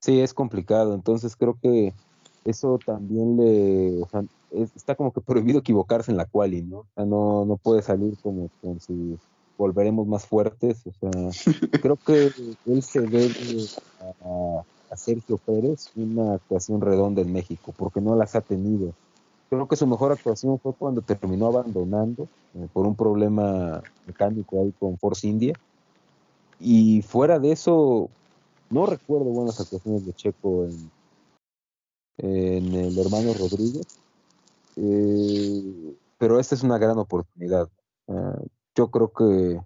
Sí, 0.00 0.20
es 0.20 0.32
complicado. 0.32 0.94
Entonces 0.94 1.36
creo 1.36 1.58
que 1.60 1.92
eso 2.44 2.78
también 2.84 3.36
le, 3.36 4.02
o 4.02 4.08
sea, 4.08 4.22
está 4.74 4.94
como 4.94 5.12
que 5.12 5.20
prohibido 5.20 5.60
equivocarse 5.60 6.10
en 6.10 6.16
la 6.16 6.24
quali, 6.24 6.62
¿no? 6.62 6.78
O 6.78 6.86
sea, 6.94 7.04
no, 7.04 7.44
no 7.44 7.56
puede 7.56 7.82
salir 7.82 8.16
como, 8.22 8.50
como 8.60 8.80
si 8.80 9.18
volveremos 9.60 10.06
más 10.06 10.24
fuertes. 10.24 10.82
O 10.86 10.92
sea, 10.98 11.10
creo 11.82 11.96
que 11.96 12.32
él 12.66 12.82
se 12.82 13.02
debe 13.02 13.66
a, 14.24 14.96
Sergio 14.96 15.36
Pérez 15.36 15.88
una 15.94 16.34
actuación 16.34 16.80
redonda 16.80 17.22
en 17.22 17.32
México, 17.32 17.72
porque 17.76 18.00
no 18.00 18.16
las 18.16 18.34
ha 18.34 18.40
tenido. 18.40 18.92
Creo 19.48 19.68
que 19.68 19.76
su 19.76 19.86
mejor 19.86 20.10
actuación 20.10 20.58
fue 20.58 20.72
cuando 20.74 21.02
terminó 21.02 21.46
abandonando 21.46 22.26
eh, 22.54 22.66
por 22.72 22.86
un 22.86 22.96
problema 22.96 23.82
mecánico 24.06 24.62
ahí 24.62 24.72
con 24.80 24.98
Force 24.98 25.28
India. 25.28 25.54
Y 26.58 27.02
fuera 27.02 27.38
de 27.38 27.52
eso, 27.52 28.08
no 28.68 28.86
recuerdo 28.86 29.26
buenas 29.26 29.60
actuaciones 29.60 30.04
de 30.06 30.12
Checo 30.12 30.64
en, 30.64 30.90
en 32.18 32.74
el 32.74 32.98
hermano 32.98 33.32
Rodríguez. 33.34 33.86
Eh, 34.76 35.94
pero 36.18 36.40
esta 36.40 36.54
es 36.54 36.62
una 36.62 36.78
gran 36.78 36.98
oportunidad. 36.98 37.68
Ah, 38.08 38.38
yo 38.74 38.90
creo 38.90 39.12
que, 39.12 39.60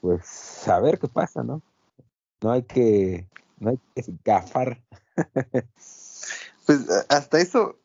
pues, 0.00 0.66
a 0.68 0.80
ver 0.80 0.98
qué 0.98 1.08
pasa, 1.08 1.42
¿no? 1.42 1.62
No 2.42 2.50
hay 2.50 2.62
que, 2.62 3.26
no 3.58 3.70
hay 3.70 3.78
que 3.94 4.04
gafar. 4.24 4.80
pues 6.66 7.06
hasta 7.08 7.40
eso, 7.40 7.78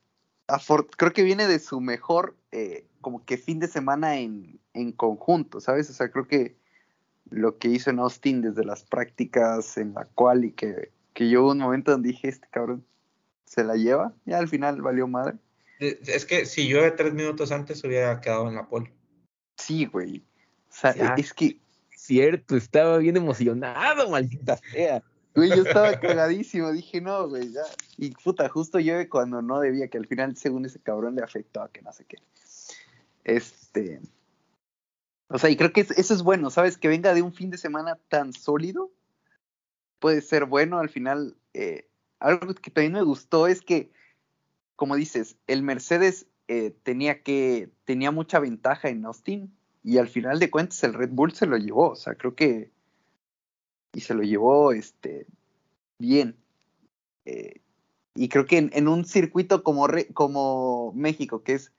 creo 0.97 1.13
que 1.13 1.23
viene 1.23 1.47
de 1.47 1.59
su 1.59 1.81
mejor, 1.81 2.35
eh, 2.51 2.85
como 3.01 3.25
que 3.25 3.37
fin 3.37 3.59
de 3.59 3.67
semana 3.67 4.17
en, 4.17 4.59
en 4.73 4.91
conjunto, 4.91 5.59
¿sabes? 5.59 5.89
O 5.89 5.93
sea, 5.93 6.11
creo 6.11 6.27
que 6.27 6.55
lo 7.29 7.57
que 7.57 7.69
hizo 7.69 7.89
en 7.89 7.99
Austin 7.99 8.41
desde 8.41 8.63
las 8.63 8.83
prácticas 8.83 9.77
en 9.77 9.93
la 9.93 10.05
cual 10.05 10.45
y 10.45 10.51
que, 10.51 10.91
que 11.13 11.29
yo 11.29 11.47
un 11.47 11.59
momento 11.59 11.91
donde 11.91 12.09
dije, 12.09 12.29
este 12.29 12.47
cabrón 12.49 12.85
se 13.45 13.63
la 13.63 13.75
lleva, 13.75 14.13
y 14.25 14.33
al 14.33 14.47
final 14.47 14.81
valió 14.81 15.07
madre. 15.07 15.37
Es 15.79 16.25
que 16.25 16.45
si 16.45 16.67
llueve 16.67 16.91
tres 16.91 17.13
minutos 17.13 17.51
antes 17.51 17.83
hubiera 17.83 18.19
quedado 18.21 18.47
en 18.47 18.55
la 18.55 18.67
pole. 18.67 18.91
Sí, 19.57 19.85
güey. 19.85 20.23
O 20.69 20.73
sea, 20.73 20.91
es 21.17 21.33
que... 21.33 21.59
Cierto, 21.95 22.57
estaba 22.57 22.97
bien 22.97 23.15
emocionado, 23.15 24.09
maldita 24.09 24.57
sea. 24.57 25.01
Güey, 25.35 25.49
yo 25.49 25.63
estaba 25.63 25.99
cagadísimo, 25.99 26.71
dije, 26.71 26.99
no, 26.99 27.29
güey, 27.29 27.51
ya. 27.51 27.63
Y 27.97 28.11
puta, 28.11 28.49
justo 28.49 28.77
llueve 28.77 29.07
cuando 29.07 29.41
no 29.41 29.59
debía, 29.59 29.87
que 29.87 29.97
al 29.97 30.05
final, 30.05 30.35
según 30.35 30.65
ese 30.65 30.79
cabrón, 30.79 31.15
le 31.15 31.23
afectó 31.23 31.61
a 31.61 31.71
que 31.71 31.81
no 31.81 31.93
sé 31.93 32.05
qué. 32.05 32.17
Este. 33.23 34.01
O 35.29 35.39
sea, 35.39 35.49
y 35.49 35.55
creo 35.55 35.71
que 35.71 35.81
eso 35.81 36.13
es 36.13 36.21
bueno, 36.21 36.49
¿sabes? 36.49 36.77
Que 36.77 36.87
venga 36.87 37.13
de 37.13 37.21
un 37.21 37.33
fin 37.33 37.49
de 37.49 37.57
semana 37.57 37.97
tan 38.09 38.33
sólido, 38.33 38.91
puede 39.99 40.21
ser 40.21 40.45
bueno. 40.45 40.79
Al 40.79 40.89
final, 40.89 41.35
eh, 41.53 41.87
algo 42.19 42.53
que 42.53 42.69
también 42.69 42.93
me 42.93 43.01
gustó 43.01 43.47
es 43.47 43.61
que, 43.61 43.91
como 44.75 44.95
dices, 44.95 45.37
el 45.47 45.63
Mercedes 45.63 46.27
eh, 46.47 46.75
tenía 46.83 47.23
que, 47.23 47.69
tenía 47.85 48.11
mucha 48.11 48.39
ventaja 48.39 48.89
en 48.89 49.05
Austin 49.05 49.53
y 49.83 49.97
al 49.97 50.07
final 50.07 50.39
de 50.39 50.49
cuentas 50.51 50.83
el 50.83 50.93
Red 50.93 51.09
Bull 51.11 51.33
se 51.33 51.45
lo 51.45 51.57
llevó, 51.57 51.91
o 51.91 51.95
sea, 51.95 52.15
creo 52.15 52.35
que, 52.35 52.71
y 53.93 54.01
se 54.01 54.13
lo 54.13 54.23
llevó, 54.23 54.71
este, 54.71 55.27
bien. 55.99 56.37
Eh, 57.25 57.61
y 58.15 58.29
creo 58.29 58.45
que 58.45 58.57
en, 58.57 58.87
un 58.87 59.05
circuito 59.05 59.63
como, 59.63 59.87
como 60.13 60.93
México, 60.93 61.43
que 61.43 61.53
es 61.53 61.71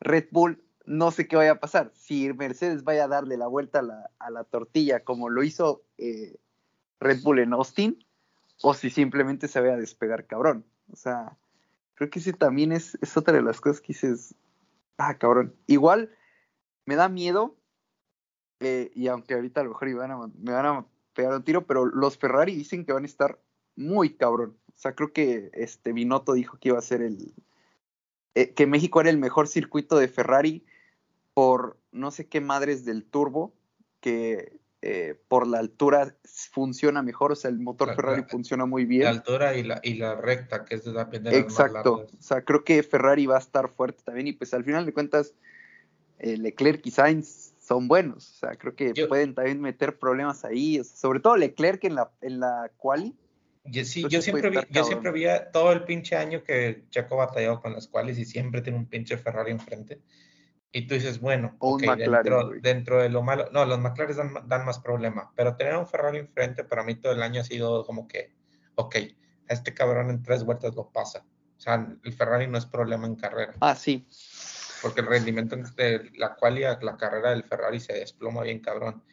Red 0.00 0.28
Bull, 0.30 0.62
no 0.86 1.10
sé 1.10 1.26
qué 1.28 1.36
vaya 1.36 1.52
a 1.52 1.60
pasar. 1.60 1.92
Si 1.94 2.32
Mercedes 2.32 2.84
vaya 2.84 3.04
a 3.04 3.08
darle 3.08 3.36
la 3.36 3.46
vuelta 3.46 3.80
a 3.80 3.82
la, 3.82 4.10
a 4.18 4.30
la 4.30 4.44
tortilla 4.44 5.00
como 5.00 5.28
lo 5.28 5.42
hizo 5.42 5.82
eh, 5.98 6.36
Red 7.00 7.22
Bull 7.22 7.38
en 7.40 7.52
Austin, 7.52 8.04
o 8.62 8.74
si 8.74 8.90
simplemente 8.90 9.48
se 9.48 9.60
vaya 9.60 9.74
a 9.74 9.78
despegar 9.78 10.26
cabrón. 10.26 10.64
O 10.92 10.96
sea, 10.96 11.36
creo 11.94 12.10
que 12.10 12.18
ese 12.18 12.32
también 12.32 12.72
es, 12.72 12.98
es 13.00 13.16
otra 13.16 13.34
de 13.34 13.42
las 13.42 13.60
cosas 13.60 13.80
que 13.80 13.88
dices, 13.88 14.34
ah, 14.98 15.16
cabrón. 15.18 15.54
Igual 15.66 16.10
me 16.86 16.96
da 16.96 17.08
miedo, 17.08 17.56
eh, 18.60 18.90
y 18.94 19.08
aunque 19.08 19.34
ahorita 19.34 19.60
a 19.60 19.64
lo 19.64 19.70
mejor 19.70 19.88
me 20.38 20.52
van 20.52 20.66
a 20.66 20.86
pegar 21.14 21.34
un 21.34 21.44
tiro, 21.44 21.66
pero 21.66 21.86
los 21.86 22.18
Ferrari 22.18 22.54
dicen 22.54 22.84
que 22.84 22.92
van 22.92 23.04
a 23.04 23.06
estar 23.06 23.40
muy 23.76 24.14
cabrón. 24.14 24.56
O 24.68 24.78
sea, 24.78 24.94
creo 24.94 25.12
que 25.12 25.50
este 25.54 25.92
Binotto 25.92 26.32
dijo 26.32 26.58
que 26.58 26.68
iba 26.68 26.78
a 26.78 26.82
ser 26.82 27.02
el. 27.02 27.34
Eh, 28.34 28.52
que 28.54 28.66
México 28.66 29.00
era 29.00 29.10
el 29.10 29.18
mejor 29.18 29.46
circuito 29.46 29.96
de 29.96 30.08
Ferrari 30.08 30.64
por 31.34 31.78
no 31.92 32.10
sé 32.10 32.26
qué 32.26 32.40
madres 32.40 32.84
del 32.84 33.04
turbo, 33.04 33.54
que 34.00 34.60
eh, 34.86 35.18
por 35.28 35.46
la 35.46 35.60
altura 35.60 36.14
funciona 36.24 37.02
mejor, 37.02 37.32
o 37.32 37.34
sea, 37.34 37.48
el 37.48 37.58
motor 37.58 37.94
Ferrari 37.96 38.24
funciona 38.28 38.66
muy 38.66 38.84
bien. 38.84 39.04
La 39.04 39.10
altura 39.12 39.56
y 39.56 39.62
la, 39.62 39.80
y 39.82 39.94
la 39.94 40.14
recta, 40.14 40.66
que 40.66 40.74
es 40.74 40.84
de 40.84 40.92
la 40.92 41.08
Exacto, 41.32 42.06
o 42.06 42.22
sea, 42.22 42.42
creo 42.44 42.64
que 42.64 42.82
Ferrari 42.82 43.24
va 43.24 43.36
a 43.36 43.38
estar 43.38 43.70
fuerte 43.70 44.02
también 44.04 44.26
y 44.26 44.34
pues 44.34 44.52
al 44.52 44.62
final 44.62 44.84
de 44.84 44.92
cuentas 44.92 45.32
eh, 46.18 46.36
Leclerc 46.36 46.86
y 46.86 46.90
Sainz 46.90 47.54
son 47.58 47.88
buenos, 47.88 48.28
o 48.28 48.38
sea, 48.40 48.56
creo 48.56 48.76
que 48.76 48.92
pueden 49.06 49.34
también 49.34 49.58
meter 49.58 49.98
problemas 49.98 50.44
ahí, 50.44 50.84
sobre 50.84 51.20
todo 51.20 51.38
Leclerc 51.38 51.82
en 51.84 51.94
la, 51.94 52.10
en 52.20 52.40
la 52.40 52.70
quali. 52.76 53.14
Yo, 53.64 53.86
sí, 53.86 54.04
yo 54.10 54.20
siempre, 54.20 54.50
vi, 54.50 54.58
yo 54.68 54.84
siempre 54.84 55.12
vi 55.12 55.24
todo 55.50 55.72
el 55.72 55.84
pinche 55.84 56.14
año 56.14 56.44
que 56.44 56.84
Chaco 56.90 57.16
batalló 57.16 57.58
con 57.62 57.72
las 57.72 57.88
qualis 57.88 58.18
y 58.18 58.26
siempre 58.26 58.60
tiene 58.60 58.76
un 58.76 58.84
pinche 58.84 59.16
Ferrari 59.16 59.50
enfrente. 59.50 60.02
Y 60.76 60.88
tú 60.88 60.94
dices, 60.94 61.20
bueno, 61.20 61.56
dentro, 62.60 63.00
de 63.00 63.08
lo 63.08 63.22
malo, 63.22 63.48
no, 63.52 63.64
los 63.64 63.78
McLaren 63.78 64.16
dan, 64.16 64.48
dan, 64.48 64.64
más 64.64 64.80
problema, 64.80 65.32
pero 65.36 65.54
tener 65.54 65.76
un 65.76 65.86
Ferrari 65.86 66.18
enfrente 66.18 66.64
para 66.64 66.82
mí 66.82 66.96
todo 66.96 67.12
el 67.12 67.22
año 67.22 67.42
ha 67.42 67.44
sido 67.44 67.86
como 67.86 68.08
que, 68.08 68.34
ok, 68.74 68.96
a 69.48 69.52
este 69.52 69.72
cabrón 69.72 70.10
en 70.10 70.24
tres 70.24 70.42
vueltas 70.42 70.74
lo 70.74 70.90
pasa. 70.90 71.24
O 71.56 71.60
sea, 71.60 71.96
el 72.02 72.12
Ferrari 72.12 72.48
no 72.48 72.58
es 72.58 72.66
problema 72.66 73.06
en 73.06 73.14
carrera. 73.14 73.54
Ah, 73.60 73.76
sí. 73.76 74.04
Porque 74.82 75.02
el 75.02 75.06
rendimiento 75.06 75.54
de 75.76 76.10
la 76.16 76.34
cual 76.34 76.60
la 76.60 76.96
carrera 76.96 77.30
del 77.30 77.44
Ferrari 77.44 77.78
se 77.78 77.92
desploma 77.92 78.42
bien 78.42 78.58
cabrón. 78.58 79.04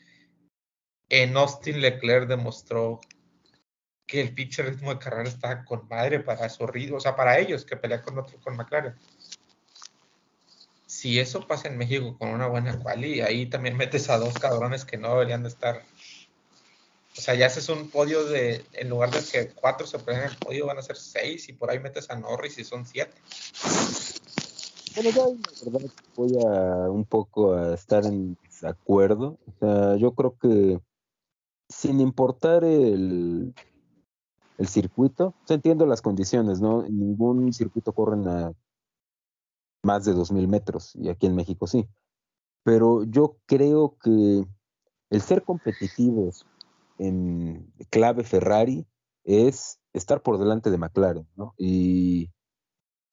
En 1.10 1.38
Austin 1.38 1.80
Leclerc 1.80 2.28
demostró 2.28 3.02
que 4.08 4.20
el 4.20 4.34
pinche 4.34 4.64
ritmo 4.64 4.92
de 4.92 5.00
carrera 5.00 5.30
está 5.30 5.64
con 5.64 5.88
madre 5.88 6.22
para 6.22 6.50
su 6.50 6.66
ritmo, 6.66 6.98
o 6.98 7.00
sea, 7.00 7.16
para 7.16 7.38
ellos 7.38 7.64
que 7.66 7.78
pelean 7.78 8.02
con 8.02 8.18
otro, 8.18 8.40
con 8.42 8.58
McLaren. 8.58 8.96
Si 11.02 11.20
eso 11.20 11.48
pasa 11.48 11.68
en 11.68 11.80
México 11.80 12.16
con 12.20 12.30
una 12.30 12.46
buena 12.46 12.78
quali, 12.78 13.22
ahí 13.22 13.48
también 13.48 13.76
metes 13.76 14.08
a 14.12 14.20
dos 14.20 14.36
cabrones 14.36 14.86
que 14.86 14.98
no 14.98 15.10
deberían 15.14 15.42
de 15.42 15.50
estar. 15.50 15.82
O 17.18 17.20
sea, 17.20 17.34
ya 17.34 17.48
haces 17.48 17.70
un 17.70 17.90
podio 17.90 18.24
de, 18.26 18.64
en 18.74 18.88
lugar 18.88 19.10
de 19.10 19.20
que 19.24 19.50
cuatro 19.50 19.88
se 19.88 19.98
ponen 19.98 20.22
en 20.22 20.30
el 20.30 20.38
podio, 20.38 20.68
van 20.68 20.78
a 20.78 20.84
ser 20.84 20.98
seis 20.98 21.50
y 21.50 21.54
por 21.54 21.72
ahí 21.72 21.80
metes 21.80 22.08
a 22.12 22.16
Norris 22.18 22.60
y 22.60 22.64
son 22.64 22.86
siete. 22.86 23.14
Bueno, 24.94 25.10
yo 25.10 25.36
la 25.66 25.72
verdad 25.72 25.92
voy 26.16 26.38
a 26.46 26.92
un 26.92 27.06
poco 27.06 27.56
a 27.56 27.74
estar 27.74 28.06
en 28.06 28.38
desacuerdo. 28.44 29.40
O 29.48 29.54
sea, 29.60 29.96
yo 29.96 30.14
creo 30.14 30.38
que 30.38 30.80
sin 31.68 32.00
importar 32.00 32.64
el, 32.64 33.56
el 34.60 34.68
circuito, 34.68 35.34
o 35.50 35.54
entiendo 35.54 35.88
las 35.88 36.04
condiciones, 36.04 36.62
¿no? 36.62 36.84
Ningún 36.84 37.52
circuito 37.54 37.92
corre 37.92 38.18
a 38.30 38.54
más 39.84 40.06
de 40.06 40.14
2.000 40.14 40.48
metros, 40.48 40.96
y 40.96 41.10
aquí 41.10 41.28
en 41.28 41.36
México 41.36 41.68
sí. 41.68 41.88
Pero 42.64 43.04
yo 43.04 43.38
creo 43.46 43.98
que 44.02 44.46
el 45.10 45.22
ser 45.22 45.44
competitivos 45.44 46.46
en 46.98 47.74
clave 47.90 48.24
Ferrari 48.24 48.86
es 49.24 49.80
estar 49.94 50.22
por 50.22 50.38
delante 50.38 50.70
de 50.70 50.78
McLaren, 50.78 51.28
¿no? 51.36 51.54
Y 51.58 52.30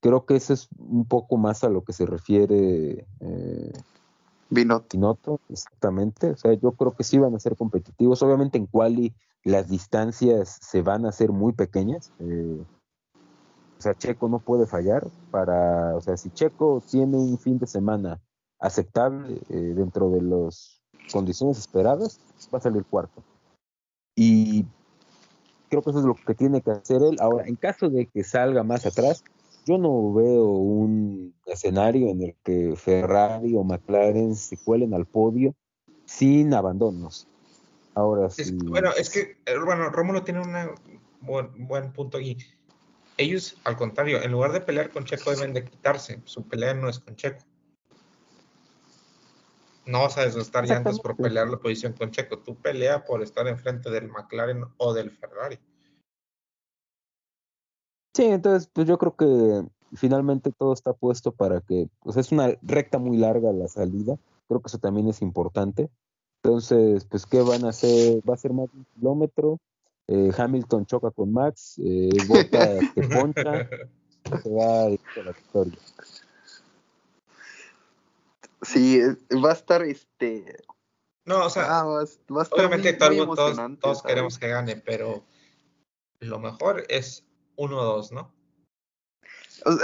creo 0.01 0.27
que 0.27 0.37
eso 0.37 0.53
es 0.53 0.69
un 0.77 1.07
poco 1.07 1.37
más 1.37 1.65
a 1.65 1.69
lo 1.69 1.83
que 1.85 1.93
se 1.93 2.07
refiere 2.07 3.07
eh, 3.21 3.73
Binotto. 4.51 5.41
exactamente. 5.49 6.31
O 6.31 6.37
sea, 6.37 6.55
yo 6.55 6.73
creo 6.73 6.95
que 6.95 7.05
sí 7.05 7.19
van 7.19 7.35
a 7.35 7.41
ser 7.41 7.57
competitivos. 7.57 8.23
Obviamente 8.23 8.59
en 8.59 8.67
quali 8.67 9.15
las 9.45 9.69
distancias 9.69 10.59
se 10.63 10.83
van 10.83 11.05
a 11.05 11.11
hacer 11.11 11.33
muy 11.33 11.53
pequeñas. 11.53 12.13
Eh, 12.19 12.63
o 13.79 13.81
sea, 13.81 13.95
Checo 13.95 14.29
no 14.29 14.41
puede 14.41 14.67
fallar 14.67 15.07
para, 15.31 15.95
o 15.95 16.01
sea, 16.01 16.17
si 16.17 16.31
Checo 16.31 16.83
tiene 16.91 17.17
un 17.17 17.39
fin 17.39 17.59
de 17.59 17.67
semana 17.67 18.21
aceptable 18.59 19.41
eh, 19.51 19.73
dentro 19.77 20.11
de 20.11 20.23
las 20.23 20.83
condiciones 21.13 21.59
esperadas, 21.59 22.21
va 22.53 22.59
a 22.59 22.63
salir 22.63 22.85
cuarto. 22.85 23.23
Y 24.17 24.67
creo 25.69 25.83
que 25.83 25.91
eso 25.91 26.01
es 26.01 26.05
lo 26.05 26.17
que 26.17 26.35
tiene 26.35 26.61
que 26.61 26.73
hacer 26.73 27.03
él. 27.03 27.17
Ahora, 27.21 27.47
en 27.47 27.55
caso 27.55 27.89
de 27.89 28.07
que 28.07 28.25
salga 28.25 28.65
más 28.65 28.85
atrás, 28.85 29.23
yo 29.65 29.79
no 29.79 30.13
veo 30.13 30.45
un 30.45 31.35
escenario 31.47 32.09
en 32.09 32.23
el 32.23 32.37
que 32.43 32.75
Ferrari 32.75 33.55
o 33.55 33.63
McLaren 33.63 34.35
se 34.35 34.57
cuelen 34.57 34.93
al 34.93 35.07
podio 35.07 35.55
sin 36.05 36.53
abandonos. 36.53 37.29
Ahora 37.95 38.29
sí. 38.29 38.59
bueno, 38.65 38.91
es 38.99 39.11
que, 39.11 39.37
eh, 39.47 39.59
bueno, 39.65 39.89
Rómulo 39.91 40.25
tiene 40.25 40.41
un 40.41 40.53
buen, 41.21 41.69
buen 41.69 41.93
punto 41.93 42.19
aquí 42.19 42.37
ellos, 43.19 43.57
al 43.65 43.77
contrario, 43.77 44.23
en 44.23 44.33
lugar 44.33 44.53
de 44.53 44.61
pelear 44.61 44.91
con 44.91 45.05
Checo, 45.05 45.31
deben 45.33 45.53
de 45.53 45.65
quitarse. 45.65 46.23
Su 46.25 46.45
pelea 46.45 46.73
no 46.73 46.89
es 46.89 47.01
con 47.01 47.17
Checo. 47.17 47.45
No 49.85 50.03
vas 50.03 50.17
a 50.19 50.23
desgastar 50.23 50.67
llantas 50.67 51.01
por 51.01 51.17
pelear 51.17 51.49
la 51.49 51.59
posición 51.59 51.95
con 51.95 52.11
Checo. 52.11 52.39
Tú 52.39 52.55
pelea 52.55 53.05
por 53.05 53.23
estar 53.23 53.47
enfrente 53.49 53.91
del 53.91 54.09
McLaren 54.09 54.65
o 54.77 54.95
del 54.95 55.11
Ferrari. 55.11 55.59
Sí, 58.15 58.25
entonces, 58.25 58.71
pues 58.73 58.87
yo 58.87 58.99
creo 58.99 59.17
que 59.17 59.69
finalmente 59.97 60.53
todo 60.53 60.73
está 60.73 60.93
puesto 60.93 61.33
para 61.33 61.61
que, 61.61 61.89
pues 62.01 62.17
es 62.17 62.33
una 62.33 62.57
recta 62.63 62.99
muy 62.99 63.17
larga 63.17 63.53
la 63.53 63.69
salida. 63.69 64.19
Creo 64.47 64.61
que 64.61 64.69
eso 64.69 64.79
también 64.79 65.09
es 65.09 65.23
importante. 65.23 65.91
Entonces, 66.43 67.05
pues, 67.07 67.27
¿qué 67.27 67.43
van 67.43 67.65
a 67.65 67.71
hacer? 67.71 68.23
Va 68.29 68.35
a 68.35 68.39
ser 68.39 68.53
más 68.53 68.71
de 68.71 68.79
un 68.79 68.87
kilómetro 68.95 69.59
eh, 70.09 70.31
Hamilton 70.37 70.87
choca 70.87 71.11
con 71.11 71.33
Max, 71.33 71.79
eh, 71.79 72.09
Bota 72.27 72.79
que 72.95 73.03
poncha, 73.09 73.69
se 74.43 74.51
va 74.51 74.85
a 74.85 74.89
la 75.23 75.33
victoria. 75.33 75.79
Sí, 78.63 79.01
va 79.43 79.51
a 79.51 79.53
estar 79.53 79.83
este. 79.83 80.65
No, 81.25 81.45
o 81.45 81.51
sea, 81.51 81.81
ah, 81.81 81.85
va, 81.85 82.01
a 82.01 82.05
estar 82.43 82.59
obviamente 82.59 82.95
todos, 82.95 84.03
queremos 84.03 84.39
que 84.39 84.49
gane, 84.49 84.77
pero 84.77 85.23
lo 86.21 86.39
mejor 86.39 86.85
es 86.89 87.25
1-2, 87.57 88.13
¿no? 88.13 88.33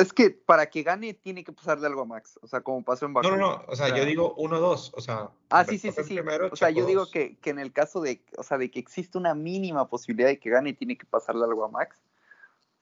Es 0.00 0.12
que 0.12 0.30
para 0.30 0.66
que 0.66 0.82
gane 0.82 1.14
tiene 1.14 1.44
que 1.44 1.52
pasarle 1.52 1.86
algo 1.86 2.02
a 2.02 2.04
Max, 2.04 2.38
o 2.42 2.46
sea, 2.46 2.60
como 2.60 2.84
pasó 2.84 3.06
en 3.06 3.14
Bakú. 3.14 3.28
No, 3.28 3.36
no, 3.36 3.58
no, 3.58 3.64
o 3.66 3.76
sea, 3.76 3.96
yo 3.96 4.04
digo 4.04 4.36
1-2, 4.36 4.92
o 4.94 5.00
sea. 5.00 5.30
Ah, 5.50 5.64
sí, 5.64 5.78
sí, 5.78 5.90
sí, 5.90 6.04
sí. 6.04 6.18
o 6.18 6.56
sea, 6.56 6.70
yo 6.70 6.86
digo 6.86 7.10
que, 7.10 7.36
que, 7.38 7.50
en 7.50 7.58
el 7.58 7.72
caso 7.72 8.00
de, 8.00 8.22
o 8.36 8.42
sea, 8.42 8.58
de 8.58 8.70
que 8.70 8.78
existe 8.78 9.18
una 9.18 9.34
mínima 9.34 9.88
posibilidad 9.88 10.28
de 10.28 10.38
que 10.38 10.50
gane, 10.50 10.74
tiene 10.74 10.96
que 10.96 11.06
pasarle 11.06 11.44
algo 11.44 11.64
a 11.64 11.68
Max. 11.68 12.00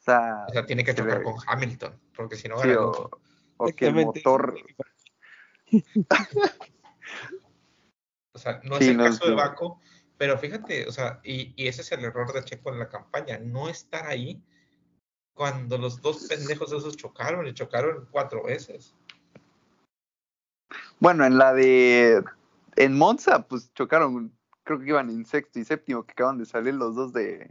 O 0.01 0.05
sea, 0.05 0.47
o 0.49 0.53
sea 0.53 0.67
tiene 0.67 0.85
que 0.85 0.95
chocar 0.95 1.23
con 1.23 1.37
Hamilton, 1.47 1.99
porque 2.17 2.37
si 2.37 2.49
no 2.49 2.59
gana. 2.59 2.81
o, 2.81 3.11
o 3.57 3.67
que 3.69 3.87
el 3.87 3.95
motor. 3.95 4.55
o 8.33 8.39
sea, 8.39 8.61
no 8.65 8.77
es 8.77 8.89
el 8.89 8.99
caso 8.99 9.27
de 9.27 9.35
Baco, 9.35 9.81
pero 10.19 10.37
fíjate, 10.37 10.87
o 10.87 10.93
sea, 10.93 11.21
y, 11.25 11.55
y 11.57 11.69
ese 11.69 11.83
es 11.83 11.93
el 11.93 12.05
error 12.05 12.33
de 12.33 12.45
Checo 12.45 12.71
en 12.71 12.81
la 12.81 12.89
campaña, 12.89 13.39
no 13.39 13.69
estar 13.69 14.07
ahí 14.07 14.43
cuando 15.35 15.79
los 15.79 16.01
dos 16.03 16.27
pendejos 16.29 16.73
esos 16.73 16.97
chocaron 16.97 17.47
y 17.47 17.55
chocaron 17.55 18.07
cuatro 18.11 18.45
veces. 18.45 18.95
Bueno, 21.01 21.25
en 21.25 21.39
la 21.39 21.53
de 21.53 22.23
en 22.77 22.97
Monza, 22.97 23.47
pues 23.47 23.73
chocaron, 23.75 24.33
creo 24.63 24.79
que 24.79 24.89
iban 24.89 25.11
en 25.11 25.27
sexto 25.27 25.59
y 25.59 25.65
séptimo, 25.65 26.05
que 26.05 26.13
acaban 26.13 26.39
de 26.39 26.47
salir 26.47 26.75
los 26.75 26.95
dos 26.95 27.13
de 27.13 27.51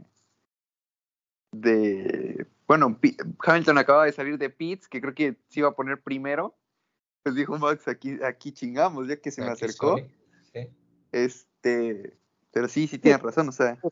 de 1.52 2.46
bueno, 2.66 2.98
Hamilton 3.40 3.78
acaba 3.78 4.06
de 4.06 4.12
salir 4.12 4.38
de 4.38 4.48
pits, 4.48 4.88
que 4.88 5.00
creo 5.00 5.14
que 5.14 5.36
se 5.48 5.60
iba 5.60 5.68
a 5.68 5.74
poner 5.74 6.00
primero. 6.00 6.56
Pues 7.22 7.34
dijo 7.34 7.58
Max, 7.58 7.86
aquí, 7.86 8.18
aquí 8.24 8.52
chingamos, 8.52 9.06
ya 9.06 9.16
que 9.16 9.30
se 9.30 9.42
me 9.42 9.48
acercó. 9.48 9.96
Este, 11.12 12.18
pero 12.52 12.68
sí, 12.68 12.86
sí 12.88 12.98
tienes 12.98 13.20
razón, 13.20 13.50
o 13.50 13.52
sea. 13.52 13.78
O 13.82 13.90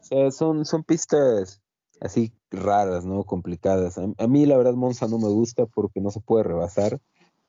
sea, 0.00 0.30
son, 0.30 0.64
son 0.64 0.82
pistas 0.82 1.60
así 2.00 2.32
raras, 2.52 3.04
¿no? 3.04 3.24
Complicadas. 3.24 3.98
A, 3.98 4.26
mí 4.26 4.46
la 4.46 4.56
verdad 4.56 4.74
Monza 4.74 5.08
no 5.08 5.18
me 5.18 5.28
gusta 5.28 5.66
porque 5.66 6.00
no 6.00 6.10
se 6.10 6.20
puede 6.20 6.44
rebasar. 6.44 7.00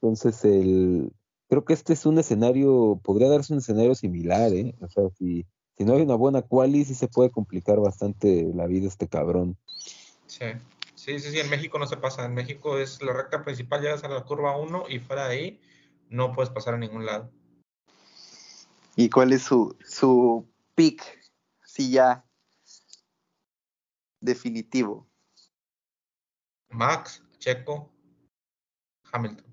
Entonces 0.02 0.44
el 0.46 1.12
creo 1.50 1.66
que 1.66 1.74
este 1.74 1.94
es 1.94 2.06
un 2.06 2.18
escenario, 2.18 3.00
podría 3.04 3.30
darse 3.30 3.54
un 3.54 3.60
escenario 3.60 3.94
similar, 3.96 4.52
¿eh? 4.54 4.74
O 4.82 4.90
sea, 4.90 5.04
si, 5.18 5.46
si 5.78 5.86
no 5.86 5.94
hay 5.94 6.02
una 6.02 6.16
buena 6.16 6.42
quali, 6.42 6.84
sí 6.84 6.96
se 6.96 7.08
puede 7.08 7.30
complicar 7.30 7.80
bastante 7.80 8.52
la 8.56 8.66
vida 8.66 8.88
este 8.88 9.08
cabrón. 9.08 9.58
Sí. 10.26 10.46
Sí, 10.96 11.20
sí, 11.20 11.32
sí, 11.32 11.40
en 11.40 11.50
México 11.50 11.78
no 11.80 11.86
se 11.86 11.98
pasa. 11.98 12.24
En 12.24 12.34
México 12.34 12.78
es 12.78 13.02
la 13.02 13.12
recta 13.12 13.44
principal, 13.44 13.82
llegas 13.82 14.06
a 14.06 14.08
la 14.08 14.24
curva 14.24 14.56
1 14.56 14.86
y 14.88 15.00
fuera 15.00 15.28
de 15.28 15.36
ahí 15.36 15.62
no 16.10 16.32
puedes 16.32 16.50
pasar 16.50 16.76
a 16.76 16.78
ningún 16.78 17.06
lado. 17.06 17.30
¿Y 18.96 19.10
cuál 19.10 19.34
es 19.34 19.42
su, 19.42 19.76
su 19.84 20.48
pick? 20.76 21.04
Si 21.66 21.92
ya 21.92 22.24
definitivo? 24.24 25.08
Max, 26.70 27.22
Checo, 27.38 27.92
Hamilton. 29.12 29.46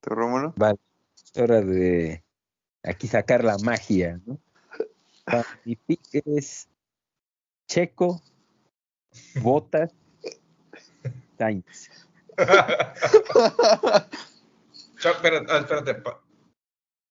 ¿Tu 0.00 0.10
Rómulo? 0.10 0.54
Vale, 0.56 0.78
es 1.14 1.36
hora 1.36 1.60
de 1.60 2.24
aquí 2.82 3.06
sacar 3.06 3.44
la 3.44 3.58
magia, 3.58 4.18
¿no? 4.24 4.38
Mi 5.64 5.76
pick 5.76 6.00
es 6.12 6.68
Checo, 7.68 8.22
Botas, 9.42 9.92
Sainz. 11.38 11.90
espérate, 14.96 15.58
espérate. 15.58 16.02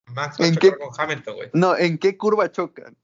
Max 0.08 0.38
va 0.42 0.46
a 0.46 0.52
chocar 0.52 0.78
con 0.80 0.90
Hamilton, 0.98 1.36
güey. 1.36 1.50
No, 1.54 1.78
¿en 1.78 2.00
qué 2.00 2.18
curva 2.18 2.52
chocan? 2.52 2.98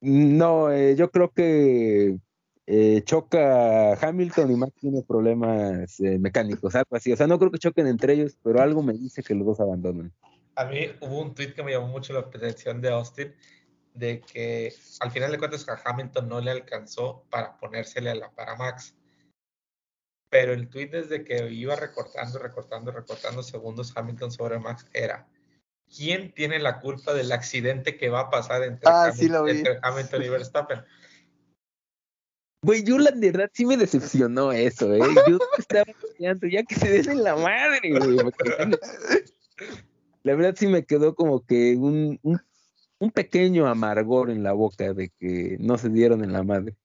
No, 0.00 0.70
eh, 0.70 0.94
yo 0.96 1.10
creo 1.10 1.32
que 1.32 2.18
eh, 2.66 3.02
choca 3.04 3.94
Hamilton 3.94 4.50
y 4.50 4.56
Max 4.56 4.72
tiene 4.80 5.02
problemas 5.02 6.00
eh, 6.00 6.18
mecánicos, 6.18 6.74
algo 6.74 6.96
así. 6.96 7.12
O 7.12 7.16
sea, 7.16 7.26
no 7.26 7.38
creo 7.38 7.50
que 7.50 7.58
choquen 7.58 7.86
entre 7.86 8.14
ellos, 8.14 8.36
pero 8.42 8.60
algo 8.60 8.82
me 8.82 8.92
dice 8.92 9.22
que 9.22 9.34
los 9.34 9.46
dos 9.46 9.60
abandonan. 9.60 10.12
A 10.56 10.64
mí 10.64 10.86
hubo 11.00 11.22
un 11.22 11.34
tweet 11.34 11.54
que 11.54 11.62
me 11.62 11.72
llamó 11.72 11.88
mucho 11.88 12.12
la 12.12 12.20
atención 12.20 12.80
de 12.80 12.88
Austin, 12.88 13.34
de 13.94 14.20
que 14.20 14.72
al 15.00 15.10
final 15.10 15.30
de 15.30 15.38
cuentas 15.38 15.66
a 15.68 15.80
Hamilton 15.84 16.28
no 16.28 16.40
le 16.40 16.50
alcanzó 16.50 17.24
para 17.30 17.56
ponérsele 17.56 18.10
a 18.10 18.14
la 18.14 18.30
para 18.30 18.56
Max. 18.56 18.96
Pero 20.28 20.52
el 20.52 20.68
tweet 20.68 20.88
desde 20.88 21.22
que 21.24 21.50
iba 21.52 21.76
recortando, 21.76 22.38
recortando, 22.38 22.90
recortando 22.90 23.42
segundos 23.42 23.92
Hamilton 23.96 24.32
sobre 24.32 24.58
Max 24.58 24.86
era 24.92 25.28
¿quién 25.94 26.32
tiene 26.32 26.58
la 26.58 26.80
culpa 26.80 27.14
del 27.14 27.32
accidente 27.32 27.96
que 27.96 28.08
va 28.08 28.20
a 28.20 28.30
pasar 28.30 28.62
entre, 28.62 28.88
ah, 28.88 29.12
Hamilton, 29.82 30.22
y 30.22 30.28
Verstappen? 30.28 30.80
Güey, 32.62 32.82
yo 32.84 32.98
la 32.98 33.12
verdad 33.14 33.50
sí 33.52 33.64
me 33.64 33.76
decepcionó 33.76 34.50
eso, 34.52 34.92
¿eh? 34.92 35.00
Yo 35.28 35.38
estaba 35.58 35.84
pensando, 35.84 36.46
ya 36.48 36.64
que 36.64 36.74
se 36.74 36.90
den 36.90 37.10
en 37.10 37.22
la 37.22 37.36
madre, 37.36 37.80
güey. 37.90 38.16
La 40.22 40.34
verdad 40.34 40.56
sí 40.58 40.66
me 40.66 40.84
quedó 40.84 41.14
como 41.14 41.46
que 41.46 41.76
un, 41.76 42.18
un 42.98 43.10
pequeño 43.12 43.68
amargor 43.68 44.28
en 44.28 44.42
la 44.42 44.52
boca 44.52 44.92
de 44.92 45.10
que 45.10 45.56
no 45.60 45.78
se 45.78 45.88
dieron 45.88 46.24
en 46.24 46.32
la 46.32 46.42
madre. 46.42 46.76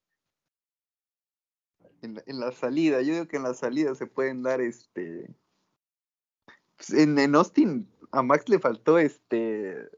En 2.03 2.14
la, 2.14 2.23
en 2.28 2.40
la 2.40 2.52
salida, 2.52 3.02
yo 3.02 3.14
digo 3.14 3.28
que 3.28 3.38
en 3.38 3.44
la 3.44 3.56
salida 3.56 3.95
se 3.95 4.06
pueden 4.06 4.44
dar 4.44 4.61
este. 4.61 5.28
pues, 6.78 6.91
en, 6.91 7.18
en 7.18 7.34
Austin 7.34 7.90
a 8.11 8.21
Max 8.23 8.47
le 8.49 8.59
faltó 8.59 8.97
este. 8.99 9.89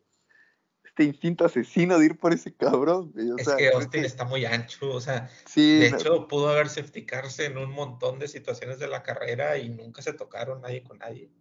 Este 0.85 1.05
instinto 1.05 1.43
asesino 1.43 1.97
de 1.97 2.05
ir 2.05 2.19
por 2.19 2.33
ese 2.33 2.53
cabrón. 2.53 3.11
güey, 3.13 3.31
O 3.31 3.37
Es 3.37 3.45
sea, 3.45 3.55
que 3.57 3.69
Austin 3.69 4.01
que- 4.01 4.05
está 4.07 4.25
muy 4.25 4.45
ancho, 4.45 4.91
o 4.91 5.01
sea, 5.01 5.27
sí, 5.45 5.79
de 5.79 5.89
no- 5.89 5.97
hecho 5.97 6.27
pudo 6.27 6.49
haber 6.49 6.69
safety 6.69 7.07
en 7.39 7.57
un 7.57 7.71
montón 7.71 8.19
de 8.19 8.27
situaciones 8.27 8.77
de 8.77 8.87
la 8.87 9.01
carrera 9.01 9.57
y 9.57 9.69
nunca 9.69 10.03
se 10.03 10.13
tocaron 10.13 10.61
nadie 10.61 10.83
con 10.83 10.99
nadie. 10.99 11.31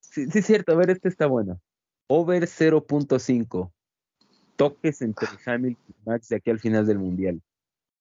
Sí, 0.00 0.26
sí, 0.30 0.40
es 0.40 0.46
cierto. 0.46 0.72
A 0.72 0.74
ver, 0.74 0.90
este 0.90 1.08
está 1.08 1.26
bueno. 1.26 1.58
Over 2.08 2.46
0.5. 2.46 3.72
Toques 4.56 5.00
entre 5.00 5.26
Hamilton 5.46 5.84
y 5.88 5.94
Max 6.10 6.28
de 6.28 6.36
aquí 6.36 6.50
al 6.50 6.60
final 6.60 6.86
del 6.86 6.98
mundial. 6.98 7.40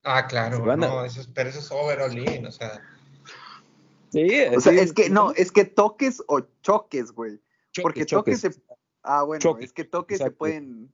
Ah, 0.04 0.28
claro, 0.28 0.70
a- 0.70 0.76
no, 0.76 1.06
eso 1.06 1.22
es, 1.22 1.28
pero 1.28 1.48
eso 1.50 1.60
es 1.60 1.72
overall 1.72 2.18
in, 2.18 2.46
o 2.48 2.52
sea, 2.52 2.82
Sí, 4.12 4.28
o 4.54 4.60
sea, 4.60 4.74
es 4.74 4.92
que 4.92 5.10
no, 5.10 5.32
es 5.38 5.54
que 5.54 5.64
toques 5.64 6.22
o 6.28 6.42
choques, 6.62 7.12
güey. 7.14 7.40
Porque 7.82 8.06
toques 8.06 8.40
se. 8.42 8.52
Ah, 9.04 9.24
bueno, 9.24 9.40
Choques, 9.42 9.66
es 9.66 9.74
que 9.74 9.84
toques 9.84 10.18
se 10.20 10.32
pueden. 10.32 10.94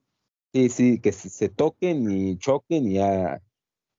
Sí, 0.53 0.69
sí, 0.69 0.99
que 0.99 1.11
se, 1.11 1.29
se 1.29 1.49
toquen 1.49 2.09
y 2.09 2.37
choquen 2.37 2.87
y 2.87 2.99
ha- 2.99 3.41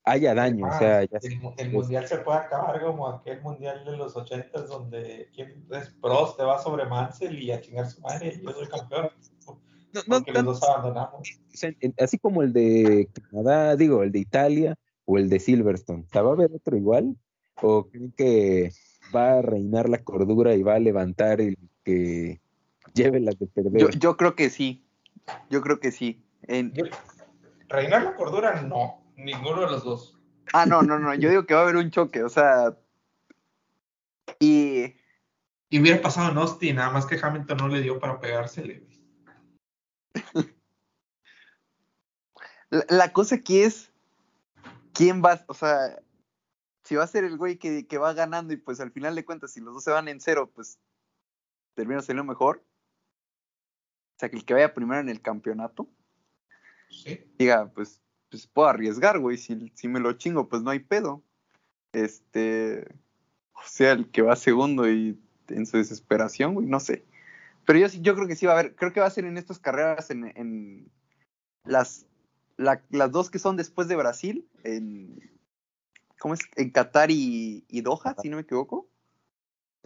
haya 0.05 0.35
daño. 0.35 0.67
o 0.67 0.79
sea, 0.79 1.05
ya 1.05 1.19
el, 1.23 1.39
mu- 1.41 1.53
el 1.59 1.71
mundial 1.71 2.07
se 2.09 2.19
puede 2.19 2.39
acabar 2.39 2.81
como 2.83 3.07
aquel 3.09 3.43
mundial 3.43 3.85
de 3.85 3.97
los 3.97 4.17
ochentas 4.17 4.69
donde 4.69 5.29
quién 5.35 5.67
es 5.71 5.91
Prost 6.01 6.39
te 6.39 6.45
va 6.45 6.63
sobre 6.63 6.87
Mansell 6.87 7.39
y 7.43 7.51
a 7.53 7.61
chingar 7.61 7.91
su 7.91 8.01
madre, 8.01 8.41
yo 8.43 8.51
soy 8.53 8.67
campeón, 8.67 9.11
no, 9.47 9.61
los 9.93 10.25
tanto- 10.25 10.43
dos 10.43 10.63
abandonamos. 10.63 11.41
así 11.99 12.19
como 12.19 12.43
el 12.43 12.53
de 12.55 13.09
Canadá, 13.31 13.77
digo, 13.77 14.03
el 14.03 14.11
de 14.13 14.19
Italia 14.21 14.79
o 15.05 15.19
el 15.19 15.29
de 15.29 15.41
Silverstone. 15.41 16.05
O 16.05 16.09
sea, 16.11 16.23
¿va 16.23 16.31
a 16.31 16.33
haber 16.33 16.51
otro 16.55 16.77
igual? 16.77 17.17
¿O 17.61 17.89
creen 17.89 18.13
que 18.13 18.71
va 19.15 19.39
a 19.39 19.43
reinar 19.43 19.89
la 19.89 20.03
cordura 20.03 20.55
y 20.55 20.63
va 20.63 20.75
a 20.75 20.79
levantar 20.79 21.41
el 21.41 21.59
que 21.85 22.41
lleve 23.05 23.21
las 23.21 23.39
de 23.39 23.47
perder? 23.47 23.81
Yo, 23.81 23.89
yo 23.91 24.17
creo 24.17 24.35
que 24.35 24.51
sí. 24.51 24.85
Yo 25.51 25.61
creo 25.63 25.81
que 25.81 25.93
sí. 25.93 26.25
En- 26.43 26.73
Reinar 27.69 28.03
la 28.03 28.15
cordura, 28.15 28.63
no, 28.63 29.03
ninguno 29.17 29.61
de 29.61 29.67
los 29.67 29.85
dos. 29.85 30.19
Ah, 30.53 30.65
no, 30.65 30.83
no, 30.83 30.99
no. 30.99 31.15
Yo 31.15 31.29
digo 31.29 31.45
que 31.45 31.55
va 31.55 31.61
a 31.61 31.63
haber 31.65 31.77
un 31.77 31.91
choque. 31.91 32.23
O 32.25 32.29
sea. 32.29 32.77
Y. 34.39 34.95
Y 35.71 35.81
hubiera 35.81 36.01
pasado 36.01 36.31
en 36.31 36.39
Austin, 36.39 36.77
nada 36.77 36.91
más 36.91 37.05
que 37.05 37.19
Hamilton 37.21 37.59
no 37.59 37.69
le 37.69 37.83
dio 37.83 37.99
para 37.99 38.21
pegársele. 38.21 38.87
La, 42.71 42.85
la 42.89 43.13
cosa 43.13 43.37
aquí 43.37 43.61
es. 43.61 43.91
¿Quién 44.95 45.23
va? 45.23 45.45
O 45.49 45.55
sea. 45.55 46.01
Si 46.85 46.95
va 46.95 47.05
a 47.05 47.09
ser 47.09 47.25
el 47.25 47.37
güey 47.37 47.59
que, 47.59 47.87
que 47.87 47.99
va 47.99 48.15
ganando 48.15 48.55
y 48.55 48.57
pues 48.57 48.81
al 48.81 48.91
final 48.93 49.15
de 49.15 49.27
cuentas, 49.27 49.53
si 49.53 49.61
los 49.61 49.75
dos 49.75 49.85
se 49.85 49.91
van 49.91 50.09
en 50.09 50.23
cero, 50.23 50.51
pues 50.55 50.79
termina 51.75 52.01
saliendo 52.01 52.25
mejor. 52.25 52.65
O 54.19 54.21
sea, 54.21 54.29
que 54.31 54.37
el 54.37 54.45
que 54.45 54.53
vaya 54.55 54.75
primero 54.75 55.01
en 55.01 55.09
el 55.09 55.21
campeonato 55.23 55.89
Sí. 56.91 57.21
diga, 57.39 57.71
pues, 57.73 58.01
pues 58.31 58.49
puedo 58.49 58.67
arriesgar, 58.67 59.21
güey. 59.21 59.37
Si, 59.39 59.71
si 59.77 59.87
me 59.87 60.01
lo 60.01 60.13
chingo, 60.15 60.49
pues 60.49 60.61
no 60.63 60.71
hay 60.71 60.81
pedo. 60.81 61.23
Este. 61.93 62.85
O 63.55 63.61
sea, 63.65 63.93
el 63.93 64.11
que 64.11 64.23
va 64.23 64.35
segundo 64.35 64.91
y 64.91 65.17
en 65.49 65.67
su 65.67 65.77
desesperación, 65.77 66.55
güey, 66.55 66.67
no 66.67 66.81
sé. 66.81 67.05
Pero 67.65 67.79
yo 67.79 67.89
sí, 67.89 68.01
yo 68.01 68.17
creo 68.17 68.27
que 68.27 68.35
sí 68.35 68.45
va 68.47 68.55
a 68.55 68.59
haber, 68.59 68.75
creo 68.75 68.93
que 68.93 68.99
va 69.01 69.07
a 69.07 69.11
ser 69.11 69.25
en 69.25 69.39
estas 69.39 69.61
carreras, 69.61 70.11
en, 70.11 70.33
en 70.37 70.91
las, 71.65 72.07
la- 72.57 72.83
las 72.91 73.13
dos 73.13 73.31
que 73.31 73.39
son 73.39 73.57
después 73.57 73.87
de 73.87 73.95
Brasil, 73.97 74.49
en, 74.65 75.31
¿cómo 76.19 76.35
es? 76.35 76.41
En 76.57 76.71
Qatar 76.71 77.11
y, 77.13 77.65
y 77.69 77.83
Doha, 77.83 78.17
si 78.21 78.29
no 78.31 78.37
me 78.37 78.43
equivoco. 78.43 78.88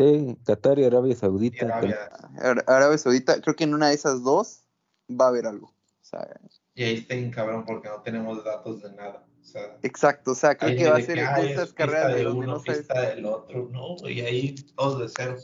Sí, 0.03 0.37
Qatar 0.45 0.79
y 0.79 0.85
Arabia 0.85 1.13
Y 1.13 1.17
Saudita. 1.17 1.65
Arabia- 1.67 2.11
Ara- 2.39 2.65
Arabia 2.67 2.99
Saudita, 2.99 3.41
creo 3.41 3.55
que 3.55 3.65
en 3.65 3.75
una 3.75 3.89
de 3.89 3.95
esas 3.95 4.23
dos 4.23 4.65
va 5.11 5.27
a 5.27 5.29
haber 5.29 5.47
algo. 5.47 5.69
O 5.69 6.05
sea, 6.05 6.27
Y 6.75 6.83
ahí 6.85 6.95
está 6.97 7.15
bien 7.15 7.31
cabrón 7.31 7.65
porque 7.67 7.89
no 7.89 8.01
tenemos 8.03 8.43
datos 8.45 8.83
de 8.83 8.93
nada. 8.93 9.25
O 9.41 9.45
sea, 9.45 9.79
exacto, 9.83 10.33
o 10.33 10.35
sea, 10.35 10.57
creo 10.57 10.77
que 10.77 10.89
va 10.89 10.97
a 10.97 11.01
ser 11.01 11.15
que, 11.17 11.21
de 11.21 11.27
"Ay, 11.27 11.45
es 11.47 11.51
estas 11.53 11.73
carreras 11.73 12.09
de 12.13 12.19
de 12.19 12.25
donde 12.25 12.39
uno, 12.45 12.53
no 12.55 12.61
sabes. 12.61 12.79
pista 12.79 13.01
del 13.01 13.25
otro. 13.27 13.69
No, 13.73 14.09
y 14.09 14.21
ahí 14.21 14.55
todos 14.77 15.01
de 15.01 15.09
cero. 15.09 15.37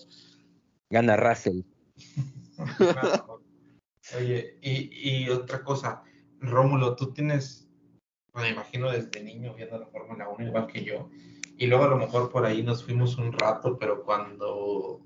Gana 0.90 1.16
Russell. 1.16 1.62
Oye, 4.16 4.58
y, 4.62 5.24
y 5.24 5.28
otra 5.30 5.62
cosa, 5.62 6.02
Rómulo, 6.40 6.96
tú 6.96 7.12
tienes, 7.12 7.68
me 8.34 8.48
imagino 8.50 8.90
desde 8.90 9.22
niño 9.22 9.54
viendo 9.54 9.78
la 9.78 9.86
Fórmula 9.86 10.28
1 10.28 10.46
igual 10.46 10.66
que 10.66 10.82
yo, 10.84 11.10
y 11.58 11.66
luego 11.66 11.84
a 11.84 11.88
lo 11.88 11.96
mejor 11.96 12.30
por 12.30 12.46
ahí 12.46 12.62
nos 12.62 12.84
fuimos 12.84 13.18
un 13.18 13.32
rato, 13.32 13.76
pero 13.78 14.04
cuando 14.04 15.00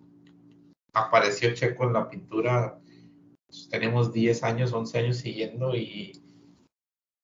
apareció 0.93 1.55
Checo 1.55 1.85
en 1.85 1.95
la 1.95 2.09
pintura, 2.11 2.79
pues, 3.47 3.69
teníamos 3.71 4.13
10 4.13 4.43
años, 4.45 4.73
11 4.73 4.99
años 4.99 5.17
siguiendo 5.17 5.75
y 5.75 6.23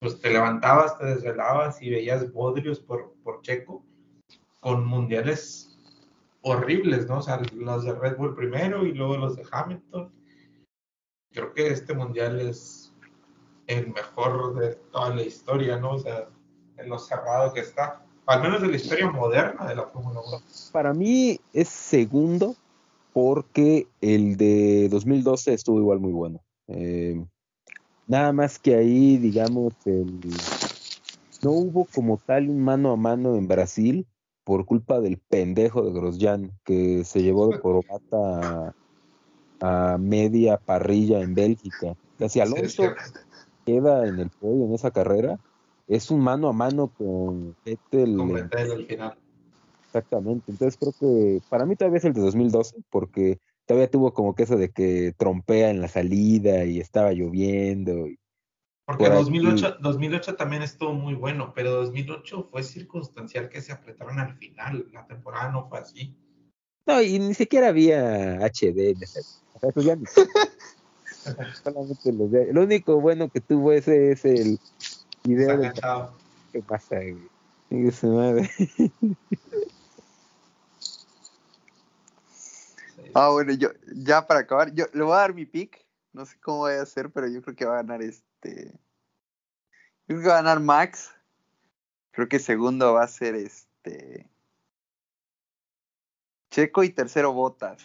pues 0.01 0.19
te 0.21 0.31
levantabas, 0.31 0.97
te 0.97 1.05
desvelabas 1.05 1.83
y 1.83 1.91
veías 1.91 2.33
bodrios 2.33 2.81
por, 2.81 3.15
por 3.23 3.43
Checo 3.43 3.85
con 4.61 4.87
mundiales 4.87 5.77
horribles, 6.41 7.07
¿no? 7.07 7.19
O 7.19 7.23
sea, 7.23 7.39
los 7.53 7.85
de 7.85 7.93
Red 7.93 8.17
Bull 8.17 8.35
primero 8.35 8.87
y 8.87 8.95
luego 8.95 9.19
los 9.19 9.37
de 9.37 9.45
Hamilton. 9.51 10.11
Creo 11.33 11.53
que 11.53 11.69
este 11.69 11.93
mundial 11.93 12.41
es 12.41 12.95
el 13.67 13.89
mejor 13.93 14.55
de 14.59 14.77
toda 14.91 15.15
la 15.15 15.23
historia, 15.23 15.79
¿no? 15.79 15.93
O 15.93 15.99
sea, 15.99 16.31
en 16.79 16.89
lo 16.89 16.99
cerrado 16.99 17.53
que 17.53 17.61
está, 17.61 18.08
al 18.29 18.43
menos 18.43 18.61
de 18.61 18.69
la 18.69 18.77
historia 18.77 19.11
moderna 19.11 19.67
de 19.67 19.75
la 19.75 19.85
Fórmula 19.85 20.21
1. 20.21 20.43
Para 20.71 20.93
mí 20.93 21.41
es 21.55 21.69
segundo 21.69 22.55
porque 23.15 23.89
el 24.03 24.37
de 24.37 24.89
2012 24.91 25.55
estuvo 25.55 25.79
igual 25.81 25.99
muy 25.99 26.13
bueno. 26.13 26.41
Eh, 26.69 27.25
nada 28.07 28.33
más 28.33 28.59
que 28.59 28.75
ahí, 28.75 29.17
digamos, 29.17 29.73
el- 29.87 30.21
no 31.43 31.53
hubo 31.53 31.87
como 31.87 32.19
tal 32.19 32.51
un 32.51 32.63
mano 32.63 32.93
a 32.93 32.97
mano 32.97 33.37
en 33.37 33.49
Brasil 33.49 34.07
por 34.45 34.67
culpa 34.67 35.01
del 35.01 35.19
pendejo 35.19 35.83
de 35.83 35.93
Grosjean 35.93 36.53
que 36.65 37.05
se 37.05 37.23
llevó 37.23 37.51
de 37.51 37.61
corbata 37.61 38.73
a, 39.61 39.95
a 39.95 39.99
media 39.99 40.59
parrilla 40.59 41.21
en 41.21 41.35
Bélgica. 41.35 41.93
O 41.93 42.19
sea, 42.19 42.29
si 42.29 42.41
Alonso 42.41 42.83
queda 43.65 44.07
en 44.07 44.19
el 44.19 44.31
podio 44.31 44.67
en 44.67 44.75
esa 44.75 44.91
carrera, 44.91 45.39
es 45.89 46.11
un 46.11 46.21
mano 46.21 46.49
a 46.49 46.53
mano 46.53 46.89
con 46.89 47.57
Vettel. 47.65 48.17
Con 48.17 48.29
en- 48.29 48.35
Vettel 48.35 48.73
al 48.73 48.87
final. 48.87 49.19
Exactamente, 49.87 50.51
entonces 50.53 50.79
creo 50.79 50.93
que 51.01 51.41
para 51.49 51.65
mí 51.65 51.75
todavía 51.75 51.97
es 51.99 52.05
el 52.05 52.13
de 52.13 52.21
2012 52.21 52.77
porque 52.91 53.39
todavía 53.65 53.91
tuvo 53.91 54.13
como 54.13 54.35
que 54.35 54.43
eso 54.43 54.57
de 54.57 54.71
que 54.71 55.15
trompea 55.17 55.71
en 55.71 55.81
la 55.81 55.89
salida 55.89 56.65
y 56.67 56.79
estaba 56.79 57.13
lloviendo. 57.13 58.07
y- 58.07 58.19
Porque 58.85 59.05
Por 59.05 59.13
aquí. 59.15 59.23
2008, 59.23 59.77
2008 59.81 60.37
también 60.37 60.63
estuvo 60.63 60.93
muy 60.93 61.15
bueno, 61.15 61.53
pero 61.55 61.73
2008 61.73 62.49
fue 62.51 62.63
circunstancial 62.63 63.49
que 63.49 63.63
se 63.63 63.73
apretaron 63.73 64.19
al 64.19 64.37
final. 64.37 64.87
La 64.93 65.07
temporada 65.07 65.51
no 65.51 65.69
fue 65.69 65.79
así. 65.79 66.15
No, 66.87 67.01
y 67.03 67.19
ni 67.19 67.35
siquiera 67.35 67.69
había 67.69 68.39
HD 68.45 68.91
en 68.91 69.03
esa 69.03 69.21
o 69.55 69.59
sea, 69.61 69.71
eso 69.71 69.81
ya 69.83 69.97
ni- 69.97 70.05
solamente 71.63 72.13
los 72.13 72.31
de- 72.31 72.53
Lo 72.53 72.63
único 72.63 73.01
bueno 73.01 73.29
que 73.29 73.41
tuvo 73.41 73.73
ese 73.73 74.13
es 74.13 74.25
el 74.25 74.59
video 75.25 75.59
de 75.59 75.73
qué 76.53 76.63
pasa, 76.63 76.97
madre. 78.03 78.51
Ah, 83.15 83.31
bueno, 83.31 83.53
yo, 83.53 83.71
ya 83.95 84.27
para 84.27 84.41
acabar, 84.41 84.73
yo 84.73 84.87
le 84.93 85.03
voy 85.03 85.13
a 85.15 85.21
dar 85.21 85.35
mi 85.35 85.47
pick. 85.47 85.85
No 86.13 86.25
sé 86.27 86.39
cómo 86.41 86.63
vaya 86.63 86.83
a 86.83 86.87
ser, 86.87 87.11
pero 87.11 87.27
yo 87.27 87.43
creo 87.43 87.57
que 87.57 87.65
va 87.65 87.75
a 87.75 87.83
ganar 87.83 88.03
este. 88.03 88.73
Yo 90.07 90.17
creo 90.17 90.23
que 90.23 90.29
va 90.29 90.35
a 90.35 90.43
ganar 90.43 90.61
Max. 90.61 91.11
Creo 92.13 92.29
que 92.29 92.39
segundo 92.39 92.95
va 92.95 93.05
a 93.05 93.09
ser 93.09 93.35
este. 93.35 94.29
Checo 96.51 96.83
y 96.83 96.91
tercero 96.91 97.33
Botas. 97.33 97.85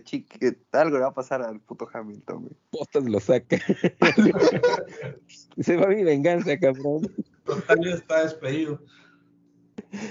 Chique. 0.00 0.58
Algo 0.72 0.96
le 0.96 1.02
va 1.02 1.08
a 1.08 1.14
pasar 1.14 1.42
al 1.42 1.60
puto 1.60 1.88
Hamilton, 1.92 2.42
güey. 2.42 2.56
Botas 2.70 3.04
lo 3.04 3.20
saca. 3.20 3.58
Se 5.58 5.76
va 5.76 5.88
mi 5.88 6.02
venganza, 6.02 6.58
cabrón. 6.58 7.12
Total 7.44 7.78
ya 7.84 7.94
está 7.94 8.22
despedido. 8.22 8.80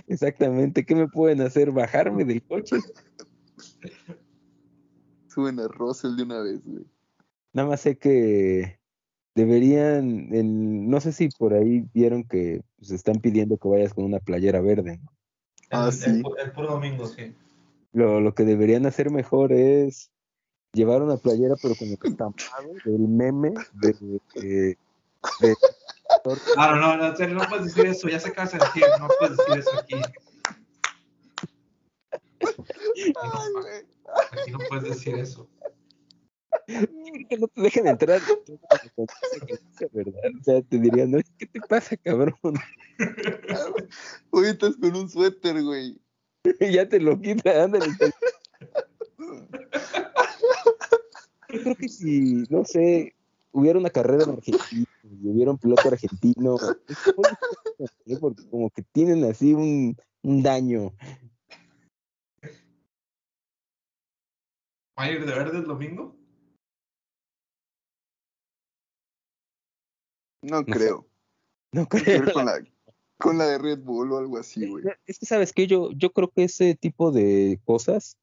Exactamente. 0.08 0.86
¿Qué 0.86 0.94
me 0.94 1.08
pueden 1.08 1.42
hacer? 1.42 1.72
¿Bajarme 1.72 2.26
del 2.26 2.44
coche? 2.44 2.76
Suben 5.28 5.60
a 5.60 5.68
Russell 5.68 6.16
de 6.16 6.24
una 6.24 6.42
vez, 6.42 6.62
güey. 6.64 6.86
Nada 7.54 7.70
más 7.70 7.82
sé 7.82 7.98
que 7.98 8.80
deberían, 9.36 10.34
en- 10.34 10.90
no 10.90 11.00
sé 11.02 11.12
si 11.12 11.30
por 11.30 11.54
ahí 11.54 11.86
vieron 11.94 12.24
que 12.24 12.62
se 12.82 12.96
están 12.96 13.20
pidiendo 13.22 13.58
que 13.58 13.68
vayas 13.68 13.94
con 13.94 14.06
una 14.06 14.20
playera 14.20 14.62
verde. 14.62 15.00
¿no? 15.02 15.12
Ah, 15.72 15.88
el, 15.88 15.94
sí. 15.94 16.10
el 16.10 16.24
el 16.46 16.52
puro 16.52 16.68
domingo, 16.72 17.08
sí. 17.08 17.34
Lo, 17.94 18.22
lo 18.22 18.34
que 18.34 18.44
deberían 18.44 18.86
hacer 18.86 19.12
mejor 19.12 19.52
es 19.52 20.12
llevar 20.74 21.02
una 21.02 21.18
playera 21.18 21.56
pero 21.62 21.76
con 21.76 21.88
el 21.90 21.98
estampado 22.02 22.74
del 22.86 23.00
meme 23.08 23.54
de, 23.74 23.94
de 24.36 24.78
de- 25.42 25.56
No, 26.56 26.76
no, 26.76 26.98
no, 26.98 27.16
serio, 27.16 27.36
no 27.36 27.48
puedes 27.50 27.66
decir 27.66 27.86
eso, 27.86 28.08
ya 28.08 28.20
se 28.20 28.30
acaba 28.30 28.50
de 28.50 28.60
sentir, 28.60 28.84
no 29.00 29.08
puedes 29.20 29.38
decir 29.38 29.58
eso 29.60 29.80
aquí. 29.80 29.96
Aquí 32.40 33.14
no, 33.14 33.60
aquí 34.32 34.52
no 34.52 34.60
puedes 34.70 34.84
decir 34.86 35.16
eso. 35.16 35.48
que 36.68 37.38
no 37.38 37.48
te 37.48 37.62
dejen 37.62 37.88
entrar. 37.88 38.22
¿verdad? 39.92 40.14
O 40.40 40.44
sea, 40.44 40.62
te 40.62 40.80
dirían, 40.80 41.12
no, 41.12 41.20
¿qué 41.38 41.46
te 41.46 41.60
pasa, 41.62 41.96
cabrón? 41.98 42.36
Hoy 44.32 44.48
estás 44.48 44.76
con 44.78 44.96
un 44.96 45.10
suéter, 45.10 45.62
güey. 45.64 46.00
ya 46.60 46.88
te 46.88 47.00
lo 47.00 47.20
quita, 47.20 47.64
ándale. 47.64 47.88
Yo 51.50 51.62
creo 51.64 51.76
que 51.76 51.90
si, 51.90 52.44
no 52.50 52.66
sé, 52.66 53.14
hubiera 53.52 53.78
una 53.78 53.90
carrera 53.90 54.24
en 54.24 54.32
Argentina 54.32 54.86
y 55.04 55.28
hubiera 55.28 55.52
un 55.52 55.58
piloto 55.58 55.88
argentino, 55.88 56.58
porque 58.20 58.48
como 58.50 58.70
que 58.70 58.84
tienen 58.84 59.24
así 59.26 59.54
un, 59.54 59.98
un 60.24 60.44
daño. 60.44 60.94
¿Va 64.98 65.04
a 65.04 65.12
ir 65.12 65.26
de 65.26 65.32
verde 65.32 65.58
el 65.58 65.66
domingo? 65.66 66.16
No 70.42 70.66
creo. 70.66 71.08
No 71.72 71.88
creo. 71.88 72.24
Con 73.22 73.38
la, 73.38 73.46
con 73.46 73.48
la 73.48 73.48
de 73.48 73.58
Red 73.58 73.84
Bull 73.84 74.12
o 74.12 74.18
algo 74.18 74.38
así, 74.38 74.68
güey. 74.68 74.84
Es 75.06 75.20
que 75.20 75.26
sabes 75.26 75.54
que 75.54 75.68
yo, 75.68 75.92
yo 75.94 76.12
creo 76.12 76.30
que 76.30 76.44
ese 76.44 76.76
tipo 76.76 77.12
de 77.12 77.60
cosas 77.66 78.18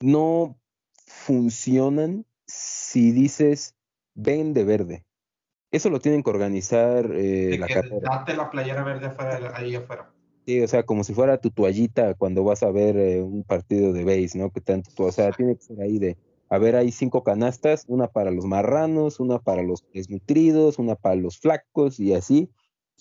no 0.00 0.58
funcionan 1.06 2.26
si 2.46 3.12
dices 3.12 3.74
ven 4.14 4.54
de 4.54 4.64
verde. 4.64 5.04
Eso 5.70 5.90
lo 5.90 6.00
tienen 6.00 6.22
que 6.22 6.30
organizar 6.30 7.10
eh, 7.14 7.48
De 7.50 7.58
la 7.58 7.66
que 7.66 7.74
carrera. 7.74 7.98
date 8.02 8.34
la 8.34 8.50
playera 8.50 8.82
verde 8.82 9.06
afuera, 9.06 9.52
ahí 9.54 9.74
afuera. 9.74 10.10
Sí, 10.46 10.60
o 10.62 10.68
sea, 10.68 10.82
como 10.82 11.04
si 11.04 11.12
fuera 11.12 11.40
tu 11.40 11.50
toallita 11.50 12.14
cuando 12.14 12.42
vas 12.42 12.62
a 12.62 12.70
ver 12.70 12.96
eh, 12.96 13.20
un 13.20 13.44
partido 13.44 13.92
de 13.92 14.02
base, 14.04 14.38
¿no? 14.38 14.50
Que 14.50 14.62
tanto, 14.62 14.90
o 15.04 15.12
sea, 15.12 15.30
tiene 15.32 15.56
que 15.56 15.62
ser 15.62 15.80
ahí 15.82 15.98
de, 15.98 16.16
a 16.48 16.56
ver, 16.56 16.74
hay 16.74 16.90
cinco 16.90 17.22
canastas, 17.22 17.84
una 17.86 18.08
para 18.08 18.30
los 18.30 18.46
marranos, 18.46 19.20
una 19.20 19.38
para 19.40 19.62
los 19.62 19.84
desnutridos, 19.92 20.78
una 20.78 20.94
para 20.94 21.16
los 21.16 21.38
flacos 21.38 22.00
y 22.00 22.14
así, 22.14 22.50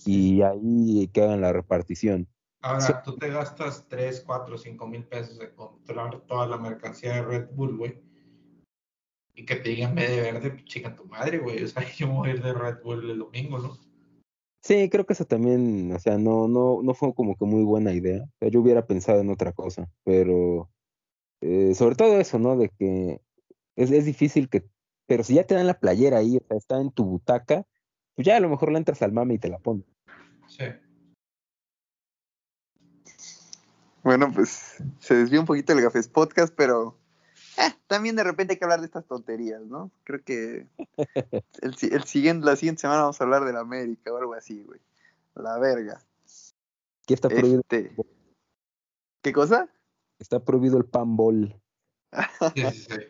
y 0.06 0.41
ahí 0.41 1.10
que 1.14 1.22
hagan 1.22 1.41
la 1.41 1.53
repartición. 1.53 2.28
Ahora, 2.61 3.03
tú 3.03 3.18
te 3.18 3.30
gastas 3.30 3.88
3, 3.88 4.24
4, 4.26 4.57
5 4.57 4.88
mil 4.88 5.03
pesos 5.06 5.38
de 5.38 5.53
controlar 5.53 6.22
toda 6.22 6.48
la 6.48 6.57
mercancía 6.57 7.14
de 7.14 7.22
Red 7.22 7.49
Bull, 7.52 7.78
güey. 7.78 8.02
Y 9.36 9.45
que 9.45 9.57
te 9.57 9.69
digan 9.69 9.94
ve 9.94 10.10
de 10.10 10.22
verde, 10.22 10.49
pues, 10.49 10.65
chica 10.65 10.95
tu 10.95 11.06
madre, 11.06 11.38
güey. 11.38 11.64
O 11.64 11.68
sea, 11.68 11.84
yo 11.98 12.07
voy 12.07 12.30
a 12.30 12.34
ir 12.34 12.44
de 12.44 12.53
Red 12.53 12.82
Bull 12.84 13.10
el 13.10 13.19
domingo, 13.19 13.60
¿no? 13.60 13.78
Sí, 14.64 14.90
creo 14.90 15.06
que 15.06 15.14
eso 15.14 15.26
también, 15.26 15.94
o 15.94 15.99
sea, 15.99 16.18
no, 16.18 16.48
no, 16.48 16.82
no 16.84 16.94
fue 16.94 17.14
como 17.14 17.38
que 17.38 17.45
muy 17.45 17.64
buena 17.64 17.94
idea. 17.94 18.24
O 18.24 18.32
sea, 18.40 18.49
yo 18.49 18.60
hubiera 18.60 18.86
pensado 18.86 19.22
en 19.22 19.30
otra 19.30 19.53
cosa, 19.53 19.90
pero 20.03 20.69
eh, 21.41 21.74
sobre 21.76 21.95
todo 21.95 22.19
eso, 22.19 22.40
¿no? 22.40 22.57
De 22.57 22.69
que 22.69 23.22
es, 23.76 23.91
es 23.91 24.06
difícil 24.06 24.49
que, 24.49 24.65
pero 25.06 25.24
si 25.24 25.36
ya 25.36 25.45
te 25.45 25.56
dan 25.56 25.68
la 25.68 25.80
playera 25.80 26.18
ahí, 26.18 26.38
o 26.38 26.45
sea, 26.45 26.57
está 26.57 26.82
en 26.82 26.91
tu 26.91 27.06
butaca, 27.06 27.65
pues 28.18 28.26
ya 28.26 28.35
a 28.35 28.39
lo 28.41 28.49
mejor 28.49 28.72
la 28.73 28.80
entras 28.80 29.02
al 29.03 29.14
mame 29.14 29.35
y 29.35 29.39
te 29.39 29.48
la 29.48 29.60
pones. 29.60 29.85
Sí. 30.48 30.65
Bueno, 34.03 34.31
pues 34.34 34.77
se 34.99 35.15
desvió 35.15 35.39
un 35.39 35.45
poquito 35.45 35.73
el 35.73 35.81
Gafes 35.81 36.07
Podcast, 36.07 36.53
pero 36.56 36.98
eh, 37.57 37.73
también 37.88 38.15
de 38.15 38.23
repente 38.23 38.53
hay 38.53 38.57
que 38.60 38.65
hablar 38.65 38.80
de 38.80 38.85
estas 38.88 39.06
tonterías, 39.06 39.61
¿no? 39.61 39.91
Creo 40.03 40.23
que 40.23 40.68
el, 41.61 41.76
el 41.91 42.03
siguiente, 42.06 42.45
la 42.45 42.56
siguiente 42.56 42.81
semana 42.81 43.02
vamos 43.02 43.19
a 43.19 43.23
hablar 43.23 43.45
de 43.45 43.53
la 43.53 43.60
América 43.60 44.11
o 44.14 44.18
algo 44.18 44.34
así, 44.34 44.64
güey. 44.64 44.80
La 45.35 45.60
verga. 45.60 46.02
Aquí 47.03 47.14
está 47.14 47.30
prohibido, 47.30 47.61
Este, 47.69 47.95
¿Qué 49.22 49.31
cosa? 49.34 49.69
está 50.19 50.44
prohibido 50.44 50.77
el 50.80 50.85
panball. 50.85 51.56
Sí, 52.56 52.61
sí, 52.72 52.88
sí. 52.89 52.98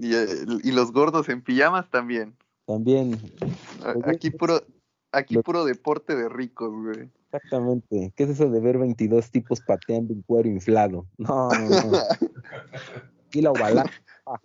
Y, 0.00 0.14
el- 0.14 0.60
y 0.62 0.70
los 0.70 0.92
gordos 0.92 1.28
en 1.28 1.42
pijamas 1.42 1.90
también. 1.90 2.36
También, 2.68 3.18
A- 3.82 4.10
Aquí 4.10 4.30
puro, 4.30 4.60
aquí 5.10 5.36
Lo- 5.36 5.42
puro 5.42 5.64
deporte 5.64 6.14
de 6.14 6.28
ricos, 6.28 6.70
güey. 6.70 7.10
exactamente. 7.32 8.12
¿Qué 8.14 8.24
es 8.24 8.28
eso 8.30 8.50
de 8.50 8.60
ver 8.60 8.76
22 8.76 9.30
tipos 9.30 9.62
pateando 9.62 10.12
un 10.12 10.20
cuero 10.20 10.50
inflado? 10.50 11.06
No, 11.18 11.48
no, 11.48 11.68
no. 11.90 11.98
Aquí 13.26 13.40
la 13.40 13.52
ovalada. 13.52 13.90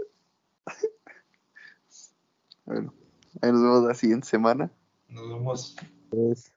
Bueno, 2.66 2.94
ahí 3.42 3.52
nos 3.52 3.62
vemos 3.62 3.84
la 3.84 3.94
siguiente 3.94 4.26
semana. 4.26 4.72
Nos 5.10 5.28
vemos. 5.28 5.76
pues. 6.10 6.50